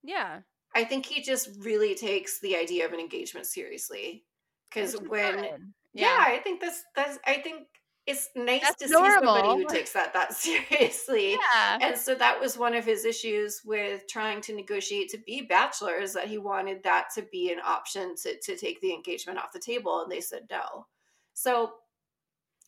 yeah. 0.02 0.40
I 0.76 0.82
think 0.82 1.06
he 1.06 1.22
just 1.22 1.50
really 1.60 1.94
takes 1.94 2.40
the 2.40 2.56
idea 2.56 2.84
of 2.84 2.92
an 2.92 2.98
engagement 2.98 3.46
seriously. 3.46 4.24
Because 4.68 4.96
when 5.06 5.36
good. 5.36 5.72
yeah. 5.92 6.16
I 6.18 6.38
think 6.38 6.60
that's 6.60 6.82
that's 6.96 7.16
I 7.24 7.34
think 7.36 7.68
it's 8.06 8.28
nice 8.36 8.60
That's 8.60 8.76
to 8.82 8.88
see 8.88 8.94
somebody 8.94 9.48
who 9.48 9.66
takes 9.66 9.92
that 9.92 10.12
that 10.12 10.34
seriously. 10.34 11.32
Yeah. 11.32 11.78
And 11.80 11.96
so 11.96 12.14
that 12.14 12.38
was 12.38 12.58
one 12.58 12.74
of 12.74 12.84
his 12.84 13.04
issues 13.04 13.62
with 13.64 14.06
trying 14.08 14.40
to 14.42 14.54
negotiate 14.54 15.08
to 15.10 15.18
be 15.18 15.42
bachelors 15.42 16.12
that 16.12 16.28
he 16.28 16.36
wanted 16.36 16.82
that 16.82 17.06
to 17.14 17.22
be 17.32 17.50
an 17.50 17.60
option 17.64 18.14
to, 18.22 18.38
to 18.40 18.56
take 18.56 18.80
the 18.80 18.92
engagement 18.92 19.38
off 19.38 19.52
the 19.52 19.58
table. 19.58 20.02
And 20.02 20.12
they 20.12 20.20
said 20.20 20.42
no. 20.50 20.86
So 21.32 21.72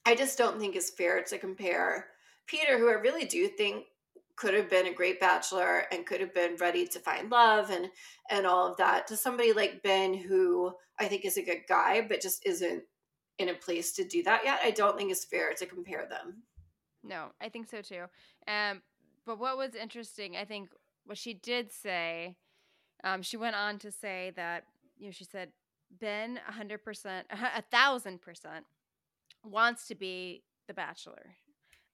I 0.06 0.14
just 0.14 0.38
don't 0.38 0.58
think 0.58 0.74
it's 0.74 0.90
fair 0.90 1.22
to 1.22 1.38
compare 1.38 2.06
Peter, 2.46 2.78
who 2.78 2.88
I 2.88 2.94
really 2.94 3.26
do 3.26 3.48
think 3.48 3.84
could 4.36 4.54
have 4.54 4.70
been 4.70 4.86
a 4.86 4.94
great 4.94 5.18
bachelor 5.18 5.84
and 5.90 6.06
could 6.06 6.20
have 6.20 6.34
been 6.34 6.56
ready 6.56 6.86
to 6.86 7.00
find 7.00 7.30
love 7.30 7.70
and 7.70 7.88
and 8.30 8.46
all 8.46 8.70
of 8.70 8.76
that 8.76 9.06
to 9.06 9.16
somebody 9.16 9.52
like 9.52 9.82
Ben 9.82 10.14
who 10.14 10.72
I 10.98 11.06
think 11.06 11.24
is 11.24 11.38
a 11.38 11.42
good 11.42 11.62
guy 11.68 12.06
but 12.06 12.20
just 12.20 12.44
isn't 12.46 12.82
in 13.38 13.48
a 13.48 13.54
place 13.54 13.92
to 13.92 14.04
do 14.04 14.22
that 14.22 14.42
yet. 14.44 14.60
I 14.62 14.70
don't 14.70 14.96
think 14.96 15.10
it's 15.10 15.24
fair 15.24 15.52
to 15.54 15.66
compare 15.66 16.06
them. 16.08 16.42
No, 17.02 17.26
I 17.40 17.48
think 17.48 17.68
so 17.68 17.82
too. 17.82 18.04
Um, 18.48 18.82
but 19.24 19.38
what 19.38 19.56
was 19.56 19.74
interesting, 19.74 20.36
I 20.36 20.44
think, 20.44 20.70
what 21.04 21.18
she 21.18 21.34
did 21.34 21.70
say, 21.72 22.36
um, 23.04 23.22
she 23.22 23.36
went 23.36 23.56
on 23.56 23.78
to 23.80 23.90
say 23.90 24.32
that 24.36 24.64
you 24.98 25.06
know 25.06 25.12
she 25.12 25.24
said 25.24 25.50
Ben, 26.00 26.40
a 26.48 26.52
hundred 26.52 26.82
percent, 26.82 27.26
a 27.30 27.62
thousand 27.62 28.20
percent, 28.20 28.64
wants 29.44 29.86
to 29.88 29.94
be 29.94 30.42
the 30.66 30.74
Bachelor. 30.74 31.36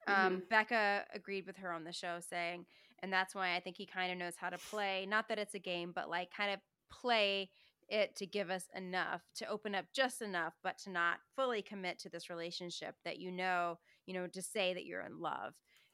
Um, 0.05 0.43
Becca 0.49 1.05
agreed 1.13 1.45
with 1.45 1.57
her 1.57 1.71
on 1.71 1.85
the 1.85 1.93
show, 1.93 2.17
saying, 2.19 2.65
and 2.99 3.13
that's 3.13 3.33
why 3.33 3.55
I 3.55 3.59
think 3.59 3.77
he 3.77 3.85
kind 3.85 4.11
of 4.11 4.17
knows 4.17 4.33
how 4.35 4.49
to 4.49 4.57
play. 4.57 5.05
Not 5.07 5.29
that 5.29 5.39
it's 5.39 5.53
a 5.53 5.59
game, 5.59 5.91
but 5.95 6.09
like 6.09 6.29
kind 6.35 6.51
of 6.51 6.59
play 6.91 7.49
it 7.89 8.15
to 8.17 8.25
give 8.25 8.49
us 8.49 8.65
enough 8.75 9.21
to 9.35 9.47
open 9.47 9.75
up 9.75 9.85
just 9.93 10.21
enough, 10.21 10.53
but 10.63 10.77
to 10.79 10.89
not 10.89 11.19
fully 11.35 11.61
commit 11.61 11.99
to 11.99 12.09
this 12.09 12.29
relationship 12.29 12.95
that 13.05 13.19
you 13.19 13.31
know, 13.31 13.79
you 14.05 14.13
know, 14.13 14.27
to 14.27 14.41
say 14.41 14.73
that 14.73 14.85
you're 14.85 15.01
in 15.01 15.19
love. 15.19 15.53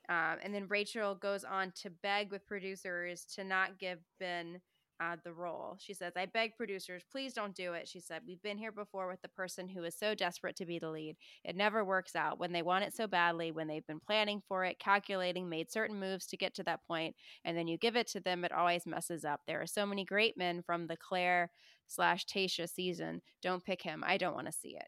Um, 0.09 0.37
and 0.43 0.53
then 0.53 0.67
Rachel 0.67 1.13
goes 1.13 1.43
on 1.43 1.71
to 1.83 1.89
beg 1.89 2.31
with 2.31 2.47
producers 2.47 3.25
to 3.35 3.43
not 3.43 3.77
give 3.77 3.99
Ben 4.19 4.59
uh, 5.01 5.15
the 5.23 5.31
role. 5.33 5.77
She 5.79 5.93
says, 5.93 6.13
I 6.15 6.25
beg 6.25 6.55
producers, 6.57 7.03
please 7.11 7.33
don't 7.33 7.55
do 7.55 7.73
it. 7.73 7.87
She 7.87 7.99
said, 7.99 8.21
We've 8.27 8.41
been 8.41 8.57
here 8.57 8.71
before 8.71 9.07
with 9.07 9.21
the 9.21 9.29
person 9.29 9.69
who 9.69 9.83
is 9.83 9.95
so 9.97 10.13
desperate 10.13 10.55
to 10.57 10.65
be 10.65 10.77
the 10.79 10.89
lead. 10.89 11.15
It 11.43 11.55
never 11.55 11.83
works 11.85 12.15
out 12.15 12.39
when 12.39 12.51
they 12.51 12.61
want 12.61 12.83
it 12.83 12.93
so 12.93 13.07
badly, 13.07 13.51
when 13.51 13.67
they've 13.67 13.85
been 13.87 13.99
planning 13.99 14.41
for 14.47 14.65
it, 14.65 14.79
calculating, 14.79 15.47
made 15.49 15.71
certain 15.71 15.99
moves 15.99 16.25
to 16.27 16.37
get 16.37 16.53
to 16.55 16.63
that 16.63 16.85
point, 16.87 17.15
and 17.45 17.57
then 17.57 17.67
you 17.67 17.77
give 17.77 17.95
it 17.95 18.07
to 18.07 18.19
them, 18.19 18.43
it 18.43 18.51
always 18.51 18.85
messes 18.85 19.23
up. 19.23 19.41
There 19.47 19.61
are 19.61 19.67
so 19.67 19.85
many 19.85 20.03
great 20.05 20.37
men 20.37 20.61
from 20.61 20.87
the 20.87 20.97
Clare 20.97 21.49
slash 21.87 22.25
Tayshia 22.25 22.69
season. 22.69 23.21
Don't 23.41 23.63
pick 23.63 23.81
him. 23.81 24.03
I 24.05 24.17
don't 24.17 24.35
want 24.35 24.47
to 24.47 24.53
see 24.53 24.75
it. 24.75 24.87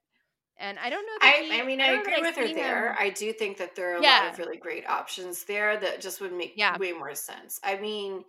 And 0.60 0.78
I 0.78 0.90
don't 0.92 1.06
know. 1.06 1.28
I, 1.28 1.48
he- 1.50 1.60
I 1.60 1.66
mean, 1.66 1.80
don't 1.80 1.90
I 1.90 2.02
agree 2.02 2.22
with 2.22 2.36
her 2.36 2.54
there. 2.54 2.90
him- 2.90 2.96
I 3.00 3.10
do 3.10 3.34
think 3.34 3.58
that 3.58 3.76
there 3.76 3.94
are 3.94 3.96
a 3.98 4.02
lot 4.02 4.28
of 4.34 4.38
really 4.38 4.58
great 4.58 4.88
options 4.88 5.44
there 5.46 5.80
that 5.80 6.02
just 6.02 6.22
would 6.22 6.34
make 6.34 6.54
Yeah. 6.56 6.78
way 6.78 6.92
more 6.92 7.16
sense. 7.16 7.60
I 7.64 7.78
mean, 7.80 8.24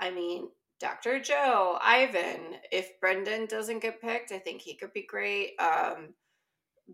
I 0.00 0.10
mean, 0.10 0.48
Dr. 0.80 1.20
Joe, 1.20 1.78
Ivan. 1.82 2.56
If 2.72 2.98
Brendan 3.00 3.46
doesn't 3.46 3.80
get 3.80 4.00
picked, 4.00 4.32
I 4.32 4.38
think 4.38 4.62
he 4.62 4.74
could 4.74 4.92
be 4.92 5.06
great. 5.06 5.52
Um, 5.60 6.14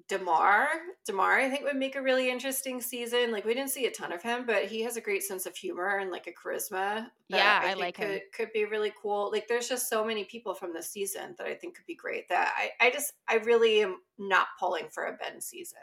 Demar, 0.08 0.68
Demar, 1.04 1.38
I 1.38 1.48
think 1.48 1.64
would 1.64 1.76
make 1.76 1.96
a 1.96 2.02
really 2.02 2.30
interesting 2.30 2.80
season. 2.80 3.32
Like 3.32 3.44
we 3.44 3.54
didn't 3.54 3.70
see 3.70 3.86
a 3.86 3.90
ton 3.90 4.12
of 4.12 4.22
him, 4.22 4.44
but 4.46 4.64
he 4.64 4.82
has 4.82 4.96
a 4.96 5.00
great 5.00 5.22
sense 5.22 5.46
of 5.46 5.56
humor 5.56 5.98
and 5.98 6.10
like 6.10 6.26
a 6.26 6.32
charisma. 6.32 7.06
Yeah, 7.28 7.60
I, 7.62 7.70
I, 7.70 7.74
like 7.74 7.96
could, 7.96 8.06
him. 8.06 8.20
Could 8.34 8.52
be 8.52 8.66
really 8.66 8.92
cool. 9.00 9.30
Like 9.32 9.48
there's 9.48 9.68
just 9.68 9.88
so 9.88 10.04
many 10.04 10.24
people 10.24 10.54
from 10.54 10.72
this 10.74 10.90
season 10.90 11.34
that 11.38 11.46
I 11.46 11.54
think 11.54 11.76
could 11.76 11.86
be 11.86 11.94
great. 11.94 12.28
That 12.28 12.52
I, 12.56 12.86
I 12.86 12.90
just, 12.90 13.14
I 13.28 13.36
really 13.36 13.82
am 13.82 13.96
not 14.18 14.48
pulling 14.60 14.88
for 14.90 15.06
a 15.06 15.12
Ben 15.12 15.40
season. 15.40 15.78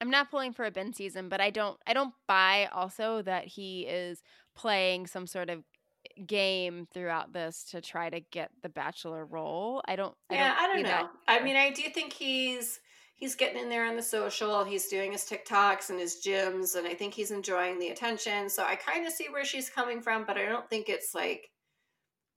I'm 0.00 0.10
not 0.10 0.30
pulling 0.30 0.52
for 0.52 0.64
a 0.64 0.70
Ben 0.70 0.92
season, 0.92 1.28
but 1.28 1.40
I 1.40 1.50
don't, 1.50 1.76
I 1.86 1.92
don't 1.92 2.14
buy 2.26 2.68
also 2.72 3.20
that 3.22 3.46
he 3.46 3.82
is 3.82 4.22
playing 4.54 5.08
some 5.08 5.26
sort 5.26 5.50
of 5.50 5.64
game 6.26 6.86
throughout 6.92 7.32
this 7.32 7.64
to 7.70 7.80
try 7.80 8.10
to 8.10 8.20
get 8.20 8.50
the 8.62 8.68
bachelor 8.68 9.24
role. 9.24 9.82
I 9.86 9.96
don't. 9.96 10.14
Yeah, 10.30 10.54
I 10.58 10.64
I 10.64 10.66
don't, 10.66 10.82
don't, 10.82 10.84
know. 10.84 11.08
I 11.26 11.40
mean, 11.40 11.56
I 11.56 11.70
do 11.70 11.82
think 11.90 12.12
he's 12.12 12.80
he's 13.14 13.34
getting 13.34 13.60
in 13.60 13.68
there 13.68 13.86
on 13.86 13.96
the 13.96 14.02
social. 14.02 14.64
He's 14.64 14.88
doing 14.88 15.12
his 15.12 15.24
TikToks 15.24 15.90
and 15.90 15.98
his 15.98 16.22
gyms, 16.24 16.76
and 16.76 16.86
I 16.86 16.94
think 16.94 17.14
he's 17.14 17.30
enjoying 17.30 17.78
the 17.78 17.88
attention. 17.88 18.48
So 18.48 18.64
I 18.64 18.76
kind 18.76 19.06
of 19.06 19.12
see 19.12 19.26
where 19.30 19.44
she's 19.44 19.68
coming 19.68 20.00
from, 20.00 20.24
but 20.24 20.36
I 20.36 20.46
don't 20.46 20.68
think 20.68 20.88
it's 20.88 21.14
like 21.14 21.50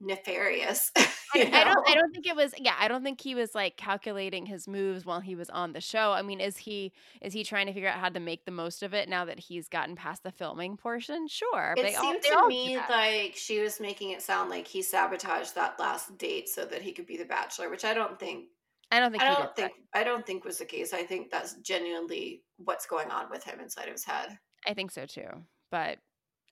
nefarious. 0.02 0.90
I, 1.34 1.40
I 1.52 1.64
don't. 1.64 1.88
I 1.88 1.94
don't 1.94 2.12
think 2.12 2.26
it 2.26 2.36
was. 2.36 2.52
Yeah, 2.58 2.74
I 2.78 2.88
don't 2.88 3.02
think 3.02 3.20
he 3.20 3.34
was 3.34 3.54
like 3.54 3.76
calculating 3.76 4.44
his 4.44 4.68
moves 4.68 5.06
while 5.06 5.20
he 5.20 5.34
was 5.34 5.48
on 5.50 5.72
the 5.72 5.80
show. 5.80 6.12
I 6.12 6.22
mean, 6.22 6.40
is 6.40 6.56
he 6.58 6.92
is 7.22 7.32
he 7.32 7.42
trying 7.44 7.66
to 7.66 7.72
figure 7.72 7.88
out 7.88 7.98
how 7.98 8.10
to 8.10 8.20
make 8.20 8.44
the 8.44 8.50
most 8.50 8.82
of 8.82 8.92
it 8.92 9.08
now 9.08 9.24
that 9.24 9.38
he's 9.38 9.68
gotten 9.68 9.96
past 9.96 10.22
the 10.22 10.32
filming 10.32 10.76
portion? 10.76 11.26
Sure, 11.28 11.74
It 11.76 11.96
all 11.96 12.02
seemed 12.02 12.22
they 12.22 12.28
to 12.28 12.48
me 12.48 12.76
like 12.90 13.34
she 13.34 13.60
was 13.60 13.80
making 13.80 14.10
it 14.10 14.20
sound 14.22 14.50
like 14.50 14.66
he 14.66 14.82
sabotaged 14.82 15.54
that 15.54 15.78
last 15.78 16.16
date 16.18 16.48
so 16.48 16.64
that 16.66 16.82
he 16.82 16.92
could 16.92 17.06
be 17.06 17.16
the 17.16 17.24
bachelor, 17.24 17.70
which 17.70 17.84
I 17.84 17.94
don't 17.94 18.18
think 18.18 18.46
I 18.90 19.00
don't 19.00 19.10
think 19.10 19.22
I 19.22 19.28
don't 19.28 19.40
that. 19.40 19.56
think 19.56 19.72
I 19.94 20.04
don't 20.04 20.26
think 20.26 20.44
was 20.44 20.58
the 20.58 20.66
case. 20.66 20.92
I 20.92 21.02
think 21.04 21.30
that's 21.30 21.54
genuinely 21.54 22.42
what's 22.58 22.84
going 22.86 23.10
on 23.10 23.30
with 23.30 23.42
him 23.42 23.58
inside 23.60 23.86
of 23.86 23.92
his 23.92 24.04
head. 24.04 24.38
I 24.66 24.74
think 24.74 24.90
so 24.90 25.06
too, 25.06 25.28
but 25.70 25.98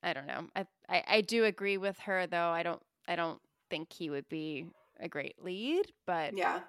I 0.02 0.14
don't 0.14 0.26
know. 0.26 0.46
I, 0.56 0.64
I 0.88 1.04
I 1.06 1.20
do 1.20 1.44
agree 1.44 1.76
with 1.76 1.98
her 2.00 2.26
though. 2.26 2.48
I 2.48 2.62
don't 2.62 2.80
I 3.10 3.16
don't 3.16 3.40
think 3.70 3.92
he 3.92 4.08
would 4.08 4.28
be 4.28 4.66
a 5.00 5.08
great 5.08 5.34
lead, 5.42 5.86
but 6.06 6.36
Yeah. 6.36 6.60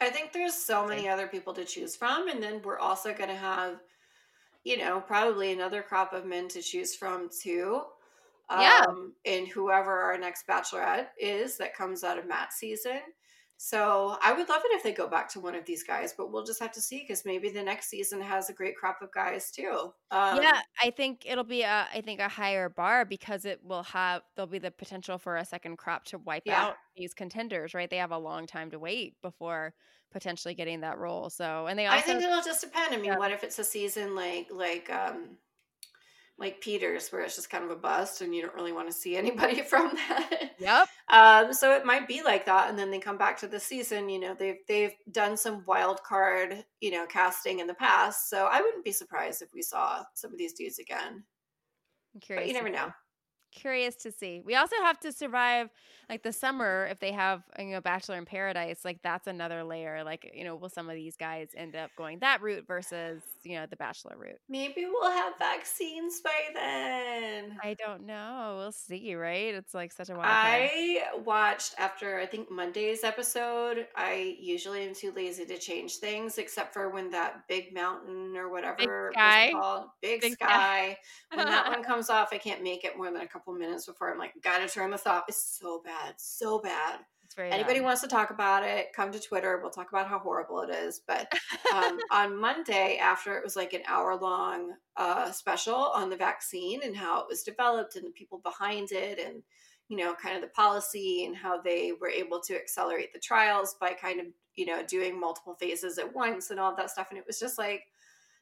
I 0.00 0.10
think 0.10 0.32
there's 0.32 0.54
so 0.54 0.86
many 0.86 1.08
other 1.08 1.26
people 1.26 1.52
to 1.54 1.64
choose 1.64 1.96
from. 1.96 2.28
And 2.28 2.40
then 2.40 2.62
we're 2.62 2.78
also 2.78 3.12
going 3.12 3.30
to 3.30 3.34
have, 3.34 3.80
you 4.62 4.78
know, 4.78 5.00
probably 5.00 5.52
another 5.52 5.82
crop 5.82 6.12
of 6.12 6.24
men 6.24 6.46
to 6.48 6.62
choose 6.62 6.94
from 6.94 7.28
too. 7.28 7.82
Yeah. 8.48 8.84
Um, 8.88 9.14
and 9.26 9.48
whoever 9.48 9.90
our 9.90 10.16
next 10.16 10.46
bachelorette 10.46 11.08
is 11.18 11.56
that 11.56 11.74
comes 11.74 12.04
out 12.04 12.16
of 12.16 12.28
Matt's 12.28 12.56
season. 12.56 13.00
So 13.58 14.16
I 14.22 14.32
would 14.32 14.48
love 14.48 14.62
it 14.64 14.72
if 14.76 14.82
they 14.84 14.92
go 14.92 15.08
back 15.08 15.28
to 15.30 15.40
one 15.40 15.54
of 15.56 15.64
these 15.66 15.82
guys, 15.82 16.14
but 16.16 16.30
we'll 16.32 16.44
just 16.44 16.60
have 16.60 16.72
to 16.72 16.80
see 16.80 17.00
because 17.00 17.24
maybe 17.24 17.50
the 17.50 17.62
next 17.62 17.88
season 17.88 18.20
has 18.20 18.48
a 18.48 18.52
great 18.54 18.76
crop 18.76 19.02
of 19.02 19.10
guys 19.12 19.50
too. 19.50 19.92
Um, 20.10 20.40
yeah, 20.40 20.60
I 20.82 20.90
think 20.90 21.24
it'll 21.26 21.44
be 21.44 21.62
a 21.62 21.88
I 21.92 22.02
think 22.02 22.20
a 22.20 22.28
higher 22.28 22.68
bar 22.68 23.04
because 23.06 23.44
it 23.46 23.62
will 23.64 23.82
have 23.84 24.22
there'll 24.36 24.46
be 24.46 24.58
the 24.58 24.70
potential 24.70 25.18
for 25.18 25.36
a 25.36 25.44
second 25.44 25.78
crop 25.78 26.04
to 26.06 26.18
wipe 26.18 26.44
Yeah. 26.44 26.66
out 26.66 26.78
these 26.96 27.14
contenders, 27.14 27.72
right? 27.74 27.88
They 27.88 27.96
have 27.96 28.10
a 28.12 28.18
long 28.18 28.46
time 28.46 28.70
to 28.72 28.78
wait 28.78 29.20
before 29.22 29.74
potentially 30.10 30.54
getting 30.54 30.80
that 30.80 30.98
role. 30.98 31.30
So, 31.30 31.66
and 31.66 31.78
they 31.78 31.86
I 31.88 32.00
think 32.02 32.22
it'll 32.22 32.42
just 32.42 32.60
depend. 32.62 32.94
I 32.94 32.98
mean, 32.98 33.12
Yeah. 33.12 33.16
what 33.16 33.32
if 33.32 33.42
it's 33.42 33.58
a 33.58 33.64
season 33.64 34.14
like 34.14 34.48
like 34.50 34.90
um 34.90 35.38
like 36.38 36.60
Peters 36.60 37.08
where 37.08 37.22
it's 37.22 37.34
just 37.34 37.50
kind 37.50 37.64
of 37.64 37.70
a 37.70 37.76
bust 37.76 38.20
and 38.20 38.34
you 38.34 38.42
don't 38.42 38.54
really 38.54 38.72
want 38.72 38.88
to 38.88 38.92
see 38.92 39.16
anybody 39.16 39.60
from 39.68 39.92
that. 39.94 40.52
Yep. 40.58 40.88
Um, 41.08 41.52
so 41.52 41.74
it 41.74 41.84
might 41.84 42.06
be 42.06 42.22
like 42.22 42.46
that, 42.46 42.70
and 42.70 42.78
then 42.78 42.90
they 42.90 42.98
come 42.98 43.18
back 43.18 43.36
to 43.38 43.48
the 43.48 43.60
season. 43.60 44.08
You 44.08 44.20
know, 44.20 44.34
they've 44.34 44.58
they've 44.68 44.94
done 45.12 45.36
some 45.36 45.64
wild 45.66 46.02
card, 46.02 46.64
you 46.80 46.90
know, 46.90 47.06
casting 47.06 47.60
in 47.60 47.66
the 47.66 47.74
past. 47.74 48.30
So 48.30 48.46
I 48.50 48.60
wouldn't 48.60 48.84
be 48.84 48.92
surprised 48.92 49.42
if 49.42 49.52
we 49.54 49.62
saw 49.62 50.02
some 50.14 50.32
of 50.32 50.38
these 50.38 50.52
dudes 50.52 50.78
again. 50.78 51.24
I'm 52.14 52.20
curious. 52.20 52.44
But 52.44 52.48
you 52.48 52.54
never 52.54 52.70
know. 52.70 52.92
Curious 53.52 53.96
to 53.96 54.12
see. 54.12 54.42
We 54.44 54.54
also 54.54 54.76
have 54.82 54.98
to 55.00 55.12
survive 55.12 55.70
like 56.08 56.22
the 56.22 56.32
summer 56.32 56.88
if 56.90 57.00
they 57.00 57.12
have 57.12 57.42
uh, 57.58 57.62
you 57.62 57.72
know 57.72 57.80
Bachelor 57.80 58.16
in 58.16 58.24
Paradise. 58.24 58.84
Like 58.84 59.02
that's 59.02 59.26
another 59.26 59.64
layer. 59.64 60.04
Like 60.04 60.30
you 60.34 60.44
know, 60.44 60.56
will 60.56 60.68
some 60.68 60.88
of 60.88 60.94
these 60.94 61.16
guys 61.16 61.48
end 61.56 61.76
up 61.76 61.90
going 61.96 62.18
that 62.20 62.40
route 62.42 62.66
versus 62.66 63.22
you 63.44 63.56
know 63.56 63.66
the 63.66 63.76
Bachelor 63.76 64.16
route? 64.18 64.38
Maybe 64.48 64.86
we'll 64.86 65.10
have 65.10 65.34
vaccines 65.38 66.20
by 66.22 66.30
then. 66.54 67.58
I 67.62 67.74
don't 67.74 68.06
know. 68.06 68.56
We'll 68.58 68.72
see. 68.72 69.14
Right? 69.14 69.54
It's 69.54 69.74
like 69.74 69.92
such 69.92 70.08
a 70.10 70.14
wild. 70.14 70.26
I 70.26 71.02
watched 71.24 71.74
after 71.78 72.18
I 72.18 72.26
think 72.26 72.50
Monday's 72.50 73.04
episode. 73.04 73.86
I 73.96 74.36
usually 74.40 74.86
am 74.86 74.94
too 74.94 75.12
lazy 75.12 75.44
to 75.46 75.58
change 75.58 75.96
things, 75.96 76.38
except 76.38 76.72
for 76.72 76.90
when 76.90 77.10
that 77.10 77.46
big 77.48 77.74
mountain 77.74 78.36
or 78.36 78.50
whatever 78.50 79.10
Sky? 79.14 79.50
was 79.52 79.62
called, 79.62 79.84
Big, 80.02 80.20
Big 80.20 80.32
Sky. 80.34 80.46
Sky. 80.46 80.98
when 81.34 81.46
that 81.46 81.68
one 81.68 81.82
comes 81.84 82.10
off, 82.10 82.28
I 82.32 82.38
can't 82.38 82.62
make 82.62 82.84
it 82.84 82.96
more 82.96 83.10
than 83.10 83.20
a 83.20 83.26
couple 83.26 83.37
minutes 83.46 83.86
before 83.86 84.12
I'm 84.12 84.18
like, 84.18 84.32
gotta 84.42 84.68
turn 84.68 84.90
this 84.90 85.06
off. 85.06 85.24
It's 85.28 85.58
so 85.58 85.82
bad, 85.84 86.14
so 86.16 86.58
bad. 86.58 87.00
Anybody 87.38 87.78
bad. 87.78 87.84
wants 87.84 88.00
to 88.00 88.08
talk 88.08 88.30
about 88.30 88.64
it, 88.64 88.92
come 88.92 89.12
to 89.12 89.20
Twitter. 89.20 89.58
We'll 89.60 89.70
talk 89.70 89.90
about 89.90 90.08
how 90.08 90.18
horrible 90.18 90.62
it 90.62 90.70
is. 90.70 91.00
But 91.06 91.32
um, 91.74 91.98
on 92.10 92.40
Monday, 92.40 92.98
after 93.00 93.36
it 93.36 93.44
was 93.44 93.54
like 93.54 93.74
an 93.74 93.82
hour 93.86 94.16
long 94.16 94.72
uh, 94.96 95.30
special 95.30 95.74
on 95.74 96.10
the 96.10 96.16
vaccine 96.16 96.80
and 96.82 96.96
how 96.96 97.20
it 97.20 97.26
was 97.28 97.42
developed 97.42 97.96
and 97.96 98.06
the 98.06 98.10
people 98.10 98.38
behind 98.38 98.90
it 98.92 99.18
and 99.18 99.42
you 99.88 99.96
know 99.96 100.14
kind 100.14 100.36
of 100.36 100.42
the 100.42 100.48
policy 100.48 101.24
and 101.24 101.36
how 101.36 101.60
they 101.60 101.92
were 101.98 102.08
able 102.08 102.40
to 102.40 102.54
accelerate 102.54 103.12
the 103.12 103.18
trials 103.18 103.76
by 103.80 103.92
kind 103.92 104.20
of 104.20 104.26
you 104.54 104.66
know 104.66 104.82
doing 104.86 105.18
multiple 105.18 105.54
phases 105.54 105.98
at 105.98 106.14
once 106.14 106.50
and 106.50 106.60
all 106.60 106.76
that 106.76 106.90
stuff 106.90 107.08
and 107.10 107.18
it 107.18 107.26
was 107.26 107.40
just 107.40 107.58
like 107.58 107.84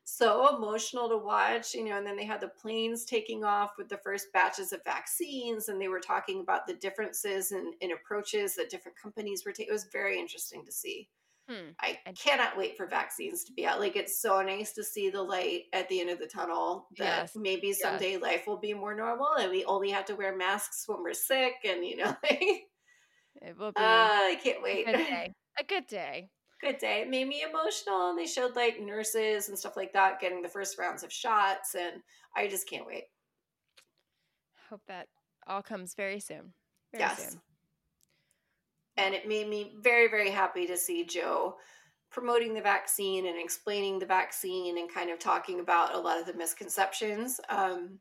so 0.09 0.57
emotional 0.57 1.09
to 1.09 1.17
watch 1.19 1.75
you 1.75 1.85
know 1.85 1.97
and 1.99 2.07
then 2.07 2.17
they 2.17 2.25
had 2.25 2.41
the 2.41 2.47
planes 2.47 3.05
taking 3.05 3.43
off 3.43 3.73
with 3.77 3.89
the 3.89 3.97
first 3.99 4.33
batches 4.33 4.73
of 4.73 4.81
vaccines 4.85 5.69
and 5.69 5.81
they 5.81 5.89
were 5.89 5.99
talking 5.99 6.41
about 6.41 6.65
the 6.65 6.75
differences 6.75 7.51
in, 7.51 7.73
in 7.81 7.91
approaches 7.91 8.55
that 8.55 8.71
different 8.71 8.97
companies 8.97 9.43
were 9.45 9.51
taking 9.51 9.69
it 9.69 9.73
was 9.73 9.89
very 9.93 10.19
interesting 10.19 10.65
to 10.65 10.71
see 10.73 11.09
Hmm. 11.49 11.71
I 11.81 12.01
And- 12.07 12.19
cannot 12.19 12.57
wait 12.57 12.77
for 12.77 12.87
vaccines 12.89 13.45
to 13.45 13.53
be 13.53 13.65
out. 13.69 13.79
Like 13.79 13.95
it's 13.95 14.21
so 14.21 14.43
nice 14.43 14.73
to 14.73 14.83
see 14.83 15.11
the 15.11 15.23
light 15.23 15.67
at 15.73 15.89
the 15.89 16.01
end 16.01 16.11
of 16.11 16.19
the 16.19 16.27
tunnel. 16.27 16.89
That 16.99 17.05
Yes, 17.21 17.37
maybe 17.37 17.69
yes. 17.69 17.81
someday 17.81 18.17
life 18.17 18.49
will 18.49 18.57
be 18.57 18.75
more 18.75 18.97
normal, 18.97 19.33
and 19.35 19.53
we 19.53 19.65
only 19.65 19.91
have 19.91 20.07
to 20.07 20.17
wear 20.17 20.37
masks 20.37 20.89
when 20.89 21.05
we're 21.05 21.15
sick. 21.15 21.55
And 21.65 21.85
you 21.87 21.99
know, 21.99 22.17
like, 22.25 22.41
It 23.41 23.57
will 23.57 23.71
be 23.71 23.81
uh, 23.81 23.83
I 24.33 24.41
can't 24.43 24.59
a 24.59 24.61
wait. 24.61 24.87
good 24.87 24.97
day. 24.97 25.33
A 25.61 25.63
good 25.63 25.87
day. 25.87 26.31
Good 26.61 26.79
day. 26.79 27.03
It 27.03 27.11
made 27.11 27.29
me 27.29 27.43
emotional, 27.43 28.11
and 28.11 28.19
they 28.19 28.27
showed 28.27 28.57
like 28.57 28.81
nurses 28.81 29.49
and 29.49 29.59
stuff 29.59 29.77
like 29.77 29.93
that 29.93 30.21
getting 30.21 30.41
the 30.43 30.49
first 30.49 30.79
rounds 30.79 31.03
of 31.03 31.13
shots, 31.13 31.75
and 31.75 32.03
I 32.35 32.49
just 32.49 32.69
can't 32.69 32.87
wait. 32.87 33.05
Hope 34.71 34.83
that 34.89 35.09
all 35.47 35.63
comes 35.63 35.95
very 35.95 36.19
soon. 36.19 36.53
Very 36.93 37.05
Yes. 37.05 37.31
soon. 37.31 37.41
and 38.97 39.15
it 39.15 39.29
made 39.29 39.49
me 39.49 39.75
very 39.81 40.09
very 40.09 40.31
happy 40.31 40.67
to 40.67 40.77
see 40.77 41.05
joe 41.05 41.59
promoting 42.11 42.55
the 42.55 42.61
vaccine 42.63 43.27
and 43.27 43.39
explaining 43.39 43.99
the 43.99 44.07
vaccine 44.07 44.79
and 44.79 44.93
kind 44.93 45.11
of 45.11 45.19
talking 45.19 45.61
about 45.61 45.95
a 45.95 45.99
lot 45.99 46.19
of 46.19 46.25
the 46.27 46.33
misconceptions 46.33 47.39
um, 47.51 47.99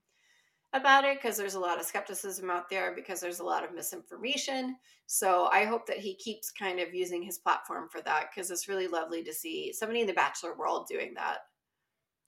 about 0.76 1.03
it 1.03 1.17
because 1.17 1.38
there's 1.38 1.55
a 1.55 1.59
lot 1.59 1.80
of 1.80 1.86
skepticism 1.86 2.49
out 2.49 2.69
there 2.69 2.93
because 2.95 3.19
there's 3.19 3.39
a 3.39 3.43
lot 3.43 3.63
of 3.63 3.73
misinformation 3.73 4.76
so 5.05 5.47
i 5.51 5.63
hope 5.63 5.86
that 5.86 5.97
he 5.97 6.15
keeps 6.15 6.51
kind 6.51 6.80
of 6.80 6.93
using 6.93 7.21
his 7.21 7.38
platform 7.38 7.88
for 7.89 8.01
that 8.01 8.28
because 8.30 8.51
it's 8.51 8.67
really 8.67 8.88
lovely 8.88 9.23
to 9.23 9.34
see 9.34 9.71
somebody 9.73 10.01
in 10.01 10.07
the 10.07 10.13
bachelor 10.13 10.55
world 10.55 10.88
doing 10.89 11.13
that 11.13 11.39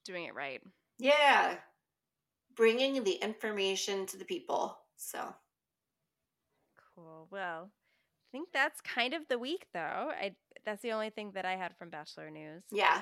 Doing 0.06 0.26
it 0.26 0.36
right. 0.36 0.62
yeah 1.00 1.56
bringing 2.56 3.04
the 3.04 3.14
information 3.14 4.06
to 4.08 4.18
the 4.18 4.26
people 4.26 4.78
so 4.96 5.34
Cool. 6.98 7.28
Well, 7.30 7.70
I 7.70 8.28
think 8.32 8.50
that's 8.52 8.82
kind 8.82 9.14
of 9.14 9.28
the 9.30 9.38
week, 9.38 9.68
though. 9.74 10.12
I 10.20 10.34
that's 10.66 10.82
the 10.82 10.92
only 10.92 11.12
thing 11.12 11.32
that 11.36 11.46
I 11.46 11.56
had 11.56 11.76
from 11.78 11.90
Bachelor 11.90 12.30
news. 12.30 12.64
Yeah. 12.72 13.02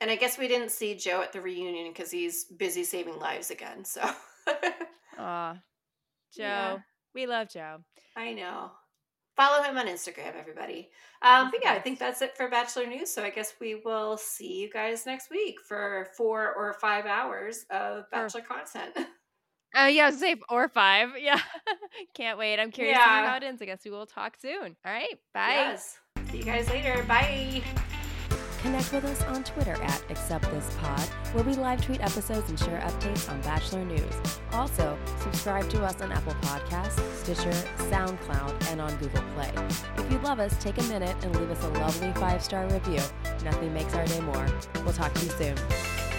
And 0.00 0.10
I 0.10 0.16
guess 0.16 0.38
we 0.38 0.46
didn't 0.46 0.70
see 0.70 0.94
Joe 0.94 1.22
at 1.22 1.32
the 1.32 1.40
reunion 1.40 1.92
because 1.92 2.10
he's 2.10 2.44
busy 2.44 2.84
saving 2.84 3.18
lives 3.18 3.50
again. 3.50 3.84
So 3.84 4.02
Aw, 5.18 5.54
Joe. 5.54 6.42
Yeah. 6.42 6.78
We 7.14 7.26
love 7.26 7.48
Joe. 7.48 7.78
I 8.16 8.32
know. 8.32 8.70
Follow 9.36 9.62
him 9.62 9.78
on 9.78 9.86
Instagram, 9.86 10.36
everybody. 10.38 10.90
Um, 11.22 11.50
but 11.50 11.60
yeah, 11.62 11.72
I 11.72 11.78
think 11.78 11.98
that's 11.98 12.20
it 12.20 12.36
for 12.36 12.48
Bachelor 12.48 12.86
News. 12.86 13.10
So 13.10 13.22
I 13.22 13.30
guess 13.30 13.54
we 13.60 13.76
will 13.84 14.16
see 14.16 14.60
you 14.60 14.70
guys 14.70 15.06
next 15.06 15.30
week 15.30 15.56
for 15.66 16.08
four 16.16 16.54
or 16.54 16.74
five 16.74 17.06
hours 17.06 17.64
of 17.70 18.10
Bachelor 18.10 18.42
content. 18.42 18.96
Oh 19.72 19.86
yeah, 19.86 20.06
I 20.06 20.10
say 20.10 20.34
or 20.48 20.68
five. 20.68 21.10
Yeah, 21.20 21.40
can't 22.12 22.38
wait. 22.38 22.58
I'm 22.58 22.72
curious 22.72 22.98
to 22.98 23.04
see 23.04 23.08
how 23.08 23.36
it 23.36 23.44
ends. 23.44 23.62
I 23.62 23.66
guess 23.66 23.84
we 23.84 23.92
will 23.92 24.04
talk 24.04 24.36
soon. 24.40 24.76
All 24.84 24.92
right, 24.92 25.16
bye. 25.32 25.50
Yes. 25.50 25.96
See 26.32 26.38
you 26.38 26.44
guys 26.44 26.68
later. 26.68 27.04
Bye. 27.04 27.62
Connect 28.62 28.92
with 28.92 29.04
us 29.06 29.22
on 29.22 29.42
Twitter 29.42 29.72
at 29.82 30.06
AcceptThisPod, 30.08 31.08
where 31.34 31.44
we 31.44 31.54
live 31.54 31.82
tweet 31.82 32.02
episodes 32.02 32.50
and 32.50 32.58
share 32.58 32.80
updates 32.80 33.30
on 33.30 33.40
Bachelor 33.40 33.86
News. 33.86 34.14
Also, 34.52 34.98
subscribe 35.22 35.68
to 35.70 35.82
us 35.82 36.00
on 36.02 36.12
Apple 36.12 36.34
Podcasts, 36.42 37.00
Stitcher, 37.14 37.52
SoundCloud, 37.90 38.70
and 38.70 38.82
on 38.82 38.94
Google 38.96 39.22
Play. 39.34 39.52
If 39.96 40.12
you 40.12 40.18
love 40.18 40.40
us, 40.40 40.54
take 40.62 40.76
a 40.76 40.82
minute 40.84 41.16
and 41.22 41.34
leave 41.36 41.50
us 41.50 41.64
a 41.64 41.68
lovely 41.68 42.12
five 42.20 42.44
star 42.44 42.66
review. 42.68 43.00
nothing 43.44 43.72
makes 43.72 43.94
our 43.94 44.04
day 44.04 44.20
more. 44.20 44.46
We'll 44.84 44.92
talk 44.92 45.14
to 45.14 45.24
you 45.24 45.30
soon. 45.32 46.09